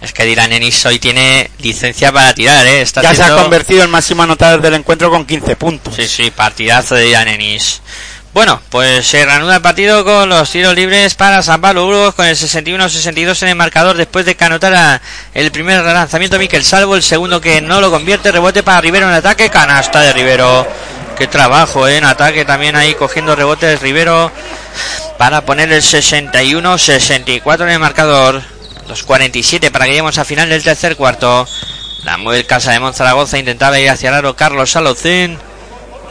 Es 0.02 0.14
que 0.14 0.26
Dylan 0.26 0.52
Ennis 0.52 0.86
hoy 0.86 1.00
tiene 1.00 1.50
licencia 1.60 2.12
para 2.12 2.34
tirar, 2.34 2.66
¿eh? 2.68 2.82
Está 2.82 3.02
ya 3.02 3.16
se 3.16 3.24
ha 3.24 3.36
convertido 3.36 3.84
en 3.84 3.90
máximo 3.90 4.24
anotador 4.24 4.62
del 4.62 4.76
encuentro 4.76 5.10
con 5.10 5.26
15 5.26 5.56
puntos. 5.56 5.96
Sí, 5.96 6.08
sí, 6.08 6.32
partidazo 6.32 6.96
de 6.96 7.06
Dylan 7.06 7.28
Ennis. 7.30 7.82
Bueno, 8.32 8.62
pues 8.70 9.08
se 9.08 9.26
reanuda 9.26 9.56
el 9.56 9.62
partido 9.62 10.06
con 10.06 10.30
los 10.30 10.52
tiros 10.52 10.76
libres 10.76 11.16
para 11.16 11.42
San 11.42 11.62
Pablo 11.62 11.86
Burgos 11.86 12.14
con 12.14 12.28
el 12.28 12.36
61-62 12.36 13.42
en 13.42 13.50
el 13.50 13.56
marcador 13.56 13.98
después 13.98 14.24
de 14.24 14.36
que 14.36 14.46
anotara 14.46 15.02
el 15.34 15.52
primer 15.52 15.84
lanzamiento 15.84 16.38
Miquel 16.38 16.64
Salvo, 16.64 16.96
el 16.96 17.02
segundo 17.02 17.42
que 17.42 17.60
no 17.60 17.82
lo 17.82 17.90
convierte, 17.90 18.32
rebote 18.32 18.62
para 18.62 18.82
Rivero 18.82 19.08
en 19.08 19.16
ataque, 19.16 19.50
canasta 19.50 20.02
de 20.02 20.14
Rivero. 20.14 20.68
Qué 21.18 21.26
trabajo 21.26 21.88
¿eh? 21.88 21.98
en 21.98 22.06
ataque 22.06 22.46
también 22.46 22.76
ahí 22.76 22.94
cogiendo 22.94 23.36
rebotes 23.36 23.82
Rivero 23.82 24.32
para 25.18 25.42
poner 25.42 25.72
el 25.72 25.82
61-64 25.82 27.64
en 27.64 27.70
el 27.70 27.80
marcador. 27.80 28.44
Los 28.88 29.04
47 29.04 29.72
para 29.72 29.86
que 29.86 29.92
lleguemos 29.92 30.20
al 30.20 30.26
final 30.26 30.50
del 30.50 30.64
tercer 30.64 30.96
cuarto. 30.96 31.48
La 32.04 32.18
mueve 32.18 32.46
Casa 32.46 32.72
de 32.72 32.80
Monzaragoza, 32.80 33.40
intentaba 33.40 33.80
ir 33.80 33.90
hacia 33.90 34.10
el 34.10 34.16
aro 34.16 34.36
Carlos 34.36 34.72
Salocén. 34.72 35.49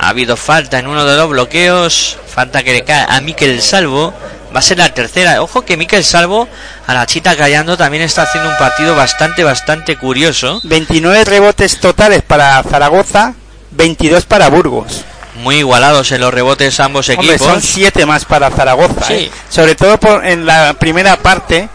Ha 0.01 0.11
habido 0.11 0.37
falta 0.37 0.79
en 0.79 0.87
uno 0.87 1.05
de 1.05 1.17
los 1.17 1.29
bloqueos. 1.29 2.19
Falta 2.27 2.63
que 2.63 2.73
le 2.73 2.85
cae 2.85 3.05
a 3.09 3.21
Miquel 3.21 3.61
Salvo. 3.61 4.15
Va 4.55 4.61
a 4.61 4.63
ser 4.63 4.79
la 4.79 4.95
tercera. 4.95 5.43
Ojo 5.43 5.63
que 5.63 5.77
Miquel 5.77 6.05
Salvo, 6.05 6.49
a 6.87 6.95
la 6.95 7.05
chita 7.07 7.37
callando, 7.37 7.77
también 7.77 8.03
está 8.03 8.23
haciendo 8.23 8.49
un 8.49 8.57
partido 8.57 8.95
bastante, 8.97 9.45
bastante 9.45 9.97
curioso. 9.97 10.61
29 10.65 11.25
rebotes 11.25 11.81
totales 11.81 12.23
para 12.23 12.63
Zaragoza, 12.63 13.35
22 13.73 14.25
para 14.25 14.49
Burgos. 14.49 15.05
Muy 15.35 15.57
igualados 15.59 16.11
en 16.13 16.21
los 16.21 16.33
rebotes 16.33 16.81
ambos 16.81 17.09
Hombre, 17.11 17.35
equipos. 17.35 17.47
son 17.47 17.63
7 17.63 18.07
más 18.07 18.25
para 18.25 18.51
Zaragoza. 18.51 19.05
Sí. 19.07 19.15
¿eh? 19.15 19.31
Sobre 19.51 19.75
todo 19.75 20.01
por, 20.01 20.27
en 20.27 20.47
la 20.47 20.75
primera 20.75 21.17
parte, 21.19 21.69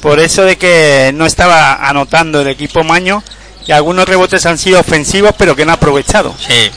por 0.00 0.20
eso 0.20 0.42
de 0.42 0.56
que 0.56 1.12
no 1.14 1.24
estaba 1.26 1.88
anotando 1.88 2.40
el 2.42 2.48
equipo 2.48 2.84
Maño. 2.84 3.22
Y 3.66 3.72
algunos 3.72 4.08
rebotes 4.08 4.46
han 4.46 4.58
sido 4.58 4.80
ofensivos, 4.80 5.32
pero 5.38 5.54
que 5.54 5.64
no 5.64 5.72
ha 5.72 5.76
aprovechado. 5.76 6.34
Sí. 6.38 6.70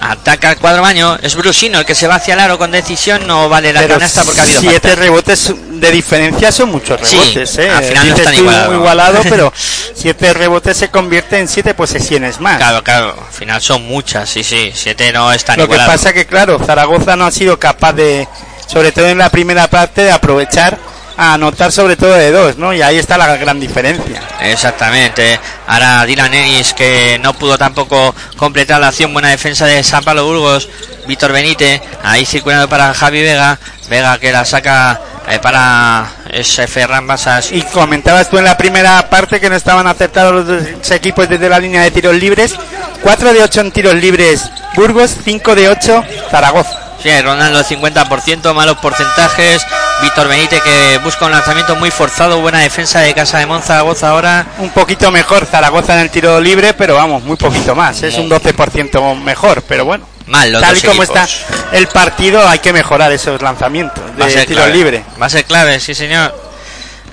Ataca 0.00 0.50
el 0.52 0.58
cuadro 0.58 0.82
baño. 0.82 1.16
Es 1.22 1.34
Brusino 1.34 1.78
el 1.80 1.86
que 1.86 1.94
se 1.94 2.06
va 2.06 2.16
hacia 2.16 2.34
el 2.34 2.40
aro 2.40 2.58
con 2.58 2.70
decisión. 2.70 3.26
No 3.26 3.48
vale 3.48 3.72
la 3.72 3.80
Pero 3.80 3.94
canasta 3.94 4.22
porque 4.24 4.40
ha 4.40 4.42
habido 4.42 4.60
siete 4.60 4.88
falta. 4.88 5.02
rebotes 5.02 5.52
de 5.68 5.90
diferencia 5.90 6.52
son 6.52 6.70
muchos 6.70 7.00
Sí, 7.02 7.16
rebotes. 7.18 7.58
¿eh? 7.58 7.70
al 7.70 7.84
final 7.84 8.08
no 8.10 8.16
están 8.16 8.34
igualados. 8.34 8.74
igualado, 8.74 9.20
pero 9.28 9.52
siete 9.94 10.32
rebotes 10.34 10.76
se 10.76 10.88
convierte 10.90 11.38
en 11.38 11.48
siete 11.48 11.74
posesiones 11.74 12.40
más. 12.40 12.58
Claro, 12.58 12.82
claro. 12.84 13.16
Al 13.26 13.32
final 13.32 13.62
son 13.62 13.82
muchas. 13.86 14.28
Sí, 14.28 14.44
sí. 14.44 14.72
Siete 14.74 15.12
no 15.12 15.32
están 15.32 15.56
Lo 15.56 15.66
que 15.66 15.74
igualados. 15.74 15.94
pasa 15.94 16.12
que, 16.12 16.26
claro, 16.26 16.58
Zaragoza 16.64 17.16
no 17.16 17.24
ha 17.26 17.30
sido 17.30 17.58
capaz 17.58 17.92
de, 17.94 18.28
sobre 18.66 18.92
todo 18.92 19.06
en 19.06 19.18
la 19.18 19.30
primera 19.30 19.68
parte, 19.68 20.02
de 20.04 20.10
aprovechar 20.12 20.78
a 21.16 21.34
anotar 21.34 21.70
sobre 21.72 21.96
todo 21.96 22.12
de 22.14 22.30
dos, 22.30 22.56
¿no? 22.56 22.72
Y 22.72 22.82
ahí 22.82 22.98
está 22.98 23.16
la 23.18 23.36
gran 23.36 23.60
diferencia. 23.60 24.22
Exactamente. 24.40 25.38
Ahora 25.66 26.04
Dylan 26.04 26.34
Ennis 26.34 26.74
que 26.74 27.18
no 27.22 27.34
pudo 27.34 27.56
tampoco 27.58 28.14
completar 28.36 28.80
la 28.80 28.88
acción. 28.88 29.12
Buena 29.12 29.28
defensa 29.28 29.66
de 29.66 29.82
San 29.82 30.04
Pablo 30.04 30.26
Burgos. 30.26 30.68
Víctor 31.06 31.32
Benítez. 31.32 31.80
Ahí 32.02 32.24
circulando 32.24 32.68
para 32.68 32.94
Javi 32.94 33.22
Vega. 33.22 33.58
Vega 33.88 34.18
que 34.18 34.32
la 34.32 34.44
saca 34.44 35.00
eh, 35.28 35.38
para 35.38 36.06
ese 36.30 36.66
Ferran 36.66 37.06
Basas. 37.06 37.52
Y 37.52 37.62
comentabas 37.62 38.28
tú 38.28 38.38
en 38.38 38.44
la 38.44 38.56
primera 38.56 39.08
parte 39.08 39.40
que 39.40 39.50
no 39.50 39.56
estaban 39.56 39.86
aceptados 39.86 40.32
los 40.32 40.46
dos 40.46 40.90
equipos 40.90 41.28
desde 41.28 41.48
la 41.48 41.58
línea 41.58 41.82
de 41.82 41.90
tiros 41.90 42.14
libres. 42.14 42.54
4 43.02 43.34
de 43.34 43.42
8 43.42 43.60
en 43.60 43.72
tiros 43.72 43.94
libres 43.94 44.50
Burgos, 44.74 45.14
5 45.24 45.54
de 45.54 45.68
8 45.68 46.04
Zaragoza. 46.30 46.83
Sí, 47.04 47.10
rondando 47.20 47.58
el 47.58 47.66
50%, 47.66 48.54
malos 48.54 48.78
porcentajes. 48.78 49.66
Víctor 50.00 50.26
Benítez 50.26 50.62
que 50.62 50.98
busca 51.04 51.26
un 51.26 51.32
lanzamiento 51.32 51.76
muy 51.76 51.90
forzado. 51.90 52.40
Buena 52.40 52.60
defensa 52.60 53.00
de 53.00 53.12
Casa 53.12 53.36
de 53.40 53.44
Monzaragoza 53.44 54.08
ahora. 54.08 54.46
Un 54.56 54.70
poquito 54.70 55.10
mejor 55.10 55.44
Zaragoza 55.44 55.92
en 55.92 56.00
el 56.00 56.08
tiro 56.08 56.40
libre, 56.40 56.72
pero 56.72 56.94
vamos, 56.94 57.22
muy 57.22 57.36
poquito 57.36 57.74
más. 57.74 58.02
Es 58.02 58.16
un 58.16 58.30
12% 58.30 59.20
mejor, 59.20 59.62
pero 59.68 59.84
bueno. 59.84 60.08
Mal 60.28 60.50
los 60.50 60.62
Tal 60.62 60.78
y 60.78 60.80
como 60.80 61.02
equipos. 61.02 61.30
está 61.30 61.76
el 61.76 61.88
partido, 61.88 62.48
hay 62.48 62.60
que 62.60 62.72
mejorar 62.72 63.12
esos 63.12 63.42
lanzamientos 63.42 64.02
de 64.16 64.46
tiro 64.46 64.62
clave. 64.62 64.72
libre. 64.72 65.04
Va 65.20 65.26
a 65.26 65.28
ser 65.28 65.44
clave, 65.44 65.78
sí 65.80 65.94
señor. 65.94 66.34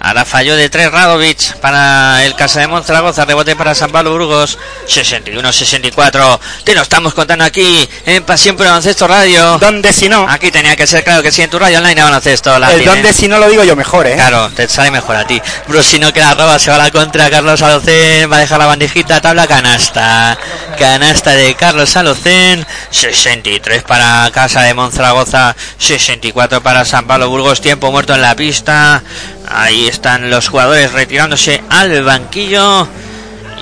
Ahora 0.03 0.26
falló 0.26 0.56
de 0.56 0.68
tres 0.68 0.91
Radovic 0.91 1.57
para 1.57 2.26
el 2.26 2.34
Casa 2.34 2.60
de 2.60 2.68
Monzaragoza, 2.68 3.23
rebote 3.23 3.56
para 3.56 3.76
San 3.76 3.91
Pablo 3.91 4.11
Burgos, 4.11 4.57
61-64. 4.88 6.40
Te 6.64 6.73
lo 6.73 6.82
estamos 6.82 7.14
contando 7.14 7.45
aquí 7.45 7.88
en 8.07 8.23
Pasión 8.23 8.57
por 8.57 8.65
Baloncesto 8.65 9.07
Radio. 9.07 9.60
¿Dónde 9.60 9.94
si 9.94 10.10
no? 10.10 10.28
Aquí 10.28 10.49
tenía 10.49 10.76
que 10.76 10.88
ser 10.88 11.03
claro 11.03 11.22
que 11.22 11.32
sí 11.32 11.44
en 11.44 11.52
tu 11.52 11.60
radio 11.60 11.78
online 11.78 12.02
baloncesto. 12.02 12.57
La 12.57 12.72
el 12.72 12.78
tiene. 12.80 12.91
dónde 12.91 13.14
si 13.14 13.28
no 13.28 13.38
lo 13.38 13.48
digo 13.48 13.64
yo 13.64 13.76
mejor, 13.76 14.07
¿eh? 14.07 14.15
Claro, 14.15 14.49
te 14.56 14.68
sale 14.68 14.90
mejor 14.90 15.18
a 15.18 15.28
ti. 15.28 15.40
Brusino 15.68 16.11
que 16.11 16.19
la 16.19 16.34
roba, 16.34 16.57
se 16.57 16.72
va 16.72 16.78
a 16.78 16.80
la 16.80 16.91
contra. 16.91 17.30
Carlos 17.30 17.61
Alocén 17.61 18.32
va 18.32 18.38
a 18.38 18.40
dejar 18.40 18.57
la 18.57 18.65
bandejita, 18.65 19.22
tabla 19.22 19.45
canasta. 19.45 20.36
Canasta 20.80 21.32
de 21.32 21.53
Carlos 21.53 21.95
Alocén. 21.95 22.65
63 22.90 23.84
para 23.84 24.32
Casa 24.32 24.64
de 24.64 24.73
Monzaragoza. 24.73 25.56
64 25.78 26.64
para 26.64 26.86
San 26.86 27.06
Pablo 27.06 27.30
Burgos. 27.30 27.61
Tiempo 27.61 27.91
muerto 27.91 28.15
en 28.15 28.23
la 28.23 28.36
pista. 28.36 29.03
Ahí 29.48 29.91
están 29.92 30.30
los 30.30 30.48
jugadores 30.48 30.92
retirándose 30.94 31.62
al 31.70 32.04
banquillo. 32.04 32.88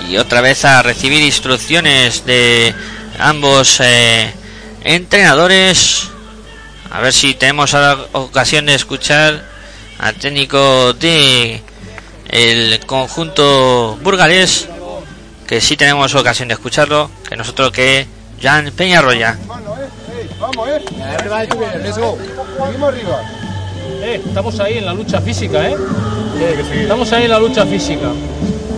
Y 0.08 0.18
otra 0.18 0.42
vez 0.42 0.64
a 0.64 0.82
recibir 0.82 1.22
instrucciones 1.22 2.26
de 2.26 2.74
ambos 3.20 3.80
eh, 3.82 4.32
entrenadores. 4.84 6.08
A 6.92 7.02
ver 7.02 7.14
si 7.14 7.34
tenemos 7.34 7.74
ahora 7.74 8.06
ocasión 8.14 8.68
de 8.68 8.76
escuchar 8.76 9.44
al 10.00 10.16
técnico 10.16 10.94
de 10.94 11.62
el 12.30 12.80
conjunto 12.86 13.98
burgalés 14.02 14.68
que 15.48 15.62
sí 15.62 15.76
tenemos 15.76 16.14
ocasión 16.14 16.48
de 16.48 16.54
escucharlo 16.54 17.10
que 17.28 17.36
nosotros 17.36 17.72
que 17.72 18.08
Jan 18.40 18.72
Peñarroya 18.72 19.36
Eh, 20.42 21.18
estamos 24.04 24.60
ahí 24.60 24.78
en 24.78 24.86
la 24.86 24.94
lucha 24.94 25.22
física, 25.22 25.68
¿eh? 25.68 25.76
Estamos 26.82 27.12
ahí 27.14 27.24
en 27.26 27.30
la 27.30 27.40
lucha 27.40 27.66
física. 27.66 28.08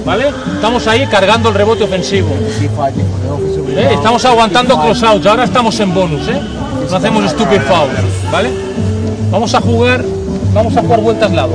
¿Vale? 0.05 0.31
Estamos 0.55 0.87
ahí 0.87 1.05
cargando 1.07 1.49
el 1.49 1.55
rebote 1.55 1.83
ofensivo. 1.83 2.29
¿Eh? 3.69 3.89
Estamos 3.93 4.25
aguantando 4.25 4.79
crossouts. 4.79 5.25
Ahora 5.27 5.43
estamos 5.43 5.79
en 5.79 5.93
bonus, 5.93 6.27
¿eh? 6.27 6.41
No 6.89 6.97
hacemos 6.97 7.29
stupid 7.29 7.61
foul. 7.61 7.89
¿Vale? 8.31 8.49
Vamos 9.29 9.53
a 9.53 9.61
jugar. 9.61 10.03
Vamos 10.53 10.75
a 10.75 10.81
jugar 10.81 10.99
vueltas 11.01 11.31
lado. 11.31 11.53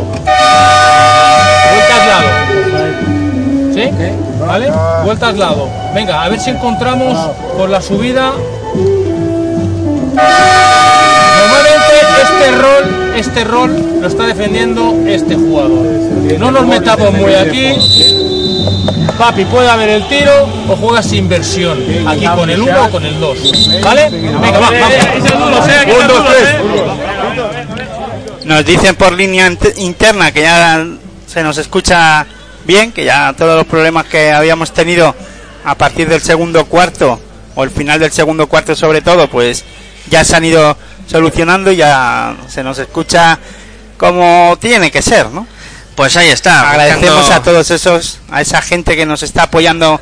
Vueltas 1.72 2.06
lado. 2.06 2.28
¿Sí? 3.74 3.90
¿Vale? 4.47 4.72
Vueltas 5.05 5.36
lado. 5.36 5.68
Venga, 5.93 6.22
a 6.22 6.28
ver 6.28 6.38
si 6.38 6.51
encontramos 6.51 7.18
por 7.56 7.68
la 7.68 7.82
subida 7.82 8.32
Normalmente 10.16 11.94
este 12.22 12.51
rol, 12.56 13.05
este 13.16 13.44
rol 13.44 13.98
lo 14.01 14.06
está 14.09 14.26
defendiendo 14.26 14.94
este 15.06 15.34
jugador. 15.36 15.86
No 16.38 16.51
nos 16.51 16.66
metamos 16.66 17.12
muy 17.12 17.34
aquí. 17.34 17.74
Papi, 19.18 19.44
puede 19.47 19.68
haber 19.70 19.88
el 19.88 20.09
tiro 20.09 20.32
o 20.68 20.76
juegas 20.76 21.06
sin 21.06 21.28
versión. 21.28 21.78
Aquí 22.06 22.26
con 22.26 22.51
el 22.51 22.60
1 22.60 22.84
o 22.84 22.90
con 22.90 23.05
el 23.06 23.18
2. 23.18 23.80
¿Vale? 23.82 24.10
Venga, 24.10 24.59
va, 24.59 24.70
vamos. 24.70 26.06
Nos 28.44 28.64
dicen 28.64 28.94
por 28.94 29.12
línea 29.12 29.48
int- 29.51 29.76
interna 29.78 30.30
que 30.32 30.43
ya 30.43 30.86
se 31.26 31.43
nos 31.43 31.59
escucha 31.59 32.26
bien, 32.64 32.93
que 32.93 33.05
ya 33.05 33.34
todos 33.36 33.56
los 33.56 33.66
problemas 33.66 34.06
que 34.06 34.30
habíamos 34.32 34.72
tenido 34.72 35.14
a 35.64 35.74
partir 35.74 36.09
del 36.09 36.20
segundo 36.20 36.64
cuarto, 36.66 37.18
o 37.55 37.64
el 37.64 37.70
final 37.70 37.98
del 37.98 38.12
segundo 38.12 38.47
cuarto 38.47 38.76
sobre 38.76 39.01
todo, 39.01 39.28
pues 39.28 39.64
ya 40.10 40.24
se 40.24 40.36
han 40.36 40.44
ido 40.44 40.76
solucionando 41.10 41.70
y 41.72 41.76
ya 41.76 42.34
se 42.48 42.62
nos 42.62 42.78
escucha 42.78 43.38
como 43.96 44.56
tiene 44.60 44.90
que 44.90 45.02
ser, 45.02 45.30
¿no? 45.30 45.46
pues 45.94 46.14
ahí 46.16 46.28
está 46.28 46.68
Agradecemos 46.70 47.20
buscando- 47.20 47.34
a 47.40 47.42
todos 47.42 47.70
esos, 47.70 48.18
a 48.30 48.40
esa 48.42 48.60
gente 48.60 48.96
que 48.96 49.06
nos 49.06 49.22
está 49.22 49.44
apoyando 49.44 49.98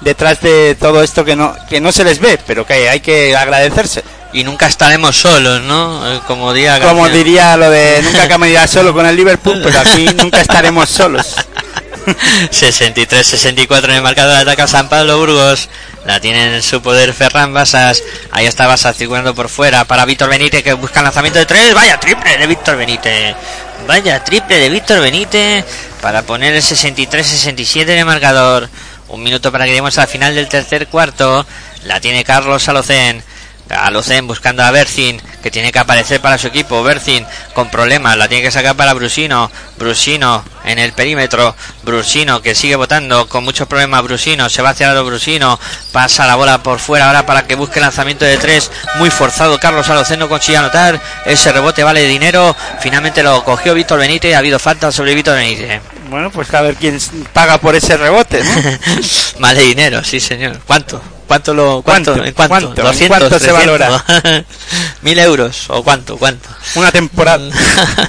detrás 0.00 0.40
de 0.40 0.76
todo 0.80 1.02
esto 1.04 1.24
que 1.24 1.36
no, 1.36 1.54
que 1.68 1.80
no 1.80 1.92
se 1.92 2.02
les 2.04 2.18
ve, 2.18 2.38
pero 2.46 2.66
que 2.66 2.88
hay 2.88 2.98
que 3.00 3.36
agradecerse. 3.36 4.02
y 4.32 4.42
nunca 4.44 4.66
estaremos 4.66 5.16
solos 5.16 5.60
no 5.62 6.06
Eh, 6.14 6.20
como 6.26 6.52
diría 6.52 6.80
Como 6.80 7.08
diría 7.08 7.56
lo 7.56 7.68
de 7.70 8.00
nunca 8.04 8.26
caminará 8.28 8.66
solo 8.66 8.92
con 8.94 9.04
el 9.06 9.14
Liverpool, 9.14 9.60
pero 9.62 9.78
aquí 9.80 10.06
nunca 10.16 10.40
estaremos 10.40 10.88
solos. 10.88 11.34
63-64 12.50 13.84
en 13.84 13.90
el 13.90 14.02
marcador 14.02 14.36
ataca 14.36 14.66
San 14.66 14.88
Pablo 14.88 15.18
Burgos. 15.18 15.68
La 16.04 16.20
tiene 16.20 16.56
en 16.56 16.62
su 16.62 16.80
poder 16.80 17.12
Ferran 17.12 17.52
Basas. 17.52 18.02
Ahí 18.30 18.46
está 18.46 18.66
Basas 18.66 18.96
circulando 18.96 19.34
por 19.34 19.48
fuera 19.48 19.84
para 19.84 20.04
Víctor 20.04 20.30
Benítez 20.30 20.62
que 20.62 20.72
busca 20.72 21.02
lanzamiento 21.02 21.38
de 21.38 21.46
tres. 21.46 21.74
Vaya 21.74 21.98
triple 22.00 22.36
de 22.38 22.46
Víctor 22.46 22.76
Benítez. 22.76 23.34
Vaya 23.86 24.22
triple 24.24 24.58
de 24.58 24.68
Víctor 24.68 25.00
Benítez 25.00 25.64
para 26.00 26.22
poner 26.22 26.54
el 26.54 26.62
63-67 26.62 27.82
en 27.82 27.98
el 27.98 28.04
marcador. 28.04 28.68
Un 29.08 29.22
minuto 29.22 29.50
para 29.50 29.64
que 29.64 29.70
lleguemos 29.70 29.98
al 29.98 30.08
final 30.08 30.34
del 30.34 30.48
tercer 30.48 30.86
cuarto. 30.86 31.46
La 31.84 32.00
tiene 32.00 32.24
Carlos 32.24 32.68
Alocén. 33.70 34.00
Alocén 34.00 34.26
buscando 34.26 34.62
a 34.62 34.70
Bercin, 34.70 35.20
que 35.42 35.50
tiene 35.50 35.72
que 35.72 35.78
aparecer 35.78 36.20
para 36.20 36.38
su 36.38 36.48
equipo. 36.48 36.82
Bercin 36.82 37.26
con 37.54 37.70
problemas, 37.70 38.16
la 38.16 38.28
tiene 38.28 38.42
que 38.42 38.50
sacar 38.50 38.76
para 38.76 38.94
Brusino. 38.94 39.50
Brusino 39.76 40.44
en 40.64 40.78
el 40.78 40.92
perímetro. 40.92 41.54
Brusino 41.82 42.42
que 42.42 42.54
sigue 42.54 42.76
votando 42.76 43.28
con 43.28 43.44
muchos 43.44 43.68
problemas. 43.68 44.02
Brusino 44.02 44.48
se 44.48 44.62
va 44.62 44.70
hacia 44.70 44.88
lado 44.88 45.04
Brusino. 45.04 45.58
Pasa 45.92 46.26
la 46.26 46.36
bola 46.36 46.62
por 46.62 46.78
fuera 46.78 47.06
ahora 47.06 47.26
para 47.26 47.46
que 47.46 47.54
busque 47.54 47.80
lanzamiento 47.80 48.24
de 48.24 48.36
tres. 48.38 48.70
Muy 48.96 49.10
forzado. 49.10 49.58
Carlos 49.60 49.88
Alocén 49.88 50.18
no 50.18 50.28
consigue 50.28 50.58
anotar. 50.58 51.00
Ese 51.24 51.52
rebote 51.52 51.82
vale 51.82 52.06
dinero. 52.06 52.56
Finalmente 52.80 53.22
lo 53.22 53.44
cogió 53.44 53.74
Víctor 53.74 54.00
Benítez. 54.00 54.34
Ha 54.34 54.38
habido 54.38 54.58
falta 54.58 54.90
sobre 54.92 55.14
Víctor 55.14 55.36
Benítez. 55.36 55.80
Bueno, 56.08 56.30
pues 56.30 56.52
a 56.54 56.60
ver 56.60 56.74
quién 56.74 56.98
paga 57.32 57.58
por 57.58 57.76
ese 57.76 57.96
rebote, 57.96 58.42
¿no? 58.42 58.50
vale 59.38 59.62
dinero, 59.62 60.02
sí 60.02 60.18
señor. 60.18 60.58
¿Cuánto? 60.66 61.00
¿Cuánto 61.30 61.54
lo 61.54 61.80
cuánto? 61.82 62.12
¿Cuánto? 62.12 62.26
¿En 62.28 62.34
cuánto? 62.34 62.48
¿Cuánto? 62.48 62.80
¿En 62.80 62.86
200, 62.88 63.18
cuánto 63.18 63.38
se 63.38 63.52
300? 63.52 63.78
valora? 63.78 64.44
¿Mil 65.02 65.16
euros 65.20 65.66
o 65.68 65.84
cuánto? 65.84 66.16
¿Cuánto? 66.16 66.48
Una 66.74 66.90
temporada. 66.90 67.48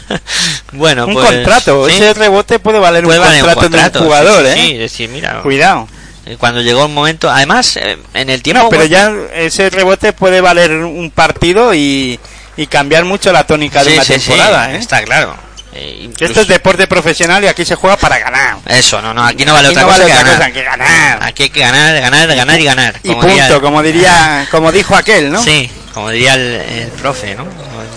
bueno, 0.71 1.05
un 1.05 1.13
pues, 1.13 1.27
contrato. 1.27 1.87
¿sí? 1.87 1.93
Ese 1.97 2.15
rebote 2.15 2.57
puede 2.57 2.79
valer 2.79 3.03
Puede 3.03 3.19
un 3.19 3.25
valer 3.25 3.43
contrato 3.53 3.99
de 3.99 4.05
un 4.05 4.11
jugador, 4.11 4.43
sí, 4.43 4.49
¿eh? 4.49 4.53
sí, 4.55 4.61
sí, 4.61 4.71
es 4.73 4.79
decir, 4.79 5.09
mira, 5.11 5.39
Cuidado. 5.43 5.87
eh, 6.25 6.35
cuando 6.39 6.61
llegó 6.61 6.83
el 6.85 6.91
momento, 6.91 7.29
además 7.29 7.77
eh, 7.77 7.99
en 8.15 8.31
el 8.31 8.41
tiempo 8.41 8.63
No, 8.63 8.69
pero 8.69 8.85
ya 8.85 9.13
ese 9.35 9.69
rebote 9.69 10.13
puede 10.13 10.41
valer 10.41 10.71
un 10.71 11.11
partido 11.11 11.75
y, 11.75 12.19
y 12.57 12.65
cambiar 12.65 13.05
mucho 13.05 13.31
la 13.31 13.43
tónica 13.45 13.83
de 13.83 13.91
Sí, 13.91 13.95
una 13.97 14.03
sí, 14.03 14.13
sí, 14.19 14.29
temporada, 14.31 14.73
¿eh? 14.73 14.77
está 14.77 15.03
claro. 15.03 15.35
Eh, 15.73 15.95
Que 15.97 16.03
incluso- 16.03 16.25
esto 16.25 16.41
es 16.41 16.47
deporte 16.47 16.85
profesional 16.87 17.43
y 17.43 17.47
aquí 17.47 17.63
se 17.65 17.75
juega 17.75 17.95
para 17.97 18.19
ganar. 18.19 18.57
Eso, 18.65 19.01
no, 19.01 19.13
no, 19.13 19.23
aquí 19.25 19.45
no 19.45 19.53
vale 19.53 19.69
Aquí 19.69 19.77
otra 19.77 19.83
no 19.83 19.87
cosa 19.87 19.99
vale 20.03 20.11
que 20.13 20.19
otra 20.19 20.35
cosa 20.37 20.51
que 20.51 20.63
ganar. 20.63 21.23
Aquí 21.23 21.43
hay 21.43 21.49
que 21.49 21.59
ganar, 21.61 22.01
ganar, 22.01 22.35
ganar 22.35 22.59
y 22.59 22.63
ganar. 22.65 22.95
Y 23.03 23.07
como 23.09 23.21
punto, 23.21 23.35
diría- 23.35 23.59
como 23.61 23.81
diría, 23.83 24.47
como 24.51 24.71
dijo 24.71 24.95
aquel, 24.95 25.31
¿no? 25.31 25.41
Sí, 25.43 25.71
como 25.93 26.09
diría 26.09 26.33
el, 26.35 26.41
el 26.55 26.87
profe, 26.89 27.35
¿no? 27.35 27.45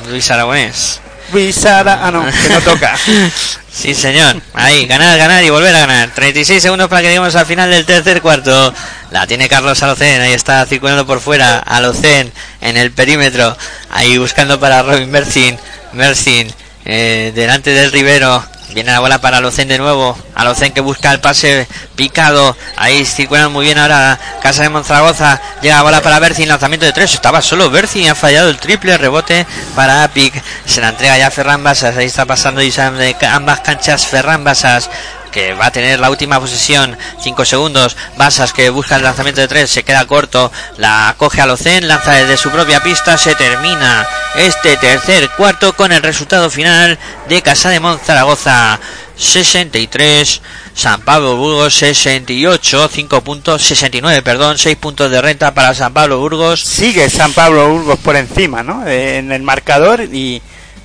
Luis 0.08 0.30
Aragonés. 0.30 1.00
Luisara, 1.32 2.00
ah 2.06 2.10
no, 2.12 2.24
que 2.24 2.48
no 2.48 2.60
toca. 2.60 2.96
Sí, 3.74 3.92
señor. 3.92 4.40
Ahí, 4.52 4.86
ganar, 4.86 5.18
ganar 5.18 5.42
y 5.42 5.50
volver 5.50 5.74
a 5.74 5.80
ganar. 5.80 6.10
36 6.14 6.62
segundos 6.62 6.88
para 6.88 7.02
que 7.02 7.08
lleguemos 7.08 7.34
al 7.34 7.44
final 7.44 7.68
del 7.72 7.84
tercer 7.84 8.22
cuarto. 8.22 8.72
La 9.10 9.26
tiene 9.26 9.48
Carlos 9.48 9.82
Alocén. 9.82 10.20
Ahí 10.20 10.32
está 10.32 10.64
circulando 10.64 11.04
por 11.04 11.18
fuera. 11.20 11.58
Alocén 11.58 12.32
en 12.60 12.76
el 12.76 12.92
perímetro. 12.92 13.56
Ahí 13.90 14.16
buscando 14.16 14.60
para 14.60 14.80
Robin 14.84 15.10
Mercin. 15.10 15.58
Mercin 15.92 16.54
eh, 16.84 17.32
delante 17.34 17.70
del 17.70 17.92
Rivero. 17.92 18.44
Viene 18.74 18.90
la 18.90 18.98
bola 18.98 19.20
para 19.20 19.36
Alocén 19.36 19.68
de 19.68 19.78
nuevo. 19.78 20.18
Alocén 20.34 20.72
que 20.72 20.80
busca 20.80 21.12
el 21.12 21.20
pase 21.20 21.68
picado. 21.94 22.56
Ahí 22.76 23.04
circulan 23.04 23.52
muy 23.52 23.66
bien 23.66 23.78
ahora 23.78 24.18
Casa 24.42 24.64
de 24.64 24.68
Monzaragoza. 24.68 25.40
Llega 25.62 25.76
la 25.76 25.82
bola 25.82 26.00
para 26.02 26.18
Bercin. 26.18 26.48
Lanzamiento 26.48 26.84
de 26.84 26.92
tres. 26.92 27.14
Estaba 27.14 27.40
solo 27.40 27.70
Bercin. 27.70 28.10
Ha 28.10 28.16
fallado 28.16 28.50
el 28.50 28.58
triple 28.58 28.98
rebote 28.98 29.46
para 29.76 30.02
Apic. 30.02 30.34
Se 30.66 30.80
la 30.80 30.88
entrega 30.88 31.16
ya 31.16 31.30
Ferran 31.30 31.62
Basas. 31.62 31.96
Ahí 31.96 32.06
está 32.06 32.26
pasando 32.26 32.62
Isam 32.62 32.96
de 32.96 33.14
ambas 33.30 33.60
canchas. 33.60 34.06
Ferran 34.06 34.42
Basas 34.42 34.90
que 35.34 35.52
va 35.52 35.66
a 35.66 35.70
tener 35.72 35.98
la 35.98 36.10
última 36.10 36.38
posesión, 36.38 36.96
5 37.20 37.44
segundos, 37.44 37.96
Basas 38.16 38.52
que 38.52 38.70
busca 38.70 38.96
el 38.96 39.02
lanzamiento 39.02 39.40
de 39.40 39.48
3, 39.48 39.68
se 39.68 39.82
queda 39.82 40.06
corto, 40.06 40.52
la 40.78 41.16
coge 41.18 41.40
a 41.40 41.46
Locen, 41.46 41.88
lanza 41.88 42.12
desde 42.12 42.36
su 42.36 42.50
propia 42.50 42.80
pista, 42.80 43.18
se 43.18 43.34
termina 43.34 44.06
este 44.36 44.76
tercer 44.76 45.28
cuarto 45.30 45.72
con 45.74 45.90
el 45.90 46.02
resultado 46.02 46.50
final 46.50 47.00
de 47.28 47.42
Casa 47.42 47.70
de 47.70 47.80
Zaragoza 48.04 48.78
63, 49.16 50.40
San 50.72 51.00
Pablo 51.00 51.36
Burgos 51.36 51.74
68, 51.74 52.88
5 52.92 53.20
puntos, 53.22 53.62
69, 53.64 54.22
perdón, 54.22 54.56
6 54.56 54.76
puntos 54.76 55.10
de 55.10 55.20
renta 55.20 55.52
para 55.52 55.74
San 55.74 55.92
Pablo 55.92 56.20
Burgos. 56.20 56.60
Sigue 56.60 57.10
San 57.10 57.32
Pablo 57.32 57.70
Burgos 57.70 57.98
por 57.98 58.14
encima, 58.14 58.62
¿no? 58.62 58.86
Eh, 58.86 59.18
En 59.18 59.32
el 59.32 59.42
marcador 59.42 60.02
y 60.02 60.40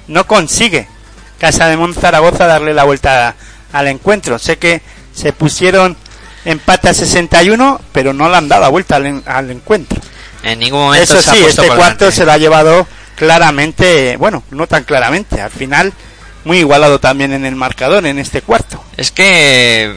no 0.08 0.26
consigue 0.26 0.88
Casa 1.38 1.68
de 1.68 1.78
Monzaragoza 1.78 2.48
darle 2.48 2.74
la 2.74 2.84
vuelta 2.84 3.36
al 3.74 3.88
encuentro. 3.88 4.40
Sé 4.40 4.58
que 4.58 4.82
se 5.14 5.34
pusieron 5.34 5.96
empate 6.46 6.90
a 6.90 6.94
61, 6.94 7.82
pero 7.92 8.14
no 8.14 8.30
le 8.30 8.38
han 8.38 8.48
dado 8.48 8.62
la 8.64 8.70
vuelta 8.70 8.96
al, 8.98 9.22
al 9.26 9.52
encuentro. 9.52 10.00
En 10.44 10.60
ningún 10.60 10.80
momento 10.80 11.04
Eso 11.04 11.22
se 11.22 11.32
sí, 11.38 11.44
este 11.46 11.68
cuarto 11.68 12.06
delante. 12.06 12.12
se 12.12 12.26
lo 12.26 12.32
ha 12.32 12.38
llevado 12.38 12.88
claramente, 13.34 14.16
bueno, 14.18 14.44
no 14.52 14.66
tan 14.68 14.84
claramente, 14.86 15.42
al 15.42 15.52
final 15.52 15.94
muy 16.46 16.60
igualado 16.60 17.00
también 17.00 17.34
en 17.34 17.46
el 17.46 17.56
marcador 17.56 18.06
en 18.06 18.18
este 18.18 18.42
cuarto. 18.42 18.84
Es 18.98 19.12
que 19.12 19.86
eh, 19.86 19.94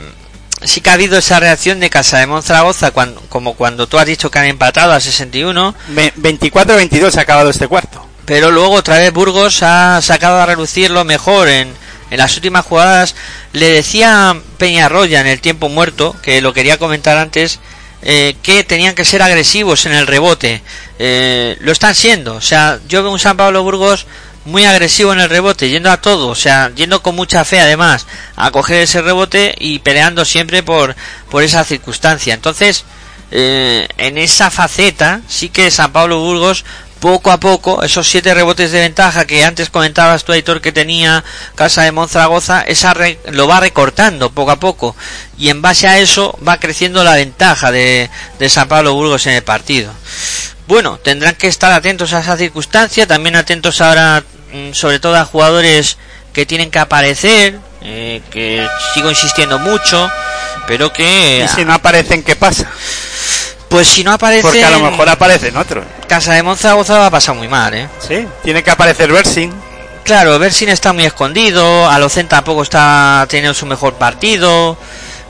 sí 0.65 0.81
que 0.81 0.91
ha 0.91 0.95
habido 0.95 1.17
esa 1.17 1.39
reacción 1.41 1.79
de 1.81 1.89
Casa 1.89 2.19
de 2.19 2.27
Monzaragoza, 2.27 2.91
cuando, 2.91 3.21
como 3.29 3.55
cuando 3.55 3.87
tú 3.87 3.99
has 3.99 4.07
dicho 4.07 4.31
que 4.31 4.41
han 4.41 4.47
empatado 4.47 4.93
a 4.93 5.01
61, 5.01 5.75
Ve- 5.89 6.13
24-22 6.19 7.17
ha 7.17 7.21
acabado 7.23 7.49
este 7.51 7.69
cuarto. 7.69 8.05
pero 8.27 8.51
luego 8.51 8.73
otra 8.75 8.97
vez 8.99 9.13
Burgos 9.13 9.63
ha 9.63 10.01
sacado 10.03 10.41
a 10.41 10.47
relucir 10.47 10.91
lo 10.91 11.05
mejor 11.05 11.49
en, 11.49 11.73
en 12.13 12.19
las 12.19 12.37
últimas 12.37 12.65
jugadas. 12.65 13.15
Le 13.53 13.67
decía 13.67 14.37
Peñarroya 14.59 15.21
en 15.21 15.27
el 15.27 15.41
tiempo 15.41 15.69
muerto, 15.69 16.15
que 16.23 16.41
lo 16.43 16.53
quería 16.53 16.79
comentar 16.79 17.17
antes, 17.17 17.59
eh, 18.03 18.37
que 18.43 18.63
tenían 18.65 18.95
que 18.95 19.05
ser 19.05 19.23
agresivos 19.23 19.87
en 19.87 19.95
el 19.95 20.07
rebote. 20.07 20.63
Eh, 20.99 21.57
lo 21.61 21.73
están 21.73 21.95
siendo. 21.95 22.35
O 22.35 22.41
sea, 22.41 22.79
yo 22.87 23.03
veo 23.03 23.11
un 23.11 23.19
San 23.19 23.37
Pablo 23.37 23.63
Burgos 23.63 24.07
muy 24.45 24.65
agresivo 24.65 25.13
en 25.13 25.21
el 25.21 25.31
rebote, 25.31 25.71
yendo 25.71 25.91
a 25.91 26.01
todo, 26.01 26.29
o 26.29 26.35
sea, 26.35 26.73
yendo 26.75 27.01
con 27.01 27.15
mucha 27.15 27.45
fe 27.45 27.61
además 27.61 28.07
a 28.35 28.51
coger 28.51 28.83
ese 28.83 29.01
rebote 29.01 29.55
y 29.59 29.79
peleando 29.79 30.25
siempre 30.25 30.63
por, 30.63 30.97
por 31.31 31.45
esa 31.45 31.65
circunstancia. 31.65 32.35
Entonces, 32.35 32.85
eh, 33.31 33.89
en 33.99 34.19
esa 34.19 34.51
faceta 34.51 35.23
sí 35.29 35.49
que 35.49 35.71
San 35.71 35.93
Pablo 35.93 36.19
Burgos 36.19 36.65
poco 37.03 37.33
a 37.33 37.41
poco 37.41 37.83
esos 37.83 38.09
siete 38.09 38.33
rebotes 38.33 38.71
de 38.71 38.79
ventaja 38.79 39.25
que 39.27 39.45
antes 39.45 39.69
comentabas 39.71 40.23
tú 40.25 40.31
Aitor 40.33 40.61
que 40.61 40.71
tenía 40.71 41.25
Casa 41.57 41.83
de 41.83 41.91
Monzaragoza 41.91 42.63
esa 42.63 42.95
re- 42.95 43.19
lo 43.33 43.49
va 43.49 43.59
recortando 43.59 44.31
poco 44.31 44.53
a 44.53 44.61
poco 44.61 44.95
y 45.37 45.49
en 45.51 45.61
base 45.61 45.89
a 45.89 45.99
eso 45.99 46.39
va 46.47 46.61
creciendo 46.61 47.03
la 47.03 47.17
ventaja 47.17 47.73
de, 47.73 48.09
de 48.39 48.49
San 48.49 48.69
Pablo 48.69 48.95
Burgos 48.95 49.27
en 49.27 49.35
el 49.35 49.43
partido 49.43 49.93
bueno 50.69 50.97
tendrán 50.99 51.35
que 51.35 51.49
estar 51.49 51.73
atentos 51.73 52.13
a 52.13 52.21
esa 52.21 52.37
circunstancia 52.37 53.05
también 53.07 53.35
atentos 53.35 53.81
ahora 53.81 54.23
mm, 54.53 54.73
sobre 54.73 55.01
todo 55.01 55.17
a 55.17 55.25
jugadores 55.25 55.99
que 56.33 56.47
tienen 56.47 56.71
que 56.71 56.79
aparecer 56.79 57.59
eh, 57.83 58.23
que 58.31 58.65
sigo 58.95 59.11
insistiendo 59.11 59.59
mucho 59.59 60.09
pero 60.69 60.93
que 60.93 61.43
Y 61.45 61.49
si 61.49 61.65
no 61.65 61.75
aparecen, 61.75 62.23
¿qué 62.23 62.37
pasa? 62.37 62.71
Pues 63.73 63.89
si 63.89 64.05
no 64.05 64.13
aparecen 64.13 64.43
Porque 64.43 64.65
a 64.65 64.71
lo 64.71 64.81
mejor 64.81 65.09
aparecen 65.09 65.57
otros. 65.57 65.85
Casa 66.07 66.35
de 66.35 66.43
Monzaragoza 66.43 66.99
va 66.99 67.07
a 67.07 67.11
pasar 67.11 67.35
muy 67.35 67.49
mal, 67.49 67.75
¿eh? 67.75 67.89
Sí, 68.07 68.27
tiene 68.45 68.63
que 68.63 68.71
aparecer 68.71 69.11
Bersin. 69.13 69.53
Claro, 70.05 70.39
Bersin 70.39 70.69
está 70.69 70.93
muy 70.93 71.05
escondido, 71.05 71.89
Alocen 71.89 72.29
tampoco 72.29 72.63
está 72.63 73.25
teniendo 73.29 73.55
su 73.55 73.67
mejor 73.67 73.95
partido, 73.95 74.77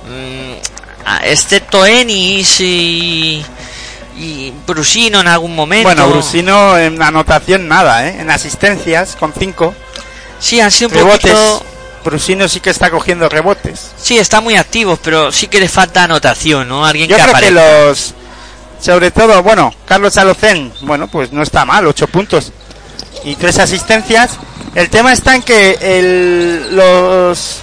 mm, 0.09 0.53
excepto 1.25 1.85
Enis 1.85 2.61
y, 2.61 3.45
y 4.19 4.53
Brusino 4.67 5.21
en 5.21 5.29
algún 5.29 5.55
momento. 5.55 5.89
Bueno, 5.89 6.09
Brusino 6.09 6.79
en 6.79 7.01
anotación 7.03 7.69
nada, 7.69 8.09
¿eh? 8.09 8.17
En 8.21 8.31
asistencias 8.31 9.17
con 9.17 9.33
5. 9.39 9.75
Sí, 10.41 10.61
han 10.61 10.71
sido 10.71 10.89
un 10.91 10.95
Rebotes. 10.97 11.21
poquito... 11.33 11.67
Brusino 12.05 12.49
sí 12.49 12.59
que 12.59 12.71
está 12.71 12.91
cogiendo 12.91 13.29
rebotes. 13.29 13.93
Sí, 13.97 14.19
está 14.19 14.41
muy 14.41 14.57
activos, 14.57 14.99
pero 15.05 15.31
sí 15.31 15.47
que 15.47 15.61
le 15.61 15.69
falta 15.69 16.03
anotación, 16.03 16.69
¿no? 16.69 16.85
Alguien 16.85 17.09
Yo 17.09 17.15
que 17.15 17.23
creo 17.23 17.33
que 17.35 17.47
aparezca. 17.47 17.87
los... 17.87 18.15
Sobre 18.83 19.13
todo, 19.13 19.45
bueno, 19.45 19.73
Carlos 19.87 20.17
Alocén, 20.17 20.73
bueno, 20.81 21.07
pues 21.07 21.33
no 21.33 21.41
está 21.45 21.65
mal, 21.65 21.87
8 21.87 22.09
puntos 22.09 22.51
y 23.23 23.37
3 23.37 23.61
asistencias. 23.61 24.33
El 24.75 24.91
tema 24.91 25.13
está 25.13 25.37
en 25.37 25.43
que 25.43 25.79
el, 25.81 26.75
los, 26.75 27.61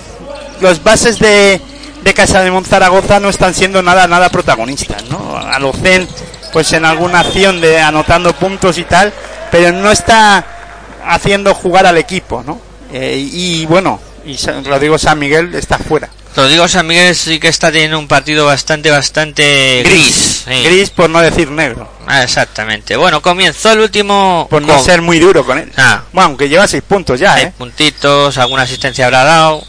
los 0.62 0.82
bases 0.82 1.20
de, 1.20 1.60
de 2.04 2.14
Casa 2.14 2.40
de 2.40 2.52
Monzaragoza 2.52 3.20
no 3.20 3.28
están 3.28 3.54
siendo 3.54 3.82
nada, 3.84 4.08
nada 4.08 4.30
protagonistas, 4.30 5.04
¿no? 5.10 5.36
Alocén, 5.36 6.08
pues 6.54 6.72
en 6.72 6.86
alguna 6.86 7.20
acción 7.20 7.60
de 7.60 7.82
anotando 7.82 8.32
puntos 8.32 8.78
y 8.78 8.86
tal, 8.86 9.12
pero 9.52 9.74
no 9.74 9.92
está 9.92 10.46
haciendo 11.06 11.54
jugar 11.54 11.86
al 11.86 11.98
equipo, 11.98 12.44
¿no? 12.46 12.62
Eh, 12.94 13.18
y 13.18 13.66
bueno, 13.66 14.00
y 14.26 14.38
Rodrigo 14.64 14.98
San 14.98 15.20
Miguel 15.20 15.54
está 15.54 15.78
fuera. 15.78 16.08
Rodrigo 16.36 16.68
San 16.68 16.88
Miguel 16.88 17.16
sí 17.16 17.40
que 17.40 17.48
está 17.48 17.72
teniendo 17.72 17.98
un 18.00 18.08
partido 18.08 18.46
bastante, 18.46 18.90
bastante 18.92 19.82
gris. 19.84 20.44
sí. 20.46 20.64
Gris 20.64 20.90
por 20.90 21.10
no 21.10 21.20
decir 21.20 21.50
negro. 21.52 21.92
Ah, 22.08 22.24
exactamente. 22.24 22.96
Bueno, 22.96 23.22
comenzó 23.22 23.72
el 23.72 23.80
último... 23.80 24.48
Por 24.50 24.62
no 24.62 24.76
con- 24.76 24.84
ser 24.86 25.02
muy 25.02 25.20
duro 25.20 25.46
con 25.46 25.58
él. 25.58 25.72
Ah, 25.78 26.02
Bueno, 26.14 26.28
aunque 26.30 26.48
lleva 26.50 26.68
6 26.68 26.82
puntos 26.88 27.20
ya, 27.20 27.34
Seis 27.36 27.48
¿eh? 27.48 27.54
puntitos, 27.58 28.38
alguna 28.38 28.64
asistencia 28.64 29.06
habrá 29.06 29.24
dado, 29.24 29.64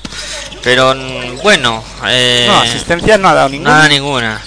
pero 0.62 0.94
mm, 0.94 1.38
bueno, 1.42 1.82
eh, 2.06 2.44
No, 2.46 2.60
asistencias 2.60 3.18
no 3.18 3.28
ha 3.30 3.34
dado 3.34 3.48
ninguna. 3.48 3.70
nada 3.70 3.88
ninguna. 3.88 4.40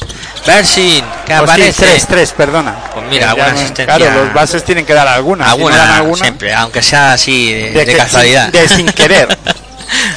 Bersin, 0.45 1.03
que 1.25 1.33
Pues 1.37 1.39
aparece. 1.41 1.85
tres, 1.85 2.07
tres, 2.07 2.31
perdona. 2.31 2.75
Pues 2.93 3.05
mira, 3.09 3.29
alguna 3.31 3.49
no- 3.53 3.59
asistencia. 3.59 3.95
Claro, 3.95 4.23
los 4.25 4.33
bases 4.33 4.63
tienen 4.63 4.85
que 4.85 4.93
dar 4.93 5.07
alguna. 5.07 5.51
si 5.53 5.57
no 5.59 5.67
alguna, 5.69 6.17
siempre, 6.17 6.53
aunque 6.53 6.81
sea 6.81 7.13
así 7.13 7.51
de, 7.53 7.71
de 7.71 7.85
que- 7.85 7.95
casualidad. 7.97 8.49
de 8.49 8.67
sin 8.69 8.85
querer. 8.87 9.37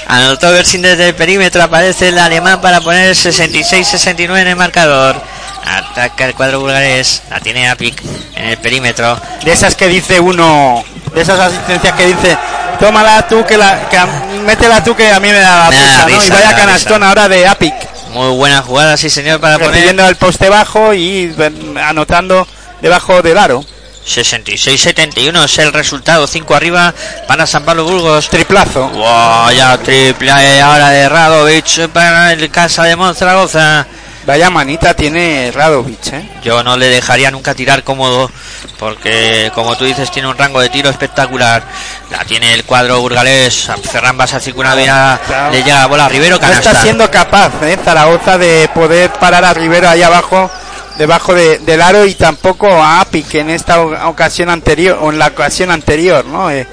Anotó 0.09 0.53
Bersin 0.53 0.83
desde 0.83 1.09
el 1.09 1.15
perímetro. 1.15 1.63
Aparece 1.63 2.09
el 2.09 2.19
alemán 2.19 2.61
para 2.61 2.81
poner 2.81 3.15
66-69 3.15 4.39
en 4.41 4.49
el 4.49 4.57
marcador. 4.57 5.21
Ataca 5.65 6.27
el 6.27 6.35
cuadro 6.35 6.61
bulgares. 6.61 7.23
La 7.31 7.41
tiene 7.41 7.69
Apic 7.69 8.01
en 8.35 8.45
el 8.51 8.59
perímetro. 8.59 9.21
De 9.45 9.53
esas 9.53 9.75
que 9.75 9.89
dice 9.89 10.21
uno, 10.21 10.85
de 11.15 11.23
esas 11.23 11.41
asistencias 11.41 11.93
que 11.95 12.07
dice, 12.07 12.39
tómala 12.79 13.27
tú, 13.27 13.45
que 13.45 13.57
la, 13.57 13.89
que 13.89 13.97
a- 13.99 14.07
métela 14.45 14.85
tú, 14.85 14.95
que 14.95 15.11
a 15.11 15.19
mí 15.19 15.29
me 15.31 15.41
da 15.41 15.57
la 15.65 15.71
risa, 15.71 16.03
¿no? 16.03 16.09
Y 16.25 16.31
vaya 16.31 16.51
canastón 16.57 17.03
ahora 17.03 17.29
de 17.29 17.47
Apic, 17.49 17.75
Muy 18.13 18.31
buena 18.37 18.63
jugada, 18.63 18.97
sí 18.97 19.11
señor, 19.11 19.41
para 19.41 19.59
poner 19.59 19.89
el 20.09 20.17
poste 20.17 20.49
bajo 20.49 20.95
y 20.95 21.35
anotando 21.83 22.47
debajo 22.81 23.21
del 23.23 23.37
aro. 23.39 23.65
66-71 24.07 25.45
es 25.45 25.59
el 25.59 25.73
resultado. 25.73 26.27
5 26.27 26.55
arriba 26.55 26.95
para 27.27 27.47
San 27.47 27.65
Pablo 27.65 27.85
Burgos. 27.85 28.29
Triplazo. 28.29 28.89
Wow, 28.89 29.51
ya 29.51 29.77
triple 29.79 30.31
eh, 30.31 30.61
ahora 30.63 30.91
de 30.91 31.09
Radovic 31.09 31.89
para 31.89 32.33
el 32.33 32.51
Casa 32.51 32.85
de 32.85 32.97
Monzaragoza. 32.97 33.87
Vaya 34.27 34.51
manita 34.51 34.93
tiene 34.95 35.53
Radovic, 35.55 36.13
¿eh? 36.13 36.29
Yo 36.43 36.63
no 36.65 36.77
le 36.77 36.87
dejaría 36.87 37.31
nunca 37.31 37.55
tirar 37.55 37.85
cómodo 37.85 38.29
porque 38.77 39.53
como 39.55 39.77
tú 39.77 39.85
dices 39.85 40.11
tiene 40.11 40.27
un 40.29 40.37
rango 40.37 40.61
de 40.61 40.69
tiro 40.69 40.91
espectacular. 40.91 41.63
La 42.11 42.25
tiene 42.25 42.53
el 42.55 42.65
cuadro 42.65 43.01
burgalés. 43.01 43.69
Ferran 43.89 44.17
Basa 44.17 44.41
circula 44.41 44.75
bien, 44.75 44.87
Claro. 44.87 45.53
le 45.53 45.63
llega 45.63 45.79
la 45.81 45.87
bola 45.87 46.07
a 46.07 46.09
Rivero 46.09 46.37
No 46.37 46.41
canasta. 46.41 46.71
está 46.71 46.83
siendo 46.83 47.09
capaz, 47.11 47.53
¿eh? 47.63 47.79
Zaragoza 47.85 48.37
de 48.37 48.69
poder 48.75 49.13
parar 49.13 49.45
a 49.45 49.55
Rivero 49.55 49.89
ahí 49.89 50.03
abajo, 50.03 50.51
debajo 50.99 51.35
de- 51.35 51.59
del 51.59 51.81
aro 51.83 52.05
y 52.05 52.15
tampoco 52.15 52.69
a 52.71 53.01
Apic 53.01 53.35
en 53.35 53.51
esta 53.51 53.81
ocasión 54.09 54.49
anterior, 54.51 54.99
o 55.01 55.11
en 55.11 55.19
la 55.19 55.29
ocasión 55.29 55.71
anterior, 55.71 56.25
¿no? 56.25 56.51
Eh, 56.51 56.67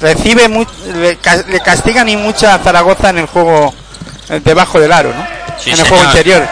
recibe, 0.00 0.48
mu- 0.48 0.64
le, 0.94 1.18
le 1.48 1.60
castigan 1.60 2.08
y 2.08 2.16
mucho 2.16 2.48
a 2.48 2.58
Zaragoza 2.58 3.10
en 3.10 3.18
el 3.18 3.26
juego 3.26 3.74
eh, 4.30 4.40
debajo 4.44 4.80
del 4.80 4.92
aro, 4.92 5.10
¿no? 5.14 5.26
Sí, 5.58 5.70
en 5.70 5.78
el 5.80 5.88
juego 5.88 6.04
interior. 6.04 6.46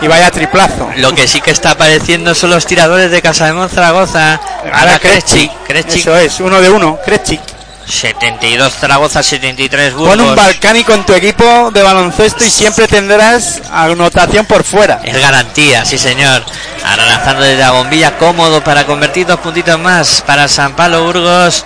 Y 0.00 0.06
vaya 0.06 0.30
triplazo. 0.30 0.88
Lo 0.96 1.12
que 1.14 1.26
sí 1.26 1.40
que 1.40 1.50
está 1.50 1.72
apareciendo 1.72 2.34
son 2.34 2.50
los 2.50 2.64
tiradores 2.64 3.10
de 3.10 3.20
Casa 3.20 3.46
de 3.46 3.52
Monzaragoza. 3.52 4.40
Ahora 4.72 4.98
Krejcik, 4.98 5.50
Krejcik, 5.66 6.00
Eso 6.02 6.16
es, 6.16 6.38
uno 6.40 6.60
de 6.60 6.70
uno, 6.70 6.98
Krejcik. 7.04 7.40
72 7.88 8.72
Zaragoza, 8.74 9.22
73 9.22 9.94
Burgos. 9.94 10.16
Pon 10.16 10.20
un 10.20 10.36
balcánico 10.36 10.92
en 10.92 11.04
tu 11.04 11.14
equipo 11.14 11.70
de 11.72 11.82
baloncesto 11.82 12.44
y 12.44 12.50
siempre 12.50 12.86
tendrás 12.86 13.62
anotación 13.72 14.46
por 14.46 14.62
fuera. 14.64 15.00
Es 15.04 15.18
garantía, 15.20 15.84
sí 15.84 15.98
señor. 15.98 16.42
Ahora 16.84 17.06
lanzando 17.06 17.42
desde 17.42 17.62
la 17.62 17.72
bombilla 17.72 18.18
cómodo 18.18 18.62
para 18.62 18.84
convertir 18.86 19.26
dos 19.26 19.40
puntitos 19.40 19.78
más 19.78 20.22
para 20.26 20.48
San 20.48 20.76
Pablo 20.76 21.04
Burgos. 21.04 21.64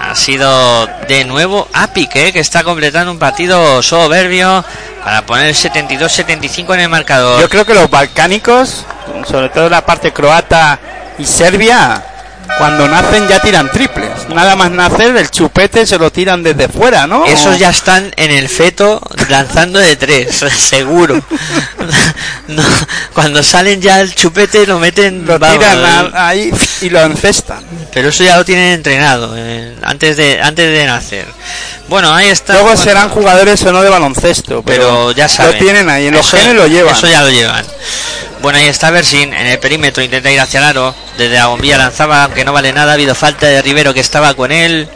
Ha 0.00 0.14
sido 0.14 0.86
de 1.08 1.24
nuevo 1.24 1.66
Apic, 1.72 2.14
eh, 2.16 2.32
que 2.32 2.40
está 2.40 2.62
completando 2.62 3.10
un 3.10 3.18
partido 3.18 3.82
soberbio 3.82 4.62
para 5.02 5.24
poner 5.24 5.54
72-75 5.54 6.74
en 6.74 6.80
el 6.80 6.88
marcador. 6.88 7.40
Yo 7.40 7.48
creo 7.48 7.64
que 7.64 7.74
los 7.74 7.88
balcánicos, 7.88 8.84
sobre 9.26 9.48
todo 9.48 9.70
la 9.70 9.84
parte 9.86 10.12
croata 10.12 10.78
y 11.18 11.24
Serbia, 11.24 12.02
cuando 12.58 12.88
nacen 12.88 13.26
ya 13.28 13.40
tiran 13.40 13.70
triples. 13.70 14.28
Nada 14.28 14.54
más 14.56 14.70
nacer, 14.70 15.16
el 15.16 15.30
chupete 15.30 15.86
se 15.86 15.98
lo 15.98 16.10
tiran 16.10 16.42
desde 16.42 16.68
fuera, 16.68 17.06
¿no? 17.06 17.24
Esos 17.26 17.58
ya 17.58 17.70
están 17.70 18.12
en 18.16 18.30
el 18.30 18.48
feto 18.48 19.00
lanzando 19.28 19.78
de 19.78 19.96
tres, 19.96 20.44
seguro. 20.58 21.20
No, 22.48 22.62
cuando 23.14 23.42
salen 23.42 23.80
ya 23.80 24.00
el 24.00 24.14
chupete 24.14 24.66
lo 24.66 24.78
meten 24.78 25.26
lo 25.26 25.38
vamos, 25.38 25.58
tiran 25.58 25.84
a- 26.14 26.28
ahí 26.28 26.52
y 26.82 26.90
lo 26.90 27.00
encestan. 27.02 27.64
Pero 27.92 28.08
eso 28.08 28.24
ya 28.24 28.36
lo 28.36 28.44
tienen 28.44 28.72
entrenado 28.72 29.34
eh, 29.36 29.74
antes 29.82 30.16
de 30.16 30.40
antes 30.42 30.70
de 30.70 30.84
nacer. 30.86 31.26
Bueno, 31.88 32.12
ahí 32.14 32.28
está. 32.28 32.54
Luego 32.54 32.76
serán 32.76 33.08
jugadores 33.10 33.62
o 33.64 33.72
no 33.72 33.82
de 33.82 33.90
baloncesto, 33.90 34.62
pero, 34.62 34.82
pero 34.84 35.10
ya 35.12 35.28
saben. 35.28 35.52
lo 35.52 35.58
tienen 35.58 35.90
ahí, 35.90 36.06
en 36.06 36.14
los 36.14 36.26
Eso- 36.26 36.36
genes 36.38 36.54
lo 36.54 36.66
llevan. 36.66 36.94
Eso 36.94 37.06
ya 37.08 37.22
lo 37.22 37.30
llevan. 37.30 37.64
Bueno, 38.44 38.58
ahí 38.58 38.66
está 38.66 38.90
Bersin 38.90 39.32
en 39.32 39.46
el 39.46 39.58
perímetro, 39.58 40.02
intenta 40.02 40.30
ir 40.30 40.38
hacia 40.38 40.58
el 40.58 40.66
aro. 40.66 40.94
Desde 41.16 41.36
la 41.36 41.46
bombilla 41.46 41.78
lanzaba, 41.78 42.24
aunque 42.24 42.44
no 42.44 42.52
vale 42.52 42.74
nada. 42.74 42.90
Ha 42.90 42.94
habido 42.94 43.14
falta 43.14 43.46
de 43.46 43.62
Rivero 43.62 43.94
que 43.94 44.00
estaba 44.00 44.34
con 44.34 44.52
él. 44.52 44.86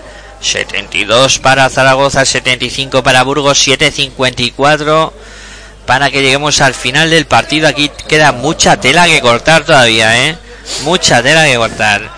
72 0.42 1.38
para 1.38 1.70
Zaragoza, 1.70 2.26
75 2.26 3.02
para 3.02 3.22
Burgos, 3.22 3.66
7.54 3.66 5.12
para 5.86 6.10
que 6.10 6.20
lleguemos 6.20 6.60
al 6.60 6.74
final 6.74 7.08
del 7.08 7.24
partido. 7.24 7.68
Aquí 7.68 7.90
queda 8.06 8.32
mucha 8.32 8.78
tela 8.78 9.06
que 9.06 9.22
cortar 9.22 9.64
todavía, 9.64 10.28
¿eh? 10.28 10.36
Mucha 10.82 11.22
tela 11.22 11.46
que 11.46 11.56
cortar. 11.56 12.17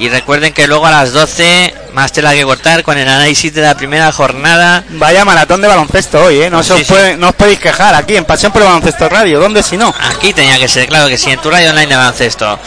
Y 0.00 0.08
recuerden 0.08 0.52
que 0.54 0.66
luego 0.66 0.86
a 0.86 0.90
las 0.90 1.12
12 1.12 1.74
más 1.92 2.10
tela 2.10 2.32
que 2.32 2.42
cortar 2.44 2.82
con 2.82 2.96
el 2.96 3.06
análisis 3.06 3.52
de 3.52 3.60
la 3.60 3.76
primera 3.76 4.10
jornada. 4.10 4.82
Vaya 4.90 5.24
maratón 5.26 5.60
de 5.60 5.68
baloncesto 5.68 6.24
hoy, 6.24 6.40
¿eh? 6.40 6.50
No, 6.50 6.60
os 6.60 6.66
Sí, 6.66 6.72
sí. 6.78 6.84
puede- 6.84 7.16
no 7.18 7.28
os 7.28 7.34
podéis 7.34 7.58
quejar 7.60 7.94
aquí 7.94 8.16
en 8.16 8.24
Pasión 8.24 8.50
por 8.50 8.62
el 8.62 8.68
Baloncesto 8.68 9.08
Radio. 9.10 9.38
¿Dónde 9.38 9.62
si 9.62 9.76
no? 9.76 9.94
Aquí 10.16 10.32
tenía 10.32 10.58
que 10.58 10.68
ser, 10.68 10.88
claro 10.88 11.06
que 11.08 11.18
sí, 11.18 11.30
en 11.30 11.38
tu 11.40 11.50
radio 11.50 11.68
online 11.70 11.86
de 11.88 11.96
baloncesto. 11.96 12.58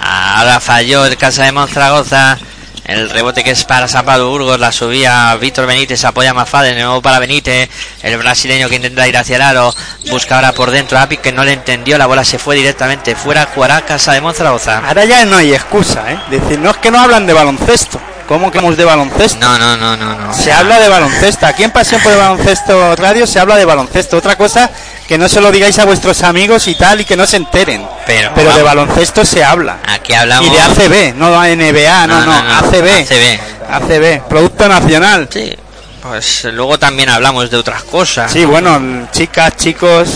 Ahora 0.00 0.60
falló 0.60 1.04
el 1.06 1.16
Casa 1.16 1.44
de 1.44 1.52
Monzaragoza. 1.52 2.38
El 2.86 3.10
rebote 3.10 3.42
que 3.42 3.50
es 3.50 3.64
para 3.64 3.88
San 3.88 4.04
Pablo 4.04 4.30
Burgos, 4.30 4.60
la 4.60 4.70
subía 4.70 5.36
Víctor 5.40 5.66
Benítez, 5.66 6.04
apoya 6.04 6.32
a 6.36 6.62
de 6.62 6.74
nuevo 6.74 7.02
para 7.02 7.18
Benítez, 7.18 7.68
el 8.02 8.16
brasileño 8.16 8.68
que 8.68 8.76
intenta 8.76 9.08
ir 9.08 9.16
hacia 9.16 9.36
el 9.36 9.42
aro, 9.42 9.74
busca 10.08 10.36
ahora 10.36 10.52
por 10.52 10.70
dentro 10.70 10.96
a 10.96 11.02
Apic 11.02 11.20
que 11.20 11.32
no 11.32 11.44
le 11.44 11.52
entendió, 11.52 11.98
la 11.98 12.06
bola 12.06 12.24
se 12.24 12.38
fue 12.38 12.54
directamente 12.54 13.16
fuera, 13.16 13.48
jugará 13.52 13.82
Casa 13.82 14.12
de 14.12 14.20
Monzaragoza. 14.20 14.86
Ahora 14.86 15.04
ya 15.04 15.24
no 15.24 15.36
hay 15.36 15.52
excusa, 15.52 16.12
¿eh? 16.12 16.18
Decir, 16.30 16.60
no 16.60 16.70
es 16.70 16.76
que 16.76 16.92
no 16.92 17.00
hablan 17.00 17.26
de 17.26 17.32
baloncesto. 17.32 18.00
¿Cómo 18.28 18.50
que 18.50 18.58
hablamos 18.58 18.76
de 18.76 18.84
baloncesto? 18.84 19.38
No, 19.38 19.58
no, 19.58 19.76
no, 19.76 19.96
no, 19.96 20.14
no. 20.14 20.34
Se 20.34 20.52
habla 20.52 20.80
de 20.80 20.88
baloncesto. 20.88 21.46
Aquí 21.46 21.62
en 21.62 21.70
Pasión 21.70 22.00
por 22.02 22.12
el 22.12 22.18
Baloncesto 22.18 22.96
Radio 22.96 23.24
se 23.24 23.38
habla 23.38 23.56
de 23.56 23.64
baloncesto. 23.64 24.16
Otra 24.16 24.36
cosa 24.36 24.68
que 25.06 25.18
no 25.18 25.28
se 25.28 25.40
lo 25.40 25.52
digáis 25.52 25.78
a 25.78 25.84
vuestros 25.84 26.22
amigos 26.22 26.66
y 26.68 26.74
tal 26.74 27.00
y 27.00 27.04
que 27.04 27.16
no 27.16 27.26
se 27.26 27.36
enteren. 27.36 27.86
Pero, 28.06 28.30
Pero 28.34 28.52
de 28.54 28.62
baloncesto 28.62 29.24
se 29.24 29.44
habla. 29.44 29.78
Aquí 29.86 30.12
hablamos. 30.14 30.48
Y 30.48 30.50
de 30.52 30.60
ACB, 30.60 31.14
no 31.16 31.30
NBA, 31.30 32.06
no, 32.06 32.24
no, 32.24 32.32
ACB. 32.32 32.88
ACB. 33.02 33.40
ACB, 33.70 34.28
Producto 34.28 34.68
Nacional. 34.68 35.28
Sí, 35.32 35.54
pues 36.02 36.44
luego 36.52 36.78
también 36.78 37.08
hablamos 37.08 37.50
de 37.50 37.56
otras 37.56 37.82
cosas. 37.84 38.30
Sí, 38.32 38.44
bueno, 38.44 39.08
chicas, 39.12 39.56
chicos, 39.56 40.08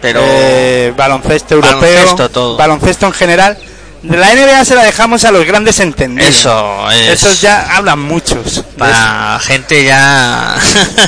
pero. 0.00 0.20
eh, 0.22 0.92
baloncesto 0.96 1.54
europeo, 1.56 1.80
Baloncesto 1.80 2.28
todo. 2.30 2.56
baloncesto 2.56 3.06
en 3.06 3.12
general. 3.12 3.58
De 4.02 4.16
la 4.16 4.34
NBA 4.34 4.64
se 4.64 4.74
la 4.74 4.82
dejamos 4.84 5.24
a 5.24 5.30
los 5.30 5.44
grandes 5.44 5.78
entendidos. 5.80 6.30
Eso 6.34 6.90
es. 6.90 7.08
Esos 7.22 7.40
ya 7.42 7.76
hablan 7.76 7.98
muchos. 8.00 8.64
para 8.78 9.38
gente 9.40 9.84
ya 9.84 10.56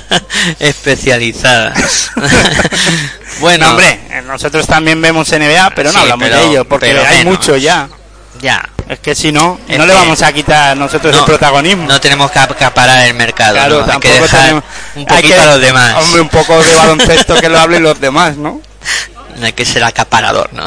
especializada. 0.58 1.72
bueno, 3.40 3.64
No, 3.66 3.70
hombre, 3.72 3.98
nosotros 4.26 4.66
también 4.66 5.00
vemos 5.00 5.28
NBA, 5.30 5.70
pero 5.74 5.90
no 5.90 5.98
Sí, 5.98 6.02
hablamos 6.02 6.28
pero- 6.28 6.38
de 6.40 6.46
ello, 6.50 6.64
porque 6.66 6.90
hay 6.90 7.18
menos. 7.18 7.38
mucho 7.38 7.56
ya. 7.56 7.88
ya. 8.40 8.62
Es 8.88 8.98
que 8.98 9.14
si 9.14 9.32
no, 9.32 9.58
Es 9.68 9.78
no 9.78 9.86
le 9.86 9.94
vamos 9.94 10.20
a 10.20 10.32
quitar 10.32 10.76
nosotros 10.76 11.16
el 11.16 11.24
protagonismo. 11.24 11.86
No 11.88 12.00
tenemos 12.00 12.30
que 12.30 12.38
acaparar 12.40 13.06
el 13.06 13.14
mercado. 13.14 13.54
claro, 13.54 13.86
¿no? 13.86 13.92
Hay 13.94 14.00
que 14.00 14.08
dejar 14.12 14.40
tenemos. 14.40 14.64
un 14.96 15.00
hay 15.00 15.06
poquito 15.06 15.34
que- 15.34 15.40
a 15.40 15.46
los 15.46 15.60
demás. 15.60 15.94
Hombre, 16.02 16.20
un 16.20 16.28
poco 16.28 16.62
de 16.62 16.74
baloncesto 16.74 17.36
que 17.40 17.48
lo 17.48 17.58
hablen 17.58 17.82
los 17.84 17.98
demás, 18.00 18.36
¿no? 18.36 18.60
No 19.38 19.46
hay 19.46 19.52
que 19.52 19.64
ser 19.64 19.82
acaparador, 19.84 20.52
¿no? 20.52 20.64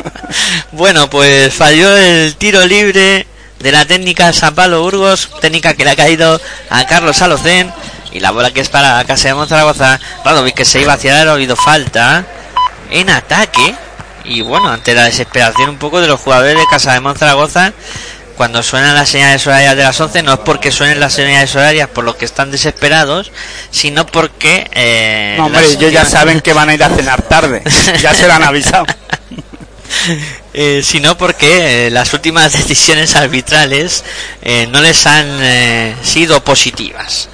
bueno, 0.72 1.10
pues 1.10 1.52
falló 1.52 1.96
el 1.96 2.36
tiro 2.36 2.64
libre 2.66 3.26
de 3.58 3.72
la 3.72 3.84
técnica 3.84 4.32
San 4.32 4.54
Pablo 4.54 4.82
Burgos, 4.82 5.30
técnica 5.40 5.74
que 5.74 5.84
le 5.84 5.90
ha 5.90 5.96
caído 5.96 6.40
a 6.70 6.86
Carlos 6.86 7.20
Alocén 7.20 7.72
y 8.12 8.20
la 8.20 8.30
bola 8.30 8.52
que 8.52 8.60
es 8.60 8.68
para 8.68 9.04
Casa 9.04 9.28
de 9.28 9.34
Monzaragoza, 9.34 10.00
Radovic 10.24 10.54
que 10.54 10.64
se 10.64 10.80
iba 10.80 10.94
hacia 10.94 11.12
el 11.12 11.20
aro, 11.20 11.30
ha 11.30 11.34
habido 11.34 11.56
falta 11.56 12.24
en 12.90 13.10
ataque 13.10 13.74
y 14.24 14.40
bueno, 14.42 14.70
ante 14.70 14.94
la 14.94 15.04
desesperación 15.04 15.70
un 15.70 15.78
poco 15.78 16.00
de 16.00 16.06
los 16.06 16.20
jugadores 16.20 16.56
de 16.56 16.64
Casa 16.70 16.92
de 16.94 17.00
Monzaragoza 17.00 17.72
cuando 18.40 18.62
suenan 18.62 18.94
las 18.94 19.10
señales 19.10 19.46
horarias 19.46 19.76
de 19.76 19.82
las 19.82 20.00
11 20.00 20.22
no 20.22 20.32
es 20.32 20.38
porque 20.38 20.72
suenen 20.72 20.98
las 20.98 21.12
señales 21.12 21.54
horarias 21.54 21.90
por 21.90 22.04
los 22.04 22.16
que 22.16 22.24
están 22.24 22.50
desesperados, 22.50 23.32
sino 23.70 24.06
porque... 24.06 24.66
eh, 24.72 25.34
No, 25.36 25.44
hombre, 25.44 25.66
ellos 25.70 25.92
ya 25.92 26.06
saben 26.06 26.40
que 26.40 26.54
van 26.54 26.70
a 26.70 26.72
ir 26.74 26.82
a 26.82 26.88
cenar 26.96 27.20
tarde. 27.20 27.62
Ya 28.00 28.14
se 28.14 28.26
lo 28.26 28.32
han 28.32 28.42
avisado. 28.44 28.86
Eh, 30.54 30.82
sino 30.84 31.18
porque 31.18 31.86
eh, 31.86 31.90
las 31.90 32.14
últimas 32.14 32.52
decisiones 32.52 33.14
arbitrales 33.16 34.04
eh, 34.40 34.66
no 34.70 34.80
les 34.80 35.06
han 35.06 35.94
sido 36.02 36.42
positivas. 36.42 37.28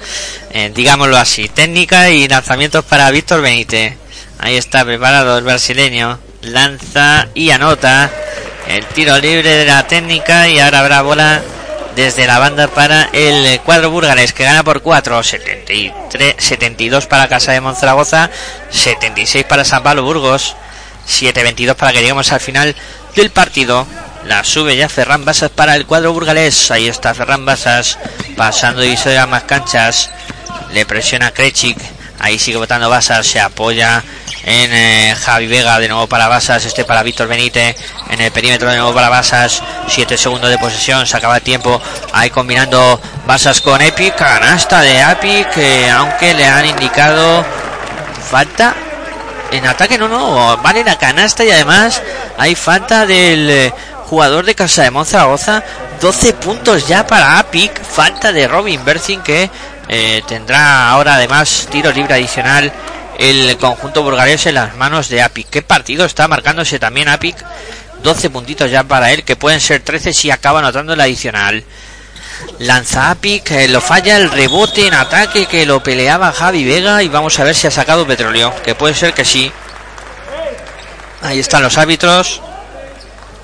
Digámoslo 0.73 1.17
así. 1.17 1.47
Técnica 1.47 2.09
y 2.09 2.27
lanzamientos 2.27 2.83
para 2.83 3.09
Víctor 3.11 3.41
Benítez. 3.41 3.93
Ahí 4.39 4.57
está 4.57 4.83
preparado 4.83 5.37
el 5.37 5.43
brasileño. 5.45 6.19
Lanza 6.41 7.27
y 7.33 7.51
anota 7.51 8.11
el 8.69 8.85
tiro 8.87 9.17
libre 9.17 9.49
de 9.49 9.65
la 9.65 9.87
técnica 9.87 10.47
y 10.47 10.59
ahora 10.59 10.79
habrá 10.79 11.01
bola 11.01 11.41
desde 11.95 12.27
la 12.27 12.39
banda 12.39 12.67
para 12.67 13.09
el 13.13 13.59
cuadro 13.61 13.89
burgalés 13.89 14.33
que 14.33 14.43
gana 14.43 14.63
por 14.63 14.81
4, 14.81 15.23
73, 15.23 16.35
72 16.37 17.07
para 17.07 17.27
Casa 17.27 17.53
de 17.53 17.61
Monzaragoza, 17.61 18.29
76 18.69 19.45
para 19.45 19.65
San 19.65 19.83
Pablo 19.83 20.03
Burgos. 20.03 20.55
7-22 21.07 21.75
para 21.75 21.93
que 21.93 21.99
lleguemos 21.99 22.31
al 22.31 22.39
final 22.39 22.75
del 23.15 23.31
partido. 23.31 23.87
La 24.25 24.43
sube 24.43 24.75
ya 24.75 24.89
Ferran 24.89 25.23
Basas 25.23 25.49
para 25.49 25.75
el 25.75 25.85
cuadro 25.85 26.13
burgalés. 26.13 26.69
Ahí 26.69 26.87
está 26.87 27.13
Ferran 27.13 27.45
Basas 27.45 27.97
pasando 28.35 28.81
divisoria 28.81 29.23
a 29.23 29.27
más 29.27 29.43
canchas. 29.43 30.09
le 30.73 30.85
presiona 30.85 31.31
Krechik, 31.31 31.77
ahí 32.19 32.39
sigue 32.39 32.57
votando 32.57 32.89
Basas, 32.89 33.25
se 33.25 33.39
apoya 33.39 34.03
en 34.43 34.73
eh, 34.73 35.15
Javi 35.19 35.47
Vega, 35.47 35.77
de 35.79 35.89
nuevo 35.89 36.07
para 36.07 36.27
Basas, 36.27 36.65
este 36.65 36.85
para 36.85 37.03
Víctor 37.03 37.27
Benítez, 37.27 37.75
en 38.09 38.21
el 38.21 38.31
perímetro 38.31 38.69
de 38.69 38.77
nuevo 38.77 38.93
para 38.93 39.09
Basas, 39.09 39.61
7 39.87 40.17
segundos 40.17 40.49
de 40.49 40.57
posesión, 40.57 41.05
se 41.05 41.17
acaba 41.17 41.35
el 41.37 41.41
tiempo, 41.41 41.81
ahí 42.13 42.29
combinando 42.29 43.01
Basas 43.25 43.61
con 43.61 43.81
Epic, 43.81 44.15
canasta 44.15 44.81
de 44.81 45.01
Epic, 45.01 45.49
que 45.49 45.89
aunque 45.89 46.33
le 46.33 46.45
han 46.45 46.65
indicado 46.65 47.45
falta 48.29 48.73
en 49.51 49.65
ataque, 49.65 49.97
no, 49.97 50.07
no, 50.07 50.57
vale 50.57 50.83
la 50.83 50.97
canasta 50.97 51.43
y 51.43 51.51
además 51.51 52.01
hay 52.37 52.55
falta 52.55 53.05
del 53.05 53.49
eh, 53.49 53.73
jugador 54.05 54.45
de 54.45 54.55
Casa 54.55 54.83
de 54.83 54.91
Monzaragoza, 54.91 55.63
12 56.01 56.33
puntos 56.33 56.87
ya 56.87 57.05
para 57.05 57.39
Apic, 57.39 57.83
falta 57.83 58.31
de 58.31 58.47
Robin 58.47 58.83
Bersin 58.85 59.21
que 59.21 59.49
eh, 59.89 60.21
tendrá 60.27 60.89
ahora 60.89 61.15
además 61.15 61.67
tiro 61.71 61.91
libre 61.91 62.15
adicional 62.15 62.71
el 63.17 63.57
conjunto 63.57 64.03
burgalés 64.03 64.45
en 64.45 64.55
las 64.55 64.75
manos 64.75 65.09
de 65.09 65.21
Apic. 65.21 65.49
¿Qué 65.49 65.61
partido 65.61 66.05
está 66.05 66.27
marcándose 66.27 66.79
también 66.79 67.09
Apic? 67.09 67.35
12 68.03 68.29
puntitos 68.29 68.69
ya 68.69 68.83
para 68.83 69.11
él, 69.11 69.23
que 69.23 69.35
pueden 69.35 69.59
ser 69.59 69.81
13 69.81 70.13
si 70.13 70.29
acaba 70.29 70.59
anotando 70.59 70.93
el 70.93 71.01
adicional. 71.01 71.63
Lanza 72.59 73.09
Apic, 73.09 73.49
eh, 73.51 73.67
lo 73.67 73.81
falla 73.81 74.17
el 74.17 74.29
rebote 74.29 74.87
en 74.87 74.93
ataque 74.93 75.47
que 75.47 75.65
lo 75.65 75.81
peleaba 75.81 76.31
Javi 76.31 76.63
Vega 76.63 77.01
y 77.01 77.09
vamos 77.09 77.39
a 77.39 77.43
ver 77.43 77.55
si 77.55 77.65
ha 77.65 77.71
sacado 77.71 78.05
petróleo, 78.05 78.53
que 78.63 78.75
puede 78.75 78.93
ser 78.93 79.13
que 79.13 79.25
sí. 79.25 79.51
Ahí 81.21 81.39
están 81.39 81.63
los 81.63 81.77
árbitros 81.77 82.41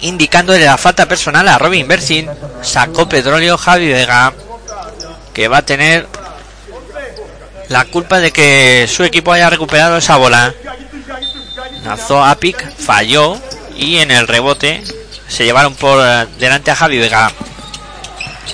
indicándole 0.01 0.65
la 0.65 0.77
falta 0.77 1.07
personal 1.07 1.47
a 1.47 1.57
Robin 1.57 1.87
Bersin. 1.87 2.29
Sacó 2.61 3.09
petróleo 3.09 3.57
Javi 3.57 3.87
Vega, 3.87 4.33
que 5.33 5.47
va 5.47 5.57
a 5.57 5.65
tener 5.65 6.07
la 7.69 7.85
culpa 7.85 8.19
de 8.19 8.31
que 8.31 8.87
su 8.89 9.03
equipo 9.03 9.31
haya 9.31 9.49
recuperado 9.49 9.97
esa 9.97 10.17
bola. 10.17 10.53
Lanzó 11.85 12.23
Apic, 12.23 12.75
falló 12.77 13.37
y 13.75 13.97
en 13.97 14.11
el 14.11 14.27
rebote 14.27 14.83
se 15.27 15.45
llevaron 15.45 15.73
por 15.75 15.99
eh, 16.05 16.27
delante 16.39 16.71
a 16.71 16.75
Javi 16.75 16.99
Vega. 16.99 17.31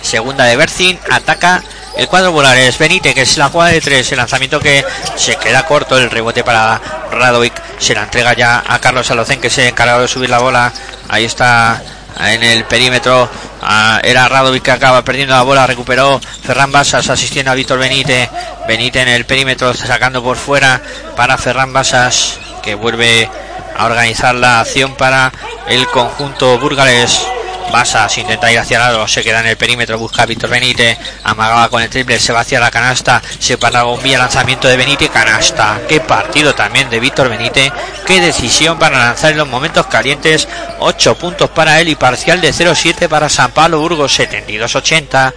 Segunda 0.02 0.46
de 0.46 0.56
Bercin, 0.56 0.98
ataca 1.12 1.62
el 1.98 2.08
cuadro 2.08 2.32
Bolares. 2.32 2.78
Benítez, 2.78 3.14
que 3.14 3.24
es 3.24 3.38
la 3.38 3.50
jugada 3.50 3.72
de 3.72 3.82
tres, 3.82 4.12
el 4.12 4.18
lanzamiento 4.18 4.60
que 4.60 4.86
se 5.16 5.36
queda 5.36 5.66
corto, 5.66 5.98
el 5.98 6.10
rebote 6.10 6.44
para 6.44 6.80
Radovic, 7.12 7.54
se 7.80 7.94
la 7.94 8.04
entrega 8.04 8.34
ya 8.34 8.64
a 8.66 8.80
Carlos 8.80 9.12
Alocén, 9.12 9.42
que 9.42 9.50
se 9.50 9.64
ha 9.64 9.70
encargado 9.70 10.02
de 10.02 10.08
subir 10.08 10.30
la 10.30 10.40
bola. 10.40 10.72
Ahí 11.10 11.26
está 11.26 11.82
en 12.18 12.44
el 12.44 12.66
perímetro. 12.66 13.30
Ah, 13.62 14.00
era 14.04 14.28
Radovic 14.28 14.64
que 14.64 14.72
acaba 14.72 15.04
perdiendo 15.04 15.36
la 15.36 15.42
bola, 15.42 15.68
recuperó 15.68 16.20
Ferran 16.44 16.72
Basas 16.72 17.10
asistiendo 17.10 17.52
a 17.52 17.56
Víctor 17.56 17.80
Benítez. 17.80 18.30
Benítez 18.68 19.04
en 19.04 19.10
el 19.10 19.26
perímetro 19.26 19.74
sacando 19.74 20.24
por 20.24 20.38
fuera 20.38 20.82
para 21.16 21.38
Ferran 21.38 21.74
Basas 21.74 22.40
que 22.64 22.76
vuelve 22.76 23.30
a 23.78 23.86
organizar 23.86 24.36
la 24.36 24.62
acción 24.62 24.96
para 24.96 25.32
el 25.68 25.88
conjunto 25.88 26.58
burgalés. 26.60 27.22
Basas 27.72 28.18
intenta 28.18 28.52
ir 28.52 28.60
hacia 28.60 28.78
el 28.78 28.84
lado, 28.84 29.08
se 29.08 29.24
queda 29.24 29.42
en 29.42 29.48
el 29.48 29.58
perímetro, 29.58 29.98
busca 29.98 30.24
a 30.24 30.26
Víctor 30.26 30.50
Benítez, 30.50 30.98
amagaba 31.24 31.70
con 31.70 31.82
el 31.82 31.90
triple, 31.90 32.20
se 32.20 32.34
va 32.34 32.42
hacia 32.42 32.60
la 32.60 32.72
canasta, 32.72 33.22
se 33.40 33.58
para 33.58 33.84
vía 34.04 34.18
lanzamiento 34.18 34.68
de 34.68 34.78
Benítez, 34.78 35.10
canasta. 35.10 35.82
Qué 35.88 36.00
partido 36.00 36.56
también 36.56 36.90
de 36.90 37.00
Víctor 37.00 37.30
Benítez, 37.30 37.72
qué 38.06 38.22
decisión 38.22 38.80
para 38.80 38.98
lanzar 38.98 39.32
en 39.32 39.38
los 39.38 39.48
momentos 39.48 39.86
calientes, 39.88 40.48
8 40.80 41.16
puntos 41.16 41.50
para 41.52 41.80
él 41.80 41.90
y 41.90 41.96
parcial 41.96 42.42
de 42.42 42.54
0-7 42.54 43.08
para 43.08 43.30
San 43.30 43.52
Pablo 43.52 43.80
Burgos, 43.80 44.20
72-80 44.20 45.34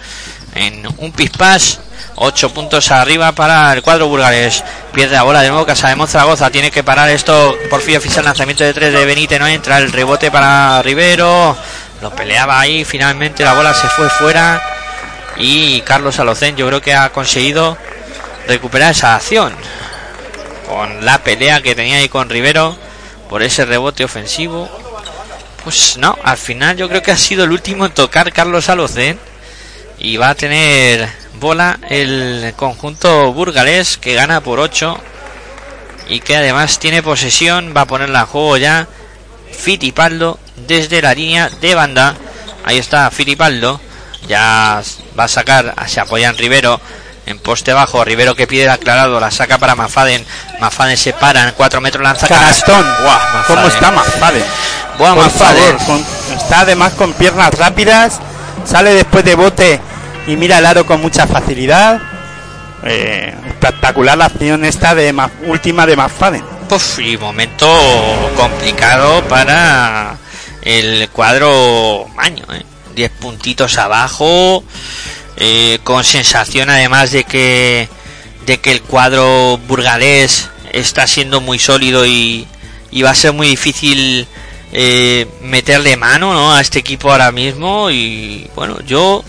en 0.55 0.87
un 0.97 1.11
pispás. 1.11 1.79
8 2.15 2.53
puntos 2.53 2.91
arriba 2.91 3.31
para 3.31 3.73
el 3.73 3.81
cuadro 3.81 4.07
burgalés. 4.07 4.63
Pierde 4.93 5.15
la 5.15 5.23
bola 5.23 5.41
de 5.41 5.49
nuevo 5.49 5.65
Casa 5.65 5.89
de 5.89 6.07
Zaragoza. 6.07 6.51
Tiene 6.51 6.69
que 6.69 6.83
parar 6.83 7.09
esto. 7.09 7.57
Por 7.69 7.81
fin 7.81 7.97
oficial 7.97 8.23
lanzamiento 8.23 8.63
de 8.63 8.73
3 8.73 8.93
de 8.93 9.05
Benítez. 9.05 9.39
No 9.39 9.47
entra 9.47 9.79
el 9.79 9.91
rebote 9.91 10.29
para 10.29 10.81
Rivero. 10.83 11.57
Lo 12.03 12.13
peleaba 12.13 12.59
ahí. 12.59 12.83
Finalmente 12.83 13.45
la 13.45 13.53
bola 13.53 13.73
se 13.73 13.87
fue 13.87 14.09
fuera. 14.09 14.61
Y 15.37 15.79
Carlos 15.81 16.19
Alocén 16.19 16.57
yo 16.57 16.67
creo 16.67 16.81
que 16.81 16.93
ha 16.93 17.09
conseguido 17.11 17.77
recuperar 18.45 18.91
esa 18.91 19.15
acción. 19.15 19.53
Con 20.67 21.05
la 21.05 21.19
pelea 21.19 21.61
que 21.61 21.75
tenía 21.75 21.99
ahí 21.99 22.09
con 22.09 22.29
Rivero. 22.29 22.77
Por 23.29 23.41
ese 23.41 23.63
rebote 23.63 24.03
ofensivo. 24.03 24.69
Pues 25.63 25.95
no, 25.97 26.17
al 26.23 26.35
final 26.35 26.75
yo 26.75 26.89
creo 26.89 27.01
que 27.01 27.11
ha 27.11 27.17
sido 27.17 27.45
el 27.45 27.53
último 27.53 27.85
en 27.85 27.93
tocar 27.93 28.33
Carlos 28.33 28.67
Alocén. 28.67 29.17
Y 29.97 30.17
va 30.17 30.31
a 30.31 30.35
tener 30.35 31.07
bola 31.39 31.79
el 31.89 32.53
conjunto 32.57 33.31
burgalés 33.31 33.97
que 33.97 34.13
gana 34.13 34.41
por 34.41 34.59
8 34.59 34.97
y 36.09 36.19
que 36.19 36.35
además 36.35 36.79
tiene 36.79 37.01
posesión. 37.01 37.73
Va 37.75 37.81
a 37.81 37.87
ponerla 37.87 38.21
a 38.21 38.25
juego 38.25 38.57
ya 38.57 38.89
Fitipaldo 39.53 40.37
desde 40.55 41.01
la 41.01 41.13
línea 41.13 41.49
de 41.49 41.75
banda. 41.75 42.15
Ahí 42.65 42.77
está 42.77 43.09
Fitipaldo. 43.11 43.79
Ya 44.27 44.81
va 45.19 45.23
a 45.25 45.27
sacar, 45.27 45.73
se 45.87 45.99
apoya 45.99 46.29
en 46.29 46.37
Rivero 46.37 46.79
en 47.25 47.39
poste 47.39 47.73
bajo. 47.73 48.03
Rivero 48.05 48.35
que 48.35 48.47
pide 48.47 48.63
el 48.63 48.69
aclarado, 48.69 49.19
la 49.19 49.31
saca 49.31 49.57
para 49.57 49.75
Mafaden. 49.75 50.25
Mafaden 50.59 50.95
se 50.97 51.11
para 51.13 51.43
en 51.47 51.53
4 51.55 51.81
metros, 51.81 52.03
lanza 52.03 52.27
Canastón. 52.27 52.85
Buah, 53.01 53.43
¿Cómo 53.47 53.61
Mafaden. 53.61 53.71
está 53.71 53.91
Mafaden? 53.91 54.43
Buah, 54.97 55.13
Por 55.15 55.23
Mafaden. 55.25 55.77
favor, 55.79 55.85
con- 55.85 56.37
está 56.37 56.59
además 56.61 56.93
con 56.93 57.13
piernas 57.13 57.53
rápidas, 57.57 58.19
sale 58.65 58.93
después 58.93 59.25
de 59.25 59.35
bote 59.35 59.81
y 60.27 60.37
mira 60.37 60.59
el 60.59 60.65
aro 60.65 60.85
con 60.85 61.01
mucha 61.01 61.27
facilidad. 61.27 61.99
Eh, 62.85 63.33
espectacular 63.47 64.17
la 64.17 64.25
acción 64.25 64.63
esta 64.65 64.93
de 64.95 65.11
Ma- 65.13 65.31
última 65.45 65.85
de 65.85 65.95
McFadden. 65.97 66.43
Uf, 66.69 66.99
y 66.99 67.17
momento 67.17 67.67
complicado 68.35 69.21
para 69.27 70.17
el 70.63 71.09
cuadro 71.09 72.07
Maño, 72.15 72.45
¿eh? 72.53 72.63
10 72.95 73.11
puntitos 73.11 73.77
abajo, 73.77 74.63
eh, 75.37 75.79
con 75.83 76.03
sensación 76.03 76.69
además 76.69 77.11
de 77.11 77.23
que 77.23 77.89
de 78.45 78.59
que 78.59 78.71
el 78.71 78.81
cuadro 78.81 79.57
burgalés 79.67 80.49
está 80.73 81.07
siendo 81.07 81.39
muy 81.41 81.59
sólido 81.59 82.05
y, 82.05 82.47
va 83.03 83.11
a 83.11 83.15
ser 83.15 83.33
muy 83.33 83.47
difícil 83.47 84.27
eh, 84.71 85.27
meterle 85.41 85.97
mano 85.97 86.33
¿no? 86.33 86.53
a 86.53 86.61
este 86.61 86.79
equipo 86.79 87.11
ahora 87.11 87.31
mismo 87.31 87.89
y 87.89 88.47
bueno 88.55 88.79
yo 88.85 89.23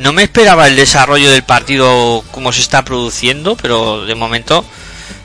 no 0.00 0.12
me 0.12 0.24
esperaba 0.24 0.66
el 0.66 0.76
desarrollo 0.76 1.30
del 1.30 1.44
partido 1.44 2.22
como 2.30 2.52
se 2.52 2.60
está 2.60 2.84
produciendo 2.84 3.56
pero 3.56 4.04
de 4.04 4.14
momento 4.14 4.64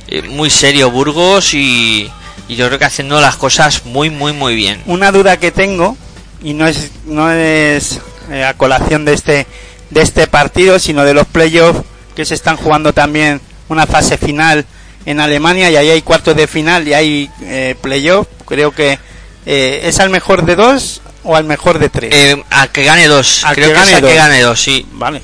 eh, 0.07 0.21
muy 0.21 0.49
serio 0.49 0.91
Burgos 0.91 1.53
y, 1.53 2.09
y 2.48 2.56
yo 2.56 2.68
creo 2.68 2.80
que 2.80 2.86
haciendo 2.86 3.20
las 3.22 3.36
cosas 3.36 3.86
muy 3.86 4.10
muy 4.10 4.34
muy 4.34 4.56
bien 4.56 4.82
Una 4.86 5.11
duda 5.11 5.38
que 5.38 5.52
tengo, 5.52 5.98
y 6.44 6.53
no 6.53 6.68
es, 6.68 6.91
no 7.06 7.32
es 7.32 7.99
eh, 8.32 8.44
a 8.44 8.53
colación 8.56 9.06
de 9.06 9.14
este, 9.14 9.48
de 9.90 10.02
este 10.02 10.28
partido, 10.28 10.80
sino 10.80 11.03
de 11.03 11.14
los 11.14 11.28
playoffs 11.28 11.82
que 12.15 12.26
se 12.26 12.36
están 12.36 12.57
jugando 12.57 12.94
también 12.94 13.40
una 13.70 13.86
fase 13.88 14.18
final 14.18 14.65
en 15.06 15.20
Alemania 15.20 15.70
y 15.72 15.76
ahí 15.76 15.90
hay 15.90 16.02
cuartos 16.02 16.36
de 16.36 16.48
final 16.48 16.88
y 16.88 16.94
hay 16.94 17.30
eh, 17.41 17.76
playoff. 17.82 18.28
Creo 18.45 18.72
que 18.72 18.99
eh, 19.45 19.82
es 19.84 19.99
al 19.99 20.10
mejor 20.10 20.45
de 20.45 20.56
dos 20.56 21.02
o 21.24 21.36
al 21.36 21.44
mejor 21.45 21.80
de 21.80 21.90
tres. 21.90 22.11
Eh, 22.14 22.44
a 22.52 22.68
que 22.68 22.84
gane 22.84 23.07
dos 23.07 23.44
Al 23.45 23.56
creo 23.56 23.70
que 23.70 23.74
que, 23.74 23.80
es 23.82 23.86
gane 23.86 23.95
a 23.95 24.02
que 24.02 24.06
dos. 24.07 24.15
gane 24.15 24.41
dos 24.41 24.61
sí 24.61 24.86
Vale, 24.94 25.22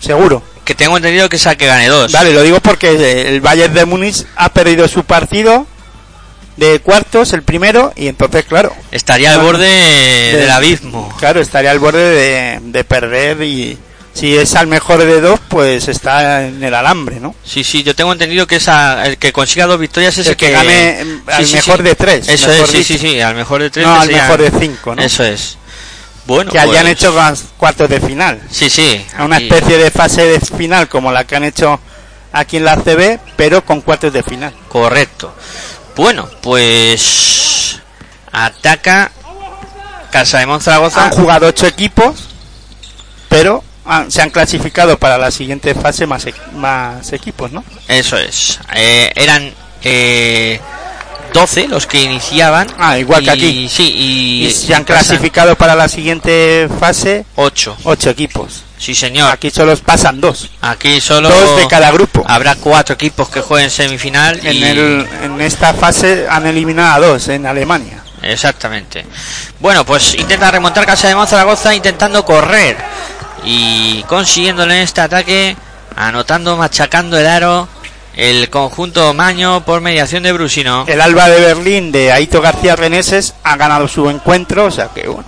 seguro. 0.00 0.42
que 0.64 0.74
tengo 0.74 0.96
entendido 0.96 1.28
que 1.28 1.36
es 1.36 1.46
a 1.46 1.54
que 1.56 1.66
gane 1.66 1.88
dos 1.88 2.12
Vale, 2.12 2.32
lo 2.32 2.42
digo 2.42 2.60
porque 2.60 2.90
eh, 2.92 3.28
el 3.28 3.40
Bayern 3.40 3.74
de 3.74 3.84
Múnich 3.84 4.24
ha 4.36 4.48
perdido 4.50 4.88
su 4.88 5.04
partido 5.04 5.66
de 6.56 6.78
cuartos, 6.80 7.32
el 7.32 7.42
primero, 7.42 7.92
y 7.96 8.08
entonces, 8.08 8.44
claro, 8.44 8.74
estaría 8.90 9.32
al 9.34 9.40
borde 9.40 9.66
de- 9.68 10.36
del 10.38 10.50
abismo 10.50 11.14
claro, 11.18 11.40
estaría 11.40 11.70
al 11.70 11.78
borde 11.78 12.02
de, 12.10 12.58
de 12.62 12.84
perder 12.84 13.42
y 13.42 13.78
si 14.14 14.34
es 14.34 14.54
al 14.54 14.66
mejor 14.66 15.04
de 15.04 15.20
dos, 15.20 15.38
pues 15.48 15.88
está 15.88 16.46
en 16.46 16.64
el 16.64 16.72
alambre, 16.74 17.20
¿no? 17.20 17.34
Sí, 17.44 17.62
sí, 17.62 17.82
yo 17.82 17.94
tengo 17.94 18.12
entendido 18.14 18.46
que 18.46 18.56
esa, 18.56 19.04
el 19.06 19.18
que 19.18 19.30
consiga 19.30 19.66
dos 19.66 19.78
victorias 19.78 20.16
es 20.16 20.26
El 20.26 20.30
el, 20.30 20.36
que 20.38 20.50
gane, 20.50 21.04
mm, 21.04 21.28
al 21.30 21.46
mejor 21.52 21.82
de 21.82 21.94
tres, 21.94 22.26
Eso 22.28 22.48
mejor 22.48 22.64
es, 22.64 22.70
sí, 22.70 22.76
dicho. 22.78 22.92
sí, 22.94 22.98
sí, 22.98 23.20
al 23.20 23.34
mejor 23.34 23.60
de 23.62 23.68
tres. 23.68 23.84
No, 23.86 24.00
al 24.00 24.08
mejor 24.10 24.40
de 24.40 24.50
cinco, 24.58 24.94
¿no? 24.94 25.02
Eso 25.02 25.22
es. 25.22 25.58
Bueno, 26.24 26.50
que 26.50 26.58
hayan 26.58 26.84
pues, 26.86 26.92
hecho 26.92 27.14
cuartos 27.58 27.88
de 27.90 28.00
final. 28.00 28.40
Sí, 28.50 28.70
sí. 28.70 29.04
Una 29.20 29.36
aquí- 29.36 29.48
especie 29.48 29.76
de 29.76 29.90
fase 29.90 30.24
de 30.24 30.40
final 30.40 30.88
como 30.88 31.12
la 31.12 31.24
que 31.24 31.36
han 31.36 31.44
hecho 31.44 31.78
aquí 32.32 32.56
en 32.56 32.64
la 32.64 32.76
CB, 32.76 33.20
pero 33.36 33.64
con 33.66 33.82
cuartos 33.82 34.12
de 34.14 34.22
final. 34.22 34.52
Correcto. 34.68 35.34
Bueno, 35.96 36.28
pues. 36.42 37.80
Ataca. 38.32 39.10
Casa 40.10 40.38
de 40.38 40.46
Monzaragoza. 40.46 41.04
Han 41.06 41.10
jugado 41.12 41.46
ocho 41.48 41.66
equipos, 41.66 42.14
pero 43.28 43.62
han- 43.84 44.10
se 44.10 44.22
han 44.22 44.30
clasificado 44.30 44.98
para 44.98 45.18
la 45.18 45.30
siguiente 45.30 45.74
fase 45.74 46.06
más, 46.06 46.26
e- 46.26 46.34
más 46.54 47.12
equipos, 47.12 47.50
¿no? 47.52 47.64
Eso 47.88 48.16
es. 48.16 48.58
Eh, 48.74 49.12
eran 49.16 49.52
eh, 49.82 50.60
12 51.36 51.68
los 51.68 51.86
que 51.86 52.02
iniciaban. 52.02 52.66
Ah, 52.78 52.98
igual 52.98 53.22
que 53.22 53.30
aquí. 53.30 53.68
Sí, 53.68 53.92
y, 53.94 54.46
Y 54.46 54.50
se 54.50 54.74
han 54.74 54.84
clasificado 54.84 55.54
para 55.54 55.74
la 55.74 55.86
siguiente 55.86 56.66
fase 56.80 57.26
8. 57.36 57.76
ocho 57.84 58.08
equipos. 58.08 58.62
Sí, 58.78 58.94
señor. 58.94 59.30
Aquí 59.30 59.50
solo 59.50 59.76
pasan 59.76 60.18
dos. 60.20 60.48
Aquí 60.62 60.98
solo 60.98 61.28
Dos 61.28 61.58
de 61.58 61.66
cada 61.68 61.90
grupo. 61.90 62.24
habrá 62.26 62.54
cuatro 62.54 62.94
equipos 62.94 63.28
que 63.28 63.42
jueguen 63.42 63.70
semifinal. 63.70 64.40
En, 64.46 64.56
y... 64.56 64.64
el, 64.64 65.06
en 65.24 65.40
esta 65.42 65.74
fase 65.74 66.26
han 66.30 66.46
eliminado 66.46 66.94
a 66.94 67.06
dos 67.06 67.28
en 67.28 67.44
Alemania. 67.44 68.02
Exactamente. 68.22 69.04
Bueno, 69.60 69.84
pues 69.84 70.14
intenta 70.14 70.50
remontar 70.50 70.86
Casa 70.86 71.08
de 71.08 71.14
Monzaragoza 71.14 71.74
intentando 71.74 72.24
correr 72.24 72.78
y 73.44 74.02
consiguiéndole 74.04 74.76
en 74.76 74.82
este 74.82 75.02
ataque, 75.02 75.54
anotando, 75.96 76.56
machacando 76.56 77.18
el 77.18 77.26
aro, 77.26 77.68
el 78.16 78.48
conjunto 78.50 79.12
Maño 79.14 79.64
por 79.64 79.80
mediación 79.80 80.22
de 80.22 80.32
Brusino. 80.32 80.84
El 80.88 81.00
Alba 81.00 81.28
de 81.28 81.40
Berlín 81.40 81.92
de 81.92 82.12
Aito 82.12 82.40
García 82.40 82.74
Reneses 82.74 83.34
ha 83.44 83.56
ganado 83.56 83.86
su 83.88 84.08
encuentro, 84.08 84.64
o 84.64 84.70
sea 84.70 84.88
que 84.94 85.06
bueno, 85.06 85.24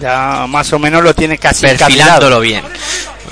ya 0.00 0.46
más 0.48 0.72
o 0.72 0.78
menos 0.78 1.02
lo 1.02 1.14
tiene 1.14 1.38
casi 1.38 1.62
perfilándolo 1.66 2.40
bien. 2.40 2.64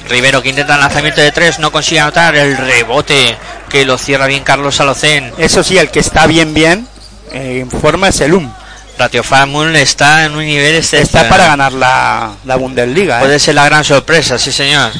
Rivero 0.08 0.42
que 0.42 0.50
intenta 0.50 0.74
el 0.74 0.80
lanzamiento 0.80 1.20
de 1.20 1.32
tres, 1.32 1.58
no 1.58 1.72
consigue 1.72 2.00
anotar 2.00 2.34
el 2.36 2.56
rebote 2.56 3.36
que 3.68 3.84
lo 3.84 3.98
cierra 3.98 4.26
bien 4.26 4.44
Carlos 4.44 4.76
Salocén. 4.76 5.32
Eso 5.38 5.62
sí, 5.64 5.78
el 5.78 5.90
que 5.90 6.00
está 6.00 6.26
bien 6.26 6.54
bien 6.54 6.86
eh, 7.32 7.60
en 7.62 7.70
forma 7.70 8.08
es 8.08 8.20
el 8.20 8.34
UM. 8.34 8.52
Ratio 8.98 9.22
Farmul 9.22 9.76
está 9.76 10.24
en 10.24 10.32
un 10.32 10.44
nivel 10.44 10.74
Está 10.76 10.96
excepcional. 10.98 11.28
para 11.28 11.46
ganar 11.48 11.72
la, 11.72 12.30
la 12.44 12.56
Bundesliga. 12.56 13.18
¿eh? 13.18 13.20
Puede 13.20 13.38
ser 13.38 13.54
la 13.54 13.64
gran 13.66 13.84
sorpresa, 13.84 14.38
sí 14.38 14.50
señor. 14.52 14.90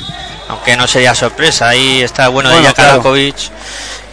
Aunque 0.49 0.77
no 0.77 0.87
sería 0.87 1.15
sorpresa, 1.15 1.69
ahí 1.69 2.03
está 2.03 2.29
bueno, 2.29 2.51
de 2.51 2.57
Bueno, 2.57 2.69
Jaka 2.69 3.01
claro. 3.01 3.15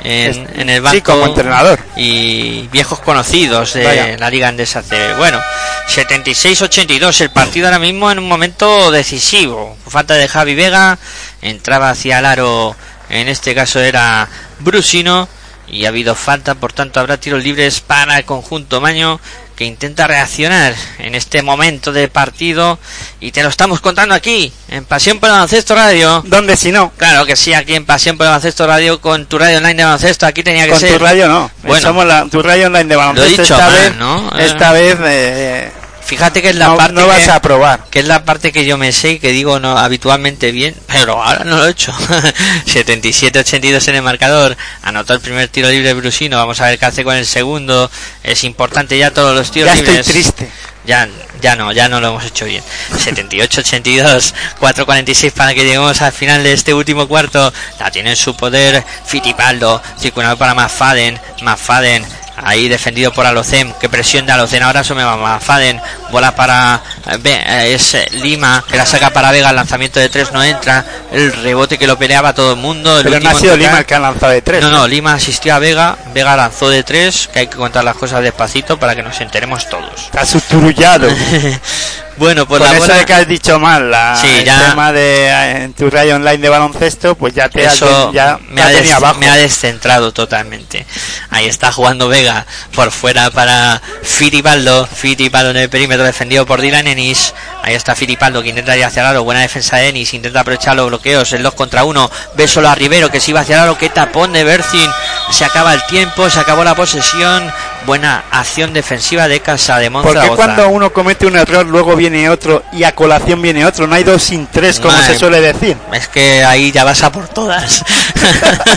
En, 0.04 0.48
en 0.60 0.70
el 0.70 0.82
banco. 0.82 0.96
Sí, 0.96 1.02
como 1.02 1.26
entrenador. 1.26 1.80
Y 1.96 2.68
viejos 2.72 3.00
conocidos 3.00 3.74
de 3.74 3.86
Vaya. 3.86 4.18
la 4.18 4.30
Liga 4.30 4.50
Andesa 4.50 4.82
CB. 4.82 5.18
Bueno, 5.18 5.40
76-82, 5.88 7.22
el 7.22 7.30
partido 7.32 7.68
ahora 7.68 7.80
mismo 7.80 8.12
en 8.12 8.20
un 8.20 8.28
momento 8.28 8.92
decisivo. 8.92 9.78
Falta 9.88 10.16
de 10.16 10.28
Javi 10.28 10.56
Vega, 10.56 10.98
entraba 11.42 11.90
hacia 11.90 12.20
el 12.20 12.26
aro, 12.26 12.76
en 13.10 13.30
este 13.30 13.56
caso 13.56 13.80
era 13.80 14.28
Brusino. 14.60 15.28
Y 15.66 15.86
ha 15.86 15.90
habido 15.90 16.14
falta, 16.14 16.56
por 16.56 16.74
tanto 16.74 17.00
habrá 17.00 17.18
tiros 17.18 17.44
libres 17.44 17.80
para 17.80 18.18
el 18.18 18.26
conjunto 18.26 18.82
Maño 18.82 19.20
que 19.56 19.66
intenta 19.66 20.08
reaccionar 20.08 20.74
en 21.00 21.16
este 21.16 21.42
momento 21.42 21.92
de 21.92 22.08
partido 22.08 22.80
y 23.20 23.32
te 23.32 23.44
lo 23.44 23.50
estamos 23.50 23.82
contando 23.82 24.16
aquí 24.16 24.52
en 24.70 24.86
Pasión 24.86 25.20
por 25.20 25.30
el 25.30 25.34
Baloncesto 25.34 25.76
Radio. 25.76 26.24
¿Dónde 26.26 26.58
si 26.58 26.72
no? 26.72 26.92
Claro 26.98 27.26
que 27.26 27.36
sí, 27.36 27.54
aquí 27.54 27.76
en 27.76 27.86
Pasión 27.86 28.18
por 28.18 28.26
el 28.26 28.30
Baloncesto 28.32 28.68
Radio 28.68 29.00
con 29.02 29.26
tu 29.26 29.38
radio 29.38 29.58
online 29.58 29.76
de 29.76 29.84
baloncesto, 29.86 30.26
aquí 30.26 30.44
tenía 30.44 30.66
que 30.66 30.72
Con 30.72 30.80
ser. 30.80 30.94
tu 30.94 31.00
radio 31.00 31.28
no. 31.28 31.52
Bueno. 31.64 31.82
Somos 31.82 32.06
la, 32.06 32.26
tu 32.26 32.42
radio 32.42 32.68
online 32.68 32.86
de 32.86 32.96
baloncesto. 32.96 33.22
Lo 33.24 33.28
he 33.28 33.42
dicho 33.42 33.54
esta 33.54 33.70
vez, 33.70 33.96
¿no? 33.98 34.32
Esta 34.38 34.72
vez 34.72 34.98
eh, 35.04 35.72
Fíjate 36.06 36.42
que 36.42 36.50
es 36.50 36.56
la 36.56 36.68
no, 36.68 36.78
parte 36.78 36.94
no 36.94 37.08
vas 37.08 37.24
que, 37.24 37.32
a 37.32 37.42
probar. 37.42 37.86
que 37.90 38.00
es 38.00 38.06
la 38.08 38.24
parte 38.26 38.52
que 38.52 38.66
yo 38.66 38.78
me 38.78 38.92
sé 38.92 39.12
y 39.14 39.20
que 39.20 39.30
digo 39.30 39.60
no 39.60 39.78
habitualmente 39.78 40.52
bien, 40.52 40.76
pero 40.88 41.24
ahora 41.24 41.44
no 41.46 41.58
lo 41.58 41.68
he 41.68 41.72
hecho. 41.72 41.94
77-82 42.66 43.88
en 43.88 43.96
el 43.96 44.02
marcador, 44.02 44.56
anotó 44.82 45.14
el 45.14 45.22
primer 45.22 45.48
tiro 45.48 45.70
libre 45.70 45.94
Brusino, 45.94 46.38
vamos 46.38 46.60
a 46.62 46.68
ver 46.68 46.78
qué 46.80 46.86
hace 46.86 47.04
con 47.04 47.16
el 47.16 47.26
segundo. 47.26 47.90
Es 48.24 48.44
importante 48.44 48.98
ya 48.98 49.12
todos 49.12 49.36
los 49.36 49.52
tiros 49.52 49.68
Ya 49.68 49.74
estoy 49.76 49.88
libres. 49.96 50.08
triste. 50.08 50.50
Ya, 50.86 51.08
ya 51.42 51.56
no, 51.56 51.72
ya 51.72 51.88
no 51.88 52.02
lo 52.02 52.10
hemos 52.10 52.26
hecho 52.26 52.44
bien. 52.46 52.62
78-82, 52.92 54.34
4-46 54.60 55.32
para 55.32 55.54
que 55.54 55.64
lleguemos 55.64 56.02
al 56.02 56.12
final 56.12 56.44
de 56.44 56.52
este 56.54 56.74
último 56.74 57.08
cuarto. 57.08 57.54
La 57.80 57.90
tiene 57.92 58.12
en 58.12 58.16
su 58.18 58.36
poder 58.36 58.84
Fitipaldo, 59.06 59.82
circulado 60.00 60.38
para 60.38 60.54
Mafaden, 60.54 61.20
Mafaden. 61.42 62.06
Ahí 62.38 62.68
defendido 62.68 63.14
por 63.14 63.26
Alocem, 63.26 63.74
que 63.80 63.90
presión 63.90 64.26
de 64.26 64.32
Alocem, 64.32 64.64
ahora 64.64 64.84
se 64.84 64.94
me 64.96 65.04
va 65.04 65.16
Mafaden, 65.18 65.80
bola 66.12 66.36
para 66.36 66.82
eh, 67.08 67.20
eh, 67.26 67.74
es 67.74 67.94
eh, 67.94 68.08
Lima, 68.12 68.64
que 68.70 68.76
la 68.76 68.86
saca 68.86 69.12
para 69.12 69.32
Vega, 69.32 69.50
el 69.50 69.56
lanzamiento 69.56 70.00
de 70.00 70.10
tres 70.10 70.32
no 70.32 70.44
entra, 70.44 70.84
el 71.12 71.32
rebote 71.32 71.78
que 71.78 71.86
lo 71.86 71.98
peleaba 71.98 72.34
todo 72.34 72.54
el 72.54 72.60
mundo. 72.60 73.00
el 73.00 73.04
Pero 73.04 73.20
no 73.20 73.30
ha 73.30 73.34
sido. 73.36 73.56
Lima 73.56 73.80
el 73.80 73.86
que 73.86 73.96
ha 73.96 74.00
lanzado 74.00 74.32
de 74.32 74.42
tres. 74.42 74.64
No, 74.64 74.72
no, 74.72 74.88
Lima 74.88 75.14
asistió 75.14 75.54
a 75.54 75.60
Vega, 75.60 75.98
Vega 76.14 76.36
lanzó 76.36 76.70
de 76.70 76.84
tres, 76.84 77.30
que 77.32 77.40
hay 77.40 77.48
que 77.48 77.58
contar 77.58 77.84
las 77.84 77.96
cosas 77.96 78.24
despacito 78.24 78.80
para 78.80 78.96
que 78.96 79.04
nos 79.04 79.20
enteremos 79.22 79.70
todos. 79.70 80.06
Está 80.06 80.26
susturullado. 80.26 81.08
bueno, 82.18 82.48
pues 82.48 82.60
Con 82.60 82.68
la 82.70 82.76
eso 82.76 82.84
bola- 82.86 82.98
de 82.98 83.06
que 83.06 83.14
has 83.14 83.28
dicho 83.28 83.60
mal 83.60 83.90
la, 83.92 84.16
Sí, 84.16 84.28
el 84.28 84.46
ya- 84.46 84.70
tema 84.70 84.92
de 84.92 85.28
eh, 85.28 85.64
en 85.64 85.74
tu 85.74 85.90
radio 85.90 86.16
online 86.16 86.38
de 86.38 86.50
baloncesto, 86.50 87.16
pues 87.16 87.34
ya 87.34 87.50
te 87.50 87.64
eso 87.66 88.08
has, 88.10 88.14
ya 88.14 88.40
me, 88.50 88.62
ha 88.62 88.68
des- 88.70 88.92
abajo. 88.94 89.20
me 89.20 89.30
ha 89.30 89.36
descentrado 89.36 90.12
totalmente. 90.12 90.86
Ahí 91.30 91.48
está 91.48 91.72
jugando 91.72 92.08
Vega 92.08 92.46
por 92.76 92.92
fuera 92.92 93.32
para 93.32 93.82
Fitipaldo. 94.02 94.86
Fitipaldo 94.88 95.50
en 95.52 95.58
el 95.58 95.70
perímetro 95.70 96.06
defendido 96.06 96.46
por 96.46 96.62
Dylan 96.62 96.88
Ennis. 96.88 97.34
Ahí 97.64 97.74
está 97.76 97.96
Fitipaldo 97.96 98.42
que 98.44 98.50
intenta 98.50 98.78
ir 98.78 98.84
hacia 98.86 99.02
el 99.02 99.08
aro. 99.08 99.24
Buena 99.24 99.42
defensa 99.42 99.78
de 99.78 99.90
Ennis. 99.90 100.14
Intenta 100.14 100.42
aprovechar 100.42 100.76
los 100.76 100.88
bloqueos. 100.88 101.32
El 101.34 101.44
2 101.44 101.54
contra 101.54 101.84
1. 101.84 102.12
Ve 102.36 102.48
solo 102.48 102.70
a 102.70 102.76
Rivero 102.76 103.10
que 103.10 103.20
se 103.20 103.32
iba 103.32 103.40
hacia 103.42 103.56
el 103.56 103.62
aro. 103.64 103.78
Qué 103.78 103.90
tapón 103.90 104.34
de 104.34 104.44
Bercin. 104.44 104.90
Se 105.32 105.46
acaba 105.46 105.74
el 105.74 105.84
tiempo. 105.88 106.30
Se 106.30 106.40
acabó 106.40 106.64
la 106.64 106.76
posesión. 106.76 107.52
Buena 107.86 108.24
acción 108.32 108.72
defensiva 108.74 109.28
de 109.28 109.42
Casa 109.42 109.78
de 109.78 109.92
Porque 109.92 110.08
Monzaragoza. 110.08 110.36
cuando 110.38 110.70
uno 110.70 110.94
comete 110.94 111.26
un 111.26 111.36
error, 111.36 111.66
luego 111.66 111.96
viene 111.98 112.30
otro 112.30 112.64
y 112.72 112.84
a 112.86 112.96
colación 112.96 113.42
viene 113.42 113.66
otro. 113.66 113.88
No 113.88 113.96
hay 113.96 114.04
dos 114.04 114.24
sin 114.24 114.48
tres, 114.48 114.80
como 114.80 114.94
Madre 114.94 115.14
se 115.14 115.20
suele 115.20 115.42
decir. 115.42 115.76
Es 115.92 116.08
que 116.08 116.44
ahí 116.46 116.72
ya 116.72 116.84
vas 116.86 117.04
a 117.04 117.12
por 117.12 117.28
todas. 117.28 117.84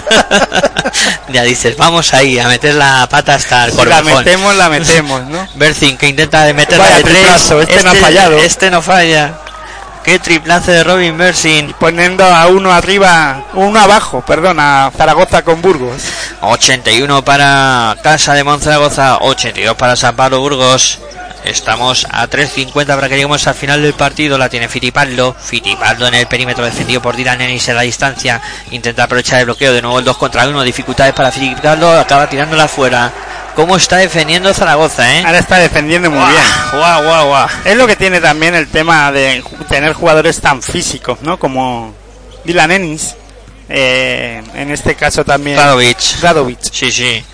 ya 1.33 1.43
dices, 1.45 1.77
vamos 1.77 2.12
ahí 2.15 2.39
a 2.39 2.49
meter 2.49 2.74
la 2.74 3.07
pata 3.09 3.35
hasta 3.35 3.66
el 3.66 3.70
Si 3.73 3.77
la 3.78 3.97
corvejón. 3.99 4.24
metemos, 4.24 4.57
la 4.57 4.69
metemos, 4.69 5.23
¿no? 5.24 5.47
Bercin 5.55 5.97
que 5.97 6.09
intenta 6.09 6.45
de 6.45 6.55
meterla 6.55 6.85
Vaya 6.85 6.97
de 6.97 7.03
tres. 7.05 7.16
triplazo, 7.16 7.61
este 7.61 7.83
no 7.85 7.91
ha 7.91 7.95
fallado. 7.95 8.37
Este 8.39 8.70
no 8.70 8.83
falla. 8.83 9.35
Qué 10.07 10.20
triplazo 10.20 10.70
de 10.70 10.85
Robin 10.85 11.19
Bersin. 11.19 11.74
Poniendo 11.81 12.24
a 12.24 12.47
uno 12.47 12.70
arriba, 12.70 13.43
uno 13.55 13.81
abajo, 13.81 14.23
perdón, 14.24 14.61
a 14.61 14.93
Zaragoza 14.97 15.43
con 15.43 15.61
Burgos. 15.61 16.01
81 16.43 17.24
para 17.24 17.97
Casa 18.05 18.35
de 18.35 18.45
Monzaragoza, 18.45 19.19
82 19.19 19.74
para 19.74 19.97
San 19.97 20.15
Pablo 20.15 20.39
Burgos. 20.39 21.01
Estamos 21.43 22.07
a 22.09 22.28
3.50 22.28 22.87
para 22.87 23.09
que 23.09 23.16
lleguemos 23.16 23.49
al 23.49 23.57
final 23.57 23.83
del 23.83 23.95
partido. 23.95 24.39
La 24.39 24.49
tiene 24.49 24.69
Fitipaldo. 24.69 25.35
Fitipaldo 25.35 26.07
en 26.07 26.15
el 26.15 26.28
perímetro 26.28 26.65
defendido 26.65 27.03
por 27.03 27.16
Dylan 27.16 27.41
Ennis 27.41 27.69
en 27.69 27.74
la 27.74 27.83
distancia. 27.83 28.41
Intenta 28.70 29.05
aprovechar 29.05 29.41
el 29.41 29.47
bloqueo. 29.47 29.73
De 29.73 29.83
nuevo 29.83 29.99
el 29.99 30.05
2 30.05 30.16
contra 30.19 30.49
1. 30.49 30.62
Dificultades 30.62 31.15
para 31.15 31.33
Fitipaldo. 31.33 31.99
Acaba 31.99 32.28
tirándola 32.28 32.65
afuera. 32.65 33.12
¿Cómo 33.57 33.77
está 33.77 33.97
defendiendo 33.97 34.53
Zaragoza, 34.53 35.11
eh? 35.16 35.23
Ahora 35.24 35.39
está 35.39 35.57
defendiendo 35.57 36.11
muy 36.11 36.20
bien. 36.31 36.43
Guau, 36.73 37.03
guau, 37.05 37.27
guau. 37.28 37.49
Es 37.65 37.74
lo 37.77 37.87
que 37.87 37.97
tiene 37.97 38.20
también 38.20 38.55
el 38.55 38.69
tema 38.69 39.11
de 39.11 39.43
tener 39.69 39.95
jugadores 39.95 40.41
tan 40.41 40.62
físicos, 40.62 41.23
¿no? 41.23 41.39
Como 41.39 41.95
Dylan 42.45 42.70
Ennis. 42.70 43.15
eh, 43.69 44.43
en 44.55 44.70
este 44.70 44.95
caso 44.95 45.24
también 45.24 45.57
Radovic. 45.57 46.20
Radovic. 46.20 46.59
Sí, 46.70 46.93
sí. 46.93 47.24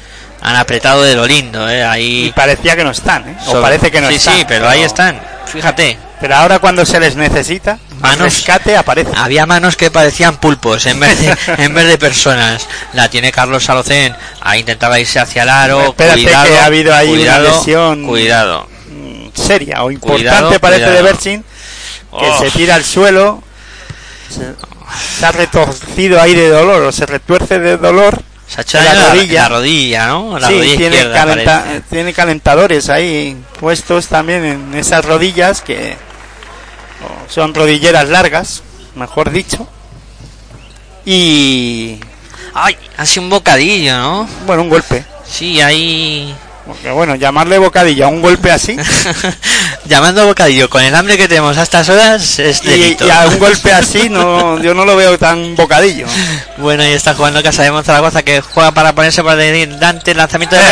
Han 0.42 0.56
apretado 0.56 1.02
de 1.02 1.14
lo 1.16 1.26
lindo, 1.26 1.68
eh. 1.68 1.78
Y 1.78 1.82
Ahí. 1.82 2.32
parecía 2.34 2.76
que 2.76 2.84
no 2.84 2.90
están, 2.92 3.28
¿eh? 3.28 3.36
O 3.48 3.60
parece 3.60 3.90
que 3.90 4.00
no 4.00 4.08
sí, 4.08 4.14
están. 4.14 4.36
sí, 4.38 4.44
pero 4.46 4.68
ahí 4.68 4.82
están. 4.82 5.20
Fíjate. 5.46 5.98
Pero 6.20 6.36
ahora 6.36 6.58
cuando 6.60 6.86
se 6.86 7.00
les 7.00 7.16
necesita, 7.16 7.78
Manos. 8.00 8.20
rescate 8.20 8.76
aparece. 8.76 9.10
Había 9.16 9.44
manos 9.44 9.76
que 9.76 9.90
parecían 9.90 10.36
pulpos 10.36 10.86
en 10.86 11.00
vez 11.00 11.18
de, 11.20 11.36
en 11.64 11.74
vez 11.74 11.86
de 11.88 11.98
personas. 11.98 12.66
La 12.92 13.08
tiene 13.10 13.32
Carlos 13.32 13.64
Salocén. 13.64 14.14
Ahí 14.40 14.60
intentaba 14.60 15.00
irse 15.00 15.18
hacia 15.18 15.42
el 15.42 15.48
aro. 15.48 15.80
Espérate 15.88 16.22
cuidado, 16.22 16.46
que 16.46 16.58
ha 16.58 16.64
habido 16.66 16.94
ahí 16.94 17.22
una 17.22 17.38
lesión. 17.40 18.06
Cuidado. 18.06 18.68
mm, 18.88 19.28
seria 19.34 19.82
o 19.82 19.90
importante 19.90 20.24
Cuidado, 20.24 20.60
parece 20.60 20.90
de 20.90 21.02
Bersin 21.02 21.42
que 21.42 21.46
Oh. 22.28 22.40
se 22.42 22.50
tira 22.50 22.74
al 22.74 22.84
suelo 22.84 23.42
se, 24.28 24.54
se 25.18 25.24
ha 25.26 25.32
retorcido 25.32 26.20
ahí 26.20 26.34
de 26.34 26.50
dolor 26.50 26.82
o 26.82 26.92
se 26.92 27.06
retuerce 27.06 27.58
de 27.58 27.78
dolor 27.78 28.22
Se 28.52 28.60
ha 28.60 28.62
hecho 28.62 28.78
En 28.78 28.84
la 28.84 29.08
rodilla. 29.10 29.42
La 29.42 29.48
rodilla, 29.48 30.06
¿no? 30.08 30.38
La 30.38 30.48
sí, 30.48 30.54
rodilla 30.54 30.76
tiene, 30.76 30.96
izquierda. 30.96 31.14
calenta- 31.24 31.62
parece. 31.64 31.80
tiene 31.90 32.12
calentadores 32.12 32.88
ahí 32.90 33.36
puestos 33.60 34.08
también 34.08 34.44
en 34.44 34.74
esas 34.74 35.04
rodillas 35.04 35.60
que 35.62 35.96
son 37.28 37.54
rodilleras 37.54 38.08
largas 38.10 38.62
mejor 38.94 39.30
dicho 39.30 39.66
y 41.04 41.98
Ay, 42.54 42.76
hace 42.98 43.18
un 43.20 43.30
bocadillo, 43.30 43.96
¿no? 43.98 44.28
bueno 44.46 44.62
un 44.62 44.68
golpe 44.68 45.04
Sí, 45.26 45.60
ahí. 45.62 46.34
porque 46.34 46.51
bueno 46.94 47.16
llamarle 47.16 47.58
bocadillo 47.58 48.06
a 48.06 48.08
un 48.08 48.22
golpe 48.22 48.50
así 48.50 48.76
llamando 49.84 50.26
bocadillo 50.26 50.70
con 50.70 50.82
el 50.82 50.94
hambre 50.94 51.16
que 51.16 51.26
tenemos 51.28 51.58
a 51.58 51.62
estas 51.62 51.88
horas 51.88 52.38
es 52.38 52.62
Y, 52.64 52.68
delito. 52.68 53.06
y 53.06 53.10
a 53.10 53.26
un 53.28 53.38
golpe 53.38 53.72
así, 53.72 54.08
no, 54.08 54.60
yo 54.62 54.72
no 54.74 54.84
lo 54.84 54.94
veo 54.96 55.18
tan 55.18 55.56
bocadillo. 55.56 56.06
Bueno, 56.58 56.84
y 56.84 56.92
está 56.92 57.14
jugando 57.14 57.42
Casa 57.42 57.64
de 57.64 57.82
Zaragoza 57.82 58.22
que 58.22 58.40
juega 58.40 58.70
para 58.72 58.94
ponerse 58.94 59.22
por 59.22 59.34
delante 59.36 60.12
el 60.12 60.16
lanzamiento 60.16 60.54
de 60.56 60.62
Eh, 60.62 60.64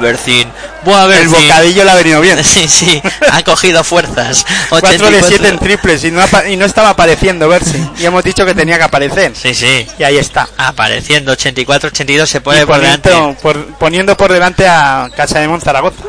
Bercín. 0.00 0.48
El 0.88 1.28
bocadillo 1.28 1.84
le 1.84 1.90
ha 1.90 1.94
venido 1.94 2.20
bien. 2.20 2.38
Sí, 2.48 2.66
sí, 2.66 3.02
ha 3.30 3.42
cogido 3.44 3.84
fuerzas. 3.84 4.44
4 4.70 4.88
de 4.90 4.96
84. 4.96 5.28
7 5.28 5.48
en 5.48 5.58
triples 5.58 6.04
y 6.04 6.10
no, 6.10 6.22
y 6.48 6.56
no 6.56 6.64
estaba 6.64 6.90
apareciendo 6.90 7.48
verse. 7.48 7.80
Y 7.98 8.06
hemos 8.06 8.24
dicho 8.24 8.44
que 8.46 8.54
tenía 8.54 8.78
que 8.78 8.84
aparecer. 8.84 9.32
Sí, 9.36 9.54
sí. 9.54 9.86
Y 9.98 10.02
ahí 10.02 10.16
está. 10.18 10.48
Apareciendo 10.56 11.32
84-82 11.36 12.26
se 12.26 12.40
pone 12.40 12.66
por 12.66 12.80
delante. 12.80 13.10
poniendo, 13.10 13.40
por, 13.40 13.66
poniendo 13.74 14.16
por 14.16 14.32
delante 14.32 14.66
a 14.66 15.10
Casa 15.14 15.40
de 15.40 15.60
Zaragoza. 15.60 16.02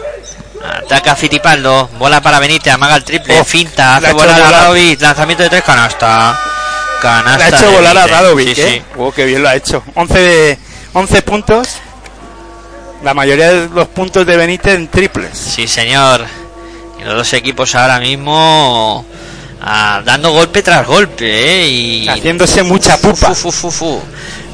Ataca 0.64 1.16
Fitipaldo, 1.16 1.90
bola 1.98 2.22
para 2.22 2.40
Benítez, 2.40 2.74
amaga 2.74 2.98
el 2.98 3.04
triple, 3.04 3.40
Oh, 3.40 3.46
finta, 3.46 3.96
hace 3.98 4.12
volar 4.12 4.42
a. 4.42 4.50
Radovic, 4.50 5.00
lanzamiento 5.02 5.44
de 5.44 5.50
tres, 5.50 5.64
canasta. 5.64 6.38
Canasta. 7.02 7.38
Le 7.38 7.44
ha 7.44 7.60
hecho 7.60 7.72
volar 7.72 7.98
a. 7.98 8.08
Radovic, 8.08 8.56
Sí, 8.56 8.62
¿eh? 8.62 8.84
sí. 8.86 8.96
Oh, 8.98 9.12
qué 9.12 9.26
bien 9.26 9.42
lo 9.42 9.50
ha 9.50 9.56
hecho. 9.56 9.84
11, 9.96 10.20
de, 10.20 10.60
11 10.94 11.22
puntos. 11.22 11.70
La 13.04 13.14
mayoría 13.14 13.52
de 13.54 13.70
los 13.70 13.88
puntos 13.88 14.26
de 14.26 14.36
Benítez 14.36 14.76
en 14.76 14.88
triples. 14.88 15.38
Sí, 15.38 15.68
señor. 15.68 16.26
Y 17.00 17.04
los 17.04 17.16
dos 17.16 17.34
equipos 17.34 17.74
ahora 17.76 18.00
mismo 18.00 19.06
ah, 19.62 20.02
dando 20.04 20.32
golpe 20.32 20.62
tras 20.62 20.86
golpe, 20.86 21.26
¿eh? 21.64 21.68
Y 21.68 22.08
Haciéndose 22.10 22.62
mucha 22.64 22.98
pupa. 22.98 23.34
Fu, 23.34 23.36
fu, 23.36 23.52
fu, 23.52 23.72
fu. 23.72 24.02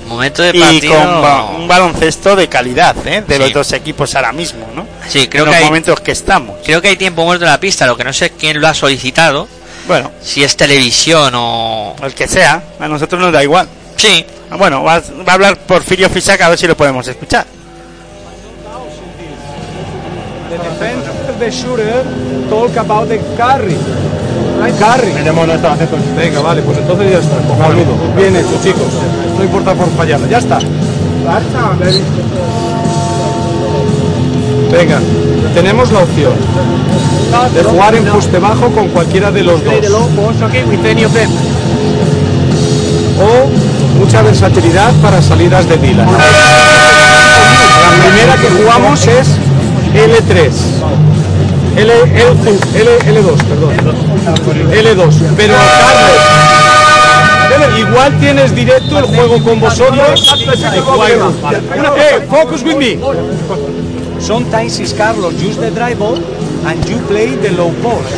Momento 0.08 0.44
de 0.44 0.52
Y 0.56 0.60
partido. 0.62 0.94
con 0.94 1.22
ba- 1.24 1.46
un 1.46 1.68
baloncesto 1.68 2.36
de 2.36 2.48
calidad, 2.48 2.96
¿eh? 3.08 3.24
De 3.28 3.36
Sí. 3.38 3.42
los 3.42 3.54
dos 3.54 3.74
equipos 3.74 4.14
ahora 4.14 4.32
mismo, 4.32 4.68
¿no? 4.76 4.86
Sí, 5.10 5.28
creo 5.28 5.46
en 5.46 5.50
que, 5.50 5.56
los 5.56 5.56
hay, 5.56 5.66
momentos 5.66 6.00
que 6.02 6.12
estamos. 6.12 6.58
creo 6.64 6.80
que 6.80 6.90
hay 6.90 6.98
tiempo 6.98 7.26
muerto 7.26 7.46
en 7.46 7.50
la 7.52 7.60
pista, 7.60 7.88
lo 7.88 7.98
que 7.98 8.04
no 8.04 8.14
sé 8.14 8.30
quién 8.30 8.62
lo 8.62 8.68
ha 8.68 8.76
solicitado. 8.76 9.48
Bueno, 9.88 10.12
Si 10.22 10.44
es 10.44 10.56
televisión 10.56 11.34
o... 11.36 11.96
el 12.04 12.14
que 12.14 12.28
sea, 12.28 12.62
a 12.80 12.88
nosotros 12.88 13.20
nos 13.20 13.34
da 13.34 13.42
igual. 13.44 13.68
Sí, 13.98 14.24
Bueno, 14.58 14.84
va, 14.84 15.00
va 15.00 15.32
a 15.32 15.34
hablar 15.34 15.58
Porfirio 15.58 16.08
Fisac 16.12 16.40
a 16.42 16.50
ver 16.50 16.60
si 16.60 16.68
lo 16.68 16.78
podemos 16.78 17.08
escuchar. 17.08 17.48
The 20.50 20.58
defense 20.58 21.08
of 21.08 21.40
the 21.40 21.50
shooter 21.52 22.04
talk 22.50 22.76
about 22.78 23.08
the 23.10 23.18
carry. 23.36 23.76
Carry. 24.80 25.12
Venga, 26.16 26.40
vale, 26.42 26.62
pues 26.62 26.78
entonces 26.78 27.12
ya 27.12 27.20
está. 27.20 27.38
Cojonudo. 27.48 27.96
Bien 28.16 28.36
hecho, 28.36 28.58
chicos. 28.64 28.88
No 29.38 29.44
importa 29.44 29.74
por 29.74 29.90
fallarla, 29.98 30.28
ya 30.28 30.38
está. 30.38 30.60
Venga, 34.72 35.00
tenemos 35.54 35.92
la 35.92 36.00
opción 36.00 36.34
de 37.54 37.64
jugar 37.64 37.96
en 37.96 38.06
fuste 38.08 38.40
bajo 38.40 38.70
con 38.70 38.90
cualquiera 38.90 39.32
de 39.32 39.44
los 39.44 39.64
dos. 39.64 39.74
O 43.18 43.50
mucha 44.00 44.22
versatilidad 44.22 44.94
para 45.02 45.22
salidas 45.22 45.68
de 45.68 45.78
Dylan. 45.78 46.08
La 46.08 46.20
primera 48.04 48.36
que 48.36 48.50
jugamos 48.62 49.08
es 49.08 49.28
L3. 49.96 50.52
L, 51.78 51.92
L, 51.92 52.00
L, 53.06 53.22
2 53.22 53.44
perdón. 53.44 53.74
L2. 54.72 55.14
Pero 55.38 55.54
Carlos, 57.50 57.80
igual 57.80 58.20
tienes 58.20 58.56
directo 58.56 59.00
el 59.00 59.06
juego 59.06 59.44
con 59.44 59.60
vosotros. 59.60 60.36
Eh, 61.98 62.28
focus 62.30 62.64
with 62.64 62.78
me. 62.78 62.98
Sometimes 64.20 64.80
it's 64.80 64.94
Carlos 64.94 65.34
use 65.36 65.58
the 65.58 65.72
dribble 65.72 66.22
and 66.66 66.84
you 66.90 66.98
play 67.08 67.36
the 67.36 67.52
low 67.52 67.72
post. 67.82 68.14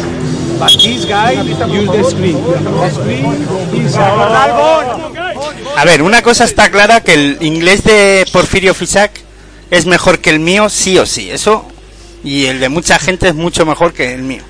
But 0.60 0.72
this 0.72 1.06
guy 1.06 1.34
use 1.34 1.58
the 1.92 2.04
screen. 2.04 2.38
The 2.44 2.90
screen 2.90 3.26
is 3.86 3.96
A 5.76 5.86
ver, 5.86 6.02
una 6.02 6.22
cosa 6.22 6.46
está 6.46 6.72
clara 6.72 7.02
que 7.02 7.14
el 7.14 7.38
inglés 7.42 7.84
de 7.84 8.26
Porfirio 8.32 8.74
Fisac 8.74 9.27
es 9.72 9.86
mejor 9.86 10.20
que 10.20 10.30
el 10.30 10.40
mío, 10.40 10.70
sí 10.70 10.98
o 10.98 11.06
sí. 11.06 11.30
Eso 11.30 11.66
y 12.24 12.46
el 12.46 12.60
de 12.60 12.70
mucha 12.70 13.00
gente 13.00 13.28
es 13.28 13.36
mucho 13.36 13.66
mejor 13.66 13.94
que 13.94 14.14
el 14.14 14.24
mío. 14.24 14.44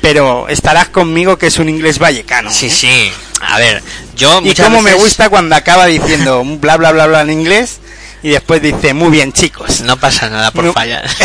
Pero 0.00 0.48
estarás 0.48 0.88
conmigo 0.88 1.38
que 1.38 1.46
es 1.46 1.58
un 1.58 1.68
inglés 1.68 1.98
vallecano. 1.98 2.50
sí, 2.52 2.66
¿eh? 2.66 2.70
sí. 2.70 3.12
A 3.40 3.58
ver, 3.58 3.82
yo 4.16 4.40
Y 4.44 4.54
cómo 4.54 4.82
me 4.82 4.94
gusta 4.94 5.28
cuando 5.28 5.56
acaba 5.56 5.86
diciendo 5.86 6.44
bla 6.60 6.76
bla 6.76 6.92
bla 6.92 7.06
bla 7.06 7.22
en 7.22 7.30
inglés 7.30 7.80
y 8.22 8.30
después 8.30 8.62
dice 8.62 8.94
muy 8.94 9.10
bien 9.10 9.32
chicos. 9.32 9.80
No 9.82 9.96
pasa 9.96 10.28
nada 10.30 10.50
por 10.50 10.64
No. 10.64 10.72
fallar. 10.72 11.04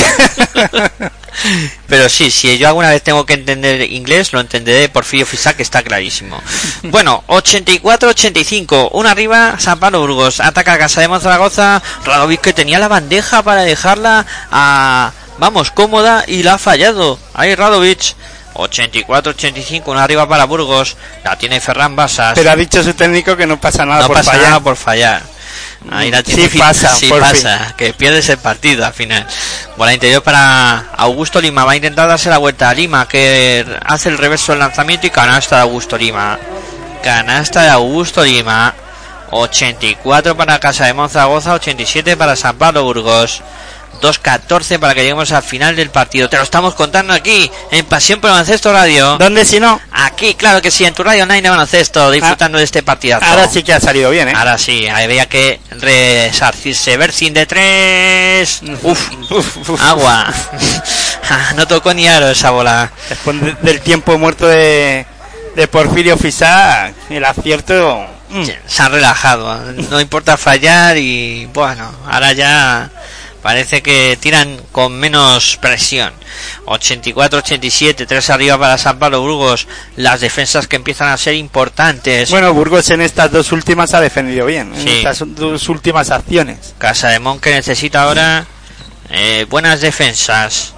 Pero 1.88 2.10
sí, 2.10 2.32
si 2.32 2.58
yo 2.58 2.68
alguna 2.68 2.90
vez 2.90 3.04
tengo 3.04 3.24
que 3.26 3.34
entender 3.36 3.82
inglés, 3.92 4.34
lo 4.34 4.40
entenderé 4.40 4.80
de 4.80 4.90
Porfirio 4.90 5.26
Fisac, 5.26 5.56
que 5.58 5.64
está 5.64 5.84
clarísimo. 5.84 6.42
Bueno, 6.84 7.24
84-85, 7.28 8.90
una 8.94 9.12
arriba, 9.12 9.56
San 9.60 9.80
Pablo 9.80 10.00
Burgos, 10.00 10.40
ataca 10.40 10.74
a 10.74 10.78
Casa 10.78 11.02
de 11.02 11.20
Zaragoza, 11.20 11.82
Radovic 12.06 12.42
que 12.42 12.54
tenía 12.54 12.80
la 12.80 12.88
bandeja 12.88 13.44
para 13.44 13.64
dejarla 13.64 14.26
a, 14.52 15.12
vamos, 15.38 15.70
cómoda 15.72 16.24
y 16.28 16.44
la 16.44 16.56
ha 16.56 16.58
fallado. 16.58 17.20
Ahí 17.34 17.54
Radovic, 17.56 18.16
84-85, 18.56 19.84
una 19.88 20.04
arriba 20.04 20.28
para 20.28 20.46
Burgos, 20.46 20.98
la 21.24 21.38
tiene 21.38 21.62
Ferran 21.62 21.96
Basas. 21.96 22.34
Pero 22.36 22.50
ha 22.52 22.56
dicho 22.56 22.84
su 22.84 22.94
técnico 22.94 23.36
que 23.38 23.46
no 23.46 23.60
pasa 23.60 23.86
nada 23.86 24.02
no 24.02 24.08
por 24.08 24.18
pasa 24.18 24.32
fallar. 24.32 24.48
nada 24.48 24.60
por 24.60 24.76
fallar. 24.76 25.24
Ahí 25.90 26.12
la 26.12 26.20
Sí 26.20 26.24
tiene 26.34 26.50
fi- 26.50 26.60
pasa, 26.60 26.90
sí 26.96 27.08
por 27.08 27.20
pasa, 27.22 27.74
que 27.78 27.94
pierdes 27.94 28.28
el 28.30 28.38
partido 28.38 28.86
al 28.86 28.94
final. 28.94 29.26
Bola 29.78 29.94
interior 29.94 30.22
para 30.24 30.86
Augusto 30.98 31.40
Lima, 31.40 31.64
va 31.66 31.74
a 31.74 31.76
intentar 31.76 32.08
darse 32.08 32.30
la 32.30 32.40
vuelta 32.40 32.70
a 32.70 32.74
Lima, 32.74 33.08
que 33.08 33.66
hace 33.86 34.10
el 34.10 34.18
reverso 34.18 34.52
del 34.52 34.60
lanzamiento 34.60 35.08
y 35.08 35.12
canasta 35.12 35.56
de 35.58 35.62
Augusto 35.62 35.98
Lima. 35.98 36.38
Canasta 37.04 37.62
de 37.64 37.70
Augusto 37.70 38.24
Lima. 38.24 38.74
84 39.30 40.36
para 40.38 40.60
Casa 40.60 40.86
de 40.86 40.94
Monzaragoza, 40.94 41.54
87 41.54 42.16
para 42.18 42.36
San 42.36 42.58
Pablo 42.58 42.84
Burgos. 42.84 43.42
2-14 44.02 44.80
para 44.80 44.94
que 44.94 45.02
lleguemos 45.02 45.32
al 45.32 45.44
final 45.44 45.76
del 45.76 45.90
partido. 45.90 46.30
Te 46.30 46.38
lo 46.38 46.44
estamos 46.44 46.74
contando 46.76 47.14
aquí, 47.14 47.50
en 47.72 47.86
Pasión 47.86 48.20
por 48.22 48.30
el 48.30 48.34
Baloncesto 48.34 48.72
Radio. 48.74 49.18
¿Dónde 49.18 49.46
si 49.46 49.60
no? 49.60 49.80
Aquí, 49.92 50.36
claro 50.36 50.62
que 50.62 50.72
sí, 50.72 50.86
en 50.86 50.94
tu 50.94 51.04
radio 51.04 51.24
online 51.24 51.42
de 51.44 51.50
baloncesto, 51.50 52.12
disfrutando 52.12 52.58
de 52.58 52.64
este 52.64 52.84
partidazo. 52.84 53.26
Ahora 53.26 53.48
sí 53.48 53.64
que 53.64 53.74
ha 53.74 53.80
salido 53.80 54.10
bien, 54.10 54.30
¿eh? 54.30 54.34
Ahora 54.36 54.58
sí, 54.58 54.88
había 54.88 55.28
que 55.28 55.60
resarcirse. 55.72 56.98
Bersin 56.98 57.34
de 57.34 57.46
tres. 57.46 58.62
Uf, 58.84 59.10
Uf, 59.32 59.70
uf. 59.70 59.82
agua. 59.82 60.26
Ah, 61.30 61.54
no 61.56 61.68
tocó 61.68 61.94
ni 61.94 62.08
aro 62.08 62.30
esa 62.30 62.52
bola. 62.52 62.92
Después 63.10 63.40
de- 63.42 63.56
del 63.62 63.82
tiempo 63.82 64.18
muerto 64.18 64.48
de, 64.48 65.06
de 65.56 65.68
Porfirio 65.68 66.18
Fisac, 66.18 66.94
el 67.10 67.26
acierto... 67.26 68.06
mm, 68.30 68.44
Se 68.68 68.82
han 68.84 68.92
relajado. 68.92 69.56
No 69.90 70.00
importa 70.00 70.38
fallar 70.38 70.98
y 70.98 71.46
bueno, 71.54 71.90
ahora 72.10 72.34
ya 72.34 72.90
parece 73.48 73.82
que 73.82 74.18
tiran 74.20 74.60
con 74.74 75.00
menos 75.00 75.56
presión. 75.62 76.12
84-87, 76.66 78.06
tres 78.06 78.30
arriba 78.30 78.58
para 78.58 78.78
San 78.78 79.00
Pablo 79.00 79.22
Burgos. 79.22 79.70
Las 79.96 80.20
defensas 80.20 80.68
que 80.68 80.76
empiezan 80.76 81.08
a 81.08 81.16
ser 81.16 81.36
importantes. 81.36 82.30
Bueno, 82.30 82.54
Burgos 82.54 82.90
en 82.90 83.00
estas 83.00 83.32
dos 83.32 83.54
últimas 83.54 83.94
ha 83.94 84.02
defendido 84.02 84.46
bien, 84.46 84.76
en 84.76 84.86
estas 84.86 85.24
dos 85.28 85.70
últimas 85.70 86.12
acciones. 86.12 86.76
Casa 86.78 87.08
de 87.08 87.20
Mon 87.20 87.40
que 87.40 87.52
necesita 87.52 88.04
ahora 88.04 88.46
eh, 89.12 89.46
buenas 89.50 89.80
defensas. 89.80 90.74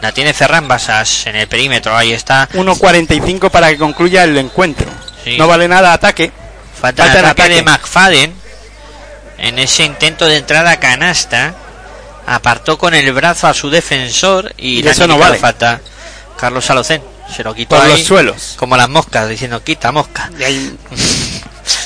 La 0.00 0.10
tiene 0.12 0.32
Ferran 0.32 0.66
Basas 0.66 1.26
en 1.26 1.36
el 1.36 1.46
perímetro. 1.46 1.94
Ahí 1.94 2.14
está. 2.14 2.48
1.45 2.54 3.50
para 3.50 3.68
que 3.68 3.76
concluya 3.76 4.24
el 4.24 4.38
encuentro. 4.38 4.86
Sí. 5.24 5.36
No 5.36 5.46
vale 5.46 5.68
nada 5.68 5.92
ataque. 5.92 6.32
Falta, 6.80 7.04
falta 7.04 7.18
el 7.20 7.26
ataque, 7.26 7.54
de. 7.56 7.62
McFadden. 7.64 8.34
En 9.36 9.58
ese 9.58 9.84
intento 9.84 10.24
de 10.24 10.38
entrada 10.38 10.70
a 10.70 10.80
canasta. 10.80 11.54
Apartó 12.26 12.78
con 12.78 12.94
el 12.94 13.12
brazo 13.12 13.46
a 13.48 13.54
su 13.54 13.68
defensor 13.70 14.52
y, 14.56 14.78
Y 14.78 14.82
le 14.82 14.90
eso 14.92 15.06
no 15.06 15.18
vale. 15.18 15.38
falta. 15.38 15.80
Carlos 16.38 16.64
Salocén 16.64 17.02
se 17.34 17.42
lo 17.44 17.54
quitó 17.54 17.76
Por 17.76 17.84
ahí, 17.84 17.92
los 17.92 18.04
suelos. 18.04 18.54
Como 18.56 18.76
las 18.76 18.88
moscas, 18.88 19.28
diciendo 19.28 19.62
quita 19.62 19.92
mosca. 19.92 20.30
Ahí- 20.44 20.76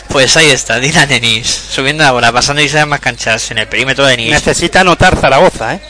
Pues 0.09 0.37
ahí 0.39 0.51
está, 0.51 0.81
Dylan 0.81 1.11
Ennis. 1.13 1.47
Subiendo 1.71 2.03
la 2.03 2.13
bola, 2.13 2.33
pasando 2.33 2.63
y 2.63 2.69
más 2.87 2.99
canchas 3.01 3.51
en 3.51 3.59
el 3.59 3.69
perímetro 3.69 4.07
de 4.07 4.15
Ennis. 4.15 4.31
necesita 4.31 4.81
anotar 4.81 5.17
Zaragoza, 5.17 5.75
¿eh? 5.75 5.81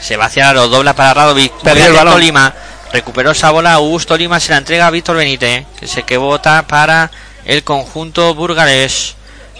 Se 0.00 0.16
va 0.18 0.26
hacia 0.26 0.52
lo 0.52 0.68
dobla 0.68 0.94
para 0.94 1.14
Radovic. 1.14 1.52
Perdió 1.62 1.86
el 1.86 1.92
balón. 1.94 2.20
Lima. 2.20 2.54
Recuperó 2.92 3.30
esa 3.30 3.50
bola. 3.50 3.72
Augusto 3.72 4.16
Lima 4.18 4.38
se 4.38 4.52
la 4.52 4.58
entrega 4.58 4.86
a 4.86 4.90
Víctor 4.90 5.16
Benítez. 5.16 5.64
Que 5.80 5.86
se 5.88 6.02
que 6.02 6.18
vota 6.18 6.66
para 6.66 7.10
el 7.46 7.64
conjunto 7.64 8.34
burgalés. 8.34 9.14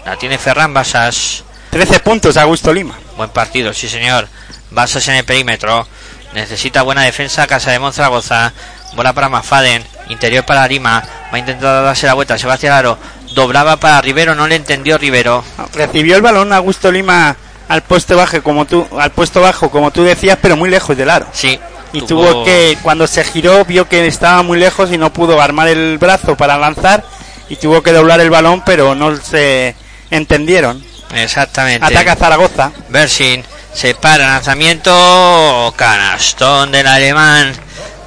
La 0.04 0.16
tiene 0.16 0.36
Ferran 0.36 0.74
Basas. 0.74 1.42
13 1.70 2.00
puntos 2.00 2.36
Augusto 2.36 2.72
Lima. 2.74 2.94
Buen 3.16 3.30
partido, 3.30 3.72
sí 3.72 3.88
señor. 3.88 4.28
Basas 4.70 5.06
en 5.08 5.16
el 5.16 5.24
perímetro. 5.24 5.86
Necesita 6.34 6.82
buena 6.82 7.02
defensa. 7.02 7.46
Casa 7.46 7.70
de 7.70 7.78
Monzaragoza. 7.78 8.52
Bola 8.94 9.12
para 9.12 9.28
Mafaden. 9.28 9.84
Interior 10.08 10.44
para 10.44 10.66
Lima. 10.66 11.02
Va 11.32 11.36
a 11.36 11.38
intentar 11.38 11.84
darse 11.84 12.06
la 12.06 12.14
vuelta. 12.14 12.38
Se 12.38 12.46
va 12.46 12.54
hacia 12.54 12.68
el 12.68 12.74
aro. 12.74 12.98
Doblaba 13.34 13.76
para 13.76 14.00
Rivero. 14.00 14.34
No 14.34 14.46
le 14.46 14.56
entendió 14.56 14.98
Rivero. 14.98 15.44
Recibió 15.74 16.16
el 16.16 16.22
balón 16.22 16.52
Augusto 16.52 16.90
Lima 16.90 17.36
al 17.68 17.82
puesto 17.82 18.16
bajo 18.16 18.42
como 18.42 18.66
tú 18.66 18.86
al 18.98 19.10
puesto 19.12 19.40
bajo 19.40 19.70
como 19.70 19.90
tú 19.90 20.02
decías, 20.04 20.38
pero 20.40 20.56
muy 20.56 20.70
lejos 20.70 20.96
del 20.96 21.10
aro. 21.10 21.26
Sí. 21.32 21.58
y 21.92 22.02
tuvo... 22.02 22.44
que, 22.44 22.76
cuando 22.82 23.06
se 23.06 23.24
giró, 23.24 23.64
vio 23.64 23.88
que 23.88 24.06
estaba 24.06 24.42
muy 24.42 24.58
lejos 24.58 24.92
y 24.92 24.98
no 24.98 25.12
pudo 25.12 25.40
armar 25.40 25.68
el 25.68 25.98
brazo 25.98 26.36
para 26.36 26.58
lanzar 26.58 27.04
y 27.48 27.56
tuvo 27.56 27.82
que 27.82 27.92
doblar 27.92 28.20
el 28.20 28.30
balón, 28.30 28.62
pero 28.64 28.94
no 28.94 29.16
se 29.16 29.74
entendieron. 30.10 30.84
Exactamente. 31.14 31.86
Ataca 31.86 32.16
Zaragoza. 32.16 32.72
Bersin 32.88 33.44
se 33.72 33.94
para 33.94 34.26
lanzamiento, 34.26 35.72
canastón 35.76 36.72
del 36.72 36.86
alemán. 36.86 37.52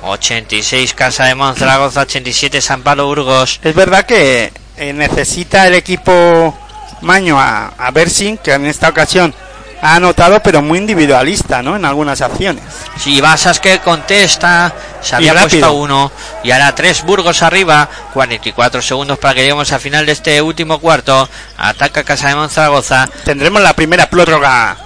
86 0.03 0.93
Casa 0.93 1.25
de 1.25 1.35
Monzaragoza, 1.35 2.01
87 2.01 2.61
San 2.61 2.81
Pablo 2.81 3.07
Burgos. 3.07 3.59
Es 3.63 3.75
verdad 3.75 4.05
que 4.05 4.53
eh, 4.77 4.93
necesita 4.93 5.67
el 5.67 5.73
equipo 5.73 6.57
Maño 7.01 7.39
a, 7.39 7.73
a 7.77 7.91
Bersin, 7.91 8.37
que 8.37 8.53
en 8.53 8.65
esta 8.65 8.89
ocasión 8.89 9.35
ha 9.81 9.95
anotado, 9.95 10.41
pero 10.41 10.61
muy 10.61 10.79
individualista, 10.79 11.61
¿no? 11.61 11.75
En 11.75 11.85
algunas 11.85 12.21
acciones. 12.21 12.63
Si 12.97 13.21
Basas 13.21 13.59
que 13.59 13.79
contesta, 13.79 14.73
se 15.01 15.15
había 15.15 15.33
puesto 15.35 15.73
uno 15.73 16.11
y 16.43 16.51
ahora 16.51 16.73
tres 16.73 17.03
Burgos 17.03 17.43
arriba, 17.43 17.87
44 18.13 18.81
segundos 18.81 19.19
para 19.19 19.35
que 19.35 19.41
lleguemos 19.41 19.71
al 19.71 19.79
final 19.79 20.05
de 20.05 20.13
este 20.13 20.41
último 20.41 20.79
cuarto. 20.79 21.29
Ataca 21.57 22.03
Casa 22.03 22.29
de 22.29 22.35
Monzaragoza, 22.35 23.07
¿Tendremos 23.23 23.61
la 23.61 23.73
primera 23.73 24.09
prórroga 24.09 24.77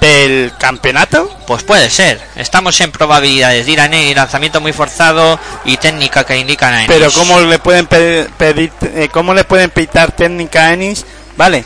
del 0.00 0.52
campeonato? 0.58 1.28
pues 1.46 1.64
puede 1.64 1.90
ser. 1.90 2.20
Estamos 2.36 2.80
en 2.80 2.92
probabilidades. 2.92 3.66
Dirán 3.66 3.92
y 3.92 4.14
lanzamiento 4.14 4.60
muy 4.60 4.72
forzado 4.72 5.38
y 5.64 5.76
técnica 5.76 6.24
que 6.24 6.38
indican 6.38 6.72
a 6.74 6.84
Pero 6.86 7.06
Ennis. 7.06 7.16
¿cómo 7.18 7.40
le 7.40 7.58
pueden 7.58 7.86
pe- 7.86 8.28
pedir, 8.38 8.72
eh, 8.82 9.08
cómo 9.12 9.34
le 9.34 9.44
pueden 9.44 9.68
pitar 9.70 10.12
técnica 10.12 10.66
a 10.66 10.72
Ennis? 10.72 11.04
Vale, 11.36 11.64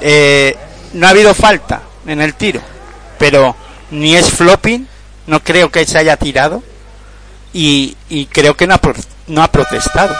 eh, 0.00 0.56
no 0.94 1.06
ha 1.06 1.10
habido 1.10 1.34
falta 1.34 1.80
en 2.06 2.20
el 2.20 2.34
tiro, 2.34 2.60
pero 3.18 3.56
ni 3.90 4.14
es 4.16 4.30
flopping, 4.30 4.86
no 5.26 5.42
creo 5.42 5.70
que 5.70 5.84
se 5.86 5.98
haya 5.98 6.16
tirado 6.16 6.62
y, 7.52 7.96
y 8.08 8.26
creo 8.26 8.54
que 8.56 8.66
no 8.66 8.74
ha, 8.74 8.80
no 9.28 9.42
ha 9.42 9.50
protestado. 9.50 10.14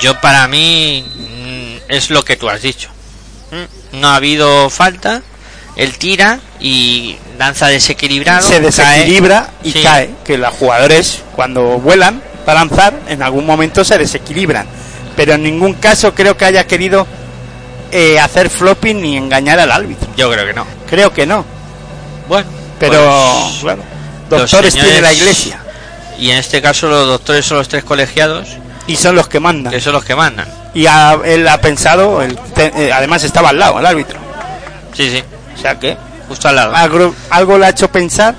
Yo 0.00 0.20
para 0.20 0.46
mí 0.48 1.04
mm, 1.16 1.76
es 1.92 2.10
lo 2.10 2.24
que 2.24 2.36
tú 2.36 2.48
has 2.48 2.62
dicho. 2.62 2.88
Mm, 3.50 4.00
No 4.00 4.08
ha 4.08 4.16
habido 4.16 4.70
falta, 4.70 5.22
él 5.76 5.96
tira 5.98 6.40
y 6.60 7.16
danza 7.38 7.66
desequilibrado. 7.68 8.42
se 8.42 8.54
cae. 8.54 8.60
desequilibra 8.62 9.50
y 9.62 9.72
Sí. 9.72 9.82
cae, 9.82 10.10
que 10.24 10.38
los 10.38 10.52
jugadores 10.54 11.22
cuando 11.36 11.78
vuelan 11.78 12.22
para 12.44 12.60
lanzar 12.60 12.94
en 13.08 13.22
algún 13.22 13.46
momento 13.46 13.84
se 13.84 13.98
desequilibran, 13.98 14.66
pero 15.16 15.34
en 15.34 15.42
ningún 15.42 15.74
caso 15.74 16.14
creo 16.14 16.36
que 16.36 16.44
haya 16.44 16.66
querido 16.66 17.06
eh, 17.96 18.18
hacer 18.20 18.50
flopping 18.50 19.00
ni 19.00 19.16
engañar 19.16 19.58
al 19.60 19.70
árbitro. 19.70 20.08
Yo 20.16 20.30
creo 20.30 20.44
que 20.46 20.52
no. 20.52 20.66
Creo 20.90 21.12
que 21.12 21.24
no, 21.26 21.44
Bueno, 22.28 22.46
pero 22.78 22.92
pues, 23.46 23.60
claro, 23.62 23.82
doctores 24.28 24.74
tiene 24.74 25.00
la 25.00 25.12
iglesia 25.12 25.58
Y 26.18 26.30
en 26.30 26.38
este 26.38 26.60
caso 26.60 26.88
los 26.88 27.06
doctores 27.06 27.46
son 27.46 27.58
los 27.58 27.68
tres 27.68 27.84
colegiados, 27.84 28.48
y 28.86 28.96
son 28.96 29.14
los 29.14 29.28
que 29.28 29.40
mandan. 29.40 29.72
que 29.72 29.80
son 29.80 29.92
los 29.94 30.04
que 30.04 30.14
mandan. 30.14 30.46
Y 30.74 30.86
él 31.24 31.48
ha 31.48 31.58
pensado, 31.60 32.20
te- 32.54 32.72
eh, 32.76 32.92
además 32.92 33.22
estaba 33.24 33.50
al 33.50 33.58
lado 33.58 33.78
el 33.78 33.86
árbitro, 33.86 34.18
Sí, 34.92 35.08
sí, 35.10 35.22
o 35.56 35.60
sea 35.60 35.78
que 35.78 35.96
justo 36.28 36.48
al 36.48 36.56
lado. 36.56 36.74
algo, 36.74 37.14
algo 37.30 37.58
le 37.58 37.66
ha 37.66 37.68
hecho 37.70 37.88
pensar 37.90 38.34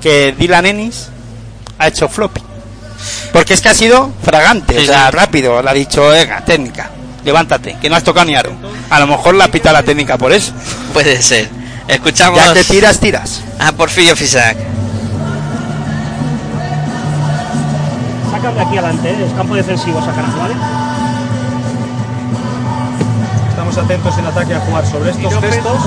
que 0.00 0.34
Dylan 0.38 0.66
Ennis 0.66 1.08
ha 1.78 1.88
hecho 1.88 2.08
flopping. 2.08 2.44
Porque 3.32 3.54
es 3.54 3.60
que 3.60 3.68
ha 3.68 3.74
sido 3.74 4.10
fragante, 4.22 4.74
Sí, 4.76 4.84
o 4.84 4.86
sea, 4.86 5.06
sí. 5.10 5.16
rápido. 5.16 5.62
Le 5.62 5.70
ha 5.70 5.72
dicho, 5.74 6.08
venga, 6.08 6.40
técnica, 6.44 6.90
levántate, 7.28 7.76
que 7.80 7.90
no 7.90 7.96
has 7.96 8.02
tocado 8.04 8.24
ni 8.26 8.34
aro. 8.34 8.52
A 8.88 8.98
lo 8.98 9.06
mejor 9.06 9.34
la 9.34 9.48
pita 9.48 9.70
la 9.70 9.82
técnica 9.82 10.16
por 10.16 10.32
eso. 10.32 10.52
Puede 10.94 11.20
ser. 11.22 11.48
Escuchamos 11.86 12.42
Ya 12.42 12.54
que 12.54 12.64
tiras, 12.64 12.98
tiras. 13.00 13.42
a 13.58 13.72
Porfirio 13.72 14.16
Fisac. 14.16 14.56
Sacan 18.30 18.54
de 18.54 18.60
aquí 18.62 18.78
adelante, 18.78 19.10
¿eh? 19.10 19.24
es 19.26 19.32
campo 19.34 19.54
defensivo, 19.54 20.00
sacan, 20.00 20.24
¿vale? 20.38 20.54
Estamos 23.50 23.76
atentos 23.76 24.18
en 24.18 24.26
ataque 24.26 24.54
a 24.54 24.60
jugar 24.60 24.86
sobre 24.86 25.10
estos 25.10 25.34
gestos 25.40 25.78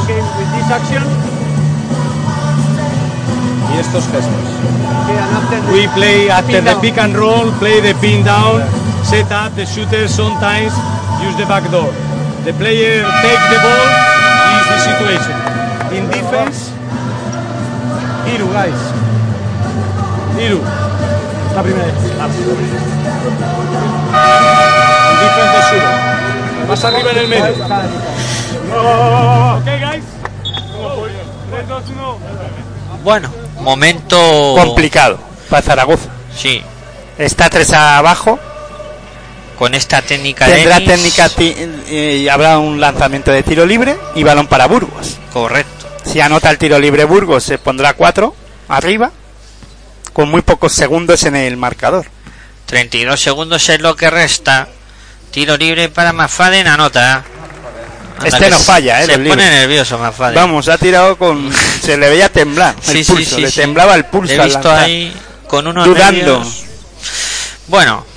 y 3.73 3.79
estos 3.79 4.03
gestos. 4.03 5.71
We 5.73 5.87
play 5.95 6.29
after 6.29 6.63
the 6.63 6.75
pick 6.81 6.97
and 6.99 7.15
roll, 7.15 7.51
play 7.59 7.81
the 7.81 7.95
pin 7.95 8.23
down, 8.23 8.61
set 9.03 9.31
up 9.31 9.53
the 9.55 9.65
shooter 9.65 10.07
sometimes 10.07 10.73
use 11.23 11.35
the 11.37 11.45
back 11.45 11.63
door. 11.71 11.91
The 12.43 12.53
player 12.53 13.03
take 13.21 13.43
the 13.53 13.59
ball 13.61 13.87
is 14.57 14.65
the 14.71 14.79
situation. 14.89 15.35
In 15.95 16.07
defense, 16.09 16.71
Iru 18.33 18.47
guys. 18.53 18.81
Iru. 20.39 20.61
La 21.55 21.61
primera 21.61 21.85
vez. 21.85 21.95
In 25.11 25.17
defense 25.21 25.51
the 25.55 25.61
shooter. 25.69 25.95
Más 26.67 26.85
arriba 26.85 27.11
en 27.11 27.17
el 27.17 27.27
medio. 27.27 27.53
Ok 29.57 29.65
guys. 29.65 30.03
3, 31.51 31.67
2, 31.67 31.83
1. 31.89 32.17
Bueno, 33.03 33.29
momento 33.59 34.55
Complicado 34.55 35.19
para 35.49 35.61
Zaragoza. 35.61 36.09
Sí, 36.33 36.63
Está 37.17 37.49
tres 37.49 37.71
abajo, 37.73 38.39
con 39.61 39.75
esta 39.75 40.01
técnica 40.01 40.47
de 40.47 40.55
tendrá 40.55 40.79
técnica 40.79 41.29
eh, 41.37 42.21
y 42.23 42.27
habrá 42.29 42.57
un 42.57 42.81
lanzamiento 42.81 43.29
de 43.29 43.43
tiro 43.43 43.63
libre 43.63 43.95
y 44.15 44.23
balón 44.23 44.47
para 44.47 44.65
Burgos. 44.65 45.19
correcto. 45.31 45.87
Si 46.03 46.19
anota 46.19 46.49
el 46.49 46.57
tiro 46.57 46.79
libre 46.79 47.03
Burgos 47.03 47.43
se 47.43 47.59
pondrá 47.59 47.93
cuatro 47.93 48.35
arriba 48.67 49.11
con 50.13 50.31
muy 50.31 50.41
pocos 50.41 50.73
segundos 50.73 51.21
en 51.25 51.35
el 51.35 51.57
marcador. 51.57 52.07
32 52.65 53.21
segundos 53.21 53.69
es 53.69 53.79
lo 53.81 53.95
que 53.95 54.09
resta. 54.09 54.67
Tiro 55.29 55.55
libre 55.57 55.89
para 55.89 56.11
Mafaden, 56.11 56.65
anota. 56.65 57.23
Anda, 58.17 58.27
Este 58.29 58.49
no 58.49 58.57
falla, 58.57 59.03
eh, 59.03 59.05
Se 59.05 59.19
pone 59.19 59.47
nervioso 59.47 59.99
Mafaden. 59.99 60.33
Vamos, 60.37 60.69
ha 60.69 60.79
tirado 60.79 61.19
con 61.19 61.51
se 61.83 61.97
le 61.97 62.09
veía 62.09 62.29
temblar 62.29 62.73
el 62.87 62.93
Sí, 62.93 63.03
sí, 63.03 63.11
pulso, 63.13 63.35
sí, 63.35 63.41
le 63.43 63.51
temblaba 63.51 63.93
el 63.93 64.05
pulso 64.05 64.33
He 64.33 64.39
al 64.39 64.45
visto 64.47 64.69
lanzar. 64.69 64.85
ahí 64.85 65.15
con 65.47 65.67
unos 65.67 65.85
Dudando. 65.85 66.43
Bueno, 67.67 68.10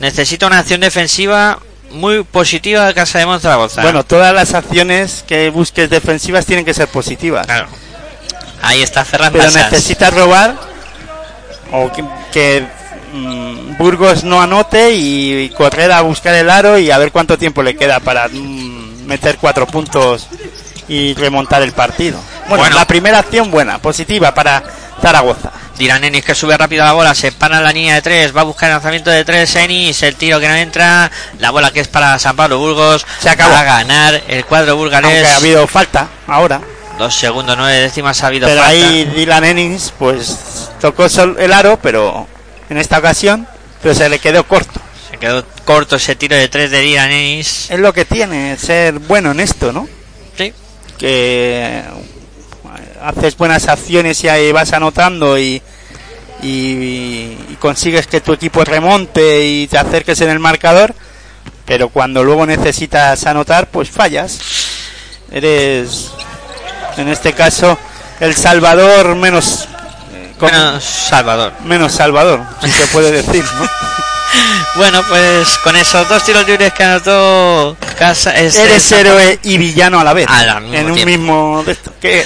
necesita 0.00 0.46
una 0.46 0.58
acción 0.58 0.80
defensiva 0.80 1.58
muy 1.90 2.24
positiva 2.24 2.86
de 2.86 2.94
Casa 2.94 3.18
de 3.18 3.26
Monzaragoza. 3.26 3.82
Bueno, 3.82 4.04
todas 4.04 4.34
las 4.34 4.54
acciones 4.54 5.24
que 5.26 5.50
busques 5.50 5.88
defensivas 5.90 6.46
tienen 6.46 6.64
que 6.64 6.74
ser 6.74 6.88
positivas. 6.88 7.46
claro. 7.46 7.68
Ahí 8.62 8.82
está 8.82 9.06
Ferran 9.06 9.32
Pero 9.32 9.50
necesitas 9.50 10.12
robar 10.12 10.54
o 11.72 11.90
que, 11.90 12.04
que, 12.32 12.66
mm, 13.14 13.78
Burgos 13.78 14.22
no 14.22 14.42
anote 14.42 14.92
y, 14.92 15.48
correr 15.56 15.90
a 15.92 16.02
buscar 16.02 16.34
el 16.34 16.50
aro 16.50 16.78
y 16.78 16.90
a 16.90 16.98
ver 16.98 17.10
cuánto 17.10 17.38
tiempo 17.38 17.62
le 17.62 17.74
queda 17.74 18.00
para 18.00 18.28
mm, 18.28 19.06
meter 19.06 19.38
cuatro 19.40 19.66
puntos 19.66 20.28
y 20.90 21.14
remontar 21.14 21.62
el 21.62 21.72
partido. 21.72 22.18
Bueno, 22.48 22.62
Bueno. 22.64 22.76
la 22.76 22.86
primera 22.86 23.20
acción 23.20 23.50
buena, 23.50 23.78
positiva 23.78 24.34
para 24.34 24.62
Zaragoza. 25.00 25.52
Dirán 25.78 26.02
Ennis 26.04 26.24
que 26.24 26.34
sube 26.34 26.56
rápido 26.58 26.84
la 26.84 26.92
bola, 26.92 27.14
se 27.14 27.32
para 27.32 27.60
la 27.60 27.72
línea 27.72 27.94
de 27.94 28.02
tres, 28.02 28.36
va 28.36 28.40
a 28.42 28.44
buscar 28.44 28.68
el 28.68 28.74
lanzamiento 28.74 29.08
de 29.10 29.24
tres, 29.24 29.54
Ennis, 29.56 30.02
el 30.02 30.16
tiro 30.16 30.38
que 30.40 30.48
no 30.48 30.54
entra, 30.56 31.10
la 31.38 31.50
bola 31.52 31.70
que 31.70 31.80
es 31.80 31.88
para 31.88 32.18
San 32.18 32.36
Pablo 32.36 32.58
Burgos, 32.58 33.06
Se 33.20 33.30
acabó. 33.30 33.52
va 33.54 33.60
a 33.60 33.64
ganar 33.64 34.20
el 34.28 34.44
cuadro 34.44 34.72
Aunque 34.72 34.82
burgalés, 34.84 35.28
ha 35.28 35.36
habido 35.36 35.66
falta 35.68 36.08
ahora. 36.26 36.60
dos 36.98 37.14
segundos 37.14 37.56
nueve 37.56 37.78
décimas 37.80 38.22
ha 38.22 38.26
habido 38.26 38.46
Pero 38.48 38.60
falta. 38.62 38.76
ahí 38.76 39.04
Dylan 39.06 39.44
Ennis 39.44 39.92
pues 39.98 40.68
tocó 40.80 41.06
el 41.38 41.52
aro, 41.52 41.78
pero 41.80 42.26
en 42.68 42.76
esta 42.76 42.98
ocasión 42.98 43.46
pero 43.82 43.94
se 43.94 44.08
le 44.10 44.18
quedó 44.18 44.44
corto. 44.44 44.78
se 45.10 45.16
quedó 45.16 45.44
corto 45.64 45.96
ese 45.96 46.14
tiro 46.16 46.36
de 46.36 46.48
tres 46.48 46.70
de 46.70 46.80
Dirán 46.80 47.10
Ennis, 47.10 47.70
Es 47.70 47.78
lo 47.78 47.94
que 47.94 48.04
tiene 48.04 48.58
ser 48.58 48.98
bueno 48.98 49.30
en 49.30 49.40
esto, 49.40 49.72
¿no? 49.72 49.88
Que 51.00 51.82
haces 53.02 53.36
buenas 53.38 53.66
acciones 53.68 54.22
y 54.22 54.28
ahí 54.28 54.52
vas 54.52 54.74
anotando 54.74 55.38
y, 55.38 55.62
y, 56.42 57.36
y 57.48 57.56
consigues 57.58 58.06
que 58.06 58.20
tu 58.20 58.34
equipo 58.34 58.62
remonte 58.64 59.46
y 59.46 59.66
te 59.66 59.78
acerques 59.78 60.20
en 60.20 60.28
el 60.28 60.38
marcador, 60.38 60.94
pero 61.64 61.88
cuando 61.88 62.22
luego 62.22 62.44
necesitas 62.44 63.24
anotar, 63.24 63.68
pues 63.68 63.88
fallas. 63.88 64.38
Eres, 65.32 66.10
en 66.98 67.08
este 67.08 67.32
caso, 67.32 67.78
el 68.20 68.34
salvador 68.34 69.16
menos, 69.16 69.68
eh, 70.12 70.34
menos 70.38 70.84
Salvador. 70.84 71.52
menos 71.64 71.92
salvador, 71.92 72.40
si 72.60 72.70
se 72.70 72.86
puede 72.88 73.10
decir, 73.10 73.42
¿no? 73.58 73.66
Bueno, 74.76 75.02
pues 75.08 75.58
con 75.58 75.74
esos 75.76 76.08
dos 76.08 76.24
tiros 76.24 76.46
libres 76.46 76.72
que 76.72 76.84
anotó 76.84 77.76
Casa, 77.98 78.34
Eres 78.36 78.92
héroe 78.92 79.38
y 79.42 79.58
villano 79.58 80.00
a 80.00 80.04
la 80.04 80.12
vez. 80.12 80.26
En 80.72 80.86
un 80.86 80.94
tiempo. 80.94 81.04
mismo 81.06 81.62
de 81.66 81.72
esto. 81.72 81.92
Que 82.00 82.24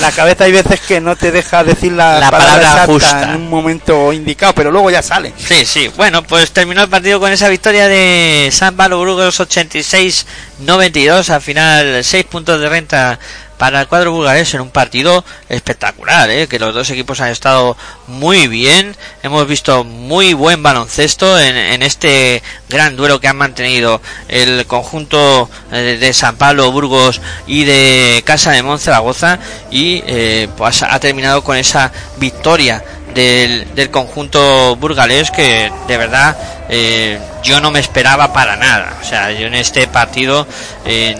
la 0.00 0.12
cabeza 0.12 0.44
hay 0.44 0.52
veces 0.52 0.80
que 0.80 1.00
no 1.00 1.16
te 1.16 1.32
deja 1.32 1.64
decir 1.64 1.92
la, 1.92 2.20
La 2.20 2.30
palabra, 2.30 2.84
justa. 2.86 3.22
en 3.22 3.36
un 3.36 3.50
momento 3.50 4.12
indicado, 4.12 4.52
pero 4.54 4.70
luego 4.70 4.90
ya 4.90 5.02
sale. 5.02 5.32
Sí, 5.36 5.64
sí. 5.66 5.90
Bueno, 5.96 6.22
pues 6.22 6.50
terminó 6.52 6.82
el 6.82 6.88
partido 6.88 7.18
con 7.18 7.32
esa 7.32 7.48
victoria 7.48 7.88
de 7.88 8.50
San 8.52 8.76
Pablo 8.76 8.98
Burgos 8.98 9.40
86-92. 9.40 11.30
Al 11.30 11.42
final, 11.42 12.04
6 12.04 12.24
puntos 12.26 12.60
de 12.60 12.68
renta 12.68 13.18
para 13.58 13.80
el 13.80 13.86
cuadro 13.88 14.12
burgalés 14.12 14.52
en 14.54 14.60
un 14.60 14.70
partido 14.70 15.24
espectacular, 15.48 16.28
¿eh? 16.30 16.46
que 16.46 16.58
los 16.58 16.74
dos 16.74 16.90
equipos 16.90 17.20
han 17.20 17.30
estado 17.30 17.76
muy 18.06 18.48
bien, 18.48 18.94
hemos 19.22 19.46
visto 19.46 19.84
muy 19.84 20.34
buen 20.34 20.62
baloncesto 20.62 21.38
en, 21.48 21.82
este 21.82 22.42
gran 22.68 22.96
duelo 22.96 23.20
que 23.20 23.28
han 23.28 23.36
mantenido 23.36 24.00
el 24.28 24.66
conjunto 24.66 25.48
eh, 25.72 25.96
de 26.00 26.12
San 26.12 26.36
Pablo, 26.36 26.72
Burgos 26.72 27.20
y 27.46 27.64
de 27.64 28.22
Casa 28.24 28.52
de 28.52 28.62
Monzaragoza 28.62 29.38
y 29.70 30.02
eh, 30.06 30.48
pues 30.56 30.82
ha 30.82 30.98
terminado 31.00 31.42
con 31.44 31.56
esa 31.56 31.92
victoria 32.18 32.82
del, 33.14 33.90
conjunto 33.90 34.76
burgalés 34.76 35.30
que 35.30 35.72
de 35.88 35.96
verdad 35.96 36.36
eh, 36.68 37.18
yo 37.42 37.60
no 37.60 37.70
me 37.70 37.80
esperaba 37.80 38.32
para 38.32 38.56
nada. 38.56 38.98
O 39.00 39.04
sea, 39.04 39.32
yo 39.32 39.46
en 39.46 39.54
este 39.54 39.86
partido 39.86 40.46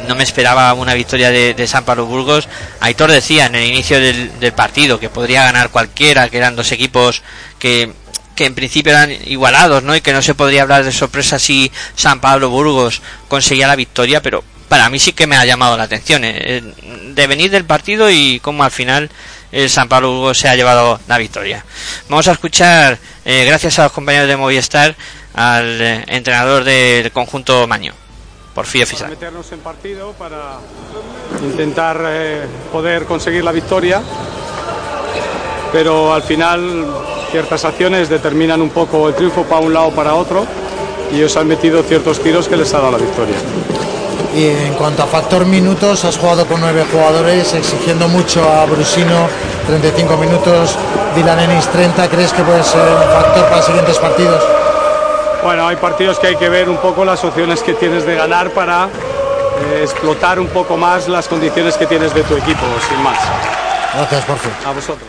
no 0.08 0.14
me 0.14 0.24
esperaba 0.24 0.74
una 0.74 0.92
victoria 0.92 1.30
de, 1.30 1.54
de 1.54 1.66
San 1.66 1.84
Pablo 1.84 2.04
Burgos. 2.04 2.48
Aitor 2.80 3.10
decía 3.10 3.46
en 3.46 3.54
el 3.54 3.64
inicio 3.64 4.00
del, 4.00 4.38
del 4.40 4.52
partido 4.52 5.00
que 5.00 5.08
podría 5.08 5.44
ganar 5.44 5.70
cualquiera, 5.70 6.28
que 6.28 6.36
eran 6.36 6.56
dos 6.56 6.72
equipos 6.72 7.22
que 7.58 7.92
que 8.36 8.44
en 8.46 8.54
principio 8.54 8.92
eran 8.92 9.10
igualados, 9.24 9.82
¿no? 9.82 9.96
Y 9.96 10.00
que 10.00 10.12
no 10.12 10.22
se 10.22 10.34
podría 10.34 10.62
hablar 10.62 10.84
de 10.84 10.92
sorpresa 10.92 11.38
si 11.40 11.72
San 11.96 12.20
Pablo 12.20 12.50
Burgos 12.50 13.02
conseguía 13.26 13.66
la 13.66 13.74
victoria, 13.74 14.22
pero 14.22 14.44
para 14.68 14.88
mí 14.90 14.98
sí 15.00 15.12
que 15.12 15.26
me 15.26 15.36
ha 15.36 15.44
llamado 15.44 15.76
la 15.76 15.84
atención 15.84 16.22
eh, 16.24 16.62
de 17.14 17.26
venir 17.26 17.50
del 17.50 17.64
partido 17.64 18.10
y 18.10 18.38
cómo 18.40 18.62
al 18.62 18.70
final 18.70 19.10
el 19.52 19.70
San 19.70 19.88
Pablo 19.88 20.12
Burgos 20.12 20.38
se 20.38 20.48
ha 20.48 20.54
llevado 20.54 21.00
la 21.08 21.18
victoria. 21.18 21.64
Vamos 22.08 22.28
a 22.28 22.32
escuchar, 22.32 22.98
eh, 23.24 23.44
gracias 23.46 23.78
a 23.78 23.84
los 23.84 23.92
compañeros 23.92 24.28
de 24.28 24.36
Movistar, 24.36 24.94
al 25.34 25.80
eh, 25.80 26.04
entrenador 26.08 26.64
del 26.64 27.12
conjunto 27.12 27.66
Maño, 27.66 27.94
Porfirio 28.54 28.86
Para 28.86 28.96
Fisac. 28.96 29.10
meternos 29.10 29.52
en 29.52 29.60
partido, 29.60 30.12
para 30.14 30.58
intentar 31.42 32.02
eh, 32.06 32.46
poder 32.72 33.04
conseguir 33.04 33.44
la 33.44 33.52
victoria. 33.52 34.02
Pero 35.72 36.14
al 36.14 36.22
final 36.22 36.86
ciertas 37.30 37.64
acciones 37.64 38.08
determinan 38.08 38.62
un 38.62 38.70
poco 38.70 39.08
el 39.08 39.14
triunfo 39.14 39.42
para 39.44 39.60
un 39.60 39.74
lado 39.74 39.88
o 39.88 39.92
para 39.92 40.14
otro 40.14 40.46
y 41.12 41.16
ellos 41.16 41.36
han 41.36 41.48
metido 41.48 41.82
ciertos 41.82 42.20
tiros 42.20 42.48
que 42.48 42.56
les 42.56 42.72
ha 42.74 42.78
dado 42.78 42.92
la 42.92 42.98
victoria. 42.98 43.36
Y 44.34 44.48
en 44.48 44.74
cuanto 44.74 45.02
a 45.02 45.06
factor 45.06 45.46
minutos, 45.46 46.04
has 46.04 46.18
jugado 46.18 46.46
con 46.46 46.60
nueve 46.60 46.84
jugadores, 46.92 47.54
exigiendo 47.54 48.06
mucho 48.08 48.42
a 48.42 48.66
Brusino, 48.66 49.28
35 49.66 50.16
minutos, 50.18 50.76
Dylan 51.14 51.40
Ennis 51.40 51.66
30. 51.68 52.08
¿Crees 52.10 52.32
que 52.32 52.42
puede 52.42 52.62
ser 52.62 52.80
un 52.80 53.22
factor 53.22 53.48
para 53.48 53.62
siguientes 53.62 53.98
partidos? 53.98 54.42
Bueno, 55.42 55.66
hay 55.66 55.76
partidos 55.76 56.18
que 56.18 56.28
hay 56.28 56.36
que 56.36 56.48
ver 56.48 56.68
un 56.68 56.76
poco 56.78 57.04
las 57.04 57.24
opciones 57.24 57.62
que 57.62 57.72
tienes 57.74 58.04
de 58.04 58.14
ganar 58.14 58.50
para 58.50 58.84
eh, 58.86 59.80
explotar 59.82 60.38
un 60.38 60.48
poco 60.48 60.76
más 60.76 61.08
las 61.08 61.28
condiciones 61.28 61.76
que 61.76 61.86
tienes 61.86 62.12
de 62.12 62.22
tu 62.22 62.36
equipo, 62.36 62.66
sin 62.88 63.02
más. 63.02 63.16
Gracias, 63.96 64.24
Porfi. 64.26 64.48
A 64.64 64.72
vosotros. 64.72 65.08